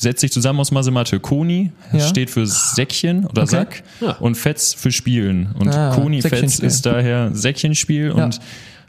setzt 0.00 0.20
sich 0.22 0.32
zusammen 0.32 0.58
aus 0.60 0.70
Masematte. 0.72 1.20
Koni 1.20 1.70
Ja. 1.92 2.00
steht 2.00 2.28
für 2.30 2.46
Säckchen 2.46 3.26
oder 3.26 3.42
Okay. 3.42 3.50
Sack 3.50 3.82
Ja. 4.00 4.12
und 4.18 4.34
Fetz 4.36 4.74
für 4.74 4.90
Spielen. 4.90 5.54
Und 5.58 5.68
Ah, 5.68 5.94
Koni-Fetz 5.94 6.30
Säckchenspiel. 6.32 6.66
ist 6.66 6.84
daher 6.86 7.30
Säckchenspiel 7.32 8.12
Ja. 8.16 8.24
und 8.24 8.40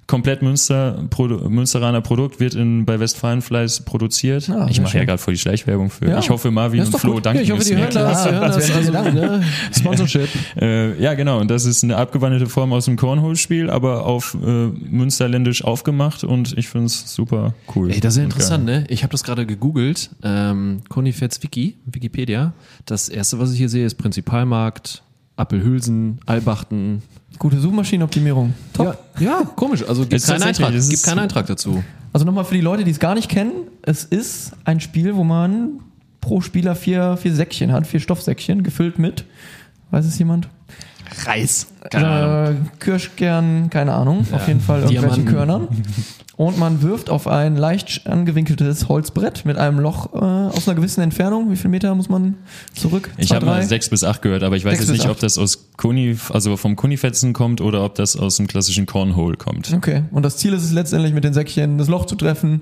komplett 0.08 0.42
Münster, 0.42 1.04
Produ 1.10 1.50
Münsteraner 1.50 2.02
Produkt 2.02 2.40
wird 2.40 2.54
in, 2.54 2.86
bei 2.86 3.00
Westfalenfleiß 3.00 3.82
produziert. 3.82 4.50
Ah, 4.50 4.68
ich 4.70 4.80
mache 4.80 4.98
ja 4.98 5.06
gerade 5.06 5.18
voll 5.18 5.34
die 5.34 5.40
Schleichwerbung 5.40 5.90
für. 5.90 6.08
Ja. 6.10 6.20
Ich 6.20 6.30
hoffe, 6.30 6.52
Marvin 6.52 6.80
Ja, 6.80 6.86
und 6.86 6.98
Flo 6.98 7.14
gut. 7.14 7.26
danken 7.26 7.40
Ja, 7.40 7.44
ich 7.44 7.52
hoffe, 7.52 7.64
die 7.64 7.76
hören 7.76 7.94
das. 7.94 8.26
hören 8.26 8.42
Das 8.42 8.56
das. 8.56 8.72
Also, 8.76 8.92
die 8.92 9.12
ne? 9.12 9.44
Sponsorship. 9.72 10.30
Äh, 10.60 11.02
ja, 11.02 11.14
genau. 11.16 11.40
Und 11.40 11.50
das 11.50 11.66
ist 11.66 11.84
eine 11.84 11.98
abgewandelte 11.98 12.48
Form 12.48 12.72
aus 12.74 12.86
dem 12.86 12.98
Cornhole-Spiel, 12.98 13.70
aber 13.70 14.06
auf 14.06 14.38
äh, 14.44 14.68
münsterländisch 14.68 15.64
aufgemacht 15.64 16.24
und 16.24 16.58
ich 16.58 16.70
finde 16.70 16.88
es 16.88 17.14
super 17.14 17.54
cool. 17.76 17.92
Ey, 17.92 18.00
das 18.00 18.14
ist 18.14 18.18
ja 18.20 18.24
interessant, 18.26 18.66
ne? 18.66 18.86
Ich 18.90 19.04
habe 19.04 19.12
das 19.12 19.24
gerade 19.24 19.46
gegoogelt. 19.46 20.12
Ähm, 20.24 20.82
Conifex 20.90 21.42
Wiki, 21.42 21.78
Wikipedia. 21.86 22.54
Das 22.86 23.10
erste, 23.10 23.40
was 23.40 23.52
ich 23.52 23.58
hier 23.58 23.70
sehe, 23.70 23.86
ist 23.86 23.96
Prinzipalmarkt, 23.96 25.02
Appelhülsen, 25.38 26.20
Albachten. 26.26 27.02
Gute 27.38 27.60
Suchmaschinenoptimierung. 27.60 28.54
Top. 28.74 28.98
Ja, 29.20 29.26
ja 29.26 29.44
komisch. 29.56 29.84
Also 29.88 30.06
gibt 30.06 30.26
keinen 30.26 30.44
Eintrag. 30.44 30.72
Gibt 30.72 31.04
keinen 31.04 31.20
Eintrag 31.20 31.46
dazu. 31.48 31.84
Also 32.14 32.26
nochmal 32.26 32.46
für 32.46 32.56
die 32.56 32.62
Leute, 32.62 32.86
die 32.86 32.92
es 32.92 33.00
gar 33.00 33.14
nicht 33.14 33.30
kennen, 33.30 33.52
es 33.82 34.06
ist 34.06 34.54
ein 34.64 34.80
Spiel, 34.80 35.16
wo 35.16 35.26
man 35.26 35.82
pro 36.22 36.40
Spieler 36.40 36.76
vier, 36.76 37.18
vier 37.18 37.36
Säckchen 37.36 37.74
hat, 37.74 37.86
vier 37.86 38.00
Stoffsäckchen, 38.00 38.64
gefüllt 38.64 38.98
mit, 38.98 39.26
weiß 39.92 40.06
es 40.06 40.18
jemand? 40.18 40.48
Reis. 41.26 41.68
Äh, 41.92 42.54
Kirschkern, 42.80 43.70
keine 43.70 43.94
Ahnung, 43.94 44.26
auf 44.32 44.48
jeden 44.48 44.62
Fall 44.62 44.82
irgendwelchen 44.82 45.26
Diamanten. 45.26 45.34
Körnern. 45.34 45.68
Und 46.38 46.60
man 46.60 46.82
wirft 46.82 47.10
auf 47.10 47.28
ein 47.28 47.56
leicht 47.56 48.08
angewinkeltes 48.08 48.90
Holzbrett 48.90 49.46
mit 49.46 49.58
einem 49.58 49.80
Loch 49.80 50.14
äh, 50.14 50.18
aus 50.18 50.68
einer 50.68 50.76
gewissen 50.76 51.00
Entfernung. 51.00 51.50
Wie 51.50 51.56
viel 51.56 51.70
Meter 51.70 51.96
muss 51.96 52.10
man 52.10 52.36
zurück? 52.74 53.10
Ich 53.18 53.30
Zwei, 53.30 53.36
habe 53.38 53.46
mal 53.46 53.64
sechs 53.64 53.88
bis 53.90 54.04
acht 54.04 54.22
gehört, 54.22 54.44
aber 54.44 54.58
ich 54.58 54.66
weiß 54.66 54.78
jetzt 54.80 54.90
nicht, 54.92 55.06
acht. 55.06 55.12
ob 55.12 55.20
das 55.22 55.38
aus 55.38 55.70
Kuni, 55.78 56.18
also 56.34 56.58
vom 56.58 56.76
Kunifetzen 56.76 57.32
kommt 57.32 57.62
oder 57.62 57.86
ob 57.86 57.96
das 57.96 58.18
aus 58.18 58.36
dem 58.36 58.48
klassischen 58.48 58.86
Cornhole 58.86 59.38
kommt. 59.38 59.72
Okay, 59.74 60.04
und 60.12 60.24
das 60.24 60.36
Ziel 60.36 60.52
ist 60.52 60.64
es 60.66 60.74
letztendlich 60.74 61.14
mit 61.14 61.24
den 61.24 61.34
Säckchen 61.34 61.78
das 61.78 61.88
Loch 61.88 62.06
zu 62.06 62.16
treffen 62.16 62.60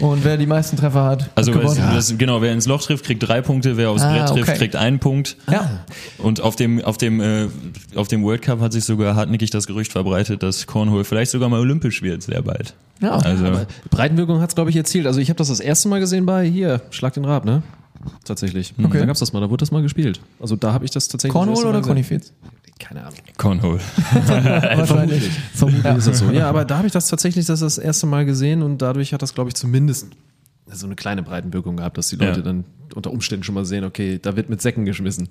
und 0.00 0.24
wer 0.24 0.36
die 0.36 0.46
meisten 0.48 0.76
Treffer 0.76 1.04
hat, 1.04 1.30
Also 1.36 1.54
hat 1.54 1.94
das, 1.94 2.18
genau, 2.18 2.42
wer 2.42 2.52
ins 2.52 2.66
Loch 2.66 2.82
trifft, 2.82 3.04
kriegt 3.04 3.22
drei 3.26 3.40
Punkte, 3.40 3.76
wer 3.76 3.90
aufs 3.90 4.02
Ah, 4.02 4.12
Brett 4.12 4.28
trifft, 4.30 4.48
okay. 4.48 4.58
kriegt 4.58 4.74
einen 4.76 4.98
Punkt. 4.98 5.36
Ja, 5.48 5.84
Und 6.18 6.40
auf 6.40 6.56
dem, 6.56 6.84
auf 6.84 6.98
dem, 6.98 7.20
äh, 7.20 7.46
auf 7.94 8.08
dem 8.08 8.24
World 8.24 8.42
Cup 8.42 8.60
hat 8.62 8.72
sich 8.72 8.84
sogar 8.84 9.14
hartnäckig 9.16 9.50
das 9.50 9.66
Gerücht 9.66 9.92
verbreitet, 9.92 10.42
dass 10.42 10.66
Cornhole 10.66 11.04
vielleicht 11.04 11.30
sogar 11.30 11.48
mal 11.48 11.60
olympisch 11.60 12.02
wird, 12.02 12.22
sehr 12.22 12.42
bald. 12.42 12.74
ja. 13.00 13.16
Also, 13.16 13.44
Aber 13.46 13.66
Breitenwirkung 13.90 14.40
hat 14.40 14.48
es, 14.50 14.54
glaube 14.54 14.70
ich, 14.70 14.76
erzielt. 14.76 15.06
Also 15.06 15.20
ich 15.20 15.28
habe 15.28 15.36
das 15.38 15.48
das 15.48 15.60
erste 15.60 15.88
Mal 15.88 16.00
gesehen 16.00 16.24
bei 16.26 16.44
hier, 16.46 16.80
Schlag 16.90 17.14
den 17.14 17.24
Rab, 17.24 17.44
ne? 17.44 17.62
Tatsächlich. 18.24 18.74
Okay. 18.82 18.98
Da 18.98 19.06
gab's 19.06 19.20
das 19.20 19.32
mal, 19.32 19.40
da 19.40 19.48
wurde 19.50 19.60
das 19.62 19.70
mal 19.70 19.82
gespielt. 19.82 20.20
Also 20.40 20.56
da 20.56 20.72
habe 20.72 20.84
ich 20.84 20.90
das 20.90 21.06
tatsächlich. 21.08 21.32
das 21.32 21.38
Cornhole 21.38 21.56
erste 21.56 21.66
Mal 21.72 21.78
oder. 21.78 21.86
Konifetz? 21.86 22.32
Keine 22.78 23.00
Ahnung. 23.02 23.14
Cornhole. 23.38 23.78
Wahrscheinlich. 24.26 25.30
Vermutlich 25.54 25.94
ist 25.96 26.08
das 26.08 26.18
so. 26.18 26.30
Ja, 26.30 26.48
aber 26.48 26.64
da 26.64 26.78
habe 26.78 26.86
ich 26.86 26.92
das 26.92 27.08
tatsächlich 27.08 27.46
das, 27.46 27.60
das 27.60 27.78
erste 27.78 28.06
Mal 28.06 28.24
gesehen 28.24 28.62
und 28.62 28.82
dadurch 28.82 29.12
hat 29.12 29.22
das, 29.22 29.34
glaube 29.34 29.50
ich, 29.50 29.54
zumindest 29.54 30.08
so 30.72 30.86
eine 30.86 30.96
kleine 30.96 31.22
Breitenwirkung 31.22 31.76
gehabt, 31.76 31.98
dass 31.98 32.08
die 32.08 32.16
Leute 32.16 32.38
Ja. 32.40 32.44
dann 32.44 32.64
unter 32.94 33.10
Umständen 33.10 33.44
schon 33.44 33.54
mal 33.54 33.64
sehen, 33.64 33.84
okay, 33.84 34.18
da 34.20 34.36
wird 34.36 34.48
mit 34.50 34.60
Säcken 34.62 34.84
geschmissen. 34.84 35.28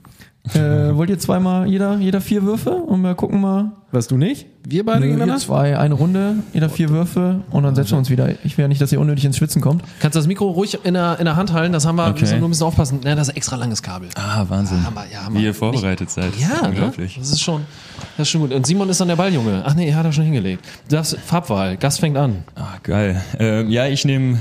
Äh, 0.54 0.96
wollt 0.96 1.10
ihr 1.10 1.20
zweimal, 1.20 1.68
jeder, 1.68 1.98
jeder 1.98 2.20
vier 2.22 2.44
Würfe 2.44 2.72
und 2.72 3.02
wir 3.02 3.14
gucken 3.16 3.40
mal. 3.42 3.72
Weißt 3.94 4.10
du 4.10 4.16
nicht? 4.18 4.46
Wir 4.68 4.86
beide 4.86 5.02
Nö, 5.02 5.08
gegeneinander? 5.08 5.38
zwei, 5.42 5.78
eine 5.78 5.94
Runde, 5.96 6.36
jeder 6.54 6.70
vier 6.70 6.90
Würfe 6.90 7.42
und 7.52 7.64
dann 7.64 7.76
setzen 7.76 7.92
wir 7.92 7.98
uns 7.98 8.10
wieder. 8.10 8.30
Ich 8.46 8.58
will 8.58 8.64
ja 8.64 8.68
nicht, 8.70 8.82
dass 8.82 8.92
ihr 8.94 9.00
unnötig 9.02 9.26
ins 9.26 9.36
Schwitzen 9.38 9.62
kommt. 9.62 9.84
Kannst 10.00 10.16
das 10.16 10.28
Mikro 10.28 10.50
ruhig 10.50 10.80
in 10.84 10.94
der, 10.94 11.20
in 11.20 11.26
der 11.26 11.36
Hand 11.36 11.52
halten, 11.52 11.74
das 11.74 11.86
haben 11.86 11.98
wir, 11.98 12.08
Okay. 12.08 12.22
müssen 12.22 12.40
nur 12.40 12.48
ein 12.48 12.52
bisschen 12.52 12.68
aufpassen. 12.68 13.02
Ja, 13.04 13.16
das 13.16 13.28
ist 13.28 13.34
ein 13.34 13.38
extra 13.38 13.56
langes 13.58 13.84
Kabel. 13.84 14.08
Ah, 14.16 14.46
Wahnsinn. 14.48 14.86
Hammer, 14.86 15.04
ja, 15.12 15.26
Hammer. 15.26 15.40
Wie 15.40 15.44
ihr 15.44 15.54
vorbereitet 15.54 16.10
seid. 16.10 16.30
Das 16.34 16.36
ist 16.36 16.42
Ja, 16.42 16.62
ne? 16.62 16.70
unglaublich. 16.70 17.18
das 17.20 17.32
ist 17.32 17.42
schon, 17.42 17.62
das 18.18 18.28
ist 18.28 18.32
schon 18.32 18.42
gut. 18.42 18.54
Und 18.54 18.66
Simon 18.66 18.88
ist 18.90 19.02
dann 19.02 19.10
der 19.10 19.18
Balljunge. 19.18 19.62
Ach 19.66 19.76
nee, 19.76 19.94
hat 19.94 20.06
er 20.06 20.14
schon 20.14 20.24
hingelegt. 20.24 20.64
Du 20.90 20.96
darfst 20.96 21.18
Farbwahl. 21.20 21.76
Gast 21.78 22.00
fängt 22.00 22.18
an. 22.18 22.44
Ah, 22.56 22.78
geil. 22.84 23.22
Ähm, 23.40 23.70
ja, 23.70 23.88
ich 23.88 24.06
nehme 24.06 24.40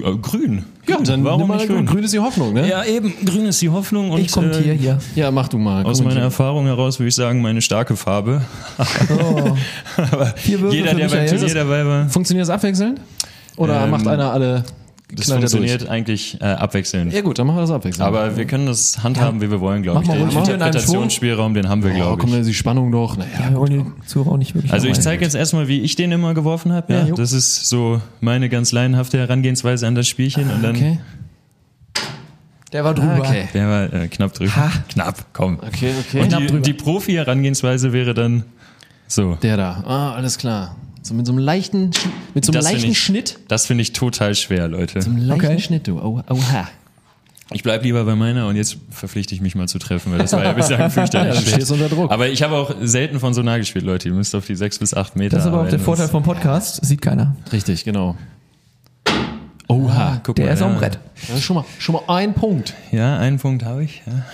äh, 0.00 0.16
grün. 0.16 0.64
grün. 0.86 1.02
nimm 1.04 1.22
mal 1.22 1.56
nicht 1.56 1.68
grün. 1.68 1.86
Grün 1.86 2.04
ist 2.04 2.12
die 2.14 2.18
Hoffnung, 2.18 2.52
ne? 2.54 2.68
Ja, 2.68 2.84
eben. 2.84 3.12
Grün 3.24 3.46
ist 3.46 3.60
die 3.62 3.68
Hoffnung 3.68 4.10
und 4.10 4.20
Ich 4.20 4.32
kommentiere 4.32 4.74
äh, 4.74 4.78
hier. 4.78 4.98
Ja, 5.14 5.30
mach 5.30 5.48
du 5.48 5.58
mal. 5.58 5.84
aus 5.84 6.02
meiner 6.02 6.20
Erfahrung 6.20 6.66
heraus 6.66 6.98
würde 6.98 7.08
ich 7.08 7.14
sagen, 7.14 7.42
meine 7.42 7.60
starke 7.60 7.96
Farbe. 7.96 8.42
Oh. 9.10 9.56
Jeder, 10.70 10.94
der 10.94 11.08
beim. 11.08 11.26
Turnier 11.26 11.54
dabei 11.54 11.86
war. 11.86 12.08
Funktioniert 12.08 12.48
das 12.48 12.54
abwechselnd? 12.54 13.00
Oder 13.56 13.84
Ähm, 13.84 13.90
macht 13.90 14.06
einer 14.06 14.32
alle 14.32 14.64
Das 15.10 15.26
knallt 15.26 15.42
er 15.42 15.48
funktioniert 15.48 15.88
eigentlich 15.88 16.38
äh, 16.40 16.44
abwechselnd. 16.44 17.12
Ja 17.14 17.22
gut, 17.22 17.38
dann 17.38 17.46
machen 17.46 17.56
wir 17.56 17.62
das 17.62 17.70
abwechselnd. 17.70 18.06
Aber 18.06 18.36
wir 18.36 18.44
können 18.44 18.66
das 18.66 19.02
handhaben, 19.02 19.40
wie 19.40 19.50
wir 19.50 19.60
wollen, 19.60 19.82
glaube 19.82 20.02
ich. 20.02 20.08
mal 20.08 20.18
Den 20.18 20.28
Interpretationsspielraum, 20.28 21.54
den 21.54 21.68
haben 21.68 21.82
wir, 21.82 21.92
oh, 21.92 21.94
glaube 22.16 22.26
ich. 22.26 22.32
da 22.32 22.40
die 22.42 22.54
Spannung 22.54 22.92
doch. 22.92 23.16
Naja, 23.16 23.30
Ja, 23.40 23.50
wir 23.50 23.56
wollen 23.58 23.70
die 24.00 24.06
Zuhörer 24.06 24.32
auch 24.32 24.36
nicht 24.36 24.54
wirklich 24.54 24.72
Also 24.72 24.86
ich 24.88 25.00
zeige 25.00 25.24
jetzt 25.24 25.34
erstmal, 25.34 25.66
wie 25.66 25.80
ich 25.80 25.96
den 25.96 26.12
immer 26.12 26.34
geworfen 26.34 26.72
habe. 26.72 26.92
Ja, 26.92 27.06
Ja, 27.06 27.14
das 27.14 27.32
ist 27.32 27.68
so 27.68 28.02
meine 28.20 28.50
ganz 28.50 28.72
laienhafte 28.72 29.18
Herangehensweise 29.18 29.86
an 29.86 29.94
das 29.94 30.06
Spielchen. 30.08 30.50
Und 30.50 30.62
dann 30.62 30.76
okay. 30.76 30.98
Der 32.72 32.84
war 32.84 32.94
drüber. 32.94 33.18
Okay. 33.20 33.48
der 33.54 33.68
war 33.68 33.92
äh, 33.92 34.08
knapp 34.08 34.34
drüber. 34.34 34.70
Knapp, 34.90 35.24
komm. 35.32 35.58
Okay, 35.66 35.92
okay. 36.00 36.20
Und 36.20 36.38
die, 36.38 36.60
die 36.60 36.74
Profi-Herangehensweise 36.74 37.92
wäre 37.92 38.12
dann 38.12 38.44
so. 39.06 39.36
Der 39.36 39.56
da. 39.56 39.82
Ah, 39.86 40.12
alles 40.12 40.36
klar. 40.36 40.76
So 41.08 41.14
mit 41.14 41.26
so 41.26 41.32
einem 41.32 41.38
leichten, 41.38 41.90
mit 42.34 42.44
so 42.44 42.52
einem 42.52 42.60
Das 42.62 42.70
leichten 42.72 42.90
ich- 42.90 43.00
Schnitt. 43.02 43.38
Das 43.48 43.66
finde 43.66 43.82
ich 43.82 43.92
total 43.92 44.34
schwer, 44.34 44.68
Leute. 44.68 45.00
So 45.02 45.10
einem 45.10 45.18
leichten 45.26 45.46
Okay. 45.46 45.58
Schnitt, 45.60 45.86
du. 45.88 45.98
Oh, 45.98 46.22
oha. 46.28 46.68
Ich 47.50 47.62
bleib 47.62 47.82
lieber 47.82 48.04
bei 48.04 48.14
meiner 48.14 48.46
und 48.46 48.56
jetzt 48.56 48.76
verpflichte 48.90 49.34
ich 49.34 49.40
mich 49.40 49.54
mal 49.54 49.66
zu 49.68 49.78
treffen, 49.78 50.12
weil 50.12 50.18
das 50.18 50.32
war 50.34 50.44
ja 50.44 50.52
bislang 50.52 50.90
fürchterlich 50.90 51.34
Ja, 51.46 51.52
stehst 51.52 51.72
unter 51.72 51.88
Druck. 51.88 52.10
Aber 52.12 52.28
ich 52.28 52.42
habe 52.42 52.54
auch 52.56 52.74
selten 52.82 53.20
von 53.20 53.32
so 53.32 53.42
nah 53.42 53.56
gespielt, 53.56 53.86
Leute. 53.86 54.08
Ihr 54.10 54.14
müsst 54.14 54.34
auf 54.34 54.44
die 54.44 54.54
sechs 54.54 54.78
bis 54.78 54.92
acht 54.92 55.16
Meter 55.16 55.36
Das 55.36 55.46
ist 55.46 55.50
aber 55.52 55.62
auch 55.62 55.68
der. 55.68 55.78
Vorteil 55.80 56.08
vom 56.08 56.22
Podcast, 56.22 56.84
sieht 56.84 57.00
keiner. 57.00 57.34
Richtig, 57.50 57.84
genau. 57.84 58.16
Oha. 59.66 60.20
Guck 60.24 60.36
Der 60.36 60.46
mal, 60.46 60.52
ist 60.52 60.60
ja. 60.60 60.66
am 60.66 60.76
Brett. 60.76 60.98
Ja, 61.26 61.40
schon, 61.40 61.56
mal, 61.56 61.64
schon 61.78 61.94
mal 61.94 62.02
ein 62.08 62.34
Punkt. 62.34 62.74
Ja, 62.92 63.16
einen 63.18 63.38
Punkt 63.38 63.64
habe 63.64 63.82
ich. 63.84 64.02
Ja. 64.06 64.24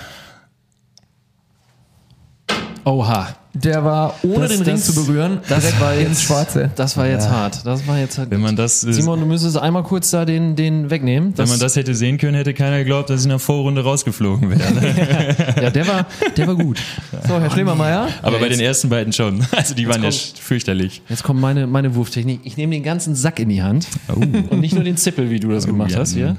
Oha. 2.84 3.28
Der 3.56 3.84
war 3.84 4.14
ohne 4.24 4.40
Das- 4.48 4.50
den 4.56 4.62
Ring 4.62 4.74
das- 4.74 4.84
zu 4.86 4.94
berühren, 4.96 5.38
das 5.48 5.80
war 5.80 5.94
ins 5.94 6.02
jetzt- 6.08 6.22
Schwarze. 6.24 6.70
Das 6.74 6.96
war 6.96 7.06
jetzt 7.06 7.28
hart. 7.28 7.64
Das 7.64 7.86
war 7.86 7.98
jetzt 7.98 8.18
hart. 8.18 8.28
Wenn 8.32 8.40
man 8.40 8.56
das, 8.56 8.82
äh, 8.82 8.92
Simon, 8.92 9.20
du 9.20 9.26
müsstest 9.26 9.56
einmal 9.56 9.84
kurz 9.84 10.10
da 10.10 10.24
den, 10.24 10.56
den 10.56 10.90
wegnehmen. 10.90 11.32
wenn 11.36 11.48
man 11.48 11.60
das 11.60 11.76
hätte 11.76 11.94
sehen 11.94 12.18
können, 12.18 12.34
hätte 12.36 12.52
keiner 12.52 12.78
geglaubt, 12.78 13.10
dass 13.10 13.20
ich 13.20 13.26
in 13.26 13.30
der 13.30 13.38
Vorrunde 13.38 13.84
rausgeflogen 13.84 14.50
wäre. 14.50 15.54
ja, 15.62 15.70
der 15.70 15.86
war, 15.86 16.06
der 16.36 16.48
war 16.48 16.56
gut. 16.56 16.80
So, 17.28 17.38
Herr 17.40 17.50
Schlemermeier. 17.50 18.08
Aber 18.22 18.38
bei 18.38 18.46
jetzt- 18.46 18.58
den 18.58 18.66
ersten 18.66 18.88
beiden 18.88 19.12
schon. 19.12 19.46
Also 19.52 19.74
die 19.76 19.86
waren 19.88 20.02
ja 20.02 20.10
kommt- 20.10 20.34
fürchterlich. 20.40 21.02
Jetzt 21.08 21.22
kommt 21.22 21.40
meine, 21.40 21.68
meine 21.68 21.94
Wurftechnik. 21.94 22.40
Ich 22.42 22.56
nehme 22.56 22.74
den 22.74 22.82
ganzen 22.82 23.14
Sack 23.14 23.38
in 23.38 23.48
die 23.50 23.62
Hand. 23.62 23.86
Und 24.08 24.60
nicht 24.60 24.74
nur 24.74 24.82
den 24.82 24.96
Zippel, 24.96 25.30
wie 25.30 25.38
du 25.38 25.48
das 25.50 25.64
gemacht 25.66 25.92
ja. 25.92 25.98
hast 26.00 26.12
hier. 26.12 26.36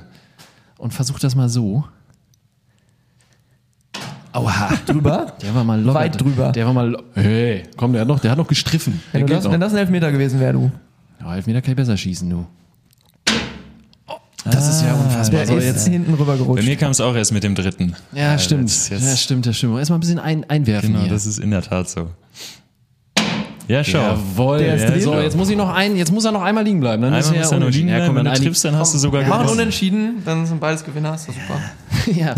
Und 0.78 0.94
versuch 0.94 1.18
das 1.20 1.34
mal 1.36 1.48
so. 1.48 1.86
Aua. 4.36 4.70
Drüber. 4.86 5.34
Der 5.42 5.56
war 5.56 5.64
mal 5.64 5.80
locker. 5.82 6.00
Weit 6.00 6.22
drüber. 6.22 6.52
Der 6.52 6.66
war 6.66 6.74
mal. 6.74 6.98
Hey, 7.14 7.64
komm, 7.78 7.94
der 7.94 8.02
hat 8.02 8.08
noch, 8.08 8.20
der 8.20 8.32
hat 8.32 8.38
noch 8.38 8.48
gestriffen. 8.48 9.02
Der 9.14 9.22
Wenn, 9.22 9.28
das, 9.28 9.44
noch. 9.46 9.52
wenn 9.52 9.60
das 9.62 9.72
ein 9.74 9.78
Elfmeter 9.80 10.12
gewesen 10.12 10.40
wäre, 10.40 10.54
du. 10.54 10.72
Ja, 11.22 11.36
Elfmeter 11.36 11.62
kann 11.62 11.72
ich 11.72 11.78
besser 11.78 11.96
schießen, 11.96 12.30
du. 12.30 12.46
Das 14.44 14.68
ist 14.70 14.84
ja 14.84 14.94
unfassbar. 14.94 15.40
Der 15.40 15.48
So, 15.48 15.58
ist 15.58 15.66
jetzt, 15.66 15.88
hinten 15.88 16.14
rüber 16.14 16.34
Bei 16.34 16.38
gerutscht. 16.38 16.66
mir 16.68 16.76
kam 16.76 16.92
es 16.92 17.02
auch 17.02 17.16
erst 17.16 17.32
mit 17.32 17.44
dem 17.44 17.56
dritten. 17.56 17.96
ja, 18.14 18.36
Äh, 18.36 18.40
stimmt. 18.40 18.70
jetzt- 18.70 18.90
jetzt- 18.90 19.04
Ja, 19.04 19.16
stimmt, 19.16 19.46
das 19.48 19.58
stimmt. 19.58 19.80
Erstmal 19.80 19.98
ein 19.98 20.02
bisschen 20.02 20.20
ein, 20.20 20.48
einwerfen 20.48 20.90
Genau, 20.92 21.02
hier. 21.04 21.12
das 21.12 21.26
ist 21.26 21.40
in 21.40 21.50
der 21.50 21.64
Tat 21.64 21.90
so. 21.90 22.10
Ja, 23.68 23.84
schau. 23.84 24.00
Jawohl. 24.00 24.58
Der 24.60 24.76
ist 24.76 24.88
drin. 24.88 25.02
so, 25.02 25.16
jetzt 25.16 25.36
muss 25.36 25.50
ich 25.50 25.58
noch 25.58 25.74
ein, 25.74 25.96
jetzt 25.96 26.12
muss 26.12 26.26
er 26.26 26.32
noch 26.32 26.44
einmal 26.44 26.64
liegen 26.64 26.80
bleiben. 26.80 27.02
Dann 27.02 27.14
ist 27.14 27.28
Einmal 27.28 27.42
muss 27.42 27.52
er 27.52 27.60
nur 27.60 27.70
liegen 27.72 27.88
bleiben, 27.88 28.16
wenn 28.16 28.26
du 28.26 28.34
triffst, 28.34 28.66
dann 28.66 28.76
hast 28.76 28.94
du 28.94 28.98
sogar 28.98 29.24
Machen 29.24 29.44
gewonnen. 29.44 29.60
unentschieden, 29.60 30.22
dann 30.26 30.46
sind 30.46 30.60
beides 30.60 30.84
Gewinner, 30.84 31.16
ist 31.16 31.28
doch 31.28 31.34
super. 31.34 31.60
ja. 32.20 32.36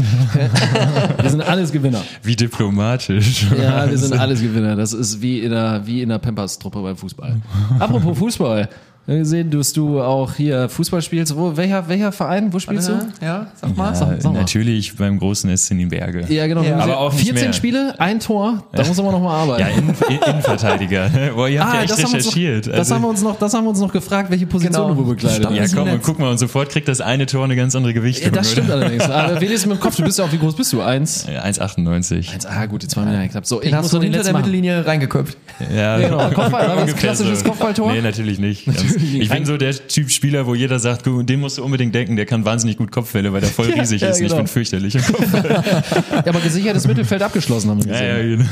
wir 1.22 1.30
sind 1.30 1.42
alles 1.42 1.72
Gewinner. 1.72 2.02
Wie 2.24 2.36
diplomatisch. 2.36 3.48
Ja, 3.60 3.90
wir 3.90 3.98
sind 3.98 4.14
alles 4.20 4.42
Gewinner. 4.42 4.76
Das 4.76 4.94
ist 4.94 5.22
wie 5.22 5.40
in 5.40 5.52
der, 5.52 5.82
wie 5.86 6.02
in 6.02 6.10
der 6.10 6.20
Pampers-Truppe 6.20 6.82
beim 6.82 6.96
Fußball. 6.98 7.36
Apropos 7.80 8.18
Fußball. 8.18 8.70
Haben 9.08 9.20
gesehen, 9.20 9.50
dass 9.52 9.72
du 9.72 10.02
auch 10.02 10.34
hier 10.34 10.68
Fußball 10.68 11.02
spielst. 11.02 11.36
Wo, 11.38 11.56
welcher, 11.56 11.88
welcher 11.88 12.12
Verein? 12.12 12.52
Wo 12.52 12.60
spielst 12.60 12.90
du? 12.90 12.94
Ja, 13.22 13.48
sag 13.56 13.78
mal. 13.78 13.88
Ja, 13.90 13.96
sag 13.96 14.24
mal. 14.26 14.34
natürlich 14.34 14.96
beim 14.98 15.18
großen 15.18 15.56
SC 15.56 15.72
in 15.72 15.78
den 15.80 15.90
Berge. 15.90 16.26
Ja, 16.28 16.46
genau. 16.48 16.62
Ja. 16.62 16.72
Haben 16.72 16.82
Aber 16.82 16.98
auch 17.00 17.14
nicht 17.14 17.24
14 17.26 17.44
mehr. 17.46 17.54
Spiele, 17.54 17.96
ein 18.00 18.20
Tor. 18.20 18.64
Da 18.74 18.84
muss 18.86 18.98
man 18.98 19.12
noch 19.14 19.22
mal 19.22 19.34
arbeiten. 19.44 19.62
Ja, 19.62 19.68
Innen, 19.70 19.96
Innenverteidiger. 20.10 21.10
Boah, 21.36 21.48
ihr 21.48 21.64
habt 21.64 21.74
ja 21.76 21.82
echt 21.84 21.92
haben 21.94 21.98
wir 22.00 22.04
uns 22.06 22.12
noch, 22.12 22.20
recherchiert. 22.36 22.68
das, 22.68 22.74
Also- 22.76 22.96
haben 22.96 23.02
wir 23.04 23.08
uns 23.10 23.22
noch, 23.22 23.40
das 23.40 23.54
haben 23.54 23.64
wir 23.64 23.70
uns 23.70 23.80
noch 23.80 23.94
gefragt, 23.94 24.30
welche 24.30 24.46
Position 24.46 24.88
Genau. 24.90 24.94
du 24.94 25.06
bekleidet 25.08 25.38
Stand- 25.44 25.56
ja, 25.56 25.66
komm, 25.74 25.90
und 25.90 26.04
guck 26.04 26.20
mal, 26.20 26.30
und 26.32 26.38
sofort 26.38 26.70
kriegt 26.70 26.88
das 26.90 27.00
eine 27.02 27.26
Tor 27.26 27.46
eine 27.46 27.56
ganz 27.56 27.76
andere 27.76 27.94
Gewichtung. 27.94 28.26
Ja, 28.26 28.32
das 28.32 28.52
stimmt 28.52 28.68
oder? 28.68 28.76
allerdings. 28.80 29.04
Aber 29.10 29.40
wenigstens 29.40 29.66
mit 29.68 29.78
dem 29.78 29.82
Kopf. 29.82 29.96
Du 29.96 30.04
bist 30.04 30.20
ja 30.20 30.26
auch, 30.26 30.32
wie 30.34 30.38
groß 30.38 30.56
bist 30.56 30.74
du? 30.74 30.82
Eins? 30.82 31.26
Ja, 31.34 31.44
1,98. 31.44 32.34
Eins, 32.34 32.46
ah, 32.46 32.66
gut, 32.66 32.84
die 32.84 32.88
zwei 32.90 33.04
Meter 33.06 33.26
knapp. 33.28 33.46
So, 33.46 33.62
ich 33.62 33.70
Den 33.70 33.76
muss 33.78 33.86
hast 33.86 33.94
du 33.94 34.02
hinter 34.02 34.22
der. 34.24 34.34
Mittellinie 34.34 34.86
reingeköpft. 34.86 35.38
Ja, 35.74 35.98
Genau, 35.98 36.18
Kopfball, 36.30 36.68
war 36.68 36.76
das 36.86 36.96
klassisches 36.96 37.44
Kopfballtor? 37.44 37.94
Nee, 37.94 38.02
natürlich 38.02 38.38
nicht. 38.40 38.66
Ganz, 38.97 38.97
ich 38.98 39.30
bin 39.30 39.46
so 39.46 39.58
der 39.58 39.72
Typ 39.88 40.10
Spieler, 40.12 40.46
wo 40.48 40.56
jeder 40.56 40.80
sagt, 40.80 41.04
"Guck, 41.04 41.26
den 41.26 41.40
musst 41.40 41.58
du 41.58 41.64
unbedingt 41.64 41.94
denken, 41.96 42.16
der 42.16 42.26
kann 42.26 42.44
wahnsinnig 42.46 42.78
gut 42.78 42.92
Kopfwelle, 42.92 43.32
weil 43.34 43.42
der 43.42 43.50
voll 43.50 43.66
riesig 43.72 44.02
ja, 44.02 44.10
ist. 44.10 44.18
und 44.20 44.24
Ich 44.26 44.30
genau. 44.30 44.42
bin 44.42 44.48
fürchterlich 44.48 44.96
im 44.96 45.02
Kopf. 45.04 45.28
Ja, 46.12 46.24
aber 46.28 46.40
gesichertes 46.40 46.88
Mittelfeld 46.88 47.22
abgeschlossen 47.22 47.70
haben 47.70 47.84
wir 47.86 47.94
Ja, 47.94 48.00
gesehen. 48.18 48.30
ja, 48.32 48.36
genau. 48.38 48.50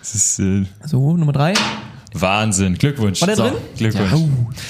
Das 0.00 0.14
ist 0.14 0.38
äh, 0.38 0.64
So, 0.86 1.16
Nummer 1.16 1.32
drei. 1.32 1.54
Wahnsinn. 2.14 2.74
Glückwunsch. 2.74 3.20
War 3.20 3.26
der 3.26 3.36
So, 3.36 3.42
drin? 3.44 3.54
Glückwunsch. 3.76 4.12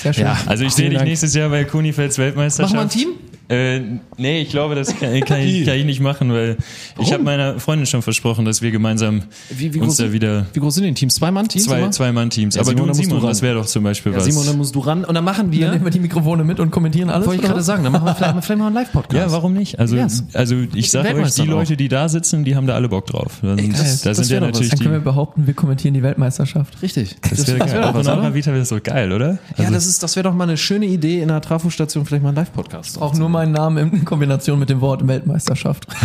Sehr 0.03 0.13
schön. 0.13 0.25
Ja. 0.25 0.37
Also 0.47 0.65
ich 0.65 0.73
sehe 0.73 0.91
dich 0.91 1.01
nächstes 1.03 1.35
Jahr 1.35 1.49
bei 1.51 1.65
Kunifels 1.65 2.19
Weltmeisterschaft. 2.19 2.75
Machen 2.75 2.91
wir 2.91 3.05
ein 3.05 3.17
Team? 3.17 3.28
Äh, 3.49 3.81
nee, 4.19 4.43
ich 4.43 4.51
glaube, 4.51 4.75
das 4.75 4.89
kann, 4.99 5.21
kann, 5.21 5.41
ich, 5.41 5.65
kann 5.65 5.75
ich 5.77 5.85
nicht 5.87 6.01
machen, 6.01 6.33
weil 6.33 6.59
ich 7.01 7.13
habe 7.13 7.23
meiner 7.23 7.59
Freundin 7.59 7.87
schon 7.87 8.03
versprochen, 8.03 8.45
dass 8.45 8.61
wir 8.61 8.71
gemeinsam 8.71 9.23
Wie, 9.49 9.73
wie, 9.73 9.79
uns 9.81 9.97
groß, 9.97 10.07
da 10.09 10.13
wieder 10.13 10.47
wie 10.53 10.61
groß 10.61 10.75
sind 10.75 10.85
die 10.85 10.93
Teams? 10.95 11.15
Zwei 11.15 11.31
Mann-Teams? 11.31 11.65
zwei, 11.65 11.89
zwei 11.89 12.13
Mann-Teams. 12.13 12.57
Ja, 12.57 12.61
Aber 12.61 12.71
Simon, 12.71 12.77
du 12.77 12.83
da 12.83 12.83
und 12.83 12.89
musst 12.89 13.01
du 13.01 13.05
Simon, 13.05 13.21
ran. 13.23 13.29
das 13.31 13.43
wäre 13.43 13.55
doch 13.55 13.67
zum 13.67 13.85
Beispiel 13.85 14.13
Ja, 14.13 14.19
was. 14.19 14.25
Simon, 14.27 14.47
dann 14.47 14.57
musst 14.59 14.75
du 14.75 14.81
ran. 14.81 15.05
Und 15.05 15.15
dann 15.15 15.25
machen 15.25 15.51
Dann 15.51 15.53
wir. 15.61 15.71
nehmen 15.71 15.85
wir 15.85 15.91
die 15.91 16.01
Mikrofone 16.01 16.45
mit 16.45 16.61
und 16.61 16.71
kommentieren 16.71 17.09
alles. 17.09 17.27
Wollte 17.27 17.41
ich 17.43 17.49
gerade 17.49 17.63
sagen, 17.63 17.85
dann 17.85 17.93
machen 17.93 18.05
wir 18.05 18.15
vielleicht, 18.15 18.45
vielleicht 18.45 18.59
mal 18.59 18.67
einen 18.67 18.75
Live-Podcast. 18.75 19.15
ja, 19.27 19.33
warum 19.33 19.55
nicht? 19.55 19.79
Also, 19.79 19.97
Yes. 19.97 20.25
also 20.35 20.57
ich 20.75 20.91
sage 20.91 21.15
euch, 21.15 21.35
die. 21.35 21.43
Leute, 21.43 21.77
die 21.79 21.89
da 21.89 22.09
sitzen, 22.11 22.45
die 22.45 22.55
haben 22.55 22.67
da 22.67 22.75
alle 22.75 22.89
Bock 22.91 23.07
drauf. 23.07 23.39
Da 23.41 23.57
sind, 23.57 23.73
das- 23.73 24.03
da 24.03 24.11
das 24.11 24.19
sind 24.19 24.29
wär 24.29 24.35
ja 24.37 24.41
doch 24.41 24.47
was. 24.49 24.53
natürlich 24.53 24.71
Dann 24.71 24.79
können 24.81 24.93
wir 24.93 25.01
behaupten, 25.01 25.47
wir 25.47 25.55
kommentieren 25.55 25.95
die 25.95 26.03
Weltmeisterschaft. 26.03 26.83
Richtig. 26.83 27.17
Das 27.31 27.47
wäre 27.47 27.61
wär 27.61 27.67
geil. 27.67 27.81
doch 27.81 27.89
Auch 27.91 27.95
was, 27.95 28.07
oder? 28.09 28.35
Vita 28.35 28.49
wäre 28.51 28.59
das 28.59 28.69
so 28.69 28.79
geil, 28.83 29.11
oder? 29.13 29.39
Also, 29.53 29.63
Ja, 29.63 29.71
das 29.71 29.87
ist, 29.87 30.03
das 30.03 30.17
wäre 30.17 30.25
doch 30.25 30.35
mal 30.35 30.45
eine 30.45 30.59
schöne 30.59 30.85
Idee, 30.87 31.23
in 31.23 31.31
einer 31.31 31.41
Trafostation 31.41 32.05
vielleicht 32.05 32.23
mal 32.23 32.29
einen 32.31 32.37
Live-Podcast. 32.37 33.01
Auch 33.01 33.15
nur 33.15 33.29
meinen 33.39 33.53
Namen 33.53 33.93
in 33.93 34.05
Kombination 34.05 34.59
mit 34.59 34.69
dem 34.71 34.81
Wort 34.81 35.07
Weltmeisterschaft. 35.07 35.87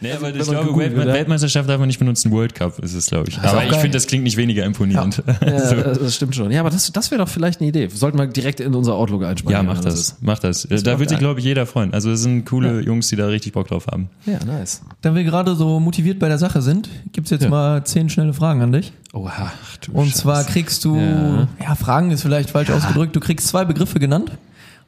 Nee, 0.00 0.12
aber 0.12 0.34
ich 0.34 0.42
glaube, 0.48 0.76
Welt 0.78 0.94
wird, 0.96 1.08
ja. 1.08 1.12
Weltmarschaft 1.14 1.68
darf 1.68 1.78
man 1.78 1.86
nicht 1.88 1.98
benutzen. 1.98 2.30
World 2.30 2.54
Cup 2.54 2.78
ist 2.78 2.94
es, 2.94 3.06
glaube 3.06 3.28
ich. 3.28 3.38
Aber 3.40 3.64
ich 3.64 3.72
finde, 3.76 3.90
das 3.90 4.06
klingt 4.06 4.24
nicht 4.24 4.36
weniger 4.36 4.64
imponierend. 4.64 5.22
Ja, 5.48 5.72
das 5.94 6.14
stimmt 6.16 6.34
schon. 6.34 6.50
Ja, 6.50 6.60
aber 6.60 6.70
das, 6.70 6.90
das 6.92 7.10
wäre 7.10 7.20
doch 7.22 7.28
vielleicht 7.28 7.60
eine 7.60 7.68
Idee. 7.68 7.88
Sollten 7.88 8.18
wir 8.18 8.26
direkt 8.26 8.60
in 8.60 8.74
unser 8.74 8.94
Outlook 8.94 9.22
Ja, 9.22 9.28
einspeichern. 9.28 9.66
mach 9.66 9.76
wenn 9.78 9.84
das. 9.84 10.16
Mach 10.20 10.38
das. 10.38 10.62
da 10.68 10.76
doch 10.76 10.98
wird 10.98 11.08
sich, 11.10 11.18
glaube 11.18 11.40
ich, 11.40 11.46
jeder 11.46 11.66
freuen. 11.66 11.92
Also 11.94 12.10
es 12.10 12.22
sind 12.22 12.44
coole 12.46 12.80
Jungs, 12.80 13.08
die 13.08 13.16
da 13.16 13.26
richtig 13.26 13.52
Bock 13.52 13.68
drauf 13.68 13.86
haben. 13.86 14.08
Ja, 14.26 14.38
nice. 14.44 14.82
Da 15.02 15.14
wir 15.14 15.24
gerade 15.24 15.54
so 15.54 15.80
motiviert 15.80 16.18
bei 16.18 16.28
der 16.28 16.38
Sache 16.38 16.62
sind, 16.62 16.88
gibt's 17.12 17.30
jetzt 17.30 17.44
Ja. 17.44 17.50
mal 17.50 17.84
zehn 17.84 18.08
schnelle 18.08 18.32
Fragen 18.32 18.62
an 18.62 18.72
dich. 18.72 18.92
Oha. 19.12 19.52
du 19.84 19.92
Und 19.92 20.06
Scheiße. 20.08 20.18
zwar 20.22 20.44
kriegst 20.44 20.84
du, 20.84 20.96
Ja. 20.96 21.48
ja, 21.62 21.74
Fragen 21.74 22.10
ist 22.10 22.22
vielleicht 22.22 22.50
falsch 22.50 22.70
ausgedrückt, 22.70 23.14
du 23.16 23.20
kriegst 23.20 23.48
zwei 23.48 23.64
Begriffe 23.64 23.98
genannt 23.98 24.32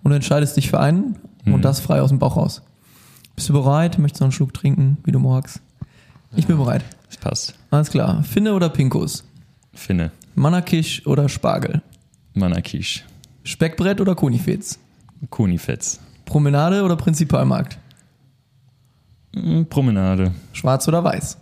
und 0.03 0.11
du 0.11 0.15
entscheidest 0.17 0.57
dich 0.57 0.69
für 0.71 0.81
einen 0.81 1.17
Mhm. 1.45 1.55
und 1.55 1.65
das 1.65 1.81
frei 1.81 2.03
aus 2.03 2.11
dem 2.11 2.19
Bauch 2.19 2.37
raus. 2.37 2.63
Bist 3.35 3.49
du 3.49 3.53
bereit? 3.55 3.99
Möchtest 3.99 4.21
du 4.21 4.25
noch 4.25 4.27
einen 4.27 4.33
Schluck 4.33 4.53
trinken, 4.53 4.99
wie 5.05 5.13
du 5.13 5.19
magst? 5.19 5.61
Ich 6.37 6.47
bin 6.47 6.59
bereit. 6.59 6.85
Das 7.07 7.17
passt. 7.17 7.55
Alles 7.71 7.91
klar. 7.91 8.23
Finne 8.23 8.53
oder 8.55 8.69
Pinkus? 8.69 9.25
Finne. 9.73 10.13
Manakisch 10.35 11.07
oder 11.07 11.29
Spargel? 11.29 11.83
Manakisch. 12.35 13.05
Speckbrett 13.43 14.01
oder 14.01 14.15
Konifetz? 14.15 14.79
Konifetz. 15.31 15.99
Promenade 16.27 16.83
oder 16.85 16.97
Prinzipalmarkt? 16.97 17.79
Mm, 19.35 19.63
Promenade. 19.65 20.33
Schwarz 20.53 20.87
oder 20.87 21.03
weiß? 21.03 21.39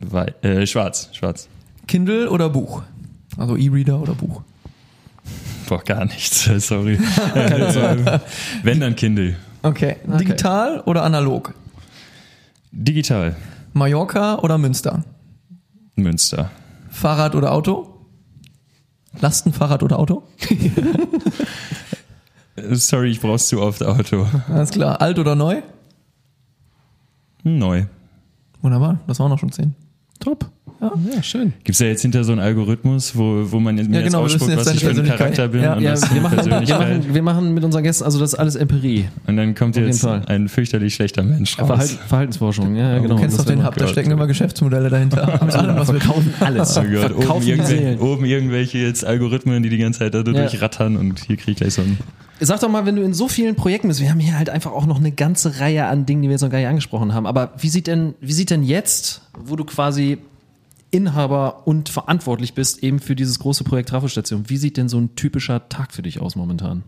Wei 0.00 0.26
äh, 0.42 0.66
schwarz. 0.66 1.08
Schwarz. 1.12 1.48
Kindle 1.88 2.28
oder 2.30 2.48
Buch? 2.50 2.82
Also 3.36 3.56
E-Reader 3.56 4.00
oder 4.00 4.14
Buch? 4.14 4.42
Boah, 5.68 5.82
gar 5.84 6.04
nichts. 6.04 6.44
Sorry. 6.66 6.98
Wenn 8.62 8.80
dann 8.80 8.96
Kindle. 8.96 9.36
Okay. 9.62 9.96
Digital 10.04 10.80
oder 10.80 11.02
analog? 11.02 11.54
Digital. 12.72 13.36
Mallorca 13.72 14.38
oder 14.38 14.58
Münster? 14.58 15.04
Münster. 15.94 16.50
Fahrrad 16.90 17.34
oder 17.34 17.52
Auto? 17.52 18.06
Lastenfahrrad 19.20 19.82
oder 19.82 19.98
Auto? 19.98 20.22
Sorry, 22.72 23.10
ich 23.10 23.20
brauch's 23.20 23.48
zu 23.48 23.60
oft 23.60 23.82
Auto. 23.82 24.26
Alles 24.48 24.70
klar. 24.70 25.00
Alt 25.00 25.18
oder 25.18 25.34
neu? 25.34 25.62
Neu. 27.42 27.86
Wunderbar, 28.60 28.98
das 29.06 29.18
waren 29.20 29.32
auch 29.32 29.38
schon 29.38 29.52
zehn. 29.52 29.74
Top. 30.18 30.50
Ja, 30.80 30.92
ja 31.14 31.22
schön. 31.22 31.52
Gibt's 31.64 31.78
ja 31.80 31.88
jetzt 31.88 32.02
hinter 32.02 32.24
so 32.24 32.32
einen 32.32 32.40
Algorithmus, 32.40 33.14
wo, 33.16 33.44
wo 33.52 33.60
man 33.60 33.74
mir 33.74 33.82
Ja, 33.82 33.88
jetzt 34.00 34.04
genau, 34.06 34.18
wir 34.20 34.24
ausspuckt, 34.24 34.50
jetzt 34.50 34.66
was 34.66 34.74
ich 34.74 34.80
für 34.84 34.90
ein. 34.90 35.04
Charakter 35.04 35.48
bin 35.48 35.62
Ja, 35.62 35.74
und 35.74 35.82
Ja, 35.82 35.94
wir 36.14 36.20
machen, 36.22 36.38
wir, 36.46 36.78
machen, 36.78 37.14
wir 37.14 37.22
machen 37.22 37.54
mit 37.54 37.64
unseren 37.64 37.82
Gästen, 37.82 38.04
also 38.04 38.18
das 38.18 38.32
ist 38.32 38.38
alles 38.38 38.54
Empirie. 38.56 39.08
Und 39.26 39.36
dann 39.36 39.54
kommt 39.54 39.76
jeden 39.76 39.88
jetzt 39.88 40.04
ein 40.06 40.48
fürchterlich 40.48 40.94
schlechter 40.94 41.22
Mensch 41.22 41.58
raus. 41.58 41.66
Verhalten, 41.66 41.98
Verhaltensforschung, 42.08 42.74
ja, 42.76 42.92
ja 42.94 42.98
genau. 42.98 43.14
Du 43.16 43.20
kennst 43.20 43.38
doch 43.38 43.44
den 43.44 43.64
Hub, 43.66 43.74
da 43.76 43.84
Gott. 43.84 43.90
stecken 43.92 44.10
immer 44.10 44.26
Geschäftsmodelle 44.26 44.88
dahinter. 44.88 45.38
Mit 45.44 45.54
allem, 45.54 45.76
was 45.76 45.92
wir 45.92 46.00
verkaufen 46.00 46.32
alles. 46.40 46.76
Oh 46.78 46.82
Gott, 46.82 47.10
oben, 47.12 47.16
Verkaufen 47.18 47.44
die 47.44 47.50
irgendwel 47.50 47.78
Seelen. 47.78 47.98
oben 48.00 48.24
irgendwelche 48.24 48.78
jetzt 48.78 49.04
Algorithmen, 49.04 49.62
die 49.62 49.68
die 49.68 49.78
ganze 49.78 49.98
Zeit 50.00 50.14
da 50.14 50.18
Ja. 50.18 50.24
durchrattern 50.24 50.96
und 50.96 51.18
hier 51.26 51.36
krieg 51.36 51.48
ich 51.52 51.56
gleich 51.58 51.74
so 51.74 51.82
ein 51.82 51.98
Sag 52.42 52.60
doch 52.60 52.70
mal, 52.70 52.86
wenn 52.86 52.96
du 52.96 53.02
in 53.02 53.12
so 53.12 53.28
vielen 53.28 53.54
Projekten 53.54 53.88
bist, 53.88 54.00
wir 54.00 54.08
haben 54.08 54.18
hier 54.18 54.38
halt 54.38 54.48
einfach 54.48 54.72
auch 54.72 54.86
noch 54.86 54.98
eine 54.98 55.12
ganze 55.12 55.60
Reihe 55.60 55.84
an 55.84 56.06
Dingen, 56.06 56.22
die 56.22 56.28
wir 56.28 56.32
jetzt 56.32 56.40
noch 56.40 56.48
gar 56.48 56.56
nicht 56.56 56.68
angesprochen 56.68 57.12
haben. 57.12 57.26
Aber 57.26 57.52
wie 57.58 57.68
sieht 57.68 57.86
denn, 57.86 58.14
wie 58.22 58.32
sieht 58.32 58.48
denn 58.48 58.62
jetzt, 58.62 59.20
wo 59.38 59.56
du 59.56 59.64
quasi 59.64 60.16
Inhaber 60.90 61.66
und 61.66 61.88
verantwortlich 61.88 62.54
bist 62.54 62.82
eben 62.82 62.98
für 62.98 63.14
dieses 63.16 63.38
große 63.38 63.64
Projekt 63.64 63.90
Trafostation, 63.90 64.48
wie 64.48 64.56
sieht 64.56 64.76
denn 64.76 64.88
so 64.88 64.98
ein 64.98 65.14
typischer 65.16 65.68
Tag 65.68 65.92
für 65.92 66.02
dich 66.02 66.20
aus 66.20 66.36
momentan? 66.36 66.82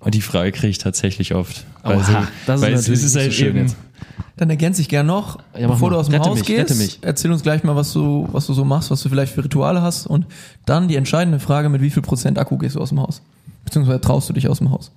Und 0.00 0.14
die 0.14 0.20
Frage 0.20 0.52
kriege 0.52 0.68
ich 0.68 0.78
tatsächlich 0.78 1.34
oft. 1.34 1.64
Oha, 1.84 1.92
Also, 1.92 2.12
das 2.46 2.56
ist 2.60 2.62
weil 2.66 2.72
es 2.74 2.80
natürlich 2.82 3.04
ist 3.04 3.16
halt 3.16 3.32
so 3.32 3.38
schön 3.38 3.48
eben, 3.48 3.58
jetzt. 3.58 3.76
Dann 4.36 4.50
ergänze 4.50 4.80
ich 4.80 4.88
gern 4.88 5.06
noch, 5.06 5.38
Ja, 5.56 5.68
bevor 5.68 5.90
mal. 5.90 5.94
du 5.96 6.00
aus 6.00 6.06
dem 6.06 6.14
Rette 6.14 6.30
Haus 6.30 6.38
mich, 6.38 6.46
gehst. 6.46 6.98
Erzähl 7.02 7.30
uns 7.30 7.42
gleich 7.42 7.62
mal, 7.62 7.76
was 7.76 7.92
du, 7.92 8.28
was 8.32 8.46
du 8.46 8.54
so 8.54 8.64
machst, 8.64 8.90
was 8.90 9.02
du 9.02 9.08
vielleicht 9.08 9.32
für 9.34 9.44
Rituale 9.44 9.82
hast 9.82 10.06
und 10.06 10.26
dann 10.64 10.88
die 10.88 10.96
entscheidende 10.96 11.38
Frage, 11.38 11.68
mit 11.68 11.82
wie 11.82 11.90
viel 11.90 12.02
Prozent 12.02 12.38
Akku 12.38 12.56
gehst 12.58 12.74
du 12.76 12.80
aus 12.80 12.88
dem 12.88 13.00
Haus? 13.00 13.20
Beziehungsweise 13.64 14.00
traust 14.00 14.28
du 14.28 14.32
dich 14.32 14.48
aus 14.48 14.58
dem 14.58 14.70
Haus? 14.70 14.90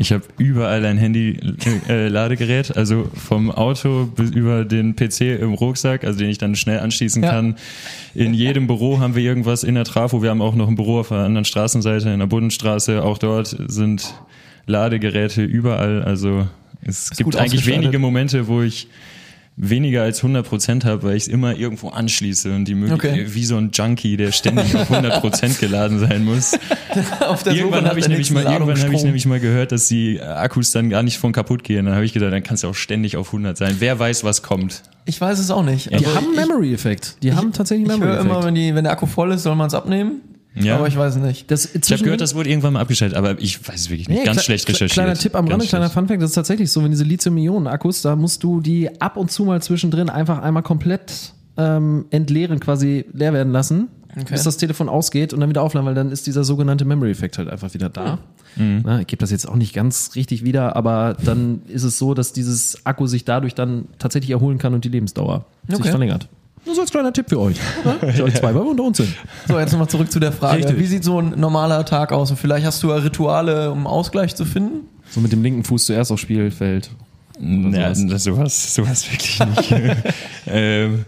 Ich 0.00 0.12
habe 0.12 0.24
überall 0.38 0.84
ein 0.86 0.96
Handy-Ladegerät, 0.96 2.76
also 2.76 3.10
vom 3.14 3.50
Auto 3.50 4.06
bis 4.06 4.30
über 4.30 4.64
den 4.64 4.96
PC 4.96 5.38
im 5.40 5.52
Rucksack, 5.54 6.04
also 6.04 6.18
den 6.18 6.30
ich 6.30 6.38
dann 6.38 6.56
schnell 6.56 6.80
anschließen 6.80 7.22
Ja. 7.22 7.30
kann. 7.30 7.56
In 8.14 8.32
jedem 8.32 8.66
Büro 8.66 8.98
haben 8.98 9.14
wir 9.14 9.22
irgendwas 9.22 9.62
in 9.62 9.74
der 9.74 9.84
Trafo. 9.84 10.22
Wir 10.22 10.30
haben 10.30 10.40
auch 10.40 10.54
noch 10.54 10.68
ein 10.68 10.74
Büro 10.74 11.00
auf 11.00 11.08
der 11.08 11.18
anderen 11.18 11.44
Straßenseite, 11.44 12.08
in 12.08 12.18
der 12.18 12.26
Bundenstraße. 12.26 13.02
Auch 13.02 13.18
dort 13.18 13.54
sind 13.68 14.14
Ladegeräte 14.66 15.42
überall. 15.44 16.02
Also 16.02 16.48
es 16.82 17.10
gibt 17.10 17.24
gut 17.24 17.36
eigentlich 17.36 17.66
wenige 17.66 17.98
Momente, 17.98 18.48
wo 18.48 18.62
ich 18.62 18.88
weniger 19.56 20.02
als 20.02 20.18
100 20.18 20.46
Prozent 20.48 20.84
habe, 20.86 21.02
weil 21.02 21.16
ich 21.16 21.24
es 21.24 21.28
immer 21.28 21.54
irgendwo 21.54 21.88
anschließe 21.90 22.54
und 22.54 22.64
die 22.66 22.74
Möglichkeit, 22.74 23.12
Okay. 23.12 23.26
wie 23.34 23.44
so 23.44 23.56
ein 23.56 23.70
Junkie, 23.74 24.16
der 24.16 24.32
ständig 24.32 24.74
auf 24.74 24.90
100 24.90 25.20
Prozent 25.20 25.58
geladen 25.58 25.98
sein 25.98 26.24
muss. 26.24 26.58
Auf 27.20 27.42
der 27.42 27.52
Irgendwann 27.54 27.86
habe 27.86 27.98
ich, 28.00 28.08
nämlich 28.08 28.30
mal, 28.30 28.44
irgendwann 28.44 28.80
hab 28.82 28.90
ich 28.92 29.04
nämlich 29.04 29.26
mal 29.26 29.38
gehört, 29.38 29.70
dass 29.72 29.86
die 29.86 30.20
Akkus 30.20 30.72
dann 30.72 30.88
gar 30.90 31.02
nicht 31.02 31.18
von 31.18 31.32
kaputt 31.32 31.62
gehen. 31.62 31.84
Dann 31.84 31.94
habe 31.94 32.04
ich 32.04 32.12
gedacht, 32.12 32.32
dann 32.32 32.42
kannst 32.42 32.64
du 32.64 32.68
auch 32.68 32.74
ständig 32.74 33.16
auf 33.16 33.28
100 33.28 33.56
sein. 33.56 33.76
Wer 33.78 33.98
weiß, 33.98 34.24
was 34.24 34.42
kommt. 34.42 34.82
Ich 35.04 35.20
weiß 35.20 35.38
es 35.38 35.50
auch 35.50 35.62
nicht. 35.62 35.90
Die 35.90 35.94
Also 35.94 36.14
haben 36.14 36.24
einen 36.26 36.34
ich, 36.34 36.40
Memory-Effekt. 36.40 37.16
Die 37.22 37.34
haben 37.34 37.52
tatsächlich 37.52 37.86
ich 37.86 37.92
einen 37.92 38.02
höre 38.02 38.14
immer, 38.20 38.22
Memory-Effekt. 38.40 38.46
wenn, 38.46 38.54
die, 38.54 38.74
wenn 38.74 38.84
der 38.84 38.92
Akku 38.94 39.06
voll 39.06 39.30
ist, 39.32 39.42
soll 39.42 39.54
man 39.56 39.66
es 39.68 39.74
abnehmen. 39.74 40.22
Ja. 40.54 40.76
Aber 40.76 40.88
ich 40.88 40.96
weiß 40.96 41.16
es 41.16 41.22
nicht. 41.22 41.50
Das 41.50 41.74
Ich 41.74 41.92
habe 41.92 42.02
gehört, 42.02 42.20
das 42.20 42.34
wurde 42.34 42.48
irgendwann 42.50 42.72
mal 42.72 42.80
abgeschaltet, 42.80 43.16
aber 43.16 43.40
ich 43.40 43.66
weiß 43.68 43.82
es 43.82 43.90
wirklich 43.90 44.08
nicht. 44.08 44.18
Nee, 44.18 44.24
Ganz 44.24 44.40
kle- 44.40 44.44
schlecht 44.44 44.68
recherchiert. 44.68 44.92
Kleiner 44.92 45.14
Tipp 45.14 45.34
am 45.36 45.46
Rande, 45.46 45.64
kleiner. 45.66 45.88
Funfact, 45.90 46.20
das 46.22 46.30
ist 46.30 46.34
tatsächlich 46.34 46.70
so, 46.72 46.82
wenn 46.82 46.90
diese 46.90 47.04
Lithium-Ionen-Akkus, 47.04 48.02
da 48.02 48.16
musst 48.16 48.42
du 48.42 48.60
die 48.60 49.00
ab 49.00 49.16
und 49.16 49.30
zu 49.30 49.44
mal 49.44 49.62
zwischendrin 49.62 50.08
einfach 50.10 50.40
einmal 50.42 50.62
komplett 50.64 51.34
ähm, 51.56 52.06
entleeren, 52.10 52.58
quasi 52.58 53.04
leer 53.12 53.32
werden 53.32 53.52
lassen, 53.52 53.88
Okay. 54.12 54.24
bis 54.32 54.42
das 54.42 54.56
Telefon 54.56 54.88
ausgeht 54.88 55.32
und 55.32 55.38
dann 55.38 55.48
wieder 55.50 55.62
aufladen, 55.62 55.86
weil 55.86 55.94
dann 55.94 56.10
ist 56.10 56.26
dieser 56.26 56.42
sogenannte 56.42 56.84
Memory-Effekt 56.84 57.38
halt 57.38 57.48
einfach 57.48 57.72
wieder 57.74 57.88
da. 57.88 58.18
Mhm. 58.56 58.80
Na, 58.84 59.00
ich 59.02 59.06
gebe 59.06 59.20
das 59.20 59.30
jetzt 59.30 59.48
auch 59.48 59.54
nicht 59.54 59.72
ganz 59.72 60.10
richtig 60.16 60.42
wieder, 60.44 60.74
aber 60.74 61.16
dann 61.24 61.62
ist 61.68 61.84
es 61.84 61.96
so, 61.96 62.12
dass 62.14 62.32
dieses 62.32 62.84
Akku 62.84 63.06
sich 63.06 63.24
dadurch 63.24 63.54
dann 63.54 63.84
tatsächlich 64.00 64.32
erholen 64.32 64.58
kann 64.58 64.74
und 64.74 64.84
die 64.84 64.88
Lebensdauer 64.88 65.44
sich 65.68 65.78
Okay. 65.78 65.90
verlängert. 65.90 66.26
Nur 66.66 66.74
so 66.74 66.82
als 66.82 66.90
kleiner 66.90 67.12
Tipp 67.12 67.26
für 67.28 67.40
euch. 67.40 67.56
Ne? 67.84 68.12
Für 68.12 68.24
euch 68.24 68.34
zwei, 68.34 68.54
weil 68.54 68.62
wir 68.62 68.70
unter 68.70 68.84
uns 68.84 68.98
sind. 68.98 69.14
So, 69.48 69.58
jetzt 69.58 69.72
nochmal 69.72 69.88
zurück 69.88 70.12
zu 70.12 70.20
der 70.20 70.32
Frage. 70.32 70.58
Richtig. 70.58 70.78
Wie 70.78 70.86
sieht 70.86 71.04
so 71.04 71.20
ein 71.20 71.30
normaler 71.30 71.84
Tag 71.84 72.12
aus? 72.12 72.30
Und 72.30 72.36
vielleicht 72.36 72.66
hast 72.66 72.82
du 72.82 72.90
ja 72.90 72.96
Rituale, 72.96 73.70
um 73.70 73.86
Ausgleich 73.86 74.36
zu 74.36 74.44
finden? 74.44 74.86
So 75.10 75.20
mit 75.20 75.32
dem 75.32 75.42
linken 75.42 75.64
Fuß 75.64 75.86
zuerst 75.86 76.12
aufs 76.12 76.22
Spielfeld. 76.22 76.90
Ja, 77.40 77.94
sowas, 77.94 78.74
sowas 78.74 79.10
wirklich 79.10 79.40
nicht. 79.40 79.74
ähm, 80.46 81.06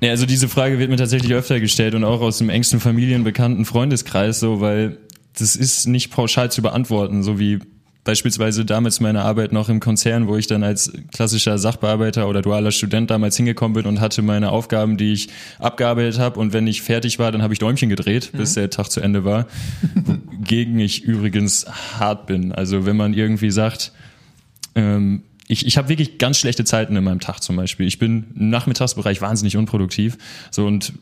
ja, 0.00 0.10
also 0.10 0.26
diese 0.26 0.48
Frage 0.48 0.78
wird 0.78 0.90
mir 0.90 0.96
tatsächlich 0.96 1.32
öfter 1.32 1.60
gestellt 1.60 1.94
und 1.94 2.04
auch 2.04 2.20
aus 2.20 2.38
dem 2.38 2.48
engsten 2.48 2.80
Familienbekannten 2.80 3.64
Freundeskreis 3.64 4.40
so, 4.40 4.60
weil 4.60 4.98
das 5.38 5.56
ist 5.56 5.86
nicht 5.86 6.10
pauschal 6.10 6.50
zu 6.50 6.62
beantworten, 6.62 7.22
so 7.22 7.38
wie 7.38 7.60
beispielsweise 8.04 8.64
damals 8.64 9.00
meine 9.00 9.22
Arbeit 9.22 9.52
noch 9.52 9.68
im 9.68 9.80
Konzern, 9.80 10.26
wo 10.26 10.36
ich 10.36 10.46
dann 10.46 10.62
als 10.62 10.92
klassischer 11.12 11.58
Sachbearbeiter 11.58 12.28
oder 12.28 12.42
dualer 12.42 12.70
Student 12.70 13.10
damals 13.10 13.36
hingekommen 13.36 13.74
bin 13.74 13.86
und 13.86 14.00
hatte 14.00 14.22
meine 14.22 14.50
Aufgaben, 14.50 14.96
die 14.96 15.12
ich 15.12 15.28
abgearbeitet 15.58 16.18
habe 16.18 16.40
und 16.40 16.52
wenn 16.52 16.66
ich 16.66 16.82
fertig 16.82 17.18
war, 17.18 17.30
dann 17.32 17.42
habe 17.42 17.52
ich 17.52 17.58
Däumchen 17.58 17.88
gedreht, 17.88 18.32
bis 18.32 18.54
der 18.54 18.70
Tag 18.70 18.90
zu 18.90 19.00
Ende 19.00 19.24
war. 19.24 19.46
Gegen 20.42 20.78
ich 20.78 21.04
übrigens 21.04 21.66
hart 21.98 22.26
bin. 22.26 22.52
Also 22.52 22.86
wenn 22.86 22.96
man 22.96 23.14
irgendwie 23.14 23.50
sagt, 23.50 23.92
ähm, 24.74 25.22
ich, 25.48 25.66
ich 25.66 25.76
habe 25.76 25.88
wirklich 25.88 26.18
ganz 26.18 26.38
schlechte 26.38 26.64
Zeiten 26.64 26.94
in 26.96 27.02
meinem 27.02 27.20
Tag 27.20 27.40
zum 27.40 27.56
Beispiel. 27.56 27.86
Ich 27.86 27.98
bin 27.98 28.26
im 28.36 28.50
Nachmittagsbereich 28.50 29.20
wahnsinnig 29.20 29.56
unproduktiv. 29.56 30.16
So 30.50 30.64
und 30.64 30.92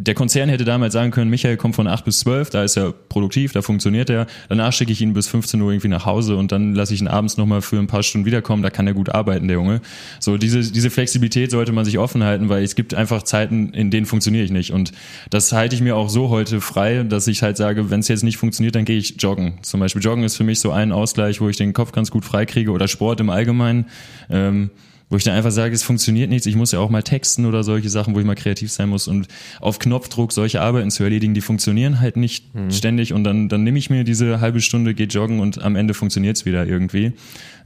der 0.00 0.14
Konzern 0.14 0.48
hätte 0.48 0.64
damals 0.64 0.92
sagen 0.92 1.10
können, 1.10 1.28
Michael 1.28 1.56
kommt 1.56 1.74
von 1.74 1.88
8 1.88 2.04
bis 2.04 2.20
12, 2.20 2.50
da 2.50 2.62
ist 2.62 2.76
er 2.76 2.92
produktiv, 2.92 3.52
da 3.52 3.62
funktioniert 3.62 4.08
er. 4.08 4.28
Danach 4.48 4.72
schicke 4.72 4.92
ich 4.92 5.00
ihn 5.02 5.12
bis 5.12 5.26
15 5.26 5.60
Uhr 5.60 5.72
irgendwie 5.72 5.88
nach 5.88 6.06
Hause 6.06 6.36
und 6.36 6.52
dann 6.52 6.74
lasse 6.74 6.94
ich 6.94 7.00
ihn 7.00 7.08
abends 7.08 7.36
nochmal 7.36 7.62
für 7.62 7.78
ein 7.78 7.88
paar 7.88 8.04
Stunden 8.04 8.24
wiederkommen, 8.24 8.62
da 8.62 8.70
kann 8.70 8.86
er 8.86 8.94
gut 8.94 9.08
arbeiten, 9.08 9.48
der 9.48 9.56
Junge. 9.56 9.80
So, 10.20 10.36
diese, 10.36 10.70
diese 10.70 10.90
Flexibilität 10.90 11.50
sollte 11.50 11.72
man 11.72 11.84
sich 11.84 11.98
offen 11.98 12.22
halten, 12.22 12.48
weil 12.48 12.62
es 12.62 12.76
gibt 12.76 12.94
einfach 12.94 13.24
Zeiten, 13.24 13.70
in 13.70 13.90
denen 13.90 14.06
funktioniere 14.06 14.44
ich 14.44 14.52
nicht. 14.52 14.72
Und 14.72 14.92
das 15.30 15.50
halte 15.52 15.74
ich 15.74 15.82
mir 15.82 15.96
auch 15.96 16.08
so 16.08 16.28
heute 16.28 16.60
frei, 16.60 17.02
dass 17.02 17.26
ich 17.26 17.42
halt 17.42 17.56
sage, 17.56 17.90
wenn 17.90 18.00
es 18.00 18.08
jetzt 18.08 18.22
nicht 18.22 18.36
funktioniert, 18.36 18.76
dann 18.76 18.84
gehe 18.84 18.98
ich 18.98 19.16
joggen. 19.18 19.54
Zum 19.62 19.80
Beispiel 19.80 20.00
Joggen 20.00 20.22
ist 20.22 20.36
für 20.36 20.44
mich 20.44 20.60
so 20.60 20.70
ein 20.70 20.92
Ausgleich, 20.92 21.40
wo 21.40 21.48
ich 21.48 21.56
den 21.56 21.72
Kopf 21.72 21.90
ganz 21.90 22.12
gut 22.12 22.24
freikriege 22.24 22.70
oder 22.70 22.86
Sport 22.86 23.18
im 23.18 23.30
Allgemeinen. 23.30 23.86
Ähm, 24.30 24.70
wo 25.10 25.16
ich 25.16 25.24
dann 25.24 25.34
einfach 25.34 25.50
sage, 25.50 25.74
es 25.74 25.82
funktioniert 25.82 26.30
nichts, 26.30 26.46
ich 26.46 26.56
muss 26.56 26.72
ja 26.72 26.80
auch 26.80 26.90
mal 26.90 27.02
texten 27.02 27.46
oder 27.46 27.64
solche 27.64 27.88
Sachen, 27.88 28.14
wo 28.14 28.20
ich 28.20 28.26
mal 28.26 28.34
kreativ 28.34 28.70
sein 28.70 28.88
muss. 28.88 29.08
Und 29.08 29.28
auf 29.60 29.78
Knopfdruck 29.78 30.32
solche 30.32 30.60
Arbeiten 30.60 30.90
zu 30.90 31.02
erledigen, 31.02 31.34
die 31.34 31.40
funktionieren 31.40 32.00
halt 32.00 32.16
nicht 32.16 32.44
ständig. 32.70 33.12
Und 33.12 33.24
dann, 33.24 33.48
dann 33.48 33.64
nehme 33.64 33.78
ich 33.78 33.90
mir 33.90 34.04
diese 34.04 34.40
halbe 34.40 34.60
Stunde, 34.60 34.94
gehe 34.94 35.06
joggen 35.06 35.40
und 35.40 35.62
am 35.62 35.76
Ende 35.76 35.94
funktioniert's 35.94 36.44
wieder 36.44 36.66
irgendwie. 36.66 37.12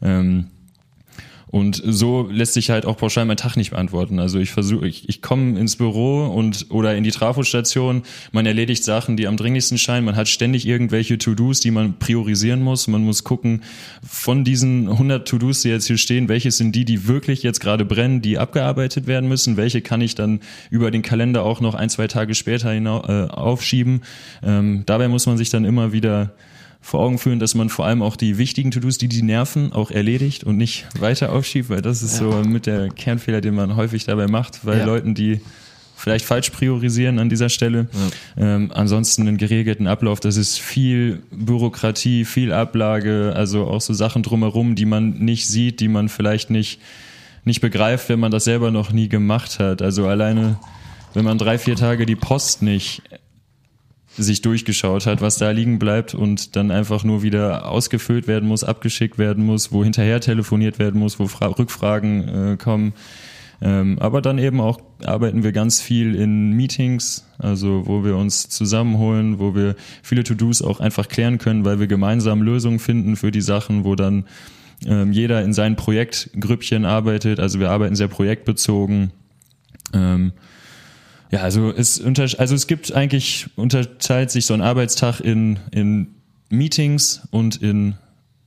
Ähm, 0.01 0.47
und 1.53 1.83
so 1.85 2.31
lässt 2.33 2.55
sich 2.55 2.71
halt 2.71 2.87
auch 2.87 2.97
pauschal 2.97 3.27
mein 3.27 3.37
Tag 3.37 3.57
nicht 3.57 3.73
beantworten. 3.73 4.19
Also 4.19 4.39
ich 4.39 4.53
versuche, 4.53 4.89
ich, 4.89 5.07
ich 5.11 5.21
komme 5.21 5.61
ins 5.61 5.77
Büro 5.77 6.25
und 6.25 6.69
oder 6.71 6.97
in 6.97 7.05
die 7.05 7.11
Trafostation, 7.11 8.05
man 8.33 8.47
erledigt 8.47 8.83
Sachen, 8.83 9.19
die 9.19 9.27
am 9.27 9.37
dringlichsten 9.37 9.77
scheinen, 9.77 10.07
man 10.07 10.17
hat 10.17 10.29
ständig 10.29 10.67
irgendwelche 10.67 11.19
To-Dos, 11.19 11.61
die 11.61 11.71
man 11.71 11.99
priorisieren 11.99 12.63
muss. 12.63 12.89
Man 12.89 13.05
muss 13.05 13.23
gucken, 13.23 13.65
von 14.03 14.45
diesen 14.45 14.89
100 14.89 15.29
To-Dos, 15.29 15.61
die 15.61 15.69
jetzt 15.69 15.89
hier 15.89 15.99
stehen, 15.99 16.29
welche 16.29 16.51
sind 16.51 16.75
die, 16.75 16.87
die 16.87 17.07
wirklich 17.07 17.43
jetzt 17.43 17.61
gerade 17.61 17.85
brennen, 17.85 18.23
die 18.23 18.39
abgearbeitet 18.39 19.07
werden 19.07 19.29
müssen, 19.29 19.59
welche 19.59 19.83
kann 19.83 20.01
ich 20.01 20.15
dann 20.15 20.41
über 20.71 20.91
den 20.91 21.03
Kalender 21.03 21.43
auch 21.45 21.61
noch 21.61 21.75
ein, 21.75 21.91
zwei 21.91 22.07
Tage 22.07 22.35
später 22.35 22.71
hinau 22.71 23.05
äh, 23.07 23.29
aufschieben. 23.29 24.01
Ähm, 24.43 24.85
dabei 24.87 25.09
muss 25.09 25.27
man 25.27 25.37
sich 25.37 25.51
dann 25.51 25.67
immer 25.67 25.93
wieder 25.93 26.33
vor 26.85 27.01
Augen 27.01 27.19
führen, 27.19 27.39
dass 27.39 27.55
man 27.55 27.69
vor 27.69 27.87
allem 27.87 28.03
auch 28.03 28.17
die 28.17 28.37
wichtigen 28.39 28.73
To-Dos, 28.73 28.99
die 28.99 29.09
die 29.09 29.23
nerven, 29.23 29.73
auch 29.73 29.91
erledigt 29.91 30.43
und 30.45 30.57
nicht 30.57 30.87
weiter 30.99 31.33
aufschiebt, 31.33 31.71
weil 31.71 31.81
das 31.81 32.03
ist 32.03 32.17
so 32.17 32.43
mit 32.45 32.67
der 32.67 32.89
Kernfehler, 32.89 33.41
den 33.41 33.55
man 33.55 33.77
häufig 33.77 34.05
dabei 34.05 34.27
macht, 34.27 34.67
weil 34.67 34.81
Ja. 34.81 34.85
Leuten, 34.85 35.15
die 35.15 35.41
vielleicht 35.97 36.25
falsch 36.25 36.51
priorisieren 36.51 37.21
an 37.21 37.29
dieser 37.29 37.49
Stelle. 37.49 37.87
Ähm, 38.37 38.73
ansonsten 38.75 39.29
einen 39.29 39.37
geregelten 39.39 39.87
Ablauf, 39.87 40.19
das 40.19 40.37
ist 40.37 40.59
viel 40.59 41.23
Bürokratie, 41.31 42.25
viel 42.25 42.53
Ablage, 42.53 43.33
also 43.37 43.69
auch 43.69 43.81
so 43.81 43.95
Sachen 43.95 44.25
drumherum, 44.25 44.75
die 44.75 44.85
man 44.85 45.11
nicht 45.21 45.47
sieht, 45.47 45.79
die 45.79 45.87
man 45.87 46.09
vielleicht 46.09 46.51
nicht, 46.51 46.81
nicht 47.45 47.61
begreift, 47.61 48.09
wenn 48.09 48.19
man 48.19 48.33
das 48.33 48.43
selber 48.43 48.73
noch 48.73 48.91
nie 48.91 49.09
gemacht 49.09 49.61
hat. 49.61 49.81
Also 49.81 50.09
alleine, 50.09 50.59
wenn 51.15 51.25
man 51.25 51.39
drei, 51.39 51.57
vier 51.59 51.77
Tage 51.77 52.05
die 52.07 52.17
Post 52.17 52.63
nicht 52.63 53.03
sich 54.17 54.43
durchgeschaut 54.43 55.07
hat, 55.07 55.21
was 55.21 55.39
da 55.39 55.51
liegen 55.51 55.79
bleibt 55.79 56.15
und 56.15 56.57
dann 56.57 56.71
einfach 56.71 57.05
nur 57.05 57.23
wieder 57.23 57.69
ausgefüllt 57.69 58.27
werden 58.27 58.49
muss, 58.49 58.65
abgeschickt 58.65 59.19
werden 59.19 59.45
muss, 59.45 59.73
wo 59.73 59.83
hinterher 59.85 60.21
telefoniert 60.21 60.79
werden 60.79 61.01
muss, 61.01 61.19
wo 61.19 61.27
Fra 61.27 61.47
Rückfragen 61.47 62.53
äh, 62.53 62.57
kommen. 62.57 62.93
Ähm, 63.63 63.99
aber 64.01 64.21
dann 64.21 64.39
eben 64.39 64.61
auch 64.61 64.81
arbeiten 65.05 65.45
wir 65.45 65.53
ganz 65.53 65.81
viel 65.81 66.17
in 66.17 66.51
Meetings, 66.51 67.25
also 67.39 67.87
wo 67.87 68.05
wir 68.05 68.17
uns 68.17 68.49
zusammenholen, 68.49 69.39
wo 69.39 69.55
wir 69.55 69.77
viele 70.03 70.25
To-Dos 70.25 70.63
auch 70.63 70.81
einfach 70.81 71.09
klären 71.09 71.39
können, 71.39 71.65
weil 71.65 71.79
wir 71.79 71.87
gemeinsam 71.87 72.43
Lösungen 72.43 72.81
finden 72.81 73.15
für 73.17 73.31
die 73.31 73.41
Sachen, 73.41 73.85
wo 73.85 73.95
dann 73.95 74.25
ähm, 74.85 75.13
jeder 75.13 75.43
in 75.43 75.53
sein 75.53 75.77
Projektgrüppchen 75.77 76.85
arbeitet. 76.85 77.39
Also 77.39 77.61
wir 77.61 77.71
arbeiten 77.71 77.95
sehr 77.95 78.09
projektbezogen. 78.09 79.13
Ähm, 79.95 80.33
ja, 81.33 81.41
also 81.41 81.71
es 81.71 81.99
unter, 81.99 82.23
also 82.39 82.55
es 82.55 82.67
gibt 82.67 82.93
eigentlich 82.93 83.47
unterteilt 83.57 84.31
sich 84.31 84.47
so 84.47 84.55
ein 84.55 84.61
Arbeitstag 84.61 85.21
in 85.21 85.59
in 85.73 86.09
Meetings 86.51 87.23
und 87.31 87.57
in 87.63 87.95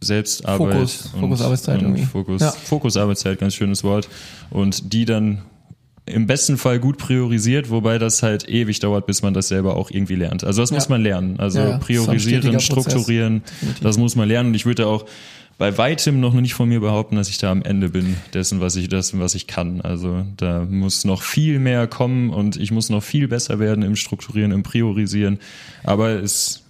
Selbstarbeit 0.02 0.74
Fokus- 0.76 1.10
und, 1.14 1.20
Fokusarbeitszeit 1.22 1.80
und 1.80 1.84
irgendwie. 1.86 2.04
Fokus 2.06 2.42
Ja. 2.42 2.52
Fokusarbeitszeit, 2.52 3.40
ganz 3.40 3.56
schönes 3.56 3.84
Wort 3.84 4.08
und 4.52 4.94
die 4.94 5.06
dann 5.06 5.42
im 6.08 6.28
besten 6.28 6.58
Fall 6.60 6.78
gut 6.80 7.00
priorisiert, 7.00 7.72
wobei 7.72 7.98
das 7.98 8.22
halt 8.22 8.48
ewig 8.48 8.80
dauert, 8.80 9.08
bis 9.08 9.24
man 9.24 9.34
das 9.34 9.48
selber 9.48 9.76
auch 9.76 9.90
irgendwie 9.90 10.14
lernt. 10.14 10.44
Also 10.44 10.62
das 10.62 10.70
Ja. 10.70 10.76
muss 10.76 10.88
man 10.88 11.02
lernen. 11.02 11.40
Also 11.40 11.58
Ja, 11.60 11.78
priorisieren, 11.80 12.44
Prozess. 12.44 12.64
strukturieren, 12.64 13.42
das 13.82 13.98
muss 13.98 14.16
man 14.16 14.28
lernen 14.28 14.50
und 14.50 14.54
ich 14.56 14.68
würde 14.68 14.86
auch 14.86 15.06
bei 15.58 15.78
weitem 15.78 16.20
noch 16.20 16.34
nicht 16.34 16.54
von 16.54 16.68
mir 16.68 16.82
behaupten, 16.82 17.16
dass 17.16 17.30
ich 17.30 17.38
da 17.38 17.50
am 17.50 17.62
Ende 17.62 17.90
bin 17.90 18.18
dessen, 18.34 18.60
was 18.60 18.76
ich 18.76 18.90
dessen, 18.90 19.20
was 19.20 19.36
ich 19.36 19.48
kann. 19.48 19.82
Also 19.82 20.26
da 20.36 20.66
muss 20.70 21.06
noch 21.06 21.24
viel 21.24 21.60
mehr 21.60 21.88
kommen 21.88 22.30
und 22.30 22.58
ich 22.58 22.72
muss 22.72 22.90
noch 22.90 23.04
viel 23.04 23.28
besser 23.28 23.60
werden 23.60 23.84
im 23.84 23.96
Strukturieren, 23.96 24.52
im 24.52 24.64
Priorisieren. 24.64 25.40
Aber 25.84 26.10
es 26.10 26.64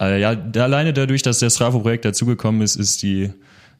äh, 0.00 0.20
ja, 0.20 0.30
alleine 0.30 0.92
dadurch, 0.92 1.22
dass 1.22 1.38
das 1.38 1.54
Strafo-Projekt 1.54 2.04
dazugekommen 2.04 2.62
ist, 2.62 2.76
ist 2.76 3.02
die, 3.02 3.30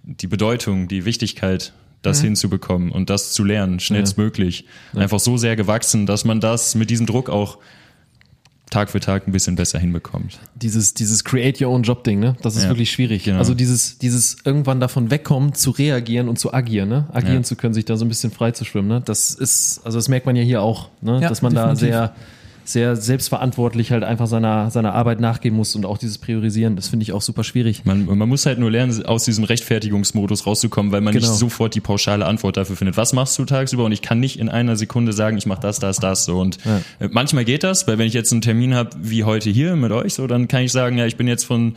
die 0.04 0.28
Bedeutung, 0.28 0.86
die 0.86 1.04
Wichtigkeit, 1.04 1.72
das 2.02 2.20
hinzubekommen 2.20 2.90
und 2.90 3.10
das 3.10 3.32
zu 3.32 3.44
lernen, 3.44 3.78
schnellstmöglich, 3.78 4.64
einfach 4.92 5.20
so 5.20 5.36
sehr 5.36 5.54
gewachsen, 5.54 6.04
dass 6.04 6.24
man 6.24 6.40
das 6.40 6.74
mit 6.74 6.90
diesem 6.90 7.06
Druck 7.06 7.30
auch 7.30 7.58
Tag 8.72 8.90
für 8.90 8.98
Tag 9.00 9.28
ein 9.28 9.32
bisschen 9.32 9.54
besser 9.54 9.78
hinbekommt. 9.78 10.38
Dieses, 10.56 10.94
dieses 10.94 11.22
Create 11.24 11.60
Your 11.60 11.70
Own 11.70 11.82
Job 11.82 12.02
Ding, 12.04 12.18
ne? 12.18 12.36
Das 12.42 12.56
ist 12.56 12.64
Ja, 12.64 12.70
wirklich 12.70 12.90
schwierig. 12.90 13.24
genau. 13.24 13.38
Also 13.38 13.54
dieses, 13.54 13.98
dieses 13.98 14.38
irgendwann 14.44 14.80
davon 14.80 15.10
wegkommen, 15.10 15.54
zu 15.54 15.70
reagieren 15.70 16.28
und 16.28 16.38
zu 16.38 16.52
agieren, 16.52 16.88
ne? 16.88 17.06
Agieren 17.12 17.36
Ja. 17.36 17.42
zu 17.42 17.54
können, 17.56 17.74
sich 17.74 17.84
da 17.84 17.96
so 17.96 18.04
ein 18.04 18.08
bisschen 18.08 18.30
frei 18.32 18.50
zu 18.50 18.64
schwimmen, 18.64 18.88
ne? 18.88 19.02
Das 19.04 19.30
ist, 19.30 19.80
also 19.84 19.98
das 19.98 20.08
merkt 20.08 20.26
man 20.26 20.34
ja 20.36 20.42
hier 20.42 20.62
auch, 20.62 20.88
ne? 21.00 21.20
Ja, 21.20 21.28
Dass 21.28 21.42
man 21.42 21.52
definitiv. 21.54 21.80
da 21.80 21.86
sehr, 21.86 22.14
sehr 22.64 22.96
selbstverantwortlich 22.96 23.90
halt 23.90 24.04
einfach 24.04 24.26
seiner, 24.26 24.70
seiner 24.70 24.94
Arbeit 24.94 25.20
nachgehen 25.20 25.54
muss 25.54 25.74
und 25.74 25.84
auch 25.84 25.98
dieses 25.98 26.18
Priorisieren, 26.18 26.76
das 26.76 26.88
finde 26.88 27.02
ich 27.04 27.12
auch 27.12 27.22
super 27.22 27.44
schwierig. 27.44 27.84
Man, 27.84 28.06
man 28.06 28.28
muss 28.28 28.46
halt 28.46 28.58
nur 28.58 28.70
lernen, 28.70 29.04
aus 29.04 29.24
diesem 29.24 29.44
Rechtfertigungsmodus 29.44 30.46
rauszukommen, 30.46 30.92
weil 30.92 31.00
man 31.00 31.12
Genau. 31.14 31.26
nicht 31.26 31.36
sofort 31.38 31.74
die 31.74 31.80
pauschale 31.80 32.24
Antwort 32.26 32.56
dafür 32.56 32.76
findet. 32.76 32.96
Was 32.96 33.12
machst 33.12 33.38
du 33.38 33.44
tagsüber? 33.44 33.84
Und 33.84 33.92
ich 33.92 34.02
kann 34.02 34.20
nicht 34.20 34.38
in 34.38 34.48
einer 34.48 34.76
Sekunde 34.76 35.12
sagen, 35.12 35.36
ich 35.36 35.46
mache 35.46 35.60
das, 35.60 35.78
das, 35.78 35.98
das 35.98 36.24
so. 36.24 36.40
Und 36.40 36.58
äh, 37.00 37.08
manchmal 37.10 37.44
geht 37.44 37.64
das, 37.64 37.86
weil 37.88 37.98
wenn 37.98 38.06
ich 38.06 38.14
jetzt 38.14 38.32
einen 38.32 38.42
Termin 38.42 38.74
habe 38.74 38.90
wie 39.00 39.24
heute 39.24 39.50
hier 39.50 39.76
mit 39.76 39.92
euch, 39.92 40.14
so, 40.14 40.26
dann 40.26 40.48
kann 40.48 40.62
ich 40.62 40.72
sagen, 40.72 40.98
ja, 40.98 41.06
ich 41.06 41.16
bin 41.16 41.26
jetzt 41.28 41.44
von 41.44 41.74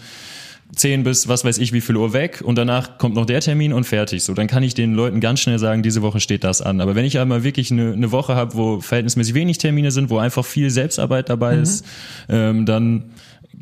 10 0.75 1.03
bis 1.03 1.27
was 1.27 1.45
weiß 1.45 1.57
ich 1.59 1.73
wie 1.73 1.81
viel 1.81 1.95
Uhr 1.95 2.11
weg 2.13 2.41
und 2.43 2.55
danach 2.57 2.97
kommt 2.97 3.15
noch 3.15 3.25
der 3.25 3.39
Termin 3.41 3.71
und 3.73 3.83
fertig. 3.85 4.23
So, 4.23 4.33
dann 4.33 4.47
kann 4.47 4.63
ich 4.63 4.73
den 4.73 4.93
Leuten 4.93 5.19
ganz 5.19 5.39
schnell 5.39 5.59
sagen, 5.59 5.83
diese 5.83 6.01
Woche 6.01 6.19
steht 6.19 6.43
das 6.43 6.61
an. 6.61 6.81
Aber 6.81 6.95
wenn 6.95 7.05
ich 7.05 7.19
einmal 7.19 7.43
wirklich 7.43 7.71
eine, 7.71 7.93
eine 7.93 8.11
Woche 8.11 8.35
habe, 8.35 8.55
wo 8.55 8.81
verhältnismäßig 8.81 9.33
wenig 9.35 9.57
Termine 9.57 9.91
sind, 9.91 10.09
wo 10.09 10.17
einfach 10.17 10.43
viel 10.45 10.69
Selbstarbeit 10.69 11.29
dabei 11.29 11.57
ist, 11.57 11.85
ähm, 12.29 12.65
dann 12.65 13.11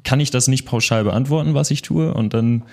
kann 0.03 0.19
ich 0.19 0.31
das 0.31 0.47
nicht 0.47 0.65
pauschal 0.65 1.03
beantworten, 1.03 1.53
was 1.53 1.71
ich 1.71 1.81
tue. 1.81 2.13
Und 2.13 2.33
dann 2.33 2.63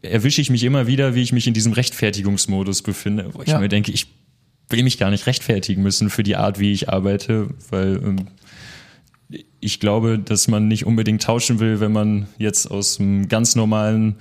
erwische 0.00 0.40
ich 0.40 0.50
mich 0.50 0.64
immer 0.64 0.86
wieder, 0.86 1.14
wie 1.14 1.22
ich 1.22 1.32
mich 1.32 1.46
in 1.46 1.54
diesem 1.54 1.72
Rechtfertigungsmodus 1.72 2.82
befinde, 2.82 3.28
wo 3.32 3.42
ich 3.42 3.48
Ja. 3.48 3.58
mir 3.60 3.68
denke, 3.68 3.92
ich 3.92 4.06
will 4.68 4.82
mich 4.82 4.98
gar 4.98 5.10
nicht 5.10 5.26
rechtfertigen 5.26 5.82
müssen 5.82 6.10
für 6.10 6.22
die 6.22 6.36
Art, 6.36 6.58
wie 6.58 6.72
ich 6.72 6.88
arbeite, 6.88 7.48
weil 7.70 8.00
ähm, 8.02 8.16
ich 9.62 9.80
glaube, 9.80 10.18
dass 10.18 10.48
man 10.48 10.68
nicht 10.68 10.84
unbedingt 10.86 11.22
tauschen 11.22 11.60
will, 11.60 11.80
wenn 11.80 11.92
man 11.92 12.26
jetzt 12.36 12.70
aus 12.70 13.00
einem 13.00 13.28
ganz 13.28 13.54
normalen 13.54 14.16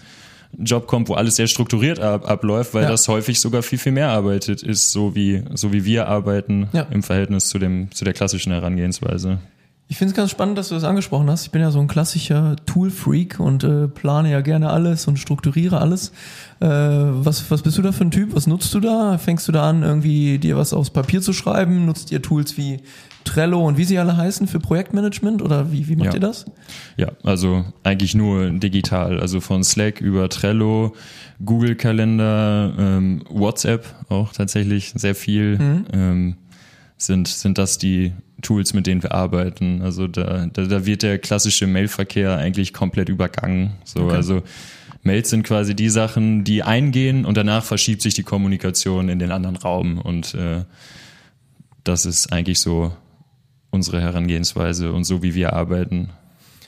Job 0.57 0.85
kommt, 0.87 1.09
wo 1.09 1.13
alles 1.15 1.37
sehr 1.37 1.47
strukturiert 1.47 1.99
ab, 1.99 2.29
abläuft, 2.29 2.73
weil 2.73 2.83
Ja. 2.83 2.89
das 2.89 3.07
häufig 3.07 3.39
sogar 3.39 3.63
viel, 3.63 3.79
viel 3.79 3.91
mehr 3.93 4.09
arbeitet 4.09 4.63
ist, 4.63 4.91
so 4.91 5.15
wie, 5.15 5.43
so 5.53 5.73
wie 5.73 5.83
wir 5.85 6.07
arbeiten 6.07 6.67
Ja. 6.73 6.83
im 6.91 7.03
Verhältnis 7.03 7.47
zu 7.49 7.57
dem, 7.57 7.89
zu 7.91 8.03
der 8.05 8.13
klassischen 8.13 8.51
Herangehensweise. 8.51 9.39
Ich 9.87 9.97
finde 9.97 10.11
es 10.11 10.15
ganz 10.15 10.31
spannend, 10.31 10.57
dass 10.57 10.69
du 10.69 10.75
das 10.75 10.85
angesprochen 10.85 11.29
hast. 11.29 11.43
Ich 11.45 11.51
bin 11.51 11.61
ja 11.61 11.69
so 11.71 11.79
ein 11.79 11.87
klassischer 11.89 12.55
Tool-Freak 12.65 13.39
und 13.41 13.63
äh, 13.65 13.89
plane 13.89 14.31
ja 14.31 14.39
gerne 14.39 14.69
alles 14.69 15.05
und 15.07 15.19
strukturiere 15.19 15.79
alles. 15.81 16.13
Äh, 16.61 16.67
was, 16.69 17.49
was 17.51 17.61
bist 17.61 17.77
du 17.77 17.81
da 17.81 17.91
für 17.91 18.05
ein 18.05 18.11
Typ? 18.11 18.33
Was 18.33 18.47
nutzt 18.47 18.73
du 18.73 18.79
da? 18.79 19.17
Fängst 19.17 19.47
du 19.49 19.51
da 19.51 19.69
an, 19.69 19.83
irgendwie 19.83 20.37
dir 20.37 20.55
was 20.55 20.71
aufs 20.71 20.91
Papier 20.91 21.21
zu 21.21 21.33
schreiben? 21.33 21.85
Nutzt 21.85 22.09
ihr 22.11 22.21
Tools 22.21 22.57
wie 22.57 22.79
Trello 23.23 23.65
und 23.65 23.77
wie 23.77 23.83
sie 23.83 23.97
alle 23.99 24.17
heißen 24.17 24.47
für 24.47 24.59
Projektmanagement? 24.59 25.41
Oder 25.41 25.71
wie, 25.71 25.87
wie 25.87 25.95
macht 25.95 26.07
Ja. 26.07 26.13
ihr 26.15 26.19
das? 26.19 26.45
Ja, 26.97 27.11
also 27.23 27.65
eigentlich 27.83 28.15
nur 28.15 28.49
digital, 28.49 29.19
also 29.19 29.39
von 29.41 29.63
Slack 29.63 30.01
über 30.01 30.27
Trello, 30.29 30.95
Google 31.43 31.75
Kalender, 31.75 32.73
ähm, 32.77 33.23
WhatsApp 33.29 33.85
auch 34.09 34.33
tatsächlich 34.33 34.93
sehr 34.95 35.15
viel 35.15 35.83
ähm, 35.93 36.35
sind 36.97 37.27
sind 37.27 37.57
das 37.57 37.77
die 37.79 38.13
Tools, 38.43 38.73
mit 38.73 38.85
denen 38.87 39.01
wir 39.03 39.11
arbeiten. 39.13 39.81
Also 39.81 40.07
da 40.07 40.45
da, 40.51 40.63
da 40.65 40.85
wird 40.85 41.03
der 41.03 41.17
klassische 41.19 41.65
Mailverkehr 41.67 42.37
eigentlich 42.37 42.73
komplett 42.73 43.09
übergangen. 43.09 43.71
So 43.85 44.01
Okay. 44.05 44.15
also 44.15 44.41
Mails 45.03 45.31
sind 45.31 45.41
quasi 45.43 45.75
die 45.75 45.89
Sachen, 45.89 46.43
die 46.43 46.61
eingehen 46.61 47.25
und 47.25 47.35
danach 47.35 47.63
verschiebt 47.63 48.03
sich 48.03 48.13
die 48.13 48.21
Kommunikation 48.23 49.09
in 49.09 49.17
den 49.17 49.31
anderen 49.31 49.55
Raum 49.55 49.97
und 49.99 50.35
äh, 50.35 50.63
das 51.83 52.05
ist 52.05 52.31
eigentlich 52.31 52.59
so 52.59 52.91
unsere 53.71 54.01
Herangehensweise 54.01 54.91
und 54.91 55.05
so 55.05 55.23
wie 55.23 55.33
wir 55.33 55.53
arbeiten. 55.53 56.09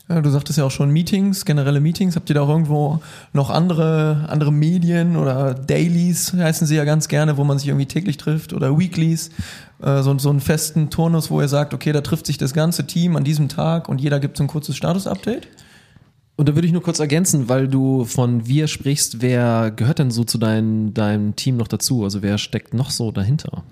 Ja, 0.10 0.22
du 0.22 0.30
sagtest 0.30 0.60
ja 0.60 0.66
auch 0.66 0.72
schon 0.72 0.92
Meetings, 0.92 1.46
generelle 1.46 1.80
Meetings. 1.80 2.16
Habt 2.16 2.30
ihr 2.30 2.34
da 2.34 2.42
auch 2.42 2.50
irgendwo 2.50 3.00
noch 3.32 3.50
andere, 3.50 4.26
andere 4.28 4.52
Medien 4.52 5.16
oder 5.16 5.54
Dailies 5.54 6.34
heißen 6.34 6.68
sie 6.68 6.76
ja 6.76 6.84
ganz 6.84 7.08
gerne, 7.08 7.38
wo 7.38 7.46
man 7.46 7.58
sich 7.58 7.70
irgendwie 7.70 7.86
täglich 7.86 8.18
trifft 8.18 8.52
oder 8.52 8.78
Weeklies? 8.78 9.30
Äh, 9.82 10.02
so, 10.02 10.18
so 10.18 10.30
einen 10.30 10.42
festen 10.42 10.90
Turnus, 10.90 11.32
wo 11.32 11.40
ihr 11.40 11.48
sagt, 11.48 11.74
okay, 11.74 11.94
da 11.94 12.02
trifft 12.02 12.26
sich 12.26 12.38
das 12.38 12.54
ganze 12.54 12.86
Team 12.86 13.16
an 13.16 13.24
diesem 13.24 13.48
Tag 13.48 13.88
und 13.88 14.02
jeder 14.02 14.20
gibt 14.20 14.36
so 14.36 14.44
ein 14.44 14.48
kurzes 14.48 14.76
Status-Update? 14.76 15.48
Und 16.36 16.50
da 16.50 16.56
würde 16.56 16.68
ich 16.68 16.74
nur 16.74 16.82
kurz 16.82 17.00
ergänzen, 17.00 17.48
weil 17.48 17.68
du 17.68 18.06
von 18.06 18.48
wir 18.48 18.68
sprichst, 18.68 19.22
wer 19.22 19.72
gehört 19.72 20.00
denn 20.00 20.12
so 20.12 20.24
zu 20.24 20.38
dein, 20.38 20.94
deinem 20.94 21.36
Team 21.36 21.58
noch 21.58 21.68
dazu? 21.68 22.04
Also 22.04 22.22
wer 22.22 22.38
steckt 22.38 22.74
noch 22.74 22.90
so 22.90 23.12
dahinter? 23.12 23.64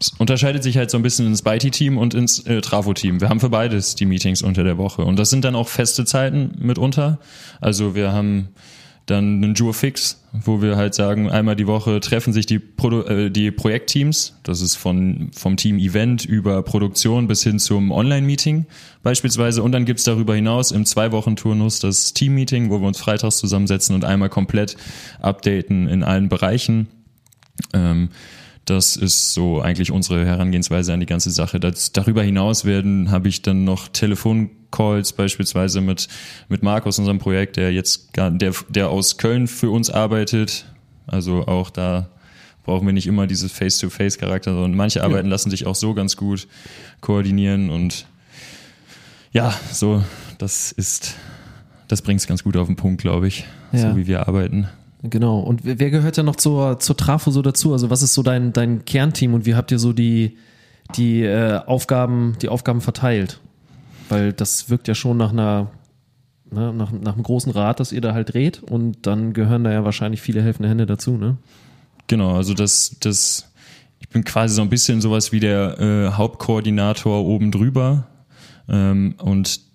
Es 0.00 0.10
unterscheidet 0.18 0.62
sich 0.62 0.76
halt 0.76 0.90
so 0.90 0.96
ein 0.96 1.02
bisschen 1.02 1.26
ins 1.26 1.42
Byte-Team 1.42 1.98
und 1.98 2.14
ins 2.14 2.46
äh, 2.46 2.60
Trafo-Team. 2.60 3.20
Wir 3.20 3.28
haben 3.28 3.40
für 3.40 3.50
beides 3.50 3.94
die 3.94 4.06
Meetings 4.06 4.42
unter 4.42 4.64
der 4.64 4.78
Woche. 4.78 5.02
Und 5.02 5.18
das 5.18 5.30
sind 5.30 5.44
dann 5.44 5.54
auch 5.54 5.68
feste 5.68 6.04
Zeiten 6.04 6.52
mitunter. 6.58 7.18
Also 7.60 7.94
wir 7.94 8.12
haben 8.12 8.48
dann 9.10 9.42
einen 9.42 9.54
Jure 9.54 9.72
Fix, 9.72 10.22
wo 10.32 10.60
wir 10.60 10.76
halt 10.76 10.94
sagen, 10.94 11.30
einmal 11.30 11.56
die 11.56 11.66
Woche 11.66 12.00
treffen 12.00 12.32
sich 12.32 12.46
die, 12.46 12.58
Produ 12.58 13.02
äh, 13.02 13.30
die 13.30 13.50
Projektteams. 13.50 14.38
Das 14.42 14.60
ist 14.60 14.76
von, 14.76 15.30
vom 15.34 15.56
Team 15.56 15.78
Event 15.78 16.24
über 16.24 16.62
Produktion 16.62 17.26
bis 17.26 17.42
hin 17.42 17.58
zum 17.58 17.90
Online-Meeting 17.90 18.66
beispielsweise. 19.02 19.62
Und 19.62 19.72
dann 19.72 19.86
gibt's 19.86 20.04
darüber 20.04 20.34
hinaus 20.34 20.70
im 20.70 20.84
Zwei-Wochen-Turnus 20.84 21.80
das 21.80 22.12
Team-Meeting, 22.12 22.70
wo 22.70 22.80
wir 22.80 22.86
uns 22.86 23.00
freitags 23.00 23.38
zusammensetzen 23.38 23.94
und 23.94 24.04
einmal 24.04 24.28
komplett 24.28 24.76
updaten 25.20 25.88
in 25.88 26.02
allen 26.02 26.28
Bereichen. 26.28 26.88
Ähm, 27.72 28.10
das 28.70 28.96
ist 28.96 29.34
so 29.34 29.60
eigentlich 29.60 29.90
unsere 29.90 30.24
Herangehensweise 30.26 30.92
an 30.92 31.00
die 31.00 31.06
ganze 31.06 31.30
Sache. 31.30 31.60
Das, 31.60 31.92
darüber 31.92 32.22
hinaus 32.22 32.64
werden, 32.64 33.10
habe 33.10 33.28
ich 33.28 33.42
dann 33.42 33.64
noch 33.64 33.88
Telefoncalls 33.88 35.12
beispielsweise 35.12 35.80
mit, 35.80 36.08
mit 36.48 36.62
Markus, 36.62 36.98
unserem 36.98 37.18
Projekt, 37.18 37.56
der 37.56 37.72
jetzt 37.72 38.12
gar, 38.12 38.30
der, 38.30 38.52
der 38.68 38.90
aus 38.90 39.16
Köln 39.18 39.46
für 39.46 39.70
uns 39.70 39.90
arbeitet. 39.90 40.66
Also 41.06 41.46
auch 41.46 41.70
da 41.70 42.08
brauchen 42.64 42.86
wir 42.86 42.92
nicht 42.92 43.06
immer 43.06 43.26
dieses 43.26 43.50
Face-to-Face-Charakter, 43.52 44.52
sondern 44.52 44.74
manche 44.74 45.02
Arbeiten 45.02 45.28
lassen 45.28 45.48
sich 45.50 45.66
auch 45.66 45.74
so 45.74 45.94
ganz 45.94 46.16
gut 46.16 46.46
koordinieren 47.00 47.70
und 47.70 48.06
ja, 49.32 49.54
so, 49.72 50.02
das 50.38 50.72
ist, 50.72 51.14
das 51.86 52.02
bringt 52.02 52.20
es 52.20 52.26
ganz 52.26 52.44
gut 52.44 52.56
auf 52.56 52.66
den 52.66 52.76
Punkt, 52.76 53.00
glaube 53.00 53.28
ich, 53.28 53.44
Ja. 53.72 53.90
so 53.90 53.96
wie 53.96 54.06
wir 54.06 54.26
arbeiten. 54.26 54.68
Genau. 55.02 55.38
Und 55.40 55.60
wer 55.64 55.90
gehört 55.90 56.16
denn 56.16 56.26
noch 56.26 56.36
zur, 56.36 56.80
zur 56.80 56.96
Trafo 56.96 57.30
so 57.30 57.42
dazu? 57.42 57.72
Also 57.72 57.90
was 57.90 58.02
ist 58.02 58.14
so 58.14 58.22
dein, 58.22 58.52
dein 58.52 58.84
Kernteam 58.84 59.34
und 59.34 59.46
wie 59.46 59.54
habt 59.54 59.70
ihr 59.70 59.78
so 59.78 59.92
die, 59.92 60.36
die 60.96 61.22
äh, 61.22 61.60
Aufgaben, 61.66 62.36
die 62.42 62.48
Aufgaben 62.48 62.80
verteilt? 62.80 63.40
Weil 64.08 64.32
das 64.32 64.70
wirkt 64.70 64.88
ja 64.88 64.94
schon 64.94 65.16
nach 65.16 65.30
einer, 65.32 65.70
ne, 66.50 66.72
nach, 66.72 66.90
nach 66.90 67.14
einem 67.14 67.22
großen 67.22 67.52
Rad, 67.52 67.78
das 67.78 67.92
ihr 67.92 68.00
da 68.00 68.12
halt 68.12 68.34
dreht 68.34 68.62
und 68.62 69.06
dann 69.06 69.34
gehören 69.34 69.64
da 69.64 69.70
ja 69.70 69.84
wahrscheinlich 69.84 70.20
viele 70.20 70.42
helfende 70.42 70.68
Hände 70.68 70.86
dazu, 70.86 71.16
ne? 71.16 71.36
Genau, 72.08 72.34
also 72.34 72.54
das, 72.54 72.96
das, 73.00 73.52
ich 74.00 74.08
bin 74.08 74.24
quasi 74.24 74.54
so 74.54 74.62
ein 74.62 74.70
bisschen 74.70 75.00
sowas 75.02 75.30
wie 75.30 75.40
der 75.40 75.78
äh, 75.78 76.12
Hauptkoordinator 76.12 77.24
oben 77.24 77.52
drüber 77.52 78.06
ähm, 78.66 79.14
und 79.18 79.67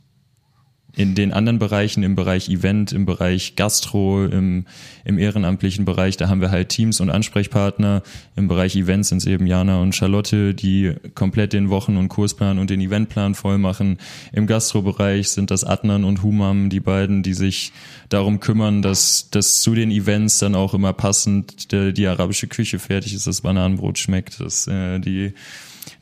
in 0.96 1.16
den 1.16 1.34
anderen 1.34 1.58
Bereichen, 1.58 2.04
im 2.04 2.16
Bereich 2.16 2.50
Event, 2.50 2.92
im 2.92 3.06
Bereich 3.06 3.56
Gastro, 3.56 4.26
im, 4.26 4.66
im 5.06 5.18
ehrenamtlichen 5.18 5.86
Bereich, 5.86 6.18
da 6.18 6.30
haben 6.30 6.40
wir 6.40 6.52
halt 6.52 6.70
Teams 6.70 7.02
und 7.02 7.10
Ansprechpartner. 7.10 8.04
Im 8.36 8.48
Bereich 8.48 8.76
Events 8.76 9.10
sind 9.10 9.18
es 9.18 9.26
eben 9.26 9.48
Jana 9.48 9.82
und 9.82 9.96
Charlotte, 9.96 10.54
die 10.54 10.94
komplett 11.16 11.54
den 11.54 11.70
Wochen- 11.70 11.98
und 11.98 12.10
Kursplan 12.10 12.60
und 12.60 12.70
den 12.70 12.80
Eventplan 12.80 13.34
voll 13.34 13.58
machen. 13.58 13.98
Im 14.34 14.46
Gastrobereich 14.46 15.30
sind 15.30 15.50
das 15.50 15.64
Adnan 15.64 16.04
und 16.04 16.22
Humam, 16.22 16.70
die 16.70 16.80
beiden, 16.80 17.24
die 17.24 17.34
sich 17.34 17.72
darum 18.10 18.40
kümmern, 18.40 18.84
dass, 18.84 19.32
dass 19.32 19.62
zu 19.62 19.74
den 19.74 19.90
Events 19.90 20.38
dann 20.38 20.54
auch 20.54 20.76
immer 20.76 20.94
passend 20.94 21.72
die, 21.72 21.92
die 21.92 22.06
arabische 22.06 22.48
Küche 22.48 22.78
fertig 22.78 23.16
ist, 23.16 23.26
das 23.26 23.42
Bananenbrot 23.42 23.98
schmeckt, 23.98 24.40
dass 24.40 24.68
äh, 24.68 25.00
die 25.00 25.34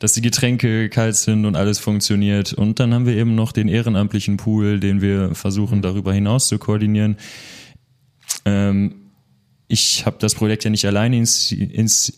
dass 0.02 0.14
die 0.14 0.20
Getränke 0.20 0.88
kalt 0.88 1.14
sind 1.14 1.44
und 1.46 1.54
alles 1.54 1.78
funktioniert. 1.78 2.52
Und 2.52 2.80
dann 2.80 2.92
haben 2.92 3.06
wir 3.06 3.14
eben 3.14 3.36
noch 3.36 3.52
den 3.52 3.68
ehrenamtlichen 3.68 4.36
Pool, 4.36 4.80
den 4.80 5.00
wir 5.00 5.36
versuchen 5.36 5.80
darüber 5.80 6.12
hinaus 6.12 6.48
zu 6.48 6.58
koordinieren. 6.58 7.16
Ähm, 8.44 8.94
ich 9.68 10.04
habe 10.04 10.16
das 10.18 10.34
Projekt 10.34 10.64
ja 10.64 10.70
nicht 10.70 10.84
alleine 10.86 11.16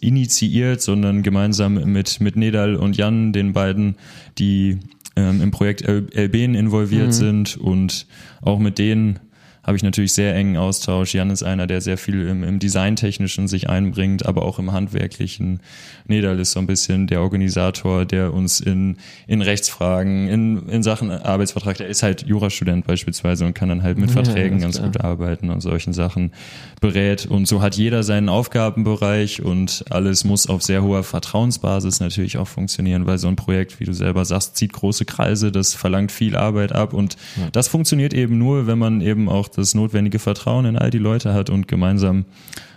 initiiert, 0.01 0.81
sondern 0.81 1.23
gemeinsam 1.23 1.75
mit, 1.93 2.21
mit 2.21 2.37
Nedal 2.37 2.77
und 2.77 2.97
Jan, 2.97 3.35
den 3.35 3.53
beiden, 3.53 3.97
die 4.39 4.79
ähm, 5.15 5.43
im 5.43 5.51
Projekt 5.51 5.83
El- 5.83 6.09
Elben 6.13 6.55
involviert 6.55 7.13
sind 7.13 7.59
und 7.59 8.07
auch 8.41 8.59
mit 8.59 8.79
denen 8.79 9.21
habe 9.65 9.77
ich 9.77 9.83
natürlich 9.83 10.13
sehr 10.13 10.35
engen 10.35 10.57
Austausch. 10.57 11.15
Jan 11.15 11.31
ist 11.31 11.43
einer, 11.43 11.67
der 11.67 11.81
sehr 11.81 11.97
viel 11.97 12.29
im, 12.29 12.45
im 12.45 12.59
Designtechnischen 12.59 13.49
sich 13.49 13.71
einbringt, 13.71 14.27
aber 14.27 14.43
auch 14.43 14.59
im 14.59 14.73
Handwerklichen. 14.73 15.61
Nedal 16.07 16.39
ist 16.39 16.53
so 16.53 16.61
ein 16.61 16.67
bisschen 16.67 17.07
der 17.07 17.23
Organisator, 17.23 18.05
der 18.05 18.35
uns 18.35 18.61
in, 18.61 18.99
in 19.27 19.41
Rechtsfragen, 19.41 20.29
in, 20.29 20.69
in 20.69 20.83
Sachen 20.83 21.11
Arbeitsvertrag, 21.11 21.79
der 21.79 21.89
ist 21.89 22.03
halt 22.03 22.27
Jurastudent 22.27 22.87
beispielsweise 22.87 23.47
und 23.47 23.55
kann 23.55 23.71
dann 23.71 23.83
halt 23.83 23.97
mit 23.99 24.11
Ja, 24.11 24.23
Verträgen 24.23 24.61
ganz 24.61 24.75
ganz 24.75 24.95
gut 24.95 25.05
arbeiten 25.05 25.51
und 25.51 25.61
solchen 25.61 25.93
Sachen 25.93 26.33
berät. 26.81 27.27
Und 27.27 27.47
so 27.47 27.63
hat 27.63 27.77
jeder 27.77 28.03
seinen 28.03 28.29
Aufgabenbereich 28.29 29.43
und 29.43 29.85
alles 29.91 30.25
muss 30.25 30.47
auf 30.47 30.63
sehr 30.63 30.83
hoher 30.83 31.03
Vertrauensbasis 31.03 32.01
natürlich 32.01 32.39
auch 32.39 32.49
funktionieren, 32.49 33.07
weil 33.07 33.19
so 33.19 33.29
ein 33.29 33.37
Projekt, 33.37 33.81
wie 33.81 33.85
du 33.85 33.93
selber 33.93 34.25
sagst, 34.25 34.57
zieht 34.57 34.73
große 34.73 35.05
Kreise, 35.05 35.53
das 35.53 35.75
verlangt 35.75 36.13
viel 36.13 36.37
Arbeit 36.37 36.73
ab 36.73 36.93
und 36.93 37.17
das 37.53 37.69
funktioniert 37.69 38.15
eben 38.15 38.39
nur, 38.39 38.67
wenn 38.67 38.79
man 38.79 39.01
eben 39.01 39.29
auch 39.29 39.49
das 39.57 39.75
notwendige 39.75 40.19
Vertrauen 40.19 40.65
in 40.67 40.77
all 40.79 40.91
die 40.91 40.99
Leute 40.99 41.33
hat 41.35 41.51
und 41.51 41.69
gemeinsam 41.69 42.25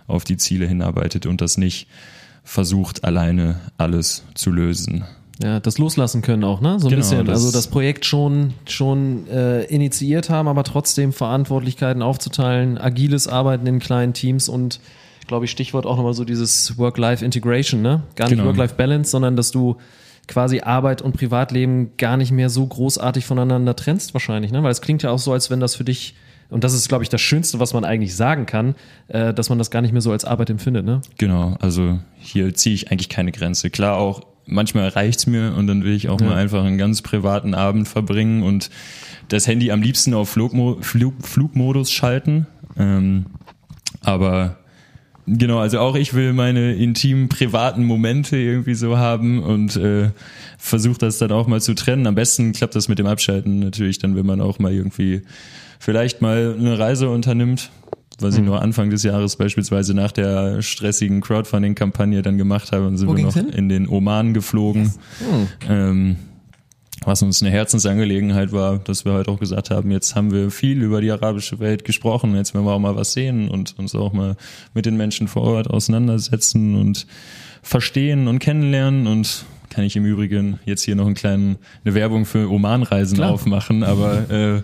auf 0.08 0.24
die 0.24 0.38
Ziele 0.38 0.66
hinarbeitet 0.68 1.26
und 1.26 1.42
das 1.42 1.58
nicht 1.58 1.88
versucht, 2.44 3.04
alleine 3.04 3.60
alles 3.78 4.24
zu 4.36 4.52
lösen. 4.52 5.04
Ja, 5.44 5.60
das 5.60 5.78
loslassen 5.78 6.22
können 6.24 6.44
auch, 6.44 6.62
ne? 6.62 6.80
So 6.80 6.88
ein 6.88 6.90
Genau, 6.92 7.02
bisschen. 7.02 7.26
das- 7.26 7.36
also 7.44 7.52
das 7.52 7.68
Projekt 7.68 8.06
schon, 8.06 8.54
schon 8.68 9.28
äh, 9.28 9.64
initiiert 9.66 10.30
haben, 10.32 10.48
aber 10.48 10.64
trotzdem 10.64 11.14
Verantwortlichkeiten 11.14 12.02
aufzuteilen, 12.02 12.78
agiles 12.80 13.28
Arbeiten 13.28 13.68
in 13.68 13.78
kleinen 13.80 14.14
Teams 14.14 14.50
und 14.50 14.80
glaube 15.28 15.46
ich, 15.46 15.52
Stichwort 15.52 15.86
auch 15.86 15.98
nochmal 15.98 16.14
so 16.14 16.24
dieses 16.24 16.78
Work-Life-Integration, 16.78 17.82
ne? 17.82 18.02
Gar 18.16 18.30
nicht 18.30 18.38
Genau. 18.38 18.48
Work-Life-Balance, 18.48 19.12
sondern 19.12 19.36
dass 19.36 19.52
du 19.52 19.76
quasi 20.28 20.62
Arbeit 20.62 21.02
und 21.02 21.16
Privatleben 21.16 21.92
gar 21.98 22.18
nicht 22.18 22.32
mehr 22.32 22.50
so 22.50 22.66
großartig 22.66 23.26
voneinander 23.26 23.76
trennst, 23.76 24.14
wahrscheinlich, 24.14 24.52
ne? 24.52 24.64
Weil 24.64 24.72
es 24.72 24.82
klingt 24.82 25.04
ja 25.04 25.12
auch 25.12 25.20
so, 25.20 25.34
als 25.34 25.50
wenn 25.52 25.60
das 25.60 25.76
für 25.76 25.84
dich, 25.84 26.16
und 26.50 26.64
das 26.64 26.74
ist, 26.74 26.88
glaube 26.88 27.04
ich, 27.04 27.10
das 27.10 27.22
Schönste, 27.22 27.60
was 27.60 27.74
man 27.74 27.84
eigentlich 27.84 28.16
sagen 28.16 28.46
kann, 28.46 28.76
äh, 29.08 29.34
dass 29.34 29.50
man 29.50 29.58
das 29.58 29.72
gar 29.72 29.82
nicht 29.82 29.92
mehr 29.92 30.02
so 30.02 30.12
als 30.12 30.26
Arbeit 30.26 30.50
empfindet, 30.50 30.86
ne? 30.86 31.02
Genau, 31.18 31.58
also 31.60 32.00
hier 32.18 32.54
ziehe 32.54 32.76
ich 32.76 32.92
eigentlich 32.92 33.10
keine 33.10 33.32
Grenze. 33.32 33.70
Klar 33.70 33.98
auch, 33.98 34.22
manchmal 34.46 34.88
reicht's 34.88 35.28
mir 35.28 35.54
und 35.56 35.68
dann 35.68 35.84
will 35.84 35.94
ich 35.94 36.10
auch 36.10 36.20
mal 36.20 36.36
einfach 36.36 36.64
einen 36.64 36.78
ganz 36.78 37.02
privaten 37.02 37.54
Abend 37.54 37.88
verbringen 37.88 38.44
und 38.44 38.70
das 39.28 39.46
Handy 39.46 39.72
am 39.72 39.82
liebsten 39.82 40.14
auf 40.14 40.30
Flugmo 40.30 40.78
Flug 40.82 41.14
Flugmodus 41.22 41.92
schalten. 41.92 42.48
Ähm, 42.78 43.26
aber 44.02 44.58
genau, 45.26 45.60
also 45.60 45.80
auch 45.80 45.96
ich 45.96 46.14
will 46.14 46.32
meine 46.32 46.74
intimen, 46.76 47.28
privaten 47.28 47.84
Momente 47.84 48.38
irgendwie 48.38 48.76
so 48.76 48.98
haben 48.98 49.44
und 49.44 49.76
äh, 49.76 50.12
versuche 50.58 50.98
das 50.98 51.18
dann 51.18 51.32
auch 51.32 51.48
mal 51.48 51.60
zu 51.60 51.74
trennen. 51.74 52.08
Am 52.08 52.16
besten 52.16 52.54
klappt 52.54 52.76
das 52.76 52.88
mit 52.88 53.00
dem 53.00 53.08
Abschalten 53.08 53.60
natürlich 53.60 54.00
dann, 54.00 54.16
wenn 54.16 54.26
man 54.26 54.40
auch 54.40 54.60
mal 54.60 54.74
irgendwie 54.74 55.24
vielleicht 55.80 56.22
mal 56.22 56.56
eine 56.58 56.78
Reise 56.80 57.10
unternimmt, 57.10 57.70
was 58.20 58.36
Hm. 58.36 58.44
ich 58.44 58.48
nur 58.50 58.62
Anfang 58.62 58.90
des 58.90 59.04
Jahres 59.04 59.36
beispielsweise 59.36 59.94
nach 59.94 60.12
der 60.12 60.62
stressigen 60.62 61.22
Crowdfunding-Kampagne 61.22 62.22
dann 62.22 62.38
gemacht 62.38 62.72
habe, 62.72 62.88
und 62.88 62.98
sind 62.98 63.08
Wo 63.10 63.16
wir 63.16 63.24
noch 63.24 63.34
hin? 63.34 63.50
in 63.50 63.70
den 63.70 63.88
Oman 63.88 64.34
geflogen. 64.34 64.92
Ähm, 65.70 66.18
was 67.06 67.22
uns 67.22 67.42
eine 67.44 67.52
Herzensangelegenheit 67.52 68.52
war, 68.52 68.80
dass 68.80 69.06
wir 69.06 69.14
halt 69.14 69.28
auch 69.28 69.40
gesagt 69.40 69.70
haben, 69.70 69.92
jetzt 69.92 70.16
haben 70.16 70.32
wir 70.32 70.50
viel 70.50 70.82
über 70.82 71.00
die 71.00 71.12
arabische 71.12 71.60
Welt 71.60 71.86
gesprochen, 71.86 72.36
jetzt 72.36 72.56
wollen 72.56 72.66
wir 72.66 72.72
auch 72.74 72.80
mal 72.80 72.96
was 72.96 73.14
sehen 73.14 73.50
und 73.50 73.78
uns 73.78 73.94
auch 73.94 74.14
mal 74.14 74.36
mit 74.74 74.86
den 74.88 74.98
Menschen 74.98 75.28
vor 75.28 75.44
Ort 75.44 75.70
auseinandersetzen 75.70 76.76
und 76.76 77.06
verstehen 77.62 78.28
und 78.28 78.40
kennenlernen 78.40 79.06
und 79.08 79.46
kann 79.70 79.84
ich 79.84 79.96
im 79.96 80.06
Übrigen 80.06 80.60
jetzt 80.66 80.82
hier 80.84 80.96
noch 80.96 81.06
einen 81.06 81.14
kleinen, 81.16 81.58
eine 81.86 81.94
Werbung 81.94 82.26
für 82.26 82.50
Oman-Reisen 82.50 83.22
aufmachen, 83.22 83.84
aber 83.84 84.30
äh, 84.32 84.62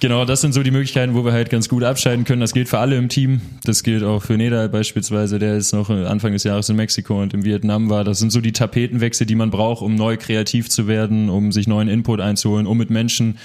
Genau, 0.00 0.24
das 0.24 0.40
sind 0.40 0.54
so 0.54 0.62
die 0.62 0.70
Möglichkeiten, 0.70 1.14
wo 1.14 1.26
wir 1.26 1.32
halt 1.32 1.50
ganz 1.50 1.68
gut 1.68 1.84
abschalten 1.84 2.24
können. 2.24 2.40
Das 2.40 2.54
gilt 2.54 2.70
für 2.70 2.78
alle 2.78 2.96
im 2.96 3.10
Team. 3.10 3.42
Das 3.64 3.82
gilt 3.82 4.02
auch 4.02 4.22
für 4.22 4.38
Neda 4.38 4.66
beispielsweise, 4.68 5.38
der 5.38 5.56
jetzt 5.56 5.74
noch 5.74 5.90
Anfang 5.90 6.32
des 6.32 6.42
Jahres 6.44 6.70
in 6.70 6.76
Mexiko 6.76 7.20
und 7.20 7.34
in 7.34 7.44
Vietnam 7.44 7.90
war. 7.90 8.02
Das 8.02 8.18
sind 8.18 8.32
so 8.32 8.40
die 8.40 8.52
Tapetenwechsel, 8.52 9.26
die 9.26 9.34
man 9.34 9.50
braucht, 9.50 9.82
um 9.82 9.96
neu 9.96 10.16
kreativ 10.16 10.70
zu 10.70 10.88
werden, 10.88 11.28
um 11.28 11.52
sich 11.52 11.68
neuen 11.68 11.88
Input 11.88 12.20
einzuholen, 12.20 12.66
um 12.66 12.78
mit 12.78 12.88
Menschen 12.88 13.36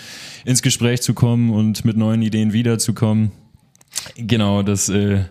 ins 0.45 0.61
Gespräch 0.61 1.01
zu 1.01 1.13
kommen 1.13 1.51
und 1.51 1.83
mit 1.83 1.97
neuen 1.97 2.21
Ideen 2.21 2.53
wiederzukommen. 2.53 3.33
Genau, 4.15 4.63
das, 4.63 4.87
äh, 4.87 5.25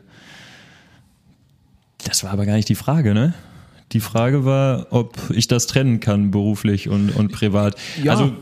das 2.04 2.22
war 2.22 2.32
aber 2.32 2.44
gar 2.44 2.56
nicht 2.56 2.68
die 2.68 2.74
Frage, 2.74 3.14
ne? 3.14 3.32
Die 3.92 4.00
Frage 4.00 4.44
war, 4.44 4.88
ob 4.90 5.16
ich 5.30 5.48
das 5.48 5.68
trennen 5.68 6.00
kann, 6.00 6.30
beruflich 6.30 6.90
und, 6.90 7.10
und 7.16 7.32
privat. 7.32 7.76
Ja. 8.02 8.12
Also 8.12 8.32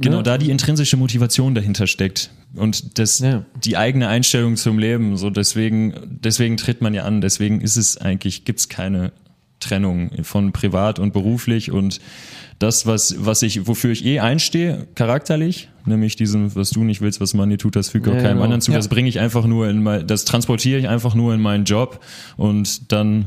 Genau, 0.00 0.18
Ne? 0.18 0.22
da 0.22 0.38
die 0.38 0.50
intrinsische 0.50 0.96
Motivation 0.96 1.54
dahinter 1.54 1.86
steckt 1.86 2.30
und 2.54 2.98
das, 2.98 3.18
Ja. 3.20 3.44
die 3.64 3.76
eigene 3.76 4.08
Einstellung 4.08 4.56
zum 4.56 4.78
Leben. 4.78 5.16
So 5.16 5.30
deswegen, 5.30 5.94
deswegen 6.22 6.56
tritt 6.56 6.80
man 6.82 6.94
ja 6.94 7.04
an. 7.04 7.20
Deswegen 7.20 7.60
ist 7.60 7.76
es 7.76 7.96
eigentlich 7.96 8.44
gibt's 8.44 8.68
keine 8.68 9.12
Trennung 9.60 10.10
von 10.22 10.52
privat 10.52 10.98
und 10.98 11.12
beruflich 11.14 11.70
und 11.72 12.00
das, 12.58 12.86
was, 12.86 13.16
was 13.18 13.42
ich, 13.42 13.66
wofür 13.66 13.90
ich 13.90 14.04
eh 14.04 14.20
einstehe, 14.20 14.86
charakterlich, 14.94 15.68
nämlich 15.86 16.16
diesem, 16.16 16.54
was 16.54 16.70
du 16.70 16.84
nicht 16.84 17.00
willst, 17.00 17.20
was 17.20 17.34
man 17.34 17.48
dir 17.50 17.58
tut, 17.58 17.74
das 17.76 17.88
fügt 17.90 18.06
auch 18.08 18.12
Ja, 18.14 18.18
keinem 18.20 18.32
genau. 18.34 18.44
anderen 18.44 18.60
zu. 18.60 18.70
Ja. 18.72 18.76
Das 18.78 18.88
bringe 18.88 19.08
ich 19.08 19.18
einfach 19.20 19.46
nur 19.46 19.68
in 19.68 19.82
mein, 19.82 20.06
das 20.06 20.24
transportiere 20.24 20.78
ich 20.78 20.88
einfach 20.88 21.14
nur 21.14 21.34
in 21.34 21.40
meinen 21.40 21.64
Job 21.64 22.00
und 22.36 22.92
dann 22.92 23.26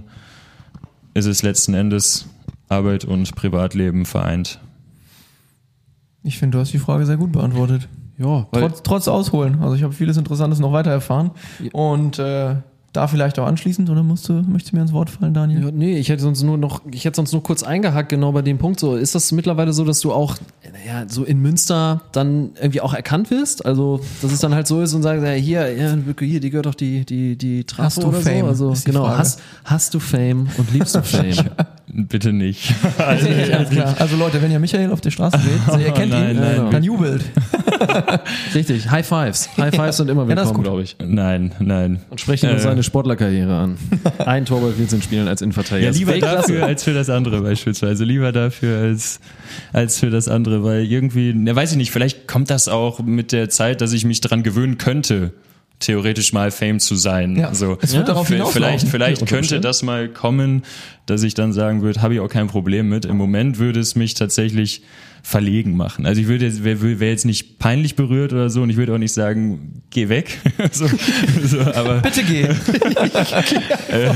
ist 1.14 1.26
es 1.26 1.42
letzten 1.44 1.74
Endes 1.74 2.28
Arbeit 2.70 3.06
und 3.06 3.36
Privatleben 3.36 4.06
vereint. 4.06 4.60
Ich 6.24 6.38
finde, 6.38 6.58
du 6.58 6.62
hast 6.62 6.74
die 6.74 6.80
Frage 6.80 7.06
sehr 7.06 7.18
gut 7.18 7.32
beantwortet. 7.32 7.88
Ja, 8.18 8.48
Trotz, 8.52 8.84
trotz 8.84 9.08
Ausholen. 9.08 9.62
Also 9.62 9.76
ich 9.76 9.84
habe 9.84 9.94
vieles 9.94 10.18
Interessantes 10.18 10.60
noch 10.60 10.74
weiter 10.74 10.92
erfahren. 10.92 11.32
Und 11.72 12.20
äh, 12.20 12.56
da 12.94 13.08
vielleicht 13.08 13.38
auch 13.38 13.46
anschließend, 13.46 13.90
oder 13.90 14.04
musst 14.04 14.28
du, 14.30 14.34
möchtest 14.34 14.72
du 14.72 14.78
mir 14.78 14.82
ins 14.82 14.94
Wort 14.94 15.10
fallen, 15.10 15.34
Daniel? 15.34 15.66
Ja, 15.66 15.72
nee, 15.72 15.98
ich 15.98 16.10
hätte 16.10 16.24
sonst 16.24 16.42
nur 16.44 16.58
noch, 16.58 16.82
ich 16.92 17.06
hätte 17.06 17.18
sonst 17.18 17.32
nur 17.32 17.44
kurz 17.44 17.62
eingehakt, 17.62 18.10
genau 18.10 18.32
bei 18.32 18.42
dem 18.42 18.58
Punkt. 18.58 18.80
So, 18.80 18.96
ist 18.96 19.14
das 19.16 19.32
mittlerweile 19.32 19.74
so, 19.74 19.86
dass 19.86 20.00
du 20.00 20.12
auch, 20.12 20.38
naja, 20.64 21.06
so 21.08 21.24
in 21.24 21.40
Münster 21.40 22.02
dann 22.12 22.52
irgendwie 22.60 22.82
auch 22.82 22.94
erkannt 22.94 23.30
wirst? 23.30 23.66
Also, 23.66 24.02
dass 24.22 24.32
es 24.32 24.40
dann 24.40 24.56
halt 24.56 24.68
so 24.68 24.82
ist 24.82 24.94
und 24.94 25.04
sagst, 25.04 25.24
ja, 25.24 25.32
hier, 25.32 25.72
ja, 25.74 25.96
hier, 26.20 26.40
die 26.40 26.50
gehört 26.50 26.66
doch 26.66 26.76
die, 26.76 27.06
die, 27.06 27.36
die 27.36 27.64
Trasse 27.64 27.84
Hast 27.84 28.04
du 28.04 28.08
oder 28.08 28.22
Fame, 28.22 28.42
so. 28.42 28.48
Also, 28.48 28.72
ist 28.72 28.88
die 28.88 28.92
genau, 28.92 29.06
Frage. 29.06 29.20
hast, 29.20 29.42
hast 29.66 29.94
du 29.94 30.00
Fame 30.00 30.48
und 30.58 30.74
liebst 30.74 30.96
du 30.96 31.04
Fame? 31.04 31.36
Bitte 31.92 32.34
nicht. 32.34 32.74
Also, 32.98 33.28
alles 33.28 33.70
klar. 33.70 33.96
also 33.98 34.18
Leute, 34.18 34.42
wenn 34.42 34.52
ihr 34.52 34.60
Michael 34.60 34.92
auf 34.92 35.02
der 35.02 35.12
Straße 35.12 35.40
seht, 35.40 35.60
also 35.68 35.80
ihr 35.80 35.92
kennt 35.92 36.12
Nein, 36.12 36.36
ihn, 36.36 36.42
nein, 36.42 36.72
dann 36.72 36.84
jubelt. 36.84 37.24
Richtig, 38.56 38.90
High 38.90 39.06
Fives. 39.08 39.50
High 39.58 39.74
Fives 39.76 39.98
sind 39.98 40.10
immer 40.10 40.28
Ja, 40.28 40.36
das 40.36 40.46
ist 40.46 40.50
willkommen, 40.50 40.56
gut. 40.56 40.64
glaube 40.66 40.82
ich. 40.84 40.96
Nein, 41.04 41.52
nein. 41.60 42.00
Und 42.10 42.20
sprechen 42.22 42.50
uns 42.50 42.62
Äh. 42.62 42.64
seine 42.64 42.84
Sportlerkarriere 42.84 43.56
an. 43.56 43.78
Ein 44.20 44.46
Tor 44.46 44.62
bei 44.62 44.72
14 44.72 45.02
Spielen 45.02 45.28
als 45.28 45.42
Innenverteidiger. 45.42 45.92
Ja, 45.92 45.96
lieber 45.98 46.18
dafür 46.18 46.66
als 46.66 46.84
für 46.84 46.94
das 46.94 47.10
andere 47.10 47.42
beispielsweise. 47.42 48.04
Lieber 48.04 48.32
dafür 48.32 48.80
als, 48.80 49.20
als 49.74 50.00
für 50.00 50.10
das 50.10 50.28
andere, 50.28 50.64
weil 50.64 50.84
irgendwie, 50.86 51.34
ne, 51.34 51.56
weiß 51.56 51.72
ich 51.72 51.78
nicht, 51.78 51.92
vielleicht 51.92 52.28
kommt 52.28 52.50
das 52.50 52.68
auch 52.68 53.00
mit 53.00 53.32
der 53.32 53.50
Zeit, 53.50 53.82
dass 53.82 53.94
ich 53.94 54.06
mich 54.06 54.22
dran 54.22 54.44
gewöhnen 54.44 54.78
könnte, 54.78 55.34
theoretisch 55.80 56.34
mal 56.34 56.52
Fame 56.52 56.80
zu 56.80 56.96
sein. 56.96 57.38
Ja, 57.38 57.54
so. 57.54 57.78
es 57.82 57.96
wird 57.96 58.10
darauf 58.10 58.28
V- 58.28 58.34
hinauslaufen. 58.34 58.80
Vielleicht, 58.80 59.20
vielleicht 59.22 59.28
könnte 59.28 59.62
das 59.62 59.82
mal 59.82 60.10
kommen, 60.10 60.64
dass 61.06 61.24
ich 61.24 61.34
dann 61.36 61.54
sagen 61.54 61.82
würde, 61.82 62.02
habe 62.02 62.14
ich 62.16 62.20
auch 62.20 62.28
kein 62.28 62.48
Problem 62.48 62.90
mit. 62.90 63.06
Im 63.06 63.16
Moment 63.16 63.60
würde 63.60 63.80
es 63.80 63.96
mich 63.96 64.14
tatsächlich 64.14 64.82
verlegen 65.24 65.76
machen. 65.76 66.06
Also 66.06 66.22
ich 66.22 66.28
würde 66.28 66.46
jetzt, 66.46 66.64
wäre 66.64 67.00
wär 67.00 67.10
jetzt 67.10 67.26
nicht 67.26 67.60
peinlich 67.60 67.96
berührt 67.96 68.34
oder 68.34 68.50
so 68.50 68.62
und 68.62 68.70
ich 68.70 68.78
würde 68.78 68.94
auch 68.94 68.98
nicht 68.98 69.14
sagen, 69.14 69.84
geh 69.90 70.10
weg. 70.10 70.40
so, 70.72 70.88
so, 71.44 71.60
aber 71.62 72.02
Bitte 72.02 72.24
geh. 72.24 72.48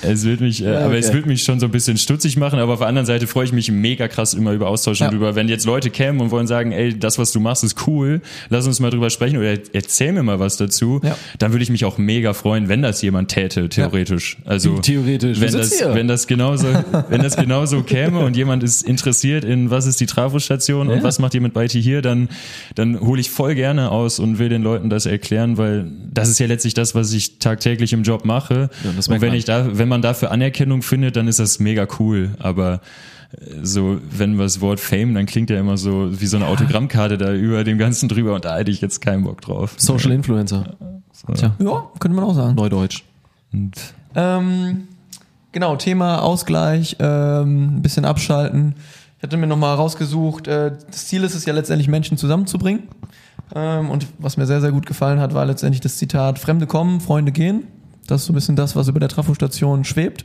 es 0.00 0.24
wird 0.24 0.40
mich, 0.40 0.64
äh, 0.64 0.68
aber 0.68 0.96
es 0.96 1.06
okay. 1.08 1.16
wird 1.16 1.26
mich 1.26 1.42
schon 1.44 1.60
so 1.60 1.66
ein 1.66 1.72
bisschen 1.72 1.98
stutzig 1.98 2.36
machen, 2.36 2.58
aber 2.58 2.72
auf 2.72 2.78
der 2.78 2.88
anderen 2.88 3.06
Seite 3.06 3.26
freue 3.26 3.44
ich 3.44 3.52
mich 3.52 3.70
mega 3.70 4.08
krass 4.08 4.34
immer 4.34 4.52
über 4.52 4.68
Austausch 4.68 5.00
Ja. 5.00 5.08
und 5.08 5.14
über, 5.14 5.34
wenn 5.34 5.48
jetzt 5.48 5.66
Leute 5.66 5.90
kämen 5.90 6.20
und 6.20 6.30
wollen 6.30 6.46
sagen, 6.46 6.72
ey, 6.72 6.98
das, 6.98 7.18
was 7.18 7.32
du 7.32 7.40
machst, 7.40 7.64
ist 7.64 7.86
cool, 7.86 8.20
lass 8.48 8.66
uns 8.66 8.80
mal 8.80 8.90
drüber 8.90 9.10
sprechen 9.10 9.36
oder 9.38 9.56
erzähl 9.72 10.12
mir 10.12 10.22
mal 10.22 10.38
was 10.40 10.56
dazu, 10.56 11.00
Ja. 11.02 11.16
dann 11.38 11.52
würde 11.52 11.62
ich 11.62 11.70
mich 11.70 11.84
auch 11.84 11.98
mega 11.98 12.32
freuen, 12.32 12.68
wenn 12.68 12.82
das 12.82 13.02
jemand 13.02 13.30
täte, 13.30 13.68
theoretisch. 13.68 14.38
Also 14.44 14.78
Theoretisch. 14.78 15.40
Wenn 15.40 15.52
das, 15.52 15.78
hier. 15.78 15.94
wenn 15.94 16.08
das 16.08 16.26
genauso, 16.26 16.66
wenn 17.08 17.22
das 17.22 17.36
genauso 17.42 17.82
käme 17.82 18.20
und 18.20 18.36
jemand 18.36 18.62
ist 18.62 18.82
interessiert 18.82 19.44
in 19.44 19.70
was 19.70 19.86
ist 19.86 20.00
die 20.00 20.06
Trafostation 20.06 20.88
und 20.88 20.98
Ja. 20.98 21.02
was 21.02 21.18
macht 21.18 21.34
ihr 21.34 21.40
mit 21.40 21.52
Beiti 21.52 21.82
hier, 21.82 22.02
dann, 22.02 22.28
dann 22.74 23.00
hole 23.00 23.20
ich 23.20 23.30
voll 23.30 23.54
gerne 23.54 23.90
aus 23.90 24.18
und 24.18 24.38
will 24.38 24.48
den 24.48 24.62
Leuten 24.62 24.90
das 24.90 25.06
erklären, 25.06 25.58
weil 25.58 25.90
das 26.12 26.28
ist 26.28 26.38
ja 26.38 26.46
letztlich 26.46 26.74
das, 26.74 26.94
was 26.94 27.12
ich 27.12 27.38
tagtäglich 27.38 27.92
im 27.92 28.02
Job 28.02 28.24
mache. 28.24 28.70
Ja, 28.84 28.90
und 29.14 29.20
wenn 29.20 29.34
ich 29.34 29.44
da, 29.44 29.78
wenn 29.82 29.88
man 29.88 30.00
dafür 30.00 30.30
Anerkennung 30.30 30.82
findet, 30.82 31.16
dann 31.16 31.26
ist 31.26 31.40
das 31.40 31.58
mega 31.58 31.88
cool. 31.98 32.36
Aber 32.38 32.80
äh, 33.32 33.64
so, 33.64 33.98
wenn 34.16 34.36
wir 34.36 34.44
das 34.44 34.60
Wort 34.60 34.78
Fame, 34.78 35.12
dann 35.12 35.26
klingt 35.26 35.50
ja 35.50 35.58
immer 35.58 35.76
so 35.76 36.20
wie 36.20 36.26
so 36.26 36.36
eine 36.36 36.46
Autogrammkarte 36.46 37.18
da 37.18 37.32
über 37.34 37.64
dem 37.64 37.78
Ganzen 37.78 38.08
drüber 38.08 38.36
und 38.36 38.44
da 38.44 38.56
hätte 38.56 38.70
ich 38.70 38.80
jetzt 38.80 39.00
keinen 39.00 39.24
Bock 39.24 39.40
drauf. 39.40 39.74
Social 39.78 40.12
Influencer. 40.12 40.76
Tja, 41.34 41.56
Ja, 41.58 41.90
könnte 41.98 42.14
man 42.14 42.24
auch 42.24 42.34
sagen. 42.34 42.54
Neudeutsch. 42.54 43.02
Und 43.52 43.72
Ähm, 44.14 44.86
genau, 45.50 45.74
Thema 45.74 46.22
Ausgleich, 46.22 46.96
ähm, 47.00 47.78
ein 47.78 47.82
bisschen 47.82 48.04
abschalten. 48.04 48.76
Ich 49.16 49.24
hatte 49.24 49.36
mir 49.36 49.48
nochmal 49.48 49.74
rausgesucht, 49.74 50.46
äh, 50.46 50.70
das 50.88 51.06
Ziel 51.08 51.24
ist 51.24 51.34
es 51.34 51.44
ja 51.44 51.52
letztendlich, 51.52 51.88
Menschen 51.88 52.16
zusammenzubringen. 52.16 52.84
Ähm, 53.52 53.90
und 53.90 54.06
was 54.18 54.36
mir 54.36 54.46
sehr, 54.46 54.60
sehr 54.60 54.70
gut 54.70 54.86
gefallen 54.86 55.18
hat, 55.18 55.34
war 55.34 55.44
letztendlich 55.44 55.80
das 55.80 55.96
Zitat, 55.96 56.38
Fremde 56.38 56.68
kommen, 56.68 57.00
Freunde 57.00 57.32
gehen. 57.32 57.64
Das 58.06 58.22
ist 58.22 58.26
so 58.26 58.32
ein 58.32 58.34
bisschen 58.34 58.56
das, 58.56 58.76
was 58.76 58.88
über 58.88 59.00
der 59.00 59.08
Trafostation 59.08 59.84
schwebt. 59.84 60.24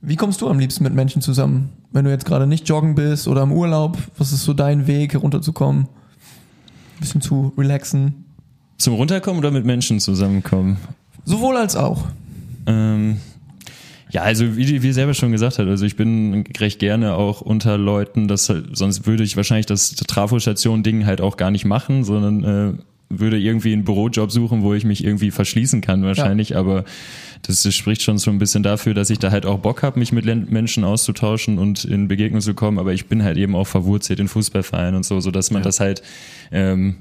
Wie 0.00 0.16
kommst 0.16 0.40
du 0.40 0.48
am 0.48 0.58
liebsten 0.58 0.84
mit 0.84 0.94
Menschen 0.94 1.22
zusammen? 1.22 1.70
Wenn 1.92 2.04
du 2.04 2.10
jetzt 2.10 2.24
gerade 2.24 2.46
nicht 2.46 2.68
joggen 2.68 2.94
bist 2.94 3.26
oder 3.26 3.42
im 3.42 3.52
Urlaub, 3.52 3.98
was 4.16 4.32
ist 4.32 4.44
so 4.44 4.54
dein 4.54 4.86
Weg, 4.86 5.12
herunterzukommen? 5.12 5.84
Ein 5.84 7.00
bisschen 7.00 7.20
zu 7.20 7.52
relaxen? 7.58 8.24
Zum 8.76 8.94
Runterkommen 8.94 9.38
oder 9.38 9.50
mit 9.50 9.64
Menschen 9.64 9.98
zusammenkommen? 9.98 10.76
Sowohl 11.24 11.56
als 11.56 11.74
auch. 11.74 12.06
Ähm, 12.66 13.18
ja, 14.10 14.22
also 14.22 14.56
wie 14.56 14.82
wie 14.82 14.92
selber 14.92 15.14
schon 15.14 15.32
gesagt 15.32 15.58
hat, 15.58 15.66
also 15.66 15.84
ich 15.84 15.96
bin 15.96 16.44
recht 16.58 16.78
gerne 16.78 17.14
auch 17.14 17.40
unter 17.40 17.76
Leuten, 17.76 18.28
das 18.28 18.48
halt, 18.48 18.76
sonst 18.76 19.06
würde 19.06 19.24
ich 19.24 19.36
wahrscheinlich 19.36 19.66
das 19.66 19.90
Trafostation-Ding 19.90 21.04
halt 21.06 21.20
auch 21.20 21.36
gar 21.36 21.50
nicht 21.50 21.64
machen, 21.64 22.04
sondern 22.04 22.44
äh, 22.44 22.72
würde 23.10 23.38
irgendwie 23.38 23.72
einen 23.72 23.84
Bürojob 23.84 24.30
suchen, 24.30 24.62
wo 24.62 24.74
ich 24.74 24.84
mich 24.84 25.02
irgendwie 25.02 25.30
verschließen 25.30 25.80
kann 25.80 26.02
wahrscheinlich, 26.02 26.50
ja. 26.50 26.58
aber 26.58 26.84
das, 27.42 27.62
das 27.62 27.74
spricht 27.74 28.02
schon 28.02 28.18
so 28.18 28.30
ein 28.30 28.38
bisschen 28.38 28.62
dafür, 28.62 28.94
dass 28.94 29.10
ich 29.10 29.18
da 29.18 29.30
halt 29.30 29.46
auch 29.46 29.58
Bock 29.58 29.82
habe, 29.82 29.98
mich 29.98 30.12
mit 30.12 30.24
Menschen 30.50 30.84
auszutauschen 30.84 31.58
und 31.58 31.84
in 31.84 32.08
Begegnung 32.08 32.40
zu 32.40 32.54
kommen, 32.54 32.78
aber 32.78 32.92
ich 32.92 33.06
bin 33.06 33.22
halt 33.22 33.38
eben 33.38 33.54
auch 33.54 33.66
verwurzelt 33.66 34.20
in 34.20 34.28
Fußballvereinen 34.28 34.96
und 34.96 35.04
so, 35.04 35.20
so 35.20 35.30
dass 35.30 35.50
man 35.50 35.62
ja. 35.62 35.64
das 35.64 35.80
halt 35.80 36.02
ähm, 36.52 36.96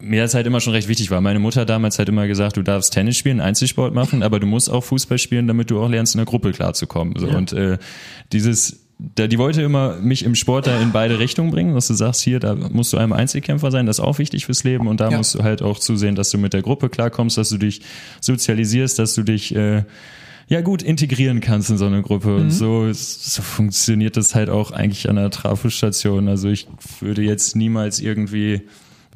mir 0.00 0.22
das 0.22 0.34
halt 0.34 0.46
immer 0.46 0.60
schon 0.60 0.72
recht 0.72 0.88
wichtig 0.88 1.10
war. 1.10 1.20
Meine 1.20 1.38
Mutter 1.38 1.64
damals 1.64 1.98
halt 1.98 2.08
immer 2.08 2.26
gesagt, 2.26 2.56
du 2.56 2.62
darfst 2.62 2.92
Tennis 2.92 3.16
spielen, 3.16 3.40
Einzelsport 3.40 3.94
machen, 3.94 4.22
aber 4.22 4.38
du 4.38 4.46
musst 4.46 4.70
auch 4.70 4.84
Fußball 4.84 5.18
spielen, 5.18 5.46
damit 5.46 5.70
du 5.70 5.80
auch 5.80 5.88
lernst, 5.88 6.14
in 6.14 6.18
der 6.18 6.26
Gruppe 6.26 6.52
klarzukommen. 6.52 7.14
So. 7.16 7.28
Ja. 7.28 7.36
Und 7.36 7.52
äh, 7.52 7.78
dieses 8.32 8.83
da, 8.98 9.26
die 9.26 9.38
wollte 9.38 9.62
immer 9.62 9.96
mich 9.96 10.24
im 10.24 10.34
Sport 10.34 10.66
da 10.66 10.80
in 10.80 10.92
beide 10.92 11.18
Richtungen 11.18 11.50
bringen, 11.50 11.74
dass 11.74 11.88
du 11.88 11.94
sagst, 11.94 12.22
hier, 12.22 12.38
da 12.38 12.54
musst 12.54 12.92
du 12.92 12.96
einmal 12.96 13.18
Einzelkämpfer 13.18 13.70
sein, 13.70 13.86
das 13.86 13.98
ist 13.98 14.04
auch 14.04 14.18
wichtig 14.18 14.46
fürs 14.46 14.64
Leben 14.64 14.86
und 14.86 15.00
da 15.00 15.10
ja. 15.10 15.16
musst 15.16 15.34
du 15.34 15.42
halt 15.42 15.62
auch 15.62 15.78
zusehen, 15.78 16.14
dass 16.14 16.30
du 16.30 16.38
mit 16.38 16.52
der 16.52 16.62
Gruppe 16.62 16.88
klarkommst, 16.88 17.36
dass 17.36 17.48
du 17.48 17.58
dich 17.58 17.82
sozialisierst, 18.20 18.98
dass 18.98 19.14
du 19.14 19.22
dich 19.22 19.54
äh, 19.54 19.82
ja 20.48 20.60
gut 20.60 20.82
integrieren 20.82 21.40
kannst 21.40 21.70
in 21.70 21.78
so 21.78 21.86
eine 21.86 22.02
Gruppe. 22.02 22.28
Mhm. 22.28 22.40
Und 22.42 22.50
so, 22.50 22.92
so 22.92 23.42
funktioniert 23.42 24.16
das 24.16 24.34
halt 24.34 24.48
auch 24.48 24.70
eigentlich 24.70 25.08
an 25.08 25.16
der 25.16 25.30
Trafostation. 25.30 26.28
Also 26.28 26.48
ich 26.48 26.68
würde 27.00 27.22
jetzt 27.22 27.56
niemals 27.56 28.00
irgendwie 28.00 28.62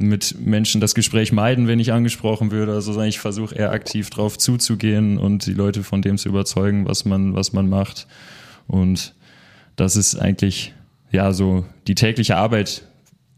mit 0.01 0.37
Menschen 0.45 0.81
das 0.81 0.95
Gespräch 0.95 1.33
meiden, 1.33 1.67
wenn 1.67 1.81
ich 1.81 1.93
angesprochen 1.93 2.51
würde, 2.53 2.73
also 2.73 3.01
ich 3.03 3.19
versuche 3.19 3.55
eher 3.55 3.73
aktiv 3.73 4.11
drauf 4.11 4.39
zuzugehen 4.39 5.19
und 5.19 5.47
die 5.47 5.55
Leute 5.55 5.83
von 5.83 6.03
dem 6.03 6.19
zu 6.19 6.29
überzeugen, 6.29 6.87
was 6.87 7.05
man, 7.05 7.35
was 7.35 7.53
man 7.53 7.69
macht. 7.69 8.07
Und 8.69 9.15
das 9.79 9.97
ist 9.97 10.17
eigentlich 10.17 10.75
ja 11.11 11.33
so 11.33 11.65
die 11.87 11.95
tägliche 11.95 12.37
Arbeit, 12.37 12.83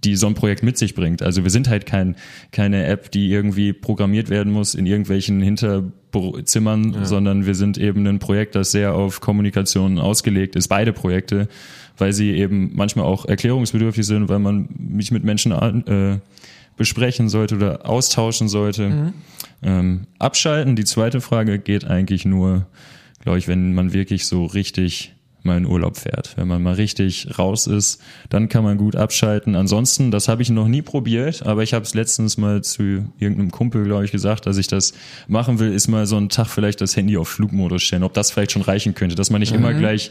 die 0.04 0.16
so 0.16 0.26
ein 0.26 0.34
Projekt 0.34 0.62
mit 0.62 0.78
sich 0.78 0.94
bringt. 0.94 1.22
Also 1.22 1.44
wir 1.44 1.50
sind 1.50 1.68
halt 1.68 1.84
kein, 1.84 2.16
keine 2.52 2.86
App, 2.86 3.10
die 3.10 3.30
irgendwie 3.30 3.72
programmiert 3.74 4.30
werden 4.30 4.52
muss 4.52 4.74
in 4.74 4.86
irgendwelchen 4.86 5.42
Hinterzimmern, 5.42 6.94
ja. 6.94 7.04
sondern 7.04 7.44
wir 7.44 7.54
sind 7.54 7.76
eben 7.76 8.06
ein 8.06 8.18
Projekt, 8.18 8.54
das 8.54 8.72
sehr 8.72 8.94
auf 8.94 9.20
Kommunikation 9.20 9.98
ausgelegt 9.98 10.56
ist, 10.56 10.68
beide 10.68 10.94
Projekte, 10.94 11.48
weil 11.98 12.14
sie 12.14 12.30
eben 12.30 12.70
manchmal 12.74 13.04
auch 13.04 13.26
erklärungsbedürftig 13.26 14.06
sind, 14.06 14.30
weil 14.30 14.38
man 14.38 14.70
mich 14.78 15.10
mit 15.10 15.22
Menschen 15.22 15.52
äh, 15.52 16.18
besprechen 16.78 17.28
sollte 17.28 17.56
oder 17.56 17.86
austauschen 17.86 18.48
sollte. 18.48 18.88
Mhm. 18.88 19.12
Ähm, 19.62 20.06
abschalten, 20.18 20.76
die 20.76 20.84
zweite 20.84 21.20
Frage 21.20 21.58
geht 21.58 21.84
eigentlich 21.84 22.24
nur, 22.24 22.66
glaube 23.22 23.36
ich, 23.36 23.48
wenn 23.48 23.74
man 23.74 23.92
wirklich 23.92 24.26
so 24.26 24.46
richtig 24.46 25.14
mal 25.42 25.56
in 25.56 25.66
Urlaub 25.66 25.96
fährt. 25.96 26.36
Wenn 26.36 26.48
man 26.48 26.62
mal 26.62 26.74
richtig 26.74 27.38
raus 27.38 27.66
ist, 27.66 28.00
dann 28.28 28.48
kann 28.48 28.64
man 28.64 28.78
gut 28.78 28.96
abschalten. 28.96 29.54
Ansonsten, 29.54 30.10
das 30.10 30.28
habe 30.28 30.42
ich 30.42 30.50
noch 30.50 30.68
nie 30.68 30.82
probiert, 30.82 31.44
aber 31.46 31.62
ich 31.62 31.74
habe 31.74 31.84
es 31.84 31.94
letztens 31.94 32.36
mal 32.36 32.62
zu 32.62 33.10
irgendeinem 33.18 33.50
Kumpel, 33.50 33.84
glaube 33.84 34.04
ich, 34.04 34.12
gesagt, 34.12 34.46
dass 34.46 34.56
ich 34.56 34.68
das 34.68 34.92
machen 35.28 35.58
will, 35.58 35.72
ist 35.72 35.88
mal 35.88 36.06
so 36.06 36.16
einen 36.16 36.28
Tag 36.28 36.48
vielleicht 36.48 36.80
das 36.80 36.96
Handy 36.96 37.16
auf 37.16 37.28
Flugmodus 37.28 37.82
stellen, 37.82 38.04
ob 38.04 38.14
das 38.14 38.30
vielleicht 38.30 38.52
schon 38.52 38.62
reichen 38.62 38.94
könnte, 38.94 39.14
dass 39.14 39.30
man 39.30 39.40
nicht 39.40 39.52
mhm. 39.52 39.58
immer 39.58 39.74
gleich 39.74 40.10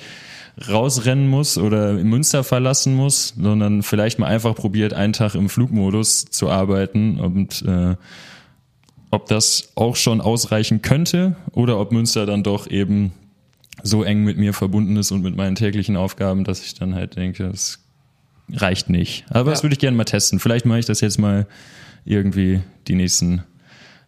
rausrennen 0.68 1.28
muss 1.28 1.58
oder 1.58 1.94
Münster 1.94 2.44
verlassen 2.44 2.96
muss, 2.96 3.34
sondern 3.40 3.84
vielleicht 3.84 4.20
mal 4.20 4.28
einfach 4.28 4.56
probiert, 4.56 4.94
einen 4.94 5.14
Tag 5.14 5.36
im 5.36 5.50
Flugmodus 5.50 6.26
zu 6.26 6.50
arbeiten 6.50 7.20
und 7.20 7.62
äh, 7.62 7.96
ob 9.12 9.28
das 9.28 9.72
auch 9.76 9.96
schon 9.96 10.22
ausreichen 10.22 10.82
könnte 10.82 11.36
oder 11.52 11.80
ob 11.80 11.92
Münster 11.92 12.26
dann 12.26 12.44
doch 12.44 12.70
eben 12.70 13.12
so 13.84 14.04
eng 14.04 14.24
mit 14.24 14.38
mir 14.38 14.54
verbunden 14.54 14.96
ist 14.98 15.12
und 15.12 15.22
mit 15.22 15.36
meinen 15.36 15.56
täglichen 15.56 15.96
Aufgaben, 15.96 16.44
dass 16.44 16.64
ich 16.64 16.74
dann 16.74 16.96
halt 16.96 17.16
denke, 17.16 17.46
es 17.48 17.80
reicht 18.54 18.90
nicht. 18.90 19.26
Aber 19.30 19.50
ja. 19.50 19.52
das 19.52 19.64
würde 19.64 19.74
ich 19.74 19.80
gerne 19.80 19.98
mal 19.98 20.06
testen. 20.06 20.40
Vielleicht 20.40 20.66
mache 20.66 20.80
ich 20.80 20.86
das 20.86 21.02
jetzt 21.02 21.20
mal 21.20 21.48
irgendwie 22.06 22.62
die 22.88 22.96
nächsten 22.96 23.44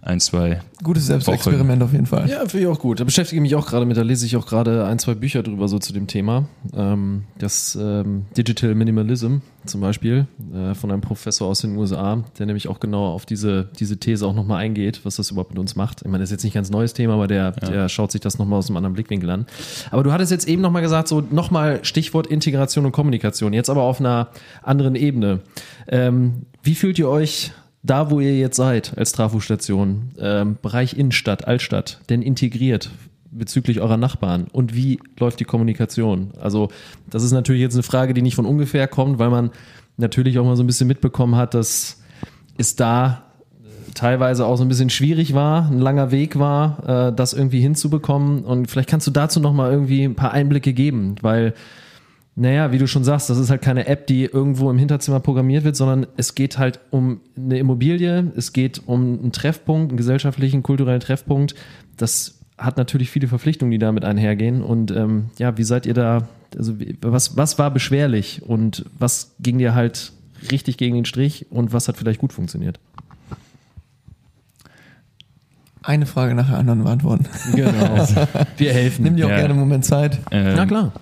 ein, 0.03 0.19
zwei. 0.19 0.61
Gutes 0.84 1.06
Selbstexperiment 1.06 1.80
Wochen. 1.80 1.88
auf 1.88 1.94
jeden 1.94 2.06
Fall. 2.07 2.28
Ja, 2.28 2.40
finde 2.40 2.60
ich 2.60 2.68
auch 2.68 2.80
gut. 2.80 2.99
Da 2.99 3.03
beschäftige 3.03 3.38
ich 3.38 3.41
mich 3.41 3.56
auch 3.56 3.68
gerade 3.68 3.86
mit, 3.86 3.98
da 3.98 4.02
lese 4.02 4.26
ich 4.26 4.36
auch 4.36 4.48
gerade 4.48 4.86
ein, 4.86 4.98
zwei 4.98 5.14
Bücher 5.14 5.44
drüber 5.44 5.68
so 5.68 5.78
zu 5.78 5.94
dem 5.94 6.07
Thema. 6.07 6.45
Ähm, 6.76 7.26
das 7.38 7.78
ähm, 7.80 8.26
Digital 8.36 8.73
Minimalism 8.73 9.38
zum 9.65 9.82
Beispiel 9.82 10.26
äh, 10.56 10.73
von 10.73 10.91
einem 10.91 11.02
Professor 11.02 11.48
aus 11.48 11.61
den 11.61 11.78
USA, 11.78 12.23
der 12.40 12.48
nämlich 12.48 12.68
auch 12.68 12.80
genau 12.80 13.14
auf 13.14 13.28
diese, 13.28 13.69
diese 13.80 13.98
These 13.98 14.26
auch 14.26 14.34
nochmal 14.34 14.57
eingeht, 14.57 15.02
was 15.03 15.18
das 15.18 15.30
überhaupt 15.30 15.52
mit 15.52 15.60
uns 15.60 15.76
macht. 15.76 16.02
Ich 16.02 16.07
meine, 16.07 16.23
das 16.23 16.30
ist 16.30 16.32
jetzt 16.32 16.44
nicht 16.45 16.56
ganz 16.56 16.72
neues 16.72 16.94
Thema, 16.94 17.14
aber 17.14 17.28
der, 17.28 17.53
ja. 17.61 17.69
der 17.69 17.90
schaut 17.90 18.11
sich 18.11 18.22
das 18.22 18.40
nochmal 18.40 18.57
aus 18.57 18.69
einem 18.69 18.78
anderen 18.78 18.94
Blickwinkel 18.94 19.30
an. 19.30 19.45
Aber 19.91 20.02
du 20.02 20.11
hattest 20.11 20.32
jetzt 20.32 20.48
eben 20.48 20.64
nochmal 20.64 20.82
gesagt, 20.82 21.10
so 21.10 21.22
nochmal 21.22 21.80
Stichwort 21.84 22.26
Integration 22.26 22.88
und 22.88 22.91
Kommunikation, 22.91 23.53
jetzt 23.53 23.69
aber 23.69 23.84
auf 23.84 23.99
einer 23.99 24.30
anderen 24.64 24.95
Ebene. 24.95 25.41
Ähm, 25.88 26.48
wie 26.64 26.73
fühlt 26.73 26.98
ihr 26.98 27.07
euch 27.07 27.52
da, 27.84 28.12
wo 28.12 28.20
ihr 28.20 28.38
jetzt 28.38 28.58
seid 28.58 28.98
als 28.98 29.12
Trafostation, 29.12 30.12
ähm, 30.20 30.58
Bereich 30.62 30.98
Innenstadt, 30.98 31.48
Altstadt, 31.48 31.99
denn 32.10 32.22
integriert 32.22 32.91
bezüglich 33.32 33.80
eurer 33.80 33.98
Nachbarn 33.98 34.48
und 34.52 34.76
wie 34.76 34.99
läuft 35.18 35.40
die 35.40 35.45
Kommunikation? 35.45 36.32
Also 36.40 36.70
das 37.10 37.24
ist 37.24 37.32
natürlich 37.32 37.62
jetzt 37.62 37.76
eine 37.76 37.84
Frage, 37.84 38.14
die 38.14 38.22
nicht 38.22 38.36
von 38.36 38.45
ungefähr 38.45 38.88
kommt, 38.88 39.20
weil 39.20 39.30
man 39.30 39.52
natürlich 39.98 40.38
auch 40.38 40.45
mal 40.45 40.58
so 40.58 40.64
ein 40.64 40.68
bisschen 40.68 40.88
mitbekommen 40.88 41.36
hat, 41.36 41.53
dass 41.53 42.02
es 42.58 42.76
da 42.76 43.24
teilweise 43.94 44.45
auch 44.45 44.58
so 44.58 44.64
ein 44.64 44.70
bisschen 44.70 44.90
schwierig 44.90 45.34
war, 45.34 45.70
ein 45.70 45.80
langer 45.80 46.12
Weg 46.12 46.38
war, 46.40 47.10
äh, 47.10 47.16
das 47.16 47.34
irgendwie 47.34 47.62
hinzubekommen. 47.62 48.44
Und 48.44 48.70
vielleicht 48.70 48.90
kannst 48.90 49.08
du 49.08 49.12
dazu 49.12 49.40
noch 49.40 49.53
mal 49.53 49.72
irgendwie 49.72 50.03
ein 50.03 50.16
paar 50.16 50.32
Einblicke 50.32 50.74
geben, 50.74 51.16
weil 51.22 51.53
naja, 52.36 52.72
wie 52.72 52.78
du 52.78 52.88
schon 52.88 53.03
sagst, 53.03 53.30
das 53.30 53.38
ist 53.38 53.49
halt 53.49 53.62
keine 53.62 53.88
App, 53.88 54.08
die 54.08 54.24
irgendwo 54.24 54.72
im 54.72 54.78
Hinterzimmer 54.78 55.20
programmiert 55.20 55.64
wird, 55.64 55.76
sondern 55.76 56.08
es 56.16 56.34
geht 56.34 56.58
halt 56.58 56.80
um 56.90 57.20
eine 57.36 57.60
Immobilie, 57.60 58.32
es 58.36 58.53
geht 58.53 58.82
um 58.86 59.20
einen 59.20 59.32
Treffpunkt, 59.32 59.91
einen 59.91 59.98
gesellschaftlichen, 59.98 60.64
kulturellen 60.64 61.02
Treffpunkt. 61.02 61.56
Das 61.98 62.40
hat 62.58 62.78
natürlich 62.78 63.10
viele 63.10 63.28
Verpflichtungen, 63.28 63.72
die 63.72 63.80
damit 63.80 64.06
einhergehen. 64.06 64.62
Und 64.62 64.91
ähm, 64.91 65.30
ja, 65.40 65.58
wie 65.58 65.64
seid 65.64 65.86
ihr 65.86 65.94
da, 65.94 66.30
also 66.58 66.76
was, 67.02 67.36
was 67.36 67.60
war 67.60 67.72
beschwerlich 67.72 68.41
und 68.44 68.86
was 68.98 69.36
ging 69.40 69.58
dir 69.58 69.76
halt 69.76 70.14
richtig 70.52 70.78
gegen 70.78 70.95
den 70.95 71.06
Strich 71.06 71.48
und 71.52 71.74
was 71.74 71.88
hat 71.88 71.98
vielleicht 71.98 72.22
gut 72.22 72.32
funktioniert? 72.32 72.80
Eine 75.84 76.06
Frage 76.06 76.36
nach 76.36 76.48
der 76.48 76.60
anderen 76.60 76.84
beantworten. 76.84 77.26
Genau. 77.56 78.08
Wir 78.58 78.72
helfen. 78.72 79.03
Nimm 79.03 79.16
dir 79.16 79.26
auch 79.26 79.32
ja. 79.32 79.38
gerne 79.38 79.53
einen 79.53 79.60
Moment 79.60 79.84
Zeit. 79.84 80.20
Ähm, 80.30 80.53
Na 80.56 80.66
klar. 80.68 80.94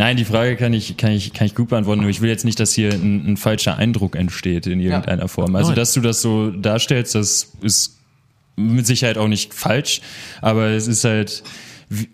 Nein, 0.00 0.16
die 0.16 0.24
Frage 0.24 0.56
kann 0.56 0.72
ich, 0.72 0.96
kann 0.96 1.12
ich, 1.12 1.34
kann 1.34 1.46
ich 1.46 1.54
gut 1.54 1.68
beantworten, 1.68 2.00
nur 2.00 2.08
ich 2.08 2.22
will 2.22 2.30
jetzt 2.30 2.46
nicht, 2.46 2.58
dass 2.58 2.72
hier 2.72 2.90
ein, 2.90 3.32
ein 3.32 3.36
falscher 3.36 3.76
Eindruck 3.76 4.16
entsteht 4.16 4.66
in 4.66 4.80
irgendeiner 4.80 5.20
ja. 5.20 5.28
Form. 5.28 5.54
Also, 5.54 5.74
dass 5.74 5.92
du 5.92 6.00
das 6.00 6.22
so 6.22 6.50
darstellst, 6.50 7.14
das 7.14 7.52
ist 7.60 7.98
mit 8.56 8.86
Sicherheit 8.86 9.18
auch 9.18 9.28
nicht 9.28 9.52
falsch, 9.52 10.00
aber 10.40 10.68
es 10.68 10.86
ist 10.86 11.04
halt 11.04 11.42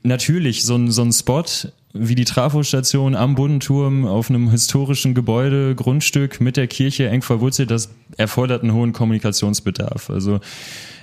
natürlich 0.02 0.64
so 0.64 0.74
ein, 0.74 0.90
so 0.90 1.02
ein 1.02 1.12
Spot 1.12 1.44
wie 1.92 2.16
die 2.16 2.24
Trafostation 2.24 3.14
am 3.14 3.36
Bundenturm 3.36 4.04
auf 4.04 4.30
einem 4.30 4.50
historischen 4.50 5.14
Gebäude, 5.14 5.76
Grundstück 5.76 6.40
mit 6.40 6.56
der 6.56 6.66
Kirche 6.66 7.08
eng 7.08 7.22
verwurzelt, 7.22 7.70
das 7.70 7.90
erfordert 8.16 8.64
einen 8.64 8.72
hohen 8.72 8.94
Kommunikationsbedarf. 8.94 10.10
Also 10.10 10.40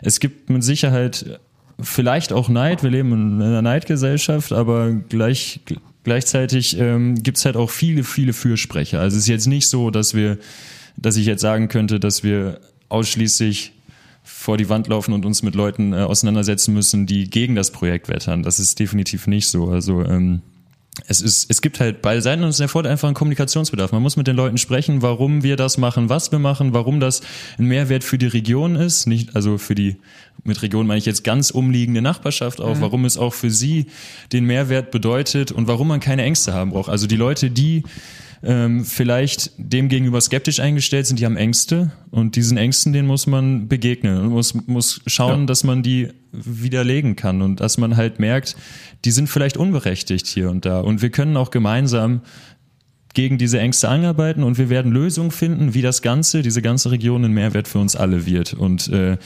es 0.02 0.20
gibt 0.20 0.50
mit 0.50 0.66
Sicherheit 0.66 1.40
vielleicht 1.80 2.34
auch 2.34 2.50
Neid, 2.50 2.84
wir 2.84 2.90
leben 2.90 3.14
in 3.14 3.42
einer 3.42 3.62
Neidgesellschaft, 3.62 4.52
aber 4.52 4.92
gleich 4.92 5.62
Gleichzeitig 6.04 6.78
ähm, 6.78 7.22
gibt 7.24 7.38
es 7.38 7.46
halt 7.46 7.56
auch 7.56 7.70
viele, 7.70 8.04
viele 8.04 8.34
Fürsprecher. 8.34 9.00
Also 9.00 9.16
es 9.16 9.24
ist 9.24 9.30
jetzt 9.30 9.48
nicht 9.48 9.68
so, 9.68 9.90
dass 9.90 10.14
wir, 10.14 10.38
dass 10.98 11.16
ich 11.16 11.26
jetzt 11.26 11.42
sagen 11.42 11.70
könnte, 11.70 12.00
dass 12.00 12.24
wir 12.24 12.60
ausschließlich 12.90 13.72
vor 14.24 14.58
die 14.58 14.70
Wand 14.70 14.88
laufen 14.88 15.14
und 15.14 15.26
uns 15.26 15.44
mit 15.44 15.56
Leuten 15.56 15.94
äh, 15.94 15.98
auseinandersetzen 15.98 16.74
müssen, 16.74 17.06
die 17.06 17.30
gegen 17.30 17.56
das 17.56 17.72
Projekt 17.72 18.08
wettern. 18.10 18.44
Das 18.44 18.60
ist 18.60 18.80
definitiv 18.80 19.28
nicht 19.28 19.48
so. 19.48 19.70
Also 19.70 20.04
ähm, 20.04 20.42
es 21.08 21.22
ist, 21.22 21.50
es 21.50 21.62
gibt 21.62 21.80
halt 21.80 22.02
beide 22.02 22.22
Seiten 22.22 22.44
und 22.44 22.50
es 22.50 22.60
erfordert 22.60 22.92
einfach 22.92 23.08
einen 23.08 23.16
Kommunikationsbedarf. 23.16 23.92
Man 23.92 24.02
muss 24.04 24.16
mit 24.16 24.28
den 24.28 24.36
Leuten 24.36 24.58
sprechen, 24.58 25.02
warum 25.02 25.42
wir 25.42 25.56
das 25.56 25.78
machen, 25.78 26.10
was 26.10 26.32
wir 26.32 26.38
machen, 26.40 26.74
warum 26.74 27.00
das 27.00 27.22
ein 27.58 27.66
Mehrwert 27.66 28.04
für 28.04 28.20
die 28.20 28.28
Region 28.28 28.76
ist, 28.76 29.08
nicht, 29.08 29.36
also 29.36 29.58
für 29.58 29.74
die, 29.74 29.98
mit 30.44 30.62
Region 30.62 30.86
meine 30.86 31.00
ich 31.00 31.06
jetzt 31.06 31.24
ganz 31.24 31.50
umliegende 31.50 32.02
Nachbarschaft 32.02 32.62
auch, 32.62 32.76
mhm. 32.76 32.82
warum 32.82 33.06
es 33.06 33.18
auch 33.18 33.34
für 33.34 33.50
sie 33.50 33.88
den 34.32 34.46
Mehrwert 34.46 34.92
bedeutet 34.92 35.52
und 35.52 35.68
warum 35.68 35.88
man 35.88 36.00
keine 36.00 36.24
Ängste 36.24 36.54
haben 36.54 36.72
braucht. 36.72 36.90
Also 36.90 37.08
die 37.08 37.16
Leute, 37.18 37.50
die 37.50 37.84
ähm, 38.44 38.84
vielleicht 38.86 39.52
dem 39.58 39.90
gegenüber 39.90 40.20
skeptisch 40.22 40.60
eingestellt 40.60 41.08
sind, 41.08 41.20
die 41.20 41.26
haben 41.26 41.38
Ängste 41.38 41.92
und 42.12 42.36
diesen 42.36 42.58
Ängsten, 42.58 42.94
denen 42.94 43.08
muss 43.08 43.26
man 43.26 43.68
begegnen 43.68 44.18
und 44.20 44.30
muss, 44.30 44.54
muss 44.68 45.02
schauen, 45.08 45.42
Ja. 45.42 45.46
dass 45.48 45.64
man 45.64 45.82
die 45.82 46.10
widerlegen 46.32 47.16
kann 47.16 47.42
und 47.42 47.60
dass 47.62 47.78
man 47.78 47.96
halt 47.96 48.20
merkt, 48.20 48.58
die 49.06 49.12
sind 49.12 49.28
vielleicht 49.28 49.58
unberechtigt 49.58 50.28
hier 50.28 50.50
und 50.50 50.66
da 50.66 50.80
und 50.80 51.02
wir 51.02 51.10
können 51.10 51.38
auch 51.38 51.52
gemeinsam 51.52 52.22
gegen 53.14 53.38
diese 53.38 53.60
Ängste 53.60 53.90
anarbeiten 53.90 54.44
und 54.44 54.58
wir 54.58 54.70
werden 54.70 54.92
Lösungen 54.92 55.32
finden, 55.32 55.74
wie 55.74 55.82
das 55.82 56.02
Ganze, 56.02 56.42
diese 56.42 56.62
ganze 56.62 56.92
Region 56.92 57.24
ein 57.24 57.32
Mehrwert 57.32 57.68
für 57.68 57.80
uns 57.80 57.96
alle 57.96 58.26
wird. 58.26 58.54
Und 58.54 58.88
äh, 58.88 59.18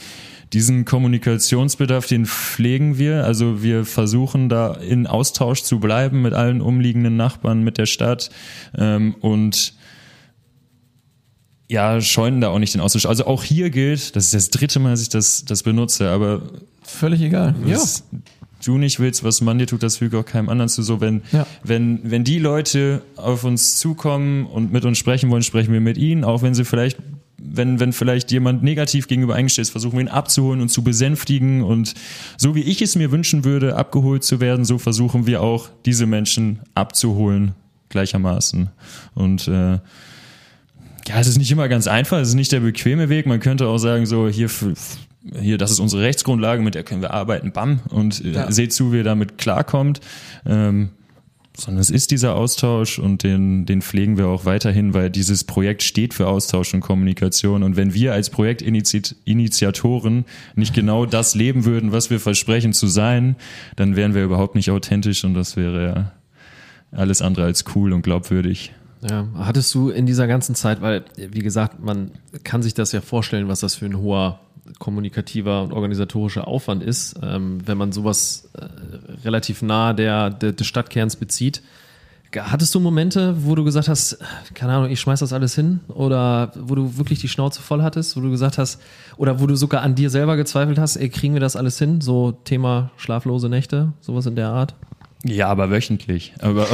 diesen 0.52 0.84
Kommunikationsbedarf, 0.84 2.06
den 2.06 2.26
pflegen 2.26 2.98
wir. 2.98 3.24
Also 3.24 3.62
wir 3.62 3.84
versuchen 3.84 4.48
da 4.48 4.74
in 4.74 5.06
Austausch 5.06 5.62
zu 5.62 5.80
bleiben 5.80 6.22
mit 6.22 6.34
allen 6.34 6.60
umliegenden 6.60 7.16
Nachbarn, 7.16 7.62
mit 7.62 7.78
der 7.78 7.86
Stadt 7.86 8.30
ähm, 8.76 9.14
und 9.20 9.74
ja, 11.70 12.00
scheuen 12.00 12.40
da 12.40 12.48
auch 12.48 12.58
nicht 12.58 12.74
den 12.74 12.80
Austausch. 12.80 13.04
Also 13.04 13.26
auch 13.26 13.44
hier 13.44 13.68
gilt, 13.68 14.16
das 14.16 14.26
ist 14.26 14.34
das 14.34 14.50
dritte 14.50 14.80
Mal, 14.80 14.90
dass 14.90 15.02
ich 15.02 15.10
das, 15.10 15.44
das 15.44 15.62
benutze, 15.62 16.08
aber 16.08 16.42
Völlig 16.82 17.20
egal. 17.20 17.54
was 17.62 18.04
du 18.64 18.78
nicht 18.78 19.00
willst, 19.00 19.24
was 19.24 19.40
man 19.40 19.58
dir 19.58 19.66
tut, 19.66 19.82
das 19.82 19.98
füge 19.98 20.18
auch 20.18 20.24
keinem 20.24 20.48
anderen 20.48 20.68
zu. 20.68 20.82
So, 20.82 21.00
wenn, 21.00 21.22
Ja. 21.32 21.46
wenn, 21.62 22.00
wenn 22.10 22.24
die 22.24 22.38
Leute 22.38 23.02
auf 23.16 23.44
uns 23.44 23.78
zukommen 23.78 24.46
und 24.46 24.72
mit 24.72 24.84
uns 24.84 24.98
sprechen 24.98 25.30
wollen, 25.30 25.42
sprechen 25.42 25.72
wir 25.72 25.80
mit 25.80 25.96
ihnen, 25.98 26.24
auch 26.24 26.42
wenn 26.42 26.54
sie 26.54 26.64
vielleicht, 26.64 26.98
wenn, 27.38 27.78
wenn 27.78 27.92
vielleicht 27.92 28.32
jemand 28.32 28.62
negativ 28.64 29.06
gegenüber 29.06 29.34
eingestellt 29.36 29.66
ist, 29.68 29.70
versuchen 29.70 29.94
wir 29.94 30.00
ihn 30.00 30.08
abzuholen 30.08 30.60
und 30.60 30.68
zu 30.70 30.82
besänftigen 30.82 31.62
und 31.62 31.94
so 32.36 32.54
wie 32.54 32.62
ich 32.62 32.82
es 32.82 32.96
mir 32.96 33.12
wünschen 33.12 33.44
würde, 33.44 33.76
abgeholt 33.76 34.24
zu 34.24 34.40
werden, 34.40 34.64
so 34.64 34.78
versuchen 34.78 35.26
wir 35.26 35.40
auch 35.40 35.68
diese 35.86 36.06
Menschen 36.06 36.58
abzuholen, 36.74 37.52
gleichermaßen. 37.90 38.70
Und, 39.14 39.46
äh, 39.48 39.78
ja, 41.08 41.18
es 41.20 41.26
ist 41.26 41.38
nicht 41.38 41.50
immer 41.50 41.68
ganz 41.68 41.86
einfach, 41.86 42.18
es 42.18 42.28
ist 42.28 42.34
nicht 42.34 42.52
der 42.52 42.60
bequeme 42.60 43.08
Weg. 43.08 43.24
Man 43.24 43.40
könnte 43.40 43.66
auch 43.68 43.78
sagen, 43.78 44.04
so 44.04 44.28
hier, 44.28 44.50
hier, 45.40 45.58
das 45.58 45.70
ist 45.70 45.80
unsere 45.80 46.02
Rechtsgrundlage, 46.02 46.62
mit 46.62 46.74
der 46.74 46.84
können 46.84 47.02
wir 47.02 47.12
arbeiten, 47.12 47.52
bam, 47.52 47.80
und 47.90 48.24
äh, 48.24 48.32
Ja. 48.32 48.50
seht 48.52 48.72
zu, 48.72 48.92
wie 48.92 48.98
ihr 48.98 49.04
damit 49.04 49.38
klarkommt. 49.38 50.00
Ähm, 50.46 50.90
sondern 51.56 51.80
es 51.80 51.90
ist 51.90 52.12
dieser 52.12 52.36
Austausch 52.36 53.00
und 53.00 53.24
den, 53.24 53.66
den 53.66 53.82
pflegen 53.82 54.16
wir 54.16 54.28
auch 54.28 54.44
weiterhin, 54.44 54.94
weil 54.94 55.10
dieses 55.10 55.42
Projekt 55.42 55.82
steht 55.82 56.14
für 56.14 56.28
Austausch 56.28 56.72
und 56.72 56.82
Kommunikation. 56.82 57.64
Und 57.64 57.76
wenn 57.76 57.92
wir 57.94 58.12
als 58.12 58.30
Projektinitiatoren 58.30 60.24
nicht 60.54 60.72
genau 60.74 61.04
das 61.06 61.34
leben 61.34 61.64
würden, 61.64 61.90
was 61.90 62.10
wir 62.10 62.20
versprechen 62.20 62.72
zu 62.72 62.86
sein, 62.86 63.34
dann 63.74 63.96
wären 63.96 64.14
wir 64.14 64.22
überhaupt 64.24 64.54
nicht 64.54 64.70
authentisch 64.70 65.24
und 65.24 65.34
das 65.34 65.56
wäre 65.56 65.84
ja 65.84 66.12
alles 66.92 67.22
andere 67.22 67.46
als 67.46 67.64
cool 67.74 67.92
und 67.92 68.02
glaubwürdig. 68.02 68.72
Ja, 69.08 69.26
hattest 69.34 69.74
du 69.74 69.90
in 69.90 70.06
dieser 70.06 70.26
ganzen 70.28 70.54
Zeit, 70.54 70.80
weil, 70.80 71.04
wie 71.16 71.40
gesagt, 71.40 71.80
man 71.80 72.12
kann 72.44 72.62
sich 72.62 72.74
das 72.74 72.92
ja 72.92 73.00
vorstellen, 73.00 73.48
was 73.48 73.60
das 73.60 73.74
für 73.76 73.86
ein 73.86 73.98
hoher 73.98 74.40
kommunikativer 74.78 75.62
und 75.62 75.72
organisatorischer 75.72 76.46
Aufwand 76.46 76.82
ist, 76.82 77.16
ähm, 77.22 77.58
wenn 77.66 77.78
man 77.78 77.92
sowas 77.92 78.50
äh, 78.54 78.66
relativ 79.24 79.62
nah 79.62 79.92
der, 79.92 80.30
der, 80.30 80.52
des 80.52 80.66
Stadtkerns 80.66 81.16
bezieht. 81.16 81.62
Hattest 82.36 82.74
du 82.74 82.80
Momente, 82.80 83.36
wo 83.46 83.54
du 83.54 83.64
gesagt 83.64 83.88
hast, 83.88 84.18
keine 84.52 84.74
Ahnung, 84.74 84.90
ich 84.90 85.00
schmeiß 85.00 85.20
das 85.20 85.32
alles 85.32 85.54
hin? 85.54 85.80
Oder 85.88 86.52
wo 86.56 86.74
du 86.74 86.98
wirklich 86.98 87.20
die 87.20 87.28
Schnauze 87.28 87.62
voll 87.62 87.82
hattest, 87.82 88.16
wo 88.18 88.20
du 88.20 88.30
gesagt 88.30 88.58
hast, 88.58 88.82
oder 89.16 89.40
wo 89.40 89.46
du 89.46 89.56
sogar 89.56 89.80
an 89.80 89.94
dir 89.94 90.10
selber 90.10 90.36
gezweifelt 90.36 90.78
hast, 90.78 90.96
ey, 90.96 91.08
kriegen 91.08 91.32
wir 91.32 91.40
das 91.40 91.56
alles 91.56 91.78
hin? 91.78 92.02
So 92.02 92.32
Thema 92.32 92.90
schlaflose 92.98 93.48
Nächte, 93.48 93.94
sowas 94.00 94.26
in 94.26 94.36
der 94.36 94.50
Art? 94.50 94.74
Ja, 95.24 95.48
aber 95.48 95.68
wöchentlich. 95.70 96.32
Aber, 96.38 96.66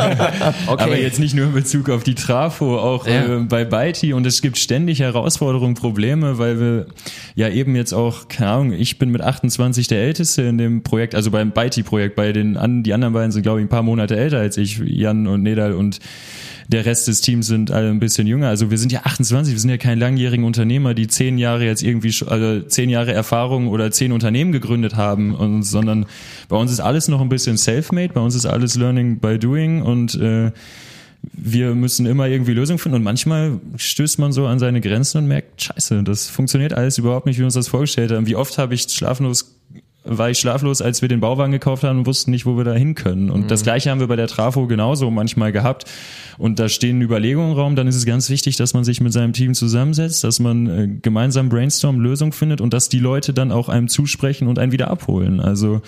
aber 0.66 0.98
jetzt 0.98 1.20
nicht 1.20 1.34
nur 1.34 1.46
in 1.46 1.52
Bezug 1.52 1.88
auf 1.88 2.02
die 2.02 2.16
Trafo, 2.16 2.78
auch 2.78 3.06
Ja. 3.06 3.36
äh, 3.36 3.40
bei 3.40 3.64
Beiti 3.64 4.12
und 4.12 4.26
es 4.26 4.42
gibt 4.42 4.58
ständig 4.58 4.98
Herausforderungen, 5.00 5.74
Probleme, 5.74 6.38
weil 6.38 6.58
wir 6.58 6.86
ja 7.36 7.48
eben 7.48 7.76
jetzt 7.76 7.92
auch, 7.92 8.26
keine 8.28 8.50
Ahnung, 8.50 8.72
ich 8.72 8.98
bin 8.98 9.10
mit 9.10 9.22
28 9.22 9.86
der 9.86 10.02
Älteste 10.02 10.42
in 10.42 10.58
dem 10.58 10.82
Projekt, 10.82 11.14
also 11.14 11.30
beim 11.30 11.52
Beiti-Projekt, 11.52 12.16
bei 12.16 12.32
den 12.32 12.56
an, 12.56 12.82
die 12.82 12.92
anderen 12.92 13.14
beiden 13.14 13.30
sind, 13.30 13.42
glaube 13.42 13.60
ich, 13.60 13.66
ein 13.66 13.70
paar 13.70 13.82
Monate 13.84 14.16
älter 14.16 14.38
als 14.38 14.56
ich, 14.56 14.78
Jan 14.84 15.28
und 15.28 15.42
Nedal 15.44 15.72
und 15.72 16.00
der 16.68 16.84
Rest 16.84 17.06
des 17.08 17.20
Teams 17.20 17.46
sind 17.46 17.70
alle 17.70 17.90
ein 17.90 18.00
bisschen 18.00 18.26
jünger. 18.26 18.48
Also 18.48 18.70
wir 18.70 18.78
sind 18.78 18.92
ja 18.92 19.00
28, 19.04 19.54
wir 19.54 19.60
sind 19.60 19.70
ja 19.70 19.76
keine 19.76 20.00
langjährigen 20.00 20.44
Unternehmer, 20.44 20.94
die 20.94 21.06
zehn 21.06 21.38
Jahre 21.38 21.64
jetzt 21.64 21.82
irgendwie, 21.82 22.12
also 22.26 22.62
zehn 22.62 22.90
Jahre 22.90 23.12
Erfahrung 23.12 23.68
oder 23.68 23.90
zehn 23.90 24.12
Unternehmen 24.12 24.52
gegründet 24.52 24.96
haben, 24.96 25.34
und, 25.34 25.62
sondern 25.62 26.06
bei 26.48 26.56
uns 26.56 26.72
ist 26.72 26.80
alles 26.80 27.08
noch 27.08 27.20
ein 27.20 27.28
bisschen 27.28 27.56
self-made, 27.56 28.12
bei 28.12 28.20
uns 28.20 28.34
ist 28.34 28.46
alles 28.46 28.76
Learning 28.76 29.18
by 29.18 29.38
Doing 29.38 29.82
und 29.82 30.14
äh, 30.16 30.50
wir 31.32 31.74
müssen 31.74 32.06
immer 32.06 32.26
irgendwie 32.26 32.52
Lösungen 32.52 32.78
finden 32.78 32.96
und 32.96 33.02
manchmal 33.02 33.60
stößt 33.76 34.18
man 34.18 34.32
so 34.32 34.46
an 34.46 34.58
seine 34.58 34.80
Grenzen 34.80 35.18
und 35.18 35.28
merkt, 35.28 35.62
scheiße, 35.62 36.02
das 36.02 36.28
funktioniert 36.28 36.72
alles 36.72 36.98
überhaupt 36.98 37.26
nicht, 37.26 37.36
wie 37.36 37.40
wir 37.40 37.46
uns 37.46 37.54
das 37.54 37.68
vorgestellt 37.68 38.12
haben. 38.12 38.26
Wie 38.26 38.36
oft 38.36 38.58
habe 38.58 38.74
ich 38.74 38.82
schlaflos 38.82 39.56
war 40.06 40.30
ich 40.30 40.38
schlaflos, 40.38 40.80
als 40.80 41.02
wir 41.02 41.08
den 41.08 41.20
Bauwagen 41.20 41.52
gekauft 41.52 41.84
haben 41.84 42.00
und 42.00 42.06
wussten 42.06 42.30
nicht, 42.30 42.46
wo 42.46 42.56
wir 42.56 42.64
da 42.64 42.74
hin 42.74 42.94
können. 42.94 43.30
Und 43.30 43.50
das 43.50 43.62
gleiche 43.62 43.90
haben 43.90 44.00
wir 44.00 44.06
bei 44.06 44.16
der 44.16 44.28
Trafo 44.28 44.66
genauso 44.66 45.10
manchmal 45.10 45.52
gehabt. 45.52 45.84
Und 46.38 46.58
da 46.58 46.68
stehen 46.68 47.00
Überlegungen 47.02 47.52
im 47.52 47.56
Raum, 47.56 47.76
dann 47.76 47.86
ist 47.86 47.96
es 47.96 48.06
ganz 48.06 48.30
wichtig, 48.30 48.56
dass 48.56 48.74
man 48.74 48.84
sich 48.84 49.00
mit 49.00 49.12
seinem 49.12 49.32
Team 49.32 49.54
zusammensetzt, 49.54 50.24
dass 50.24 50.38
man 50.38 50.66
äh, 50.66 50.88
gemeinsam 51.00 51.48
brainstorm 51.48 52.00
Lösungen 52.00 52.32
findet 52.32 52.60
und 52.60 52.72
dass 52.72 52.88
die 52.88 52.98
Leute 52.98 53.32
dann 53.32 53.52
auch 53.52 53.68
einem 53.68 53.88
zusprechen 53.88 54.48
und 54.48 54.58
einen 54.58 54.72
wieder 54.72 54.90
abholen. 54.90 55.40
Also 55.40 55.82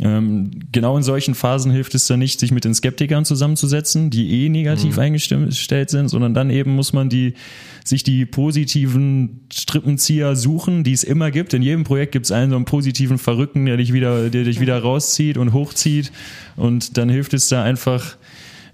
ähm, 0.00 0.50
genau 0.70 0.96
in 0.96 1.02
solchen 1.02 1.34
Phasen 1.34 1.72
hilft 1.72 1.94
es 1.94 2.06
dann 2.06 2.20
nicht, 2.20 2.38
sich 2.38 2.52
mit 2.52 2.64
den 2.64 2.74
Skeptikern 2.74 3.24
zusammenzusetzen, 3.24 4.10
die 4.10 4.44
eh 4.44 4.48
negativ 4.48 4.98
eingestellt 4.98 5.90
sind, 5.90 6.08
sondern 6.08 6.34
dann 6.34 6.50
eben 6.50 6.74
muss 6.74 6.92
man 6.92 7.08
die 7.08 7.34
sich 7.88 8.02
die 8.02 8.26
positiven 8.26 9.40
Strippenzieher 9.50 10.36
suchen, 10.36 10.84
die 10.84 10.92
es 10.92 11.04
immer 11.04 11.30
gibt. 11.30 11.54
In 11.54 11.62
jedem 11.62 11.84
Projekt 11.84 12.12
gibt 12.12 12.26
es 12.26 12.32
einen 12.32 12.50
so 12.50 12.56
einen 12.56 12.66
positiven 12.66 13.16
Verrückten, 13.16 13.64
der 13.64 13.78
dich 13.78 13.94
wieder, 13.94 14.28
der 14.28 14.44
dich 14.44 14.60
wieder 14.60 14.78
rauszieht 14.78 15.38
und 15.38 15.54
hochzieht. 15.54 16.12
Und 16.56 16.98
dann 16.98 17.08
hilft 17.08 17.32
es 17.32 17.48
da 17.48 17.62
einfach 17.64 18.17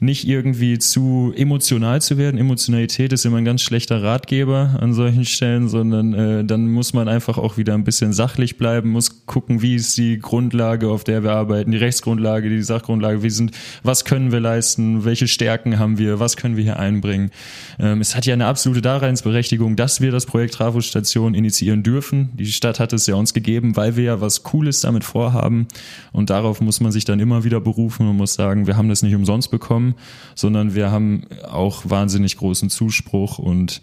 nicht 0.05 0.27
irgendwie 0.27 0.79
zu 0.79 1.33
emotional 1.37 2.01
zu 2.03 2.19
werden. 2.19 2.39
Emotionalität 2.39 3.13
ist 3.13 3.25
immer 3.25 3.39
ein 3.39 3.45
ganz 3.45 3.63
schlechter 3.63 4.03
Ratgeber 4.03 4.79
an 4.81 4.93
solchen 4.93 5.25
Stellen, 5.25 5.69
sondern 5.69 6.15
äh, 6.15 6.45
dann 6.45 6.69
muss 6.69 6.93
man 6.93 7.09
einfach 7.09 7.39
auch 7.39 7.57
wieder 7.57 7.75
ein 7.75 7.85
bisschen 7.85 8.13
sachlich 8.13 8.57
bleiben, 8.57 8.91
muss 8.91 9.27
gucken, 9.27 9.63
wie 9.63 9.75
ist 9.75 9.97
die 9.97 10.19
Grundlage, 10.19 10.89
auf 10.89 11.05
der 11.05 11.23
wir 11.23 11.33
arbeiten, 11.33 11.71
die 11.71 11.79
Rechtsgrundlage, 11.79 12.49
die 12.49 12.63
Sachgrundlage, 12.63 13.23
wie 13.23 13.31
sind, 13.31 13.53
was 13.83 14.05
können 14.05 14.33
wir 14.33 14.41
leisten, 14.41 15.05
welche 15.05 15.29
Stärken 15.29 15.79
haben 15.79 15.99
wir, 15.99 16.21
was 16.21 16.37
können 16.37 16.57
wir 16.57 16.65
hier 16.65 16.79
einbringen. 16.79 17.31
Ähm, 17.79 18.01
es 18.01 18.15
hat 18.15 18.27
ja 18.27 18.35
eine 18.35 18.47
absolute 18.47 18.83
Darreinsberechtigung, 18.83 19.77
dass 19.77 20.01
wir 20.01 20.11
das 20.11 20.27
Projekt 20.27 20.55
Trafo-Station 20.55 21.35
initiieren 21.35 21.83
dürfen. 21.83 22.31
Die 22.35 22.47
Stadt 22.47 22.81
hat 22.81 22.93
es 22.93 23.07
ja 23.07 23.15
uns 23.15 23.35
gegeben, 23.35 23.77
weil 23.77 23.97
wir 23.97 24.05
ja 24.05 24.21
was 24.21 24.43
Cooles 24.43 24.81
damit 24.81 25.05
vorhaben 25.05 25.67
und 26.13 26.31
darauf 26.31 26.61
muss 26.61 26.81
man 26.81 26.93
sich 26.93 27.05
dann 27.05 27.21
immer 27.21 27.45
wieder 27.45 27.61
berufen 27.61 28.09
und 28.09 28.17
muss 28.17 28.35
sagen, 28.35 28.67
wir 28.67 28.77
haben 28.77 28.89
das 28.89 29.03
nicht 29.03 29.15
umsonst 29.15 29.51
bekommen, 29.51 29.94
sondern 30.35 30.75
wir 30.75 30.91
haben 30.91 31.27
auch 31.49 31.89
wahnsinnig 31.89 32.37
großen 32.37 32.71
Zuspruch 32.71 33.39
und 33.39 33.83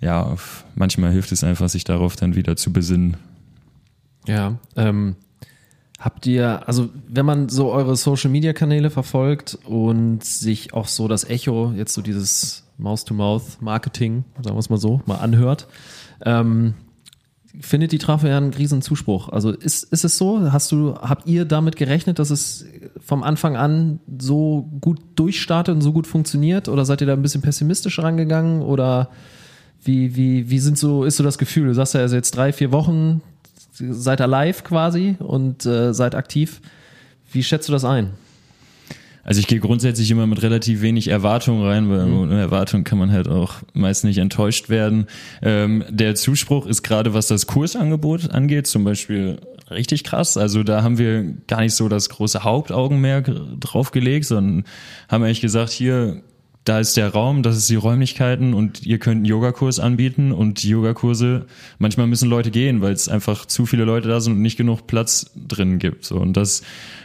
ja, 0.00 0.34
manchmal 0.74 1.12
hilft 1.12 1.32
es 1.32 1.44
einfach, 1.44 1.68
sich 1.68 1.84
darauf 1.84 2.16
dann 2.16 2.34
wieder 2.34 2.56
zu 2.56 2.72
besinnen. 2.72 3.16
Ja, 4.26 4.58
ähm, 4.76 5.16
habt 5.98 6.26
ihr, 6.26 6.66
also 6.66 6.88
wenn 7.06 7.26
man 7.26 7.48
so 7.48 7.70
eure 7.70 7.96
Social 7.96 8.30
Media 8.30 8.52
Kanäle 8.52 8.90
verfolgt 8.90 9.58
und 9.66 10.24
sich 10.24 10.72
auch 10.72 10.88
so 10.88 11.08
das 11.08 11.24
Echo, 11.24 11.72
jetzt 11.76 11.94
so 11.94 12.02
dieses 12.02 12.64
Mouth-to-Mouth-Marketing, 12.78 14.24
sagen 14.42 14.56
wir 14.56 14.60
es 14.60 14.70
mal 14.70 14.78
so, 14.78 15.02
mal 15.06 15.16
anhört, 15.16 15.68
ähm, 16.24 16.74
findet 17.60 17.92
die 17.92 17.98
Trafo 17.98 18.26
ja 18.26 18.36
einen 18.36 18.54
riesen 18.54 18.82
Zuspruch. 18.82 19.28
Also 19.28 19.50
ist, 19.50 19.84
ist 19.84 20.04
es 20.04 20.16
so? 20.16 20.52
Hast 20.52 20.70
du, 20.70 20.94
habt 20.94 21.26
ihr 21.26 21.44
damit 21.44 21.76
gerechnet, 21.76 22.18
dass 22.18 22.30
es 22.30 22.64
vom 23.00 23.22
Anfang 23.22 23.56
an 23.56 23.98
so 24.20 24.68
gut 24.80 25.00
durchstartet 25.16 25.74
und 25.74 25.80
so 25.80 25.92
gut 25.92 26.06
funktioniert? 26.06 26.68
Oder 26.68 26.84
seid 26.84 27.00
ihr 27.00 27.06
da 27.06 27.14
ein 27.14 27.22
bisschen 27.22 27.42
pessimistisch 27.42 27.98
rangegangen? 27.98 28.62
Oder 28.62 29.10
wie, 29.82 30.14
wie, 30.14 30.50
wie 30.50 30.58
sind 30.58 30.78
so, 30.78 31.04
ist 31.04 31.16
so 31.16 31.24
das 31.24 31.38
Gefühl? 31.38 31.66
Du 31.66 31.74
sagst 31.74 31.94
ja 31.94 32.00
also 32.00 32.14
jetzt 32.14 32.36
drei, 32.36 32.52
vier 32.52 32.70
Wochen, 32.70 33.22
seid 33.72 34.20
ihr 34.20 34.26
live 34.26 34.62
quasi 34.62 35.16
und 35.18 35.66
äh, 35.66 35.92
seid 35.92 36.14
aktiv. 36.14 36.60
Wie 37.32 37.42
schätzt 37.42 37.68
du 37.68 37.72
das 37.72 37.84
ein? 37.84 38.10
Also 39.30 39.38
ich 39.38 39.46
gehe 39.46 39.60
grundsätzlich 39.60 40.10
immer 40.10 40.26
mit 40.26 40.42
relativ 40.42 40.82
wenig 40.82 41.06
Erwartung 41.06 41.62
rein, 41.62 41.88
weil 41.88 42.12
ohne 42.12 42.40
Erwartung 42.40 42.82
kann 42.82 42.98
man 42.98 43.12
halt 43.12 43.28
auch 43.28 43.58
meist 43.74 44.02
nicht 44.02 44.18
enttäuscht 44.18 44.68
werden. 44.70 45.06
Ähm, 45.40 45.84
der 45.88 46.16
Zuspruch 46.16 46.66
ist 46.66 46.82
gerade, 46.82 47.14
was 47.14 47.28
das 47.28 47.46
Kursangebot 47.46 48.32
angeht, 48.32 48.66
zum 48.66 48.82
Beispiel 48.82 49.38
richtig 49.70 50.02
krass. 50.02 50.36
Also 50.36 50.64
da 50.64 50.82
haben 50.82 50.98
wir 50.98 51.32
gar 51.46 51.60
nicht 51.60 51.76
so 51.76 51.88
das 51.88 52.08
große 52.08 52.42
Hauptaugenmerk 52.42 53.30
drauf 53.60 53.92
gelegt, 53.92 54.26
sondern 54.26 54.64
haben 55.08 55.22
eigentlich 55.22 55.40
gesagt, 55.40 55.70
hier 55.70 56.22
da 56.64 56.78
ist 56.78 56.96
der 56.96 57.08
Raum, 57.08 57.42
das 57.42 57.56
ist 57.56 57.70
die 57.70 57.76
Räumlichkeiten 57.76 58.52
und 58.52 58.84
ihr 58.84 58.98
könnt 58.98 59.16
einen 59.16 59.24
Yogakurs 59.24 59.80
anbieten 59.80 60.30
und 60.30 60.62
die 60.62 60.68
Yogakurse, 60.68 61.46
manchmal 61.78 62.06
müssen 62.06 62.28
Leute 62.28 62.50
gehen, 62.50 62.82
weil 62.82 62.92
es 62.92 63.08
einfach 63.08 63.46
zu 63.46 63.64
viele 63.64 63.84
Leute 63.84 64.08
da 64.08 64.20
sind 64.20 64.34
und 64.34 64.42
nicht 64.42 64.58
genug 64.58 64.86
Platz 64.86 65.30
drin 65.34 65.78
gibt. 65.78 66.04
So. 66.04 66.16
Und 66.16 66.36
das, 66.36 66.62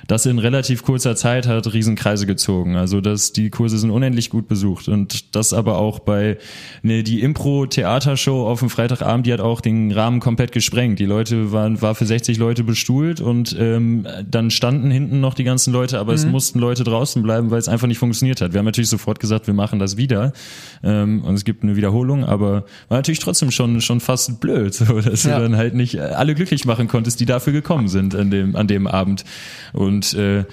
das 0.07 0.25
in 0.25 0.39
relativ 0.39 0.83
kurzer 0.83 1.15
Zeit 1.15 1.47
hat 1.47 1.71
Riesenkreise 1.73 2.25
gezogen. 2.25 2.75
Also 2.75 3.01
das, 3.01 3.33
die 3.33 3.49
Kurse 3.49 3.77
sind 3.77 3.89
unendlich 3.91 4.29
gut 4.29 4.47
besucht 4.47 4.87
und 4.87 5.35
das 5.35 5.53
aber 5.53 5.77
auch 5.77 5.99
bei 5.99 6.37
ne, 6.83 7.03
die 7.03 7.21
Impro-Theatershow 7.21 8.47
auf 8.47 8.59
dem 8.59 8.69
Freitagabend, 8.69 9.25
die 9.25 9.33
hat 9.33 9.39
auch 9.41 9.61
den 9.61 9.91
Rahmen 9.91 10.19
komplett 10.19 10.51
gesprengt. 10.51 10.99
Die 10.99 11.05
Leute 11.05 11.51
waren 11.51 11.81
war 11.81 11.95
für 11.95 12.05
60 12.05 12.37
Leute 12.37 12.63
bestuhlt 12.63 13.21
und 13.21 13.55
ähm, 13.59 14.05
dann 14.29 14.51
standen 14.51 14.91
hinten 14.91 15.19
noch 15.21 15.33
die 15.33 15.43
ganzen 15.43 15.73
Leute, 15.73 15.99
aber 15.99 16.13
es 16.13 16.25
mussten 16.25 16.59
Leute 16.59 16.83
draußen 16.83 17.21
bleiben, 17.23 17.51
weil 17.51 17.59
es 17.59 17.67
einfach 17.67 17.87
nicht 17.87 17.97
funktioniert 17.97 18.41
hat. 18.41 18.53
Wir 18.53 18.59
haben 18.59 18.65
natürlich 18.65 18.89
sofort 18.89 19.19
gesagt, 19.19 19.47
wir 19.47 19.53
machen 19.53 19.79
das 19.79 19.97
wieder 19.97 20.33
ähm, 20.83 21.23
und 21.23 21.35
es 21.35 21.45
gibt 21.45 21.63
eine 21.63 21.75
Wiederholung, 21.75 22.23
aber 22.25 22.65
war 22.89 22.97
natürlich 22.97 23.19
trotzdem 23.19 23.51
schon 23.51 23.81
schon 23.81 23.99
fast 23.99 24.39
blöd, 24.39 24.73
so, 24.73 25.01
dass 25.01 25.23
Ja. 25.23 25.37
du 25.37 25.43
dann 25.43 25.55
halt 25.57 25.73
nicht 25.73 25.99
alle 25.99 26.35
glücklich 26.35 26.65
machen 26.65 26.87
konntest, 26.87 27.19
die 27.19 27.25
dafür 27.25 27.53
gekommen 27.53 27.87
sind 27.87 28.15
an 28.15 28.29
dem 28.31 28.55
an 28.55 28.67
dem 28.67 28.87
Abend 28.87 29.23
und 29.73 29.94
äh, 30.13 30.45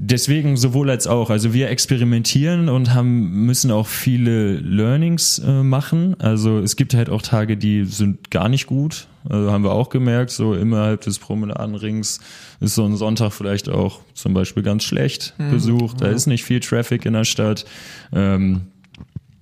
Deswegen 0.00 0.56
sowohl 0.56 0.90
als 0.90 1.08
auch. 1.08 1.28
Also 1.28 1.52
wir 1.52 1.70
experimentieren 1.70 2.68
und 2.68 2.94
haben 2.94 3.46
müssen 3.46 3.72
auch 3.72 3.88
viele 3.88 4.52
Learnings 4.52 5.40
äh, 5.40 5.64
machen. 5.64 6.14
Also 6.20 6.60
es 6.60 6.76
gibt 6.76 6.94
halt 6.94 7.10
auch 7.10 7.20
Tage, 7.20 7.56
die 7.56 7.84
sind 7.84 8.30
gar 8.30 8.48
nicht 8.48 8.68
gut. 8.68 9.08
Also 9.28 9.50
haben 9.50 9.64
wir 9.64 9.72
auch 9.72 9.90
gemerkt. 9.90 10.30
So 10.30 10.54
innerhalb 10.54 11.00
des 11.00 11.18
Promenadenrings 11.18 12.20
ist 12.60 12.76
so 12.76 12.84
ein 12.84 12.96
Sonntag 12.96 13.32
vielleicht 13.32 13.68
auch 13.68 13.98
zum 14.14 14.34
Beispiel 14.34 14.62
ganz 14.62 14.84
schlecht 14.84 15.34
besucht. 15.50 16.00
Da 16.00 16.06
ist 16.06 16.26
nicht 16.26 16.44
viel 16.44 16.60
Traffic 16.60 17.04
in 17.04 17.14
der 17.14 17.24
Stadt. 17.24 17.64
Ähm, 18.12 18.68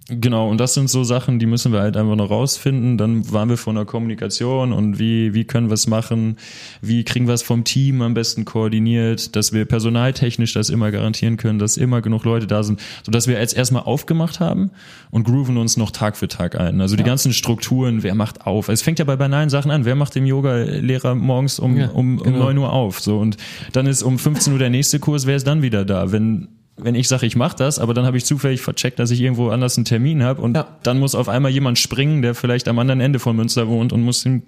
Genau, 0.08 0.48
und 0.48 0.58
das 0.58 0.74
sind 0.74 0.88
so 0.88 1.02
Sachen, 1.02 1.40
die 1.40 1.46
müssen 1.46 1.72
wir 1.72 1.80
halt 1.80 1.96
einfach 1.96 2.14
noch 2.14 2.30
rausfinden. 2.30 2.96
Dann 2.96 3.32
waren 3.32 3.48
wir 3.48 3.56
von 3.56 3.74
der 3.74 3.84
Kommunikation 3.84 4.72
und 4.72 5.00
wie, 5.00 5.34
wie 5.34 5.44
können 5.44 5.68
wir 5.68 5.74
es 5.74 5.88
machen, 5.88 6.36
wie 6.80 7.02
kriegen 7.02 7.26
wir 7.26 7.34
es 7.34 7.42
vom 7.42 7.64
Team 7.64 8.02
am 8.02 8.14
besten 8.14 8.44
koordiniert, 8.44 9.34
dass 9.34 9.52
wir 9.52 9.64
personaltechnisch 9.64 10.52
das 10.52 10.70
immer 10.70 10.92
garantieren 10.92 11.38
können, 11.38 11.58
dass 11.58 11.76
immer 11.76 12.02
genug 12.02 12.24
Leute 12.24 12.46
da 12.46 12.62
sind, 12.62 12.80
sodass 13.04 13.26
wir 13.26 13.40
jetzt 13.40 13.56
erstmal 13.56 13.82
aufgemacht 13.82 14.38
haben 14.38 14.70
und 15.10 15.24
grooven 15.24 15.56
uns 15.56 15.76
noch 15.76 15.90
Tag 15.90 16.16
für 16.16 16.28
Tag 16.28 16.58
ein. 16.58 16.80
Also 16.80 16.94
die 16.94 17.02
ganzen 17.02 17.32
Strukturen, 17.32 18.04
wer 18.04 18.14
macht 18.14 18.46
auf? 18.46 18.68
Es 18.68 18.82
fängt 18.82 19.00
ja 19.00 19.04
bei 19.04 19.16
banalen 19.16 19.50
Sachen 19.50 19.72
an. 19.72 19.84
Wer 19.84 19.96
macht 19.96 20.14
dem 20.14 20.24
Yoga-Lehrer 20.24 21.16
morgens 21.16 21.58
um, 21.58 21.76
Ja, 21.76 21.88
um, 21.88 22.18
um 22.18 22.32
genau. 22.32 22.44
9 22.44 22.58
Uhr 22.58 22.72
auf? 22.72 23.00
So, 23.00 23.18
und 23.18 23.38
dann 23.72 23.86
ist 23.86 24.04
um 24.04 24.20
15 24.20 24.52
Uhr 24.52 24.60
der 24.60 24.70
nächste 24.70 25.00
Kurs, 25.00 25.26
wer 25.26 25.34
ist 25.34 25.48
dann 25.48 25.62
wieder 25.62 25.84
da? 25.84 26.12
Wenn 26.12 26.46
wenn 26.76 26.94
ich 26.94 27.08
sage, 27.08 27.24
ich 27.26 27.36
mache 27.36 27.56
das, 27.56 27.78
aber 27.78 27.94
dann 27.94 28.04
habe 28.04 28.16
ich 28.16 28.24
zufällig 28.24 28.60
vercheckt, 28.60 28.98
dass 28.98 29.10
ich 29.10 29.20
irgendwo 29.20 29.48
anders 29.48 29.76
einen 29.78 29.84
Termin 29.86 30.22
habe 30.22 30.42
und 30.42 30.54
Ja. 30.56 30.66
dann 30.82 30.98
muss 30.98 31.14
auf 31.14 31.28
einmal 31.28 31.50
jemand 31.50 31.78
springen, 31.78 32.22
der 32.22 32.34
vielleicht 32.34 32.68
am 32.68 32.78
anderen 32.78 33.00
Ende 33.00 33.18
von 33.18 33.34
Münster 33.36 33.68
wohnt 33.68 33.92
und 33.92 34.02
muss 34.02 34.22
den 34.22 34.42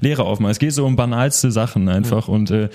Lehrer 0.00 0.24
aufmachen. 0.24 0.50
Es 0.52 0.58
geht 0.58 0.72
so 0.72 0.86
um 0.86 0.96
banalste 0.96 1.50
Sachen 1.50 1.88
einfach 1.90 2.28
und 2.28 2.50
äh, 2.50 2.70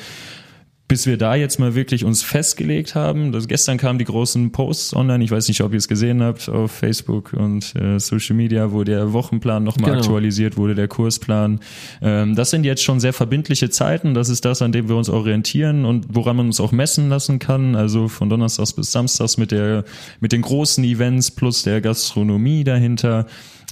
bis 0.87 1.07
wir 1.07 1.17
da 1.17 1.33
jetzt 1.33 1.59
mal 1.59 1.73
wirklich 1.73 2.05
uns 2.05 2.21
festgelegt 2.21 2.93
haben, 2.93 3.31
das, 3.31 3.47
gestern 3.47 3.77
kamen 3.77 3.97
die 3.97 4.05
großen 4.05 4.51
Posts 4.51 4.95
online, 4.95 5.23
ich 5.23 5.31
weiß 5.31 5.47
nicht, 5.47 5.61
ob 5.61 5.71
ihr 5.71 5.79
es 5.79 5.87
gesehen 5.87 6.21
habt, 6.21 6.47
auf 6.47 6.71
Facebook 6.71 7.33
und 7.33 7.75
äh, 7.75 7.99
Social 7.99 8.35
Media, 8.35 8.71
wo 8.71 8.83
der 8.83 9.11
Wochenplan 9.11 9.63
nochmal 9.63 9.91
Genau. 9.91 10.01
aktualisiert 10.01 10.57
wurde, 10.57 10.75
der 10.75 10.87
Kursplan. 10.87 11.59
Ähm, 12.03 12.35
das 12.35 12.51
sind 12.51 12.65
jetzt 12.65 12.83
schon 12.83 12.99
sehr 12.99 13.13
verbindliche 13.13 13.71
Zeiten, 13.71 14.13
das 14.13 14.29
ist 14.29 14.45
das, 14.45 14.61
an 14.61 14.71
dem 14.71 14.87
wir 14.87 14.95
uns 14.95 15.09
orientieren 15.09 15.85
und 15.85 16.05
woran 16.09 16.35
man 16.35 16.45
uns 16.45 16.59
auch 16.59 16.71
messen 16.71 17.09
lassen 17.09 17.39
kann, 17.39 17.75
also 17.75 18.07
von 18.07 18.29
Donnerstags 18.29 18.73
bis 18.73 18.91
Samstags 18.91 19.37
mit 19.37 19.49
der, 19.51 19.85
mit 20.19 20.33
den 20.33 20.43
großen 20.43 20.83
Events 20.83 21.31
plus 21.31 21.63
der 21.63 21.81
Gastronomie 21.81 22.63
dahinter 22.63 23.25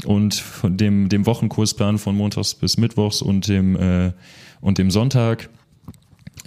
und 0.06 0.34
von 0.34 0.78
dem, 0.78 1.10
dem 1.10 1.28
Wochenkursplan 1.28 2.00
von 2.00 2.18
Montags 2.18 2.56
bis 2.56 2.78
Mittwochs 2.78 3.22
und 3.22 3.48
dem, 3.48 3.76
äh, 3.76 4.12
und 4.62 4.80
dem 4.80 4.90
Sonntag. 4.90 5.50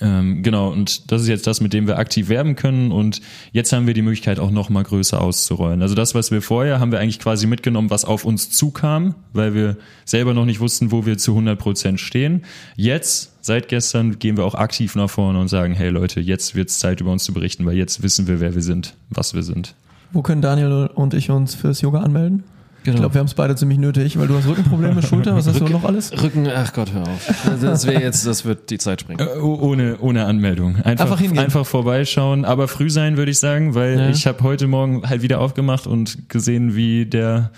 Ähm, 0.01 0.43
genau, 0.43 0.69
und 0.71 1.11
das 1.11 1.23
ist 1.23 1.29
jetzt 1.29 1.47
das, 1.47 1.61
mit 1.61 1.73
dem 1.73 1.87
wir 1.87 1.99
aktiv 1.99 2.29
werben 2.29 2.55
können 2.55 2.93
und 2.93 3.23
jetzt 3.53 3.73
haben 3.73 3.87
wir 3.87 3.95
die 3.95 4.03
Möglichkeit 4.03 4.39
auch 4.39 4.51
noch 4.51 4.69
mal 4.69 4.83
größer 4.83 5.21
auszurollen. 5.21 5.81
Also 5.81 5.95
das, 5.95 6.15
was 6.15 6.31
wir 6.31 6.43
vorher, 6.43 6.81
haben 6.81 6.93
wir 6.93 7.01
eigentlich 7.01 7.19
quasi 7.19 7.47
mitgenommen, 7.47 7.89
was 7.89 8.05
auf 8.05 8.25
uns 8.25 8.51
zukam, 8.51 9.15
weil 9.33 9.55
wir 9.55 9.77
selber 10.05 10.35
noch 10.35 10.45
nicht 10.45 10.61
wussten, 10.61 10.93
wo 10.93 11.07
wir 11.07 11.17
zu 11.17 11.33
100 11.33 11.59
Prozent 11.59 12.01
stehen. 12.01 12.45
Jetzt, 12.77 13.33
seit 13.41 13.69
gestern, 13.69 14.19
gehen 14.19 14.37
wir 14.37 14.45
auch 14.45 14.55
aktiv 14.55 14.95
nach 14.97 15.09
vorne 15.09 15.41
und 15.41 15.49
sagen, 15.49 15.73
hey 15.73 15.89
Leute, 15.89 16.21
jetzt 16.21 16.55
wird's 16.55 16.79
Zeit, 16.79 17.01
über 17.01 17.13
uns 17.13 17.25
zu 17.25 17.33
berichten, 17.33 17.65
weil 17.65 17.77
jetzt 17.77 18.03
wissen 18.03 18.27
wir, 18.27 18.41
wer 18.41 18.55
wir 18.55 18.63
sind, 18.63 18.95
was 19.09 19.35
wir 19.35 19.43
sind. 19.43 19.75
Wo 20.13 20.23
können 20.23 20.43
Daniel 20.43 20.91
und 20.95 21.15
ich 21.15 21.31
uns 21.31 21.55
fürs 21.55 21.81
Yoga 21.81 22.01
anmelden? 22.01 22.45
Genau. 22.87 22.95
Ich 22.97 23.01
glaube, 23.03 23.15
wir 23.15 23.19
haben 23.19 23.27
es 23.27 23.35
beide 23.35 23.55
ziemlich 23.57 23.79
nötig, 23.79 24.19
weil 24.19 24.27
du 24.29 24.37
hast 24.37 24.47
Rückenprobleme, 24.47 25.03
Schulter, 25.03 25.35
was 25.37 25.47
hast 25.47 25.61
du 25.61 25.65
noch 25.69 25.85
alles? 25.85 26.11
Rücken, 26.23 26.47
ach 26.49 26.73
Gott, 26.73 26.93
hör 26.93 27.03
auf. 27.03 27.35
Das 27.61 27.87
wäre 27.87 28.01
jetzt, 28.01 28.27
das 28.27 28.45
wird 28.45 28.71
die 28.71 28.79
Zeit 28.79 29.01
sprengen. 29.03 29.21
Äh, 29.27 29.39
oh- 29.41 29.59
ohne, 29.61 29.99
ohne 30.01 30.25
Anmeldung. 30.25 30.77
Einfach, 30.77 31.05
Einfach 31.05 31.21
hingehen. 31.21 31.39
einfach 31.41 31.67
vorbeischauen, 31.67 32.45
aber 32.45 32.69
früh 32.69 32.89
sein, 32.89 33.17
würde 33.17 33.31
ich 33.33 33.39
sagen, 33.39 33.75
weil 33.75 33.99
Ja. 33.99 34.09
ich 34.09 34.27
habe 34.27 34.43
heute 34.43 34.67
Morgen 34.67 35.03
halt 35.09 35.23
wieder 35.23 35.41
aufgemacht 35.41 35.87
und 35.87 36.29
gesehen, 36.29 36.75
wie 36.77 37.07
der 37.07 37.51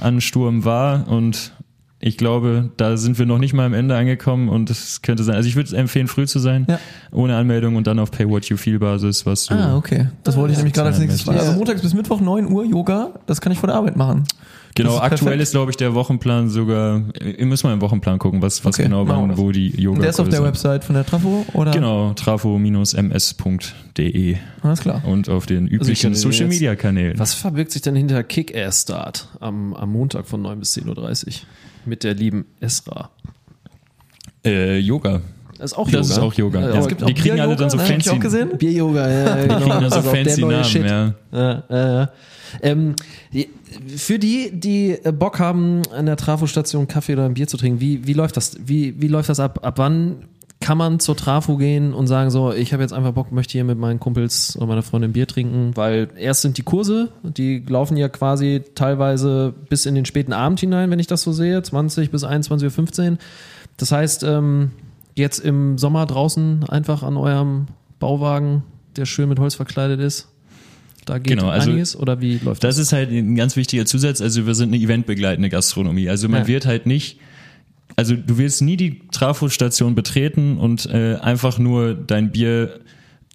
Ansturm 0.00 0.64
war 0.64 1.08
und 1.08 1.52
ich 2.00 2.18
glaube, 2.18 2.70
da 2.76 2.98
sind 2.98 3.18
wir 3.18 3.24
noch 3.24 3.38
nicht 3.38 3.54
mal 3.54 3.64
am 3.64 3.72
Ende 3.72 3.96
angekommen 3.96 4.50
und 4.50 4.68
es 4.68 5.00
könnte 5.00 5.22
sein. 5.24 5.36
Also 5.36 5.48
ich 5.48 5.56
würde 5.56 5.74
empfehlen, 5.74 6.06
früh 6.06 6.26
zu 6.26 6.38
sein, 6.38 6.66
Ja. 6.68 6.78
ohne 7.12 7.34
Anmeldung 7.36 7.76
und 7.76 7.86
dann 7.86 7.98
auf 7.98 8.10
Pay 8.10 8.28
What 8.28 8.44
You 8.46 8.58
Feel 8.58 8.78
Basis, 8.78 9.24
was 9.24 9.46
du. 9.46 9.54
Ah, 9.54 9.74
okay. 9.76 10.08
Das 10.22 10.36
wollte 10.36 10.52
ich 10.52 10.58
nämlich 10.58 10.74
gerade 10.74 10.88
als 10.90 10.98
nächstes 10.98 11.22
fragen. 11.22 11.38
Also 11.38 11.52
montags 11.52 11.80
bis 11.80 11.94
Mittwoch 11.94 12.20
9 12.20 12.50
Uhr 12.52 12.64
Yoga, 12.66 13.12
das 13.26 13.40
kann 13.40 13.52
ich 13.52 13.58
vor 13.58 13.68
der 13.68 13.76
Arbeit 13.76 13.96
machen. 13.96 14.24
Genau, 14.76 14.96
aktuell 14.98 15.18
perfekt. 15.18 15.42
ist, 15.42 15.50
glaube 15.52 15.70
ich, 15.70 15.76
der 15.76 15.94
Wochenplan 15.94 16.48
sogar, 16.48 17.02
ihr 17.20 17.46
müsst 17.46 17.62
mal 17.62 17.72
im 17.72 17.80
Wochenplan 17.80 18.18
gucken, 18.18 18.42
was, 18.42 18.64
was 18.64 18.74
Okay, 18.74 18.84
genau 18.84 19.06
wann, 19.06 19.36
wo 19.38 19.52
die 19.52 19.68
Yoga 19.80 20.00
der 20.00 20.10
ist 20.10 20.18
auf 20.18 20.28
der 20.28 20.42
Website 20.42 20.82
von 20.84 20.96
der 20.96 21.06
Trafo, 21.06 21.46
oder? 21.52 21.70
Genau, 21.70 22.12
trafo-ms.de 23.12 24.36
Alles 24.62 24.80
klar. 24.80 25.02
und 25.06 25.28
auf 25.28 25.46
den 25.46 25.64
Also 25.64 25.66
ich 25.68 25.72
üblichen 25.74 26.02
könnte 26.12 26.18
Social 26.18 26.48
Media 26.48 26.74
Kanälen. 26.74 27.18
Was 27.18 27.34
verbirgt 27.34 27.70
sich 27.70 27.82
denn 27.82 27.94
hinter 27.94 28.22
Kick-Ass-Start 28.24 29.28
am, 29.40 29.74
am 29.74 29.92
Montag 29.92 30.26
von 30.26 30.42
9 30.42 30.58
bis 30.58 30.76
10.30 30.76 31.26
Uhr 31.26 31.32
mit 31.84 32.02
der 32.02 32.14
lieben 32.14 32.44
Esra? 32.60 33.10
Äh, 34.44 34.78
Yoga. 34.78 35.20
Das 35.58 35.70
ist 35.72 35.78
auch 35.78 35.88
Das 35.90 36.10
ist 36.10 36.18
auch 36.18 36.34
Yoga. 36.34 36.60
Ja, 36.60 36.66
Ja, 36.66 36.72
aber 36.72 36.80
es 36.80 36.88
gibt 36.88 37.08
die 37.08 37.14
kriegen 37.14 37.40
alle 37.40 37.54
dann 37.56 37.70
so 37.70 37.76
ne? 37.76 37.82
Hab 37.84 37.88
ich 37.90 37.94
fancy, 37.94 38.10
auch 38.10 38.20
gesehen? 38.20 38.58
Bier-Yoga, 38.58 39.08
ja, 39.08 39.36
genau. 39.42 39.56
kriegen 39.56 39.70
dann 39.70 39.90
so 39.90 39.96
auch 39.98 40.02
der 40.02 40.12
fancy 40.24 40.40
neue 40.40 40.52
Namen, 40.52 40.64
Shit. 40.64 40.86
ja. 40.90 41.14
Ja, 41.32 41.62
ja, 41.70 41.92
ja. 42.00 42.10
Ähm, 42.62 42.94
die, 43.32 43.48
für 43.96 44.18
die, 44.18 44.50
die 44.52 44.92
äh, 44.92 45.12
Bock 45.12 45.38
haben, 45.38 45.82
an 45.92 46.06
der 46.06 46.16
Trafo-Station 46.16 46.88
Kaffee 46.88 47.14
oder 47.14 47.24
ein 47.24 47.34
Bier 47.34 47.46
zu 47.46 47.56
trinken, 47.56 47.80
wie, 47.80 48.06
wie 48.06 48.12
läuft 48.12 48.36
das? 48.36 48.56
Wie, 48.64 49.00
wie 49.00 49.08
läuft 49.08 49.28
das 49.28 49.40
ab? 49.40 49.60
Ab 49.62 49.74
wann 49.78 50.24
kann 50.60 50.78
man 50.78 50.98
zur 50.98 51.14
Trafo 51.14 51.58
gehen 51.58 51.92
und 51.92 52.06
sagen 52.06 52.30
so, 52.30 52.50
ich 52.50 52.72
habe 52.72 52.82
jetzt 52.82 52.92
einfach 52.92 53.12
Bock, 53.12 53.32
möchte 53.32 53.52
hier 53.52 53.64
mit 53.64 53.78
meinen 53.78 54.00
Kumpels 54.00 54.56
oder 54.56 54.66
meiner 54.66 54.82
Freundin 54.82 55.12
Bier 55.12 55.26
trinken, 55.26 55.72
weil 55.74 56.08
erst 56.16 56.40
sind 56.40 56.56
die 56.56 56.62
Kurse, 56.62 57.10
die 57.22 57.62
laufen 57.68 57.98
ja 57.98 58.08
quasi 58.08 58.62
teilweise 58.74 59.52
bis 59.68 59.84
in 59.84 59.94
den 59.94 60.06
späten 60.06 60.32
Abend 60.32 60.60
hinein, 60.60 60.90
wenn 60.90 60.98
ich 60.98 61.06
das 61.06 61.20
so 61.20 61.32
sehe, 61.32 61.62
20 61.62 62.10
bis 62.10 62.24
21.15 62.24 63.10
Uhr. 63.10 63.18
Das 63.76 63.92
heißt, 63.92 64.22
ähm, 64.22 64.70
jetzt 65.14 65.40
im 65.40 65.76
Sommer 65.76 66.06
draußen 66.06 66.64
einfach 66.66 67.02
an 67.02 67.18
eurem 67.18 67.66
Bauwagen, 67.98 68.62
der 68.96 69.04
schön 69.04 69.28
mit 69.28 69.38
Holz 69.38 69.54
verkleidet 69.54 70.00
ist, 70.00 70.28
da 71.06 71.18
geht 71.18 71.26
Genau, 71.38 71.48
also 71.48 71.70
einiges 71.70 71.96
oder 71.96 72.20
wie 72.20 72.38
läuft 72.38 72.62
das? 72.64 72.76
Das 72.76 72.78
ist 72.78 72.92
halt 72.92 73.10
ein 73.10 73.34
ganz 73.36 73.56
wichtiger 73.56 73.86
Zusatz. 73.86 74.20
Also 74.20 74.46
wir 74.46 74.54
sind 74.54 74.72
eine 74.72 74.82
eventbegleitende 74.82 75.48
Gastronomie. 75.50 76.08
Also 76.08 76.28
man 76.28 76.42
Ja. 76.42 76.48
wird 76.48 76.66
halt 76.66 76.86
nicht, 76.86 77.18
also 77.96 78.16
du 78.16 78.38
wirst 78.38 78.62
nie 78.62 78.76
die 78.76 79.00
Trafo-Station 79.10 79.94
betreten 79.94 80.58
und 80.58 80.86
äh, 80.86 81.16
einfach 81.16 81.58
nur 81.58 81.94
dein 81.94 82.32
Bier 82.32 82.80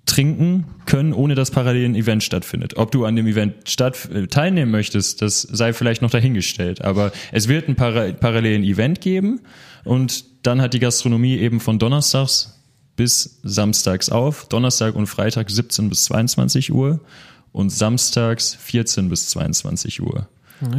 trinken 0.05 0.65
können, 0.85 1.13
ohne 1.13 1.35
dass 1.35 1.51
parallel 1.51 1.85
ein 1.85 1.95
Event 1.95 2.23
stattfindet. 2.23 2.77
Ob 2.77 2.91
du 2.91 3.05
an 3.05 3.15
dem 3.15 3.27
Event 3.27 3.69
statt, 3.69 4.09
äh, 4.11 4.25
teilnehmen 4.27 4.71
möchtest, 4.71 5.21
das 5.21 5.41
sei 5.43 5.71
vielleicht 5.73 6.01
noch 6.01 6.09
dahingestellt. 6.09 6.83
Aber 6.83 7.11
es 7.31 7.47
wird 7.47 7.67
ein 7.69 7.75
para 7.75 8.11
parallelen 8.13 8.63
Event 8.63 9.01
geben 9.01 9.41
und 9.83 10.25
dann 10.43 10.61
hat 10.61 10.73
die 10.73 10.79
Gastronomie 10.79 11.37
eben 11.37 11.59
von 11.59 11.77
Donnerstags 11.79 12.55
bis 12.95 13.39
Samstags 13.43 14.09
auf. 14.09 14.47
Donnerstag 14.49 14.95
und 14.95 15.07
Freitag 15.07 15.49
17 15.49 15.89
bis 15.89 16.05
22 16.05 16.73
Uhr 16.73 16.99
und 17.51 17.69
Samstags 17.69 18.55
14 18.55 19.09
bis 19.09 19.29
22 19.29 20.01
Uhr. 20.01 20.27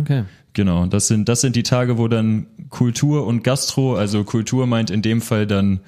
Okay. 0.01 0.25
Genau, 0.53 0.87
das 0.87 1.07
sind, 1.07 1.29
das 1.29 1.41
sind 1.41 1.57
die 1.57 1.63
Tage, 1.63 1.97
wo 1.97 2.09
dann 2.09 2.47
Kultur 2.71 3.27
und 3.27 3.45
Gastro, 3.45 3.95
also 3.95 4.25
Kultur 4.25 4.67
meint 4.67 4.91
in 4.91 5.01
dem 5.01 5.21
Fall 5.21 5.47
dann 5.47 5.81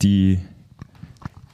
die, 0.00 0.38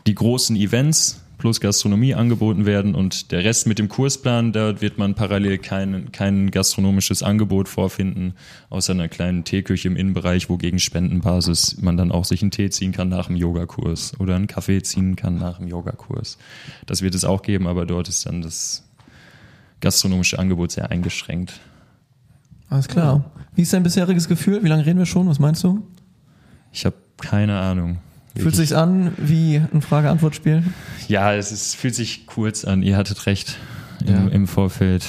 die 0.06 0.14
großen 0.14 0.56
Events 0.56 1.21
plus 1.42 1.60
Gastronomie 1.60 2.14
angeboten 2.14 2.66
werden 2.66 2.94
und 2.94 3.32
der 3.32 3.42
Rest 3.42 3.66
mit 3.66 3.80
dem 3.80 3.88
Kursplan, 3.88 4.52
da 4.52 4.80
wird 4.80 4.96
man 4.96 5.16
parallel 5.16 5.58
kein, 5.58 6.12
kein 6.12 6.52
gastronomisches 6.52 7.24
Angebot 7.24 7.68
vorfinden, 7.68 8.34
außer 8.70 8.92
einer 8.92 9.08
kleinen 9.08 9.42
Teeküche 9.42 9.88
im 9.88 9.96
Innenbereich, 9.96 10.48
wo 10.48 10.56
gegen 10.56 10.78
Spendenbasis 10.78 11.82
man 11.82 11.96
dann 11.96 12.12
auch 12.12 12.24
sich 12.24 12.42
einen 12.42 12.52
Tee 12.52 12.70
ziehen 12.70 12.92
kann 12.92 13.08
nach 13.08 13.26
dem 13.26 13.34
Yogakurs 13.34 14.12
oder 14.20 14.36
einen 14.36 14.46
Kaffee 14.46 14.82
ziehen 14.82 15.16
kann 15.16 15.36
nach 15.36 15.58
dem 15.58 15.66
Yogakurs. 15.66 16.38
Das 16.86 17.02
wird 17.02 17.16
es 17.16 17.24
auch 17.24 17.42
geben, 17.42 17.66
aber 17.66 17.86
dort 17.86 18.08
ist 18.08 18.24
dann 18.24 18.40
das 18.40 18.88
gastronomische 19.80 20.38
Angebot 20.38 20.70
sehr 20.70 20.92
eingeschränkt. 20.92 21.58
Alles 22.70 22.86
klar. 22.86 23.32
Wie 23.56 23.62
ist 23.62 23.72
dein 23.72 23.82
bisheriges 23.82 24.28
Gefühl? 24.28 24.62
Wie 24.62 24.68
lange 24.68 24.86
reden 24.86 25.00
wir 25.00 25.06
schon? 25.06 25.26
Was 25.26 25.40
meinst 25.40 25.64
du? 25.64 25.82
Ich 26.72 26.86
habe 26.86 26.94
keine 27.16 27.58
Ahnung. 27.58 27.98
Fühlt 28.36 28.56
sich 28.56 28.74
an 28.76 29.12
wie 29.18 29.60
ein 29.72 29.82
Frage-Antwort-Spiel? 29.82 30.62
Ja, 31.08 31.34
es 31.34 31.52
ist, 31.52 31.76
fühlt 31.76 31.94
sich 31.94 32.26
kurz 32.26 32.64
an. 32.64 32.82
Ihr 32.82 32.96
hattet 32.96 33.26
recht 33.26 33.58
im, 34.06 34.14
Ja. 34.14 34.28
im 34.28 34.46
Vorfeld, 34.46 35.04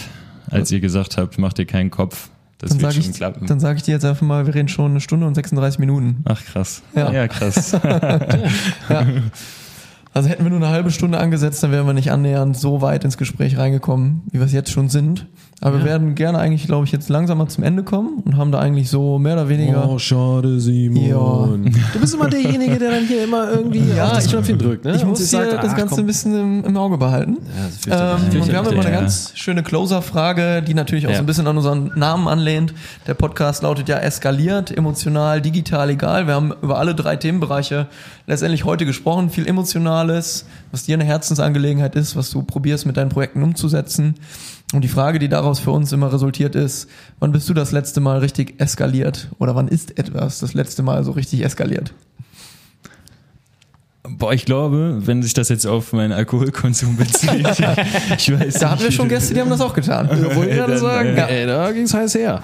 als 0.50 0.72
ihr 0.72 0.80
gesagt 0.82 1.18
habt, 1.18 1.38
macht 1.40 1.58
dir 1.58 1.66
keinen 1.66 1.90
Kopf. 1.92 2.30
Das 2.58 2.70
Dann 2.72 2.82
wird 2.82 2.92
sage 2.94 3.04
schon 3.04 3.12
ich, 3.12 3.18
klappen. 3.18 3.48
dann 3.48 3.60
sag 3.60 3.78
ich 3.78 3.84
dir 3.84 3.92
jetzt 3.92 4.06
einfach 4.06 4.22
mal, 4.26 4.46
wir 4.46 4.56
reden 4.56 4.68
schon 4.70 4.92
eine 4.92 5.02
Stunde 5.02 5.26
und 5.28 5.36
36 5.36 5.80
Minuten. 5.80 6.22
Ach 6.26 6.44
krass. 6.44 6.82
Ja. 6.96 7.12
Ja, 7.12 7.28
krass. 7.28 7.76
Also 10.16 10.30
hätten 10.30 10.44
wir 10.44 10.52
nur 10.52 10.60
eine 10.60 10.70
halbe 10.70 10.92
Stunde 10.92 11.18
angesetzt, 11.18 11.64
dann 11.64 11.72
wären 11.72 11.88
wir 11.88 11.94
nicht 11.94 12.12
annähernd 12.12 12.56
so 12.56 12.82
weit 12.82 13.04
ins 13.04 13.18
Gespräch 13.18 13.58
reingekommen, 13.58 14.22
wie 14.32 14.38
wir 14.38 14.46
es 14.46 14.52
jetzt 14.52 14.70
schon 14.72 14.88
sind. 14.88 15.26
Aber 15.62 15.78
wir 15.78 15.86
werden 15.86 16.14
gerne 16.16 16.40
eigentlich, 16.40 16.66
glaube 16.66 16.86
ich, 16.86 16.92
jetzt 16.92 17.08
langsam 17.08 17.38
mal 17.38 17.48
zum 17.48 17.64
Ende 17.64 17.84
kommen 17.84 18.22
und 18.26 18.36
haben 18.36 18.52
da 18.52 18.60
eigentlich 18.60 18.90
so 18.90 19.18
mehr 19.18 19.34
oder 19.34 19.48
weniger. 19.48 19.88
Oh, 19.90 19.98
schade, 19.98 20.60
Simon. 20.60 21.72
Du 21.94 22.00
bist 22.02 22.14
immer 22.14 22.28
derjenige, 22.30 22.78
der 22.78 22.92
dann 22.92 23.06
hier 23.08 23.24
immer 23.24 23.50
irgendwie 23.50 23.82
Ja, 23.96 24.08
auf 24.08 24.14
das 24.16 24.26
ich- 24.26 24.32
Knöpfchen 24.32 24.58
drückt. 24.60 24.84
Ne? 24.84 24.96
ich 24.98 25.06
muss 25.06 25.20
hier 25.20 25.28
sagt, 25.28 25.54
das 25.64 25.72
ach, 25.72 25.78
Ganze 25.78 25.96
komm. 25.96 26.04
ein 26.04 26.08
bisschen 26.08 26.38
im, 26.38 26.66
im 26.66 26.76
Auge 26.78 26.98
behalten. 26.98 27.38
Ja, 27.88 27.96
das 27.96 28.20
Ähm, 28.34 28.42
und 28.42 28.48
wir 28.50 28.58
haben 28.58 28.68
immer 28.68 28.82
eine 28.82 28.92
ja. 28.94 29.00
ganz 29.00 29.32
schöne 29.36 29.64
Closer-Frage, 29.64 30.64
die 30.64 30.74
natürlich 30.74 31.06
auch 31.08 31.12
Ja. 31.12 31.16
so 31.18 31.24
ein 31.24 31.28
bisschen 31.28 31.48
an 31.48 31.56
unseren 31.56 31.92
Namen 31.96 32.28
anlehnt. 32.28 32.74
Der 33.08 33.14
Podcast 33.14 33.64
lautet 33.64 33.88
ja 33.88 34.00
eskaliert, 34.00 34.76
emotional, 34.76 35.40
digital, 35.42 35.90
egal. 35.92 36.28
Wir 36.28 36.34
haben 36.34 36.52
über 36.62 36.78
alle 36.78 36.94
drei 36.94 37.16
Themenbereiche 37.16 37.88
letztendlich 38.28 38.66
heute 38.66 38.86
gesprochen. 38.86 39.30
Viel 39.30 39.48
Emotionales, 39.48 40.46
was 40.72 40.84
dir 40.84 40.96
eine 40.96 41.06
Herzensangelegenheit 41.06 41.96
ist, 41.96 42.18
was 42.18 42.30
du 42.32 42.44
probierst 42.44 42.86
mit 42.86 42.98
deinen 42.98 43.10
Projekten 43.10 43.44
umzusetzen. 43.44 44.16
Und 44.74 44.82
die 44.82 44.88
Frage, 44.88 45.20
die 45.20 45.30
daraus 45.30 45.60
für 45.60 45.70
uns 45.70 45.92
immer 45.92 46.12
resultiert 46.12 46.56
ist, 46.56 46.90
wann 47.20 47.32
bist 47.32 47.48
du 47.48 47.54
das 47.54 47.72
letzte 47.72 48.02
Mal 48.02 48.18
richtig 48.20 48.60
eskaliert? 48.60 49.30
Oder 49.38 49.56
wann 49.56 49.68
ist 49.68 50.00
etwas 50.00 50.40
das 50.40 50.56
letzte 50.56 50.82
Mal 50.82 51.04
so 51.04 51.12
richtig 51.12 51.46
eskaliert? 51.46 51.94
Boah, 54.02 54.34
ich 54.34 54.46
glaube, 54.46 54.98
wenn 55.06 55.22
sich 55.22 55.34
das 55.34 55.50
jetzt 55.50 55.66
auf 55.66 55.94
meinen 55.94 56.12
Alkoholkonsum 56.12 56.98
bezieht, 56.98 57.32
ich 58.18 58.40
weiß 58.40 58.56
Da 58.56 58.72
hatten 58.72 58.84
wir 58.84 58.92
schon 58.92 59.10
Gäste, 59.10 59.36
die 59.36 59.42
haben 59.42 59.50
das 59.52 59.62
auch 59.62 59.76
getan. 59.76 60.10
Wollte 60.36 60.50
ich 60.50 60.58
gerade 60.58 60.72
Dann, 60.74 60.82
sagen, 60.82 61.18
äh, 61.18 61.42
ey, 61.42 61.46
da 61.48 61.72
ging's 61.72 61.94
heiß 61.94 62.16
her. 62.16 62.44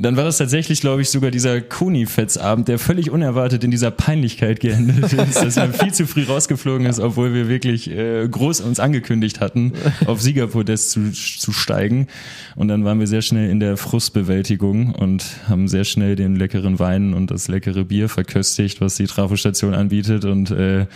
Dann 0.00 0.16
war 0.16 0.24
das 0.24 0.38
tatsächlich, 0.38 0.80
glaube 0.80 1.02
ich, 1.02 1.10
sogar 1.10 1.30
dieser 1.30 1.60
Koni-Fetzabend, 1.60 2.68
der 2.68 2.78
völlig 2.78 3.10
unerwartet 3.10 3.64
in 3.64 3.70
dieser 3.70 3.90
Peinlichkeit 3.90 4.60
geendet 4.60 5.12
ist, 5.12 5.42
dass 5.42 5.56
man 5.56 5.72
viel 5.72 5.92
zu 5.92 6.06
früh 6.06 6.24
rausgeflogen 6.24 6.86
ist, 6.86 7.00
obwohl 7.00 7.34
wir 7.34 7.48
wirklich 7.48 7.90
äh, 7.90 8.28
groß 8.28 8.60
uns 8.60 8.78
angekündigt 8.78 9.40
hatten, 9.40 9.72
auf 10.06 10.22
Siegerpodest 10.22 10.90
zu, 10.90 11.12
zu 11.12 11.52
steigen. 11.52 12.06
Und 12.54 12.68
dann 12.68 12.84
waren 12.84 13.00
wir 13.00 13.06
sehr 13.06 13.22
schnell 13.22 13.50
in 13.50 13.60
der 13.60 13.76
Frustbewältigung 13.76 14.94
und 14.94 15.24
haben 15.48 15.66
sehr 15.68 15.84
schnell 15.84 16.14
den 16.14 16.36
leckeren 16.36 16.78
Wein 16.78 17.14
und 17.14 17.30
das 17.30 17.48
leckere 17.48 17.84
Bier 17.84 18.08
verköstigt, 18.08 18.80
was 18.80 18.96
die 18.96 19.06
Trafostation 19.06 19.74
anbietet. 19.74 20.24
Und 20.24 20.50
äh, 20.50 20.86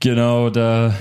genau, 0.00 0.50
da 0.50 0.94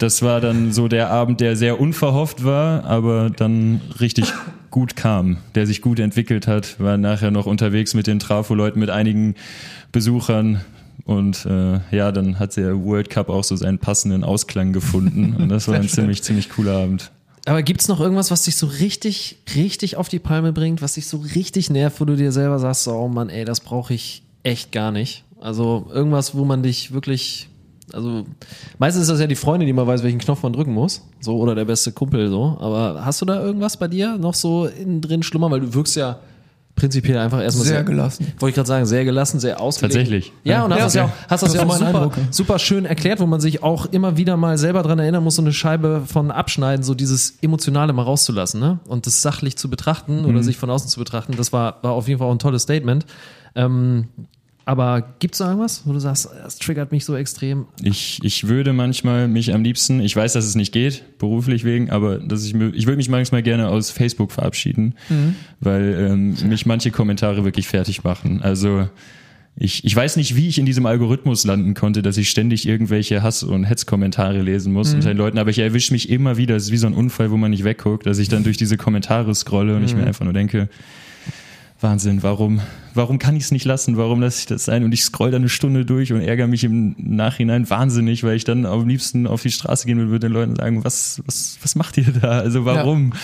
das 0.00 0.22
war 0.22 0.40
dann 0.40 0.72
so 0.72 0.88
der 0.88 1.10
Abend, 1.10 1.40
der 1.40 1.56
sehr 1.56 1.78
unverhofft 1.78 2.42
war, 2.42 2.84
aber 2.84 3.28
dann 3.28 3.82
richtig 4.00 4.32
gut 4.70 4.96
kam, 4.96 5.38
der 5.54 5.66
sich 5.66 5.82
gut 5.82 5.98
entwickelt 5.98 6.46
hat, 6.46 6.78
war 6.80 6.96
nachher 6.96 7.30
noch 7.30 7.46
unterwegs 7.46 7.94
mit 7.94 8.06
den 8.06 8.18
Trafo-Leuten, 8.18 8.78
mit 8.78 8.90
einigen 8.90 9.34
Besuchern 9.92 10.60
und 11.04 11.44
äh, 11.46 11.80
ja, 11.90 12.12
dann 12.12 12.38
hat 12.38 12.56
der 12.56 12.82
World 12.84 13.10
Cup 13.10 13.28
auch 13.28 13.44
so 13.44 13.56
seinen 13.56 13.78
passenden 13.78 14.24
Ausklang 14.24 14.72
gefunden 14.72 15.34
und 15.38 15.48
das 15.48 15.68
war 15.68 15.74
ein 15.74 15.88
ziemlich, 15.88 16.22
ziemlich 16.22 16.50
cooler 16.50 16.76
Abend. 16.76 17.10
Aber 17.46 17.62
gibt's 17.62 17.88
noch 17.88 18.00
irgendwas, 18.00 18.30
was 18.30 18.44
dich 18.44 18.56
so 18.56 18.66
richtig, 18.66 19.38
richtig 19.54 19.96
auf 19.96 20.08
die 20.08 20.18
Palme 20.18 20.52
bringt, 20.52 20.82
was 20.82 20.94
dich 20.94 21.06
so 21.06 21.16
richtig 21.16 21.70
nervt, 21.70 22.00
wo 22.00 22.04
du 22.04 22.16
dir 22.16 22.32
selber 22.32 22.58
sagst, 22.58 22.84
so, 22.84 22.92
oh 22.92 23.08
Mann, 23.08 23.28
ey, 23.28 23.44
das 23.44 23.60
brauche 23.60 23.94
ich 23.94 24.22
echt 24.42 24.72
gar 24.72 24.92
nicht. 24.92 25.24
Also 25.40 25.88
irgendwas, 25.92 26.34
wo 26.34 26.44
man 26.44 26.62
dich 26.62 26.92
wirklich, 26.92 27.48
also 27.94 28.24
meistens 28.78 29.02
ist 29.02 29.10
das 29.10 29.20
ja 29.20 29.26
die 29.26 29.36
Freundin, 29.36 29.66
die 29.66 29.72
mal 29.72 29.86
weiß, 29.86 30.02
welchen 30.02 30.18
Knopf 30.18 30.42
man 30.42 30.52
drücken 30.52 30.72
muss, 30.74 31.02
so 31.20 31.36
oder 31.38 31.54
der 31.54 31.64
beste 31.64 31.92
Kumpel, 31.92 32.28
so. 32.30 32.56
Aber 32.60 33.04
hast 33.04 33.20
du 33.20 33.24
da 33.26 33.40
irgendwas 33.42 33.76
bei 33.76 33.88
dir 33.88 34.16
noch 34.18 34.34
so 34.34 34.66
innen 34.66 35.00
drin 35.00 35.22
schlummern, 35.22 35.50
weil 35.50 35.60
du 35.60 35.74
wirkst 35.74 35.96
ja 35.96 36.18
prinzipiell 36.76 37.18
einfach 37.18 37.42
erstmal 37.42 37.66
Sehr 37.66 37.84
gelassen. 37.84 38.32
Wollte 38.38 38.50
ich 38.50 38.54
gerade 38.54 38.66
sagen, 38.68 38.86
sehr 38.86 39.04
gelassen, 39.04 39.38
sehr 39.38 39.60
ausgelegt. 39.60 39.92
Tatsächlich. 39.94 40.32
Ja, 40.44 40.64
und 40.64 40.72
hast 40.72 40.78
Ja, 40.78 40.84
das 40.84 40.94
ja 40.94 41.04
auch, 41.04 41.10
hast 41.28 41.42
das 41.42 41.52
Das 41.52 41.54
ja 41.60 41.66
auch 41.68 41.72
super, 41.74 41.86
Eindruck, 41.88 42.16
ja. 42.16 42.22
super 42.30 42.58
schön 42.58 42.86
erklärt, 42.86 43.20
wo 43.20 43.26
man 43.26 43.38
sich 43.40 43.62
auch 43.62 43.84
immer 43.86 44.16
wieder 44.16 44.38
mal 44.38 44.56
selber 44.56 44.82
dran 44.82 44.98
erinnern 44.98 45.22
muss, 45.22 45.34
so 45.36 45.42
eine 45.42 45.52
Scheibe 45.52 46.04
von 46.06 46.30
abschneiden, 46.30 46.82
so 46.82 46.94
dieses 46.94 47.36
Emotionale 47.42 47.92
mal 47.92 48.04
rauszulassen, 48.04 48.60
ne? 48.60 48.78
Und 48.88 49.06
das 49.06 49.20
sachlich 49.20 49.56
zu 49.56 49.68
betrachten 49.68 50.22
Mhm. 50.22 50.28
oder 50.28 50.42
sich 50.42 50.56
von 50.56 50.70
außen 50.70 50.88
zu 50.88 50.98
betrachten, 50.98 51.34
das 51.36 51.52
war, 51.52 51.76
war 51.82 51.92
auf 51.92 52.08
jeden 52.08 52.18
Fall 52.18 52.28
auch 52.28 52.32
ein 52.32 52.38
tolles 52.38 52.62
Statement. 52.62 53.04
Ähm, 53.54 54.08
aber 54.70 55.14
gibt's 55.18 55.38
da 55.38 55.48
irgendwas, 55.48 55.82
wo 55.84 55.92
du 55.92 55.98
sagst, 55.98 56.28
das 56.44 56.56
triggert 56.56 56.92
mich 56.92 57.04
so 57.04 57.16
extrem? 57.16 57.66
Ich, 57.82 58.20
ich 58.22 58.46
würde 58.46 58.72
manchmal 58.72 59.26
mich 59.26 59.52
am 59.52 59.64
liebsten, 59.64 59.98
ich 59.98 60.14
weiß, 60.14 60.34
dass 60.34 60.44
es 60.44 60.54
nicht 60.54 60.70
geht, 60.70 61.02
beruflich 61.18 61.64
wegen, 61.64 61.90
aber 61.90 62.18
dass 62.18 62.44
ich, 62.44 62.54
ich 62.54 62.86
würde 62.86 62.96
mich 62.96 63.08
manchmal 63.08 63.42
gerne 63.42 63.68
aus 63.68 63.90
Facebook 63.90 64.30
verabschieden, 64.30 64.94
weil 65.58 66.06
ähm, 66.12 66.36
mich 66.48 66.66
manche 66.66 66.92
Kommentare 66.92 67.44
wirklich 67.44 67.66
fertig 67.66 68.04
machen. 68.04 68.42
Also 68.42 68.88
ich, 69.56 69.84
ich 69.84 69.96
weiß 69.96 70.14
nicht, 70.14 70.36
wie 70.36 70.46
ich 70.46 70.60
in 70.60 70.66
diesem 70.66 70.86
Algorithmus 70.86 71.44
landen 71.44 71.74
konnte, 71.74 72.00
dass 72.00 72.16
ich 72.16 72.30
ständig 72.30 72.64
irgendwelche 72.64 73.24
Hass- 73.24 73.42
und 73.42 73.64
Hetzkommentare 73.64 74.40
lesen 74.40 74.72
muss 74.72 74.94
unter 74.94 75.08
den 75.08 75.16
Leuten, 75.16 75.38
aber 75.38 75.50
ich 75.50 75.58
erwische 75.58 75.92
mich 75.92 76.10
immer 76.10 76.36
wieder, 76.36 76.54
es 76.54 76.66
ist 76.66 76.70
wie 76.70 76.76
so 76.76 76.86
ein 76.86 76.94
Unfall, 76.94 77.32
wo 77.32 77.36
man 77.36 77.50
nicht 77.50 77.64
wegguckt, 77.64 78.06
dass 78.06 78.20
ich 78.20 78.28
dann 78.28 78.44
durch 78.44 78.56
diese 78.56 78.76
Kommentare 78.76 79.34
scrolle 79.34 79.74
und 79.74 79.82
ich 79.82 79.96
mir 79.96 80.06
einfach 80.06 80.24
nur 80.24 80.32
denke, 80.32 80.68
Wahnsinn, 81.82 82.22
warum, 82.22 82.60
warum 82.92 83.18
kann 83.18 83.36
ich 83.36 83.44
es 83.44 83.52
nicht 83.52 83.64
lassen? 83.64 83.96
Warum 83.96 84.20
lasse 84.20 84.40
ich 84.40 84.46
das 84.46 84.66
sein? 84.66 84.84
Und 84.84 84.92
ich 84.92 85.02
scroll 85.02 85.30
da 85.30 85.38
eine 85.38 85.48
Stunde 85.48 85.86
durch 85.86 86.12
und 86.12 86.20
ärgere 86.20 86.46
mich 86.46 86.62
im 86.62 86.94
Nachhinein 86.98 87.70
wahnsinnig, 87.70 88.22
weil 88.22 88.36
ich 88.36 88.44
dann 88.44 88.66
am 88.66 88.86
liebsten 88.86 89.26
auf 89.26 89.40
die 89.40 89.50
Straße 89.50 89.86
gehen 89.86 89.98
würde 89.98 90.12
und 90.12 90.22
den 90.22 90.32
Leuten 90.32 90.56
sagen, 90.56 90.84
was, 90.84 91.22
was, 91.24 91.58
was 91.62 91.76
macht 91.76 91.96
ihr 91.96 92.12
da? 92.20 92.40
Also 92.40 92.66
warum? 92.66 93.14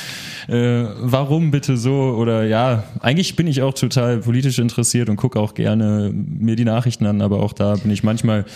Äh, 0.49 0.85
warum 1.01 1.51
bitte 1.51 1.77
so? 1.77 1.93
Oder 2.17 2.45
ja, 2.45 2.85
eigentlich 3.01 3.37
bin 3.37 3.47
ich 3.47 3.61
auch 3.61 3.75
total 3.75 4.19
politisch 4.19 4.59
interessiert 4.59 5.11
und 5.11 5.17
gucke 5.17 5.39
auch 5.39 5.53
gerne 5.53 6.11
mir 6.15 6.57
die 6.57 6.65
Nachrichten 6.65 7.05
an, 7.05 7.21
aber 7.21 7.43
auch 7.43 7.53
da 7.53 7.75
bin 7.75 7.91
ich 7.91 8.03
manchmal 8.03 8.47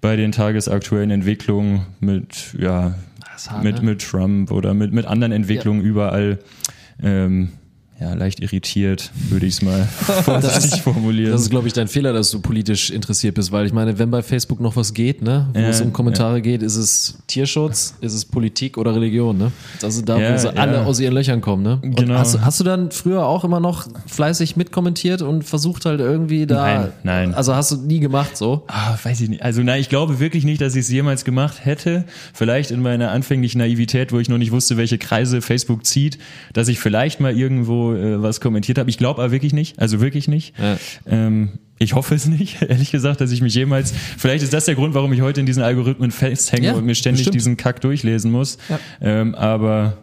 bei 0.00 0.14
den 0.14 0.30
tagesaktuellen 0.30 1.10
Entwicklungen 1.10 1.86
mit, 2.00 2.54
ja, 2.58 2.94
hart, 3.48 3.64
mit, 3.64 3.76
ne? 3.76 3.82
mit 3.82 4.02
Trump 4.02 4.52
oder 4.52 4.72
mit, 4.74 4.92
mit 4.92 5.06
anderen 5.06 5.32
Entwicklungen 5.32 5.80
überall 5.82 6.38
ähm, 7.02 7.48
ja, 8.00 8.14
leicht 8.14 8.40
irritiert, 8.40 9.10
würde 9.28 9.46
ich 9.46 9.54
es 9.54 9.62
mal 9.62 9.84
vorsichtig 10.24 10.82
formulieren. 10.82 11.30
Das 11.32 11.42
ist, 11.42 11.50
glaube 11.50 11.68
ich, 11.68 11.72
dein 11.72 11.86
Fehler, 11.88 12.12
dass 12.12 12.30
du 12.30 12.40
politisch 12.40 12.90
interessiert 12.90 13.34
bist, 13.36 13.52
weil 13.52 13.64
ich 13.66 13.72
meine, 13.72 13.98
wenn 13.98 14.10
bei 14.10 14.22
Facebook 14.22 14.60
noch 14.60 14.74
was 14.76 14.92
geht, 14.92 15.22
ne, 15.22 15.48
wo 15.52 15.60
Ja, 15.60 15.68
es 15.68 15.80
um 15.80 15.92
Kommentare 15.92 16.42
geht, 16.42 16.62
ist 16.62 16.76
es 16.76 17.18
Tierschutz, 17.28 17.94
ist 18.00 18.14
es 18.14 18.24
Politik 18.24 18.76
oder 18.76 18.94
Religion, 18.94 19.38
ne? 19.38 19.52
Ist 19.86 20.08
da, 20.08 20.18
Ja, 20.18 20.32
wo 20.34 20.38
sie 20.38 20.46
ja. 20.48 20.52
alle 20.54 20.84
aus 20.84 20.98
ihren 20.98 21.14
Löchern 21.14 21.40
kommen, 21.40 21.62
ne? 21.62 21.78
Und 21.82 21.94
Genau. 21.96 22.14
hast, 22.14 22.34
du- 22.34 22.40
hast 22.40 22.58
du 22.60 22.64
dann 22.64 22.90
früher 22.90 23.24
auch 23.26 23.44
immer 23.44 23.60
noch 23.60 23.86
fleißig 24.06 24.56
mitkommentiert 24.56 25.22
und 25.22 25.44
versucht 25.44 25.84
halt 25.84 26.00
irgendwie 26.00 26.46
da. 26.46 26.56
Nein, 26.64 26.92
nein. 27.04 27.34
Also 27.34 27.54
hast 27.54 27.70
du 27.70 27.76
nie 27.76 28.00
gemacht 28.00 28.36
so. 28.36 28.64
Ah, 28.66 28.96
weiß 29.02 29.20
ich 29.20 29.28
nicht. 29.28 29.42
Also 29.42 29.62
nein, 29.62 29.80
ich 29.80 29.88
glaube 29.88 30.18
wirklich 30.18 30.44
nicht, 30.44 30.60
dass 30.60 30.74
ich 30.74 30.80
es 30.80 30.88
jemals 30.90 31.24
gemacht 31.24 31.64
hätte. 31.64 32.04
Vielleicht 32.34 32.70
in 32.72 32.82
meiner 32.82 33.10
anfänglichen 33.12 33.58
Naivität, 33.58 34.12
wo 34.12 34.18
ich 34.18 34.28
noch 34.28 34.38
nicht 34.38 34.50
wusste, 34.50 34.76
welche 34.76 34.98
Kreise 34.98 35.40
Facebook 35.40 35.86
zieht, 35.86 36.18
dass 36.52 36.68
ich 36.68 36.80
vielleicht 36.80 37.20
mal 37.20 37.36
irgendwo 37.36 37.91
äh, 37.94 38.22
was 38.22 38.40
kommentiert 38.40 38.78
habe. 38.78 38.90
Ich 38.90 38.98
glaube 38.98 39.22
aber 39.22 39.32
wirklich 39.32 39.52
nicht. 39.52 39.78
Also 39.78 40.00
wirklich 40.00 40.28
nicht. 40.28 40.54
Ja. 40.58 40.76
Ähm, 41.06 41.58
ich 41.78 41.94
hoffe 41.94 42.14
es 42.14 42.26
nicht, 42.26 42.62
ehrlich 42.68 42.90
gesagt, 42.92 43.20
dass 43.20 43.32
ich 43.32 43.40
mich 43.42 43.54
jemals. 43.54 43.92
Vielleicht 44.18 44.44
ist 44.44 44.52
das 44.52 44.64
der 44.66 44.74
Grund, 44.74 44.94
warum 44.94 45.12
ich 45.12 45.20
heute 45.20 45.40
in 45.40 45.46
diesen 45.46 45.62
Algorithmen 45.62 46.10
festhänge 46.10 46.68
Ja, 46.68 46.72
und 46.74 46.84
mir 46.84 46.94
ständig 46.94 47.20
bestimmt. 47.20 47.34
diesen 47.34 47.56
Kack 47.56 47.80
durchlesen 47.80 48.30
muss. 48.30 48.58
Ja. 48.68 48.78
Ähm, 49.00 49.34
aber 49.34 49.98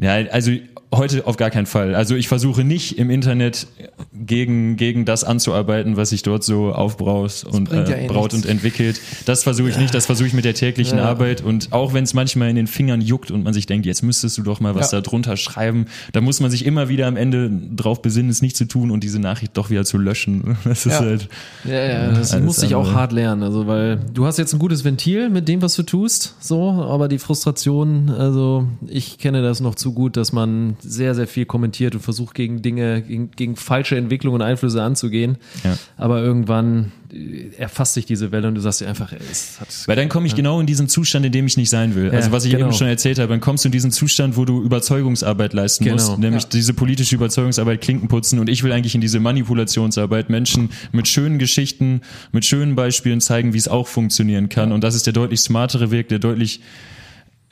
ja, 0.00 0.14
also 0.30 0.52
heute 0.94 1.26
auf 1.26 1.36
gar 1.36 1.50
keinen 1.50 1.66
Fall. 1.66 1.94
Also 1.94 2.14
ich 2.16 2.28
versuche 2.28 2.64
nicht 2.64 2.98
im 2.98 3.10
Internet 3.10 3.66
gegen, 4.14 4.76
gegen 4.76 5.04
das 5.04 5.24
anzuarbeiten, 5.24 5.96
was 5.96 6.10
sich 6.10 6.22
dort 6.22 6.44
so 6.44 6.72
aufbraust 6.72 7.44
und 7.44 7.68
bringt 7.70 7.88
ja 7.88 7.96
äh, 7.96 8.04
eh 8.04 8.08
braut 8.08 8.32
nichts. 8.32 8.46
und 8.46 8.50
entwickelt. 8.50 9.00
Das 9.24 9.42
versuche 9.42 9.70
ich 9.70 9.78
nicht, 9.78 9.94
das 9.94 10.06
versuche 10.06 10.26
ich 10.28 10.34
mit 10.34 10.44
der 10.44 10.54
täglichen 10.54 10.98
Ja. 10.98 11.04
Arbeit 11.04 11.40
und 11.42 11.72
auch 11.72 11.94
wenn 11.94 12.04
es 12.04 12.14
manchmal 12.14 12.50
in 12.50 12.56
den 12.56 12.66
Fingern 12.66 13.00
juckt 13.00 13.30
und 13.30 13.42
man 13.42 13.54
sich 13.54 13.66
denkt, 13.66 13.86
jetzt 13.86 14.02
müsstest 14.02 14.36
du 14.38 14.42
doch 14.42 14.60
mal 14.60 14.74
was 14.74 14.92
Ja. 14.92 14.98
da 14.98 15.02
drunter 15.08 15.36
schreiben, 15.36 15.86
da 16.12 16.20
muss 16.20 16.40
man 16.40 16.50
sich 16.50 16.66
immer 16.66 16.88
wieder 16.88 17.06
am 17.06 17.16
Ende 17.16 17.50
drauf 17.74 18.02
besinnen, 18.02 18.30
es 18.30 18.42
nicht 18.42 18.56
zu 18.56 18.66
tun 18.66 18.90
und 18.90 19.02
diese 19.02 19.18
Nachricht 19.18 19.56
doch 19.56 19.70
wieder 19.70 19.84
zu 19.84 19.98
löschen. 19.98 20.56
Das 20.64 20.86
ist 20.86 20.92
Ja. 20.92 21.00
halt 21.00 21.28
Ja, 21.64 21.74
ja, 21.84 22.08
das 22.12 22.38
musste 22.40 22.66
ich 22.66 22.74
auch 22.74 22.92
hart 22.92 23.12
lernen. 23.12 23.42
Also, 23.42 23.66
weil 23.66 23.98
du 24.12 24.26
hast 24.26 24.38
jetzt 24.38 24.52
ein 24.52 24.58
gutes 24.58 24.84
Ventil 24.84 25.28
mit 25.30 25.48
dem, 25.48 25.62
was 25.62 25.74
du 25.74 25.82
tust, 25.82 26.34
so, 26.40 26.70
aber 26.70 27.08
die 27.08 27.18
Frustration, 27.18 28.10
also 28.10 28.66
ich 28.86 29.18
kenne 29.18 29.42
das 29.42 29.60
noch 29.60 29.74
zu 29.74 29.92
gut, 29.92 30.16
dass 30.16 30.32
man 30.32 30.76
sehr, 30.82 31.14
sehr 31.14 31.26
viel 31.26 31.44
kommentiert 31.46 31.94
und 31.94 32.00
versucht 32.00 32.34
gegen 32.34 32.62
Dinge, 32.62 33.02
gegen, 33.02 33.30
gegen 33.30 33.56
falsche 33.56 33.96
Entwicklungen 33.96 34.40
und 34.40 34.42
Einflüsse 34.42 34.82
anzugehen. 34.82 35.38
Ja. 35.64 35.76
Aber 35.96 36.20
irgendwann 36.22 36.92
äh, 37.12 37.50
erfasst 37.56 37.94
sich 37.94 38.04
diese 38.06 38.32
Welle 38.32 38.48
und 38.48 38.54
du 38.54 38.60
sagst 38.60 38.80
dir 38.80 38.88
einfach, 38.88 39.12
ey, 39.12 39.18
es 39.30 39.60
hat 39.60 39.68
Weil 39.86 39.96
dann 39.96 40.08
komme 40.08 40.26
ich 40.26 40.34
genau 40.34 40.60
in 40.60 40.66
diesen 40.66 40.88
Zustand, 40.88 41.24
in 41.24 41.32
dem 41.32 41.46
ich 41.46 41.56
nicht 41.56 41.70
sein 41.70 41.94
will. 41.94 42.10
also 42.10 42.28
Ja, 42.28 42.32
was 42.32 42.44
ich 42.44 42.52
genau. 42.52 42.66
eben 42.66 42.74
schon 42.74 42.88
erzählt 42.88 43.18
habe, 43.18 43.28
dann 43.30 43.40
kommst 43.40 43.64
du 43.64 43.68
in 43.68 43.72
diesen 43.72 43.90
Zustand, 43.92 44.36
wo 44.36 44.44
du 44.44 44.62
Überzeugungsarbeit 44.62 45.52
leisten 45.52 45.84
Genau. 45.84 45.94
musst, 45.96 46.18
nämlich 46.18 46.46
diese 46.46 46.74
politische 46.74 47.14
Überzeugungsarbeit, 47.14 47.80
Klinken 47.80 48.08
putzen 48.08 48.38
und 48.38 48.48
ich 48.48 48.62
will 48.62 48.72
eigentlich 48.72 48.94
in 48.94 49.00
diese 49.00 49.20
Manipulationsarbeit 49.20 50.30
Menschen 50.30 50.70
mit 50.92 51.08
schönen 51.08 51.38
Geschichten, 51.38 52.00
mit 52.32 52.44
schönen 52.44 52.74
Beispielen 52.74 53.20
zeigen, 53.20 53.52
wie 53.54 53.58
es 53.58 53.68
auch 53.68 53.86
funktionieren 53.88 54.48
kann 54.48 54.72
und 54.72 54.82
das 54.82 54.94
ist 54.94 55.06
der 55.06 55.12
deutlich 55.12 55.40
smartere 55.40 55.90
Weg, 55.90 56.08
der 56.08 56.18
deutlich 56.18 56.60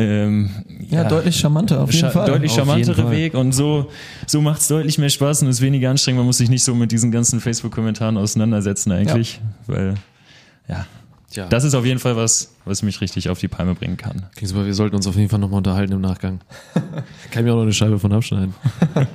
ähm, 0.01 0.51
Ja, 0.91 1.05
deutlich 1.05 1.37
charmanter, 1.37 1.81
auf 1.81 1.93
jeden 1.93 2.07
Scha 2.07 2.11
Fall. 2.11 2.27
deutlich 2.27 2.53
charmantere. 2.53 3.11
Weg 3.11 3.35
und 3.35 3.53
so, 3.53 3.91
so 4.27 4.41
macht 4.41 4.61
es 4.61 4.69
deutlich 4.69 4.99
mehr 4.99 5.09
Spaß 5.09 5.43
und 5.43 5.49
ist 5.49 5.61
weniger 5.61 5.91
anstrengend. 5.91 6.19
Man 6.19 6.27
muss 6.27 6.39
sich 6.39 6.49
nicht 6.51 6.65
so 6.65 6.75
mit 6.75 6.93
diesen 6.93 7.11
ganzen 7.11 7.41
Facebook-Kommentaren 7.41 8.17
auseinandersetzen 8.17 8.93
eigentlich, 8.93 9.41
weil 9.67 9.95
ja, 10.69 10.87
Tja. 11.31 11.47
das 11.49 11.65
ist 11.65 11.75
auf 11.75 11.85
jeden 11.85 11.99
Fall 12.01 12.17
was, 12.17 12.53
was 12.65 12.83
mich 12.83 13.01
richtig 13.01 13.29
auf 13.29 13.39
die 13.39 13.49
Palme 13.49 13.75
bringen 13.75 13.97
kann. 13.97 14.27
Klingt 14.35 14.49
super, 14.49 14.67
wir 14.67 14.75
sollten 14.75 14.97
uns 14.97 15.07
auf 15.07 15.17
jeden 15.17 15.29
Fall 15.29 15.39
nochmal 15.39 15.59
unterhalten 15.59 15.93
im 15.93 16.01
Nachgang. 16.01 16.41
Kann 17.31 17.43
ich 17.43 17.43
mir 17.43 17.53
auch 17.53 17.57
noch 17.57 17.63
eine 17.63 17.73
Scheibe 17.73 17.99
von 17.99 18.13
abschneiden. 18.13 18.55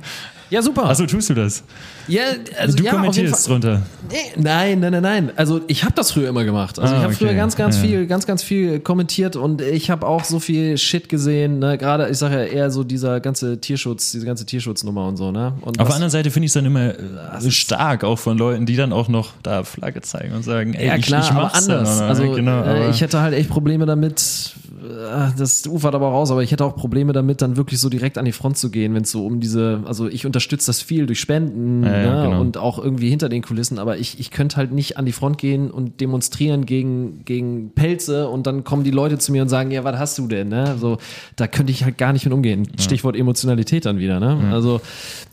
ja, 0.50 0.62
super. 0.62 0.84
Achso, 0.84 1.06
tust 1.06 1.30
du 1.30 1.34
das? 1.34 1.62
ja, 2.08 2.22
also 2.58 2.76
du 2.76 2.84
ja, 2.84 2.92
kommentierst 2.92 3.48
drunter. 3.48 3.82
Nee, 4.10 4.16
nein, 4.40 4.78
nein, 4.80 4.92
nein, 4.92 5.02
nein. 5.02 5.32
Also 5.34 5.60
ich 5.66 5.82
habe 5.82 5.94
das 5.94 6.12
früher 6.12 6.28
immer 6.28 6.44
gemacht. 6.44 6.78
Also 6.78 6.94
Ah, 6.94 6.98
ich 6.98 7.02
habe 7.04 7.12
früher 7.14 7.28
okay. 7.30 7.36
ganz, 7.36 7.56
ganz 7.56 7.76
Ja. 7.76 7.82
viel, 7.82 8.06
ganz, 8.06 8.26
ganz 8.26 8.42
viel 8.44 8.78
kommentiert 8.78 9.34
und 9.36 9.60
ich 9.60 9.90
habe 9.90 10.06
auch 10.06 10.22
so 10.24 10.38
viel 10.38 10.78
Shit 10.78 11.08
gesehen. 11.08 11.58
Ne? 11.58 11.76
Gerade, 11.78 12.08
ich 12.08 12.18
sage 12.18 12.36
ja 12.36 12.44
eher 12.44 12.70
so 12.70 12.84
dieser 12.84 13.18
ganze 13.20 13.60
Tierschutz, 13.60 14.12
diese 14.12 14.24
ganze 14.24 14.46
Tierschutznummer 14.46 15.06
und 15.08 15.16
so. 15.16 15.32
Ne? 15.32 15.54
Und 15.62 15.80
Auf 15.80 15.86
der 15.88 15.96
anderen 15.96 16.10
Seite 16.12 16.30
finde 16.30 16.44
ich 16.44 16.50
es 16.50 16.54
dann 16.54 16.66
immer 16.66 16.90
äh, 16.94 17.50
stark, 17.50 18.04
auch 18.04 18.18
von 18.18 18.38
Leuten, 18.38 18.66
die 18.66 18.76
dann 18.76 18.92
auch 18.92 19.08
noch 19.08 19.32
da 19.42 19.64
Flagge 19.64 20.00
zeigen 20.02 20.34
und 20.34 20.44
sagen, 20.44 20.74
ey, 20.74 20.86
ja 20.86 20.96
ich, 20.96 21.06
klar, 21.06 21.22
ich 21.24 21.30
aber 21.30 21.42
mach's 21.42 21.66
dann 21.66 21.78
anders. 21.78 21.96
auch 21.96 22.00
noch, 22.02 22.08
also 22.08 22.22
ne? 22.24 22.34
genau, 22.36 22.62
äh, 22.62 22.90
ich 22.90 23.00
hätte 23.00 23.20
halt 23.20 23.34
echt 23.34 23.48
Probleme 23.50 23.86
damit. 23.86 24.54
äh, 24.84 25.30
Das 25.36 25.66
ufert 25.66 25.94
aber 25.96 26.08
raus, 26.08 26.30
aber 26.30 26.42
ich 26.44 26.52
hätte 26.52 26.64
auch 26.64 26.76
Probleme 26.76 27.12
damit, 27.12 27.42
dann 27.42 27.56
wirklich 27.56 27.80
so 27.80 27.88
direkt 27.88 28.16
an 28.18 28.24
die 28.24 28.32
Front 28.32 28.58
zu 28.58 28.70
gehen, 28.70 28.94
wenn 28.94 29.02
es 29.02 29.10
so 29.10 29.26
um 29.26 29.40
diese, 29.40 29.80
also 29.86 30.06
ich 30.08 30.24
unterstütze 30.36 30.66
das 30.66 30.82
viel 30.82 31.06
durch 31.06 31.18
Spenden 31.20 31.82
Ja, 31.82 31.96
ja, 32.02 32.16
ne? 32.16 32.22
genau. 32.28 32.40
und 32.42 32.58
auch 32.58 32.78
irgendwie 32.78 33.08
hinter 33.08 33.28
den 33.30 33.40
Kulissen, 33.42 33.78
aber 33.78 33.96
ich, 33.96 34.20
ich 34.20 34.30
könnte 34.30 34.56
halt 34.56 34.70
nicht 34.70 34.98
an 34.98 35.06
die 35.06 35.12
Front 35.12 35.38
gehen 35.38 35.70
und 35.70 36.00
demonstrieren 36.00 36.66
gegen, 36.66 37.24
gegen 37.24 37.70
Pelze 37.70 38.28
und 38.28 38.46
dann 38.46 38.62
kommen 38.64 38.84
die 38.84 38.90
Leute 38.90 39.16
zu 39.18 39.32
mir 39.32 39.40
und 39.42 39.48
sagen, 39.48 39.70
ja, 39.70 39.82
was 39.82 39.98
hast 39.98 40.18
du 40.18 40.26
denn? 40.28 40.48
Ne? 40.48 40.76
So, 40.78 40.98
da 41.36 41.46
könnte 41.46 41.72
ich 41.72 41.84
halt 41.84 41.96
gar 41.96 42.12
nicht 42.12 42.24
mit 42.26 42.34
umgehen. 42.34 42.68
Stichwort 42.78 43.16
Emotionalität 43.16 43.86
dann 43.86 43.98
wieder. 43.98 44.20
Ne? 44.20 44.50
Also 44.52 44.80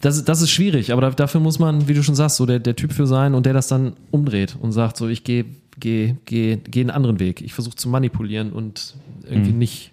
das, 0.01 0.15
ist- 0.17 0.29
das 0.29 0.41
ist 0.41 0.51
schwierig, 0.51 0.91
aber 0.93 1.01
da, 1.01 1.09
dafür 1.11 1.41
muss 1.41 1.59
man, 1.59 1.87
wie 1.87 1.93
du 1.93 2.03
schon 2.03 2.15
sagst, 2.15 2.37
so 2.37 2.45
der, 2.45 2.59
der 2.59 2.75
Typ 2.75 2.93
für 2.93 3.05
sein 3.07 3.33
und 3.33 3.45
der 3.45 3.53
das 3.53 3.67
dann 3.67 3.93
umdreht 4.11 4.55
und 4.61 4.71
sagt, 4.71 4.95
so 4.97 5.07
ich 5.09 5.23
gehe 5.23 5.45
geh, 5.79 6.15
geh, 6.25 6.57
geh 6.69 6.81
einen 6.81 6.91
anderen 6.91 7.19
Weg. 7.19 7.41
Ich 7.41 7.53
versuche 7.53 7.75
zu 7.75 7.89
manipulieren 7.89 8.51
und 8.53 8.93
irgendwie 9.29 9.51
nicht, 9.53 9.91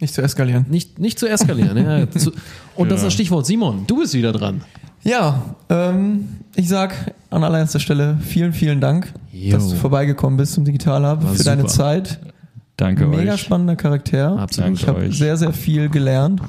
Nicht 0.00 0.14
zu 0.14 0.22
eskalieren. 0.22 0.66
nicht, 0.68 0.98
nicht 0.98 1.18
zu 1.18 1.28
eskalieren. 1.28 1.76
ja. 1.76 2.10
zu, 2.18 2.32
und 2.74 2.90
das 2.90 3.00
ist 3.00 3.06
das 3.06 3.12
Stichwort. 3.14 3.46
Simon, 3.46 3.84
du 3.86 3.98
bist 3.98 4.14
wieder 4.14 4.32
dran. 4.32 4.62
Ja, 5.02 5.42
ähm, 5.68 6.28
ich 6.56 6.68
sag 6.68 7.14
an 7.30 7.44
allererster 7.44 7.80
Stelle 7.80 8.18
vielen, 8.20 8.52
vielen 8.52 8.80
Dank, 8.80 9.12
Jo. 9.32 9.52
dass 9.52 9.68
du 9.68 9.76
vorbeigekommen 9.76 10.36
bist 10.36 10.52
zum 10.54 10.64
Digital 10.64 11.06
Hub, 11.10 11.24
War 11.24 11.34
für 11.34 11.44
deine 11.44 11.62
super. 11.62 11.72
Zeit. 11.74 12.20
Danke 12.76 13.06
Mega 13.06 13.34
euch. 13.34 13.40
spannender 13.40 13.76
Charakter. 13.76 14.38
Absolut. 14.38 14.78
Ich 14.78 14.86
habe 14.86 15.12
sehr, 15.12 15.36
sehr 15.36 15.52
viel 15.52 15.88
gelernt. 15.90 16.40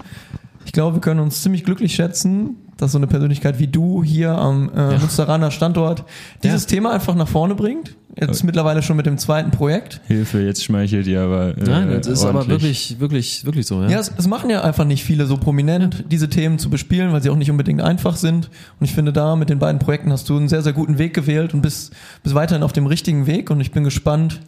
Ich 0.66 0.72
glaube, 0.72 0.98
wir 0.98 1.02
können 1.02 1.20
uns 1.20 1.42
ziemlich 1.42 1.64
glücklich 1.66 1.94
schätzen, 1.94 2.56
dass 2.78 2.92
so 2.94 2.98
eine 2.98 3.08
Persönlichkeit 3.08 3.60
wie 3.60 3.68
du 3.68 4.04
hier 4.04 4.32
am 4.32 4.72
äh, 4.76 4.98
Münsteraner 4.98 5.52
Standort 5.52 6.04
dieses 6.44 6.66
Thema 6.66 6.92
einfach 6.92 7.16
nach 7.16 7.28
vorne 7.28 7.56
bringt. 7.56 7.96
Jetzt 8.20 8.44
mittlerweile 8.44 8.82
schon 8.82 8.98
mit 8.98 9.06
dem 9.06 9.18
zweiten 9.18 9.52
Projekt. 9.52 10.02
Hilfe, 10.08 10.42
jetzt 10.42 10.64
schmeichelt 10.64 11.08
ihr 11.08 11.22
aber. 11.22 11.58
Äh, 11.58 11.64
Nein, 11.64 11.90
das 11.90 12.08
ist 12.08 12.26
aber 12.26 12.46
wirklich, 12.48 13.00
wirklich, 13.00 13.46
wirklich 13.46 13.66
so. 13.66 13.82
Ja, 13.84 13.90
Ja, 13.90 14.00
es, 14.00 14.12
es 14.18 14.28
machen 14.28 14.50
ja 14.50 14.62
einfach 14.64 14.84
nicht 14.84 15.04
viele 15.04 15.26
so 15.26 15.38
prominent, 15.38 16.04
diese 16.12 16.30
Themen 16.30 16.60
zu 16.60 16.70
bespielen, 16.70 17.14
weil 17.14 17.24
sie 17.24 17.30
auch 17.30 17.38
nicht 17.38 17.50
unbedingt 17.50 17.82
einfach 17.82 18.18
sind. 18.18 18.50
Und 18.80 18.86
ich 18.86 18.94
finde, 18.94 19.14
da 19.14 19.36
mit 19.38 19.50
den 19.50 19.60
beiden 19.60 19.80
Projekten 19.80 20.12
hast 20.12 20.28
du 20.28 20.36
einen 20.36 20.50
sehr, 20.50 20.62
sehr 20.62 20.74
guten 20.74 20.98
Weg 20.98 21.14
gewählt 21.14 21.54
und 21.54 21.62
bist, 21.62 21.94
bist 22.22 22.36
weiterhin 22.36 22.64
auf 22.64 22.74
dem 22.74 22.86
richtigen 22.86 23.28
Weg. 23.28 23.50
Und 23.50 23.62
ich 23.62 23.72
bin 23.72 23.86
gespannt, 23.86 24.42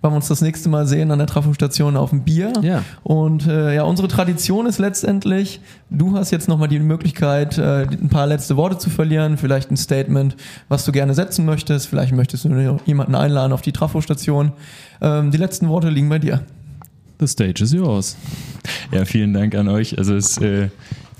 wann 0.00 0.12
wir 0.12 0.16
uns 0.16 0.28
das 0.28 0.40
nächste 0.40 0.68
Mal 0.68 0.86
sehen 0.86 1.10
an 1.10 1.18
der 1.18 1.26
Trafostation 1.26 1.96
auf 1.96 2.10
dem 2.10 2.22
Bier. 2.22 2.52
Ja. 2.62 2.84
Und 3.02 3.46
äh, 3.46 3.74
ja, 3.74 3.82
unsere 3.82 4.08
Tradition 4.08 4.66
ist 4.66 4.78
letztendlich, 4.78 5.60
du 5.90 6.16
hast 6.16 6.30
jetzt 6.30 6.48
nochmal 6.48 6.68
die 6.68 6.78
Möglichkeit, 6.78 7.58
äh, 7.58 7.79
ein 7.82 8.08
paar 8.08 8.26
letzte 8.26 8.56
Worte 8.56 8.78
zu 8.78 8.90
verlieren, 8.90 9.36
vielleicht 9.36 9.70
ein 9.70 9.76
Statement, 9.76 10.36
was 10.68 10.84
du 10.84 10.92
gerne 10.92 11.14
setzen 11.14 11.44
möchtest. 11.44 11.86
Vielleicht 11.86 12.12
möchtest 12.12 12.44
du 12.44 12.48
noch 12.48 12.86
jemanden 12.86 13.14
einladen 13.14 13.52
auf 13.52 13.62
die 13.62 13.72
Trafostation. 13.72 14.52
Ähm, 15.00 15.30
die 15.30 15.38
letzten 15.38 15.68
Worte 15.68 15.88
liegen 15.88 16.08
bei 16.08 16.18
dir. 16.18 16.42
The 17.20 17.26
stage 17.26 17.62
is 17.62 17.72
yours. 17.72 18.16
Ja, 18.92 19.04
vielen 19.04 19.34
Dank 19.34 19.54
an 19.54 19.68
euch. 19.68 19.98
Also 19.98 20.14
es, 20.14 20.38
äh, 20.38 20.68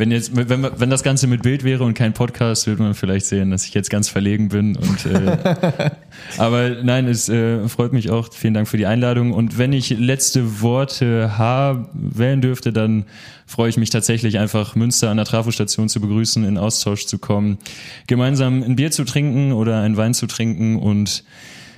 wenn 0.01 0.11
jetzt, 0.11 0.35
wenn, 0.35 0.67
wenn 0.77 0.91
das 0.91 1.03
Ganze 1.03 1.27
mit 1.27 1.43
Bild 1.43 1.63
wäre 1.63 1.85
und 1.85 1.95
kein 1.95 2.15
Podcast, 2.15 2.67
würde 2.67 2.83
man 2.83 2.95
vielleicht 2.95 3.27
sehen, 3.27 3.51
dass 3.51 3.67
ich 3.67 3.75
jetzt 3.75 3.91
ganz 3.91 4.09
verlegen 4.09 4.49
bin. 4.49 4.75
Und 4.75 5.07
äh, 5.07 5.37
aber 6.39 6.83
nein, 6.83 7.07
es 7.07 7.29
äh, 7.29 7.69
freut 7.69 7.93
mich 7.93 8.11
auch. 8.11 8.33
Vielen 8.33 8.55
Dank 8.55 8.67
für 8.67 8.79
die 8.79 8.87
Einladung. 8.87 9.33
Und 9.33 9.59
wenn 9.59 9.75
ich 9.75 9.91
letzte 9.91 10.63
Worte 10.63 11.37
haben 11.37 11.89
wählen 11.93 12.41
dürfte, 12.41 12.73
dann 12.73 13.05
freue 13.47 13.69
ich 13.69 13.77
mich 13.77 13.91
tatsächlich 13.91 14.39
einfach 14.39 14.75
Münster 14.75 15.11
an 15.11 15.19
der 15.19 15.27
Trafostation 15.27 15.91
zu 15.91 16.01
begrüßen, 16.01 16.45
in 16.45 16.57
Austausch 16.57 17.05
zu 17.05 17.19
kommen, 17.19 17.59
gemeinsam 18.07 18.63
ein 18.63 18.77
Bier 18.77 18.91
zu 18.91 19.05
trinken 19.05 19.53
oder 19.53 19.83
einen 19.83 19.99
Wein 19.99 20.15
zu 20.15 20.27
trinken 20.27 20.77
und 20.77 21.25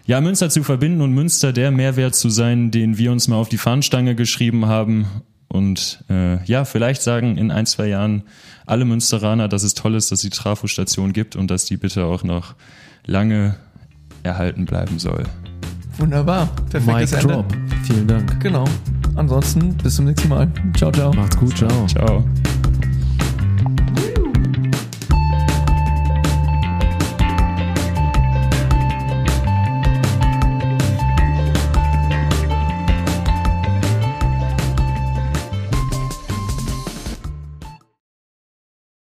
ja, 0.07 0.21
Münster 0.21 0.49
zu 0.49 0.63
verbinden 0.63 1.01
und 1.01 1.13
Münster 1.13 1.53
der 1.53 1.71
Mehrwert 1.71 2.15
zu 2.15 2.29
sein, 2.29 2.71
den 2.71 2.99
wir 2.99 3.11
uns 3.13 3.29
mal 3.29 3.37
auf 3.37 3.49
die 3.49 3.59
Fahnenstange 3.59 4.15
geschrieben 4.15 4.67
haben. 4.67 5.07
Und 5.53 6.03
äh, 6.09 6.43
ja, 6.45 6.65
vielleicht 6.65 7.03
sagen 7.03 7.37
in 7.37 7.51
ein, 7.51 7.67
zwei 7.67 7.87
Jahren 7.87 8.23
alle 8.65 8.87
Münsteraner, 8.87 9.49
dass 9.49 9.65
es 9.65 9.75
toll 9.75 9.95
ist, 9.97 10.11
dass 10.11 10.23
die 10.23 10.31
Trafostation 10.31 11.13
gibt 11.13 11.37
und 11.37 11.51
dass 11.51 11.67
die 11.67 11.77
bitte 11.77 12.07
auch 12.07 12.25
noch 12.25 12.55
lange 13.05 13.57
erhalten 14.23 14.65
bleiben 14.65 14.99
soll. 14.99 15.25
Wunderbar. 15.99 16.45
Mic 16.47 16.71
Perfektes 16.71 17.13
Ende. 17.13 17.35
drop. 17.35 17.53
Vielen 17.85 18.07
Dank. 18.07 18.41
Genau. 18.41 18.65
Ansonsten 19.15 19.77
bis 19.77 19.97
zum 19.97 20.07
nächsten 20.07 20.31
Mal. 20.31 20.51
Ciao, 20.75 20.91
ciao. 20.91 21.13
Macht's 21.13 21.37
gut. 21.37 21.55
Ciao. 21.55 21.87
Ciao. 21.87 22.25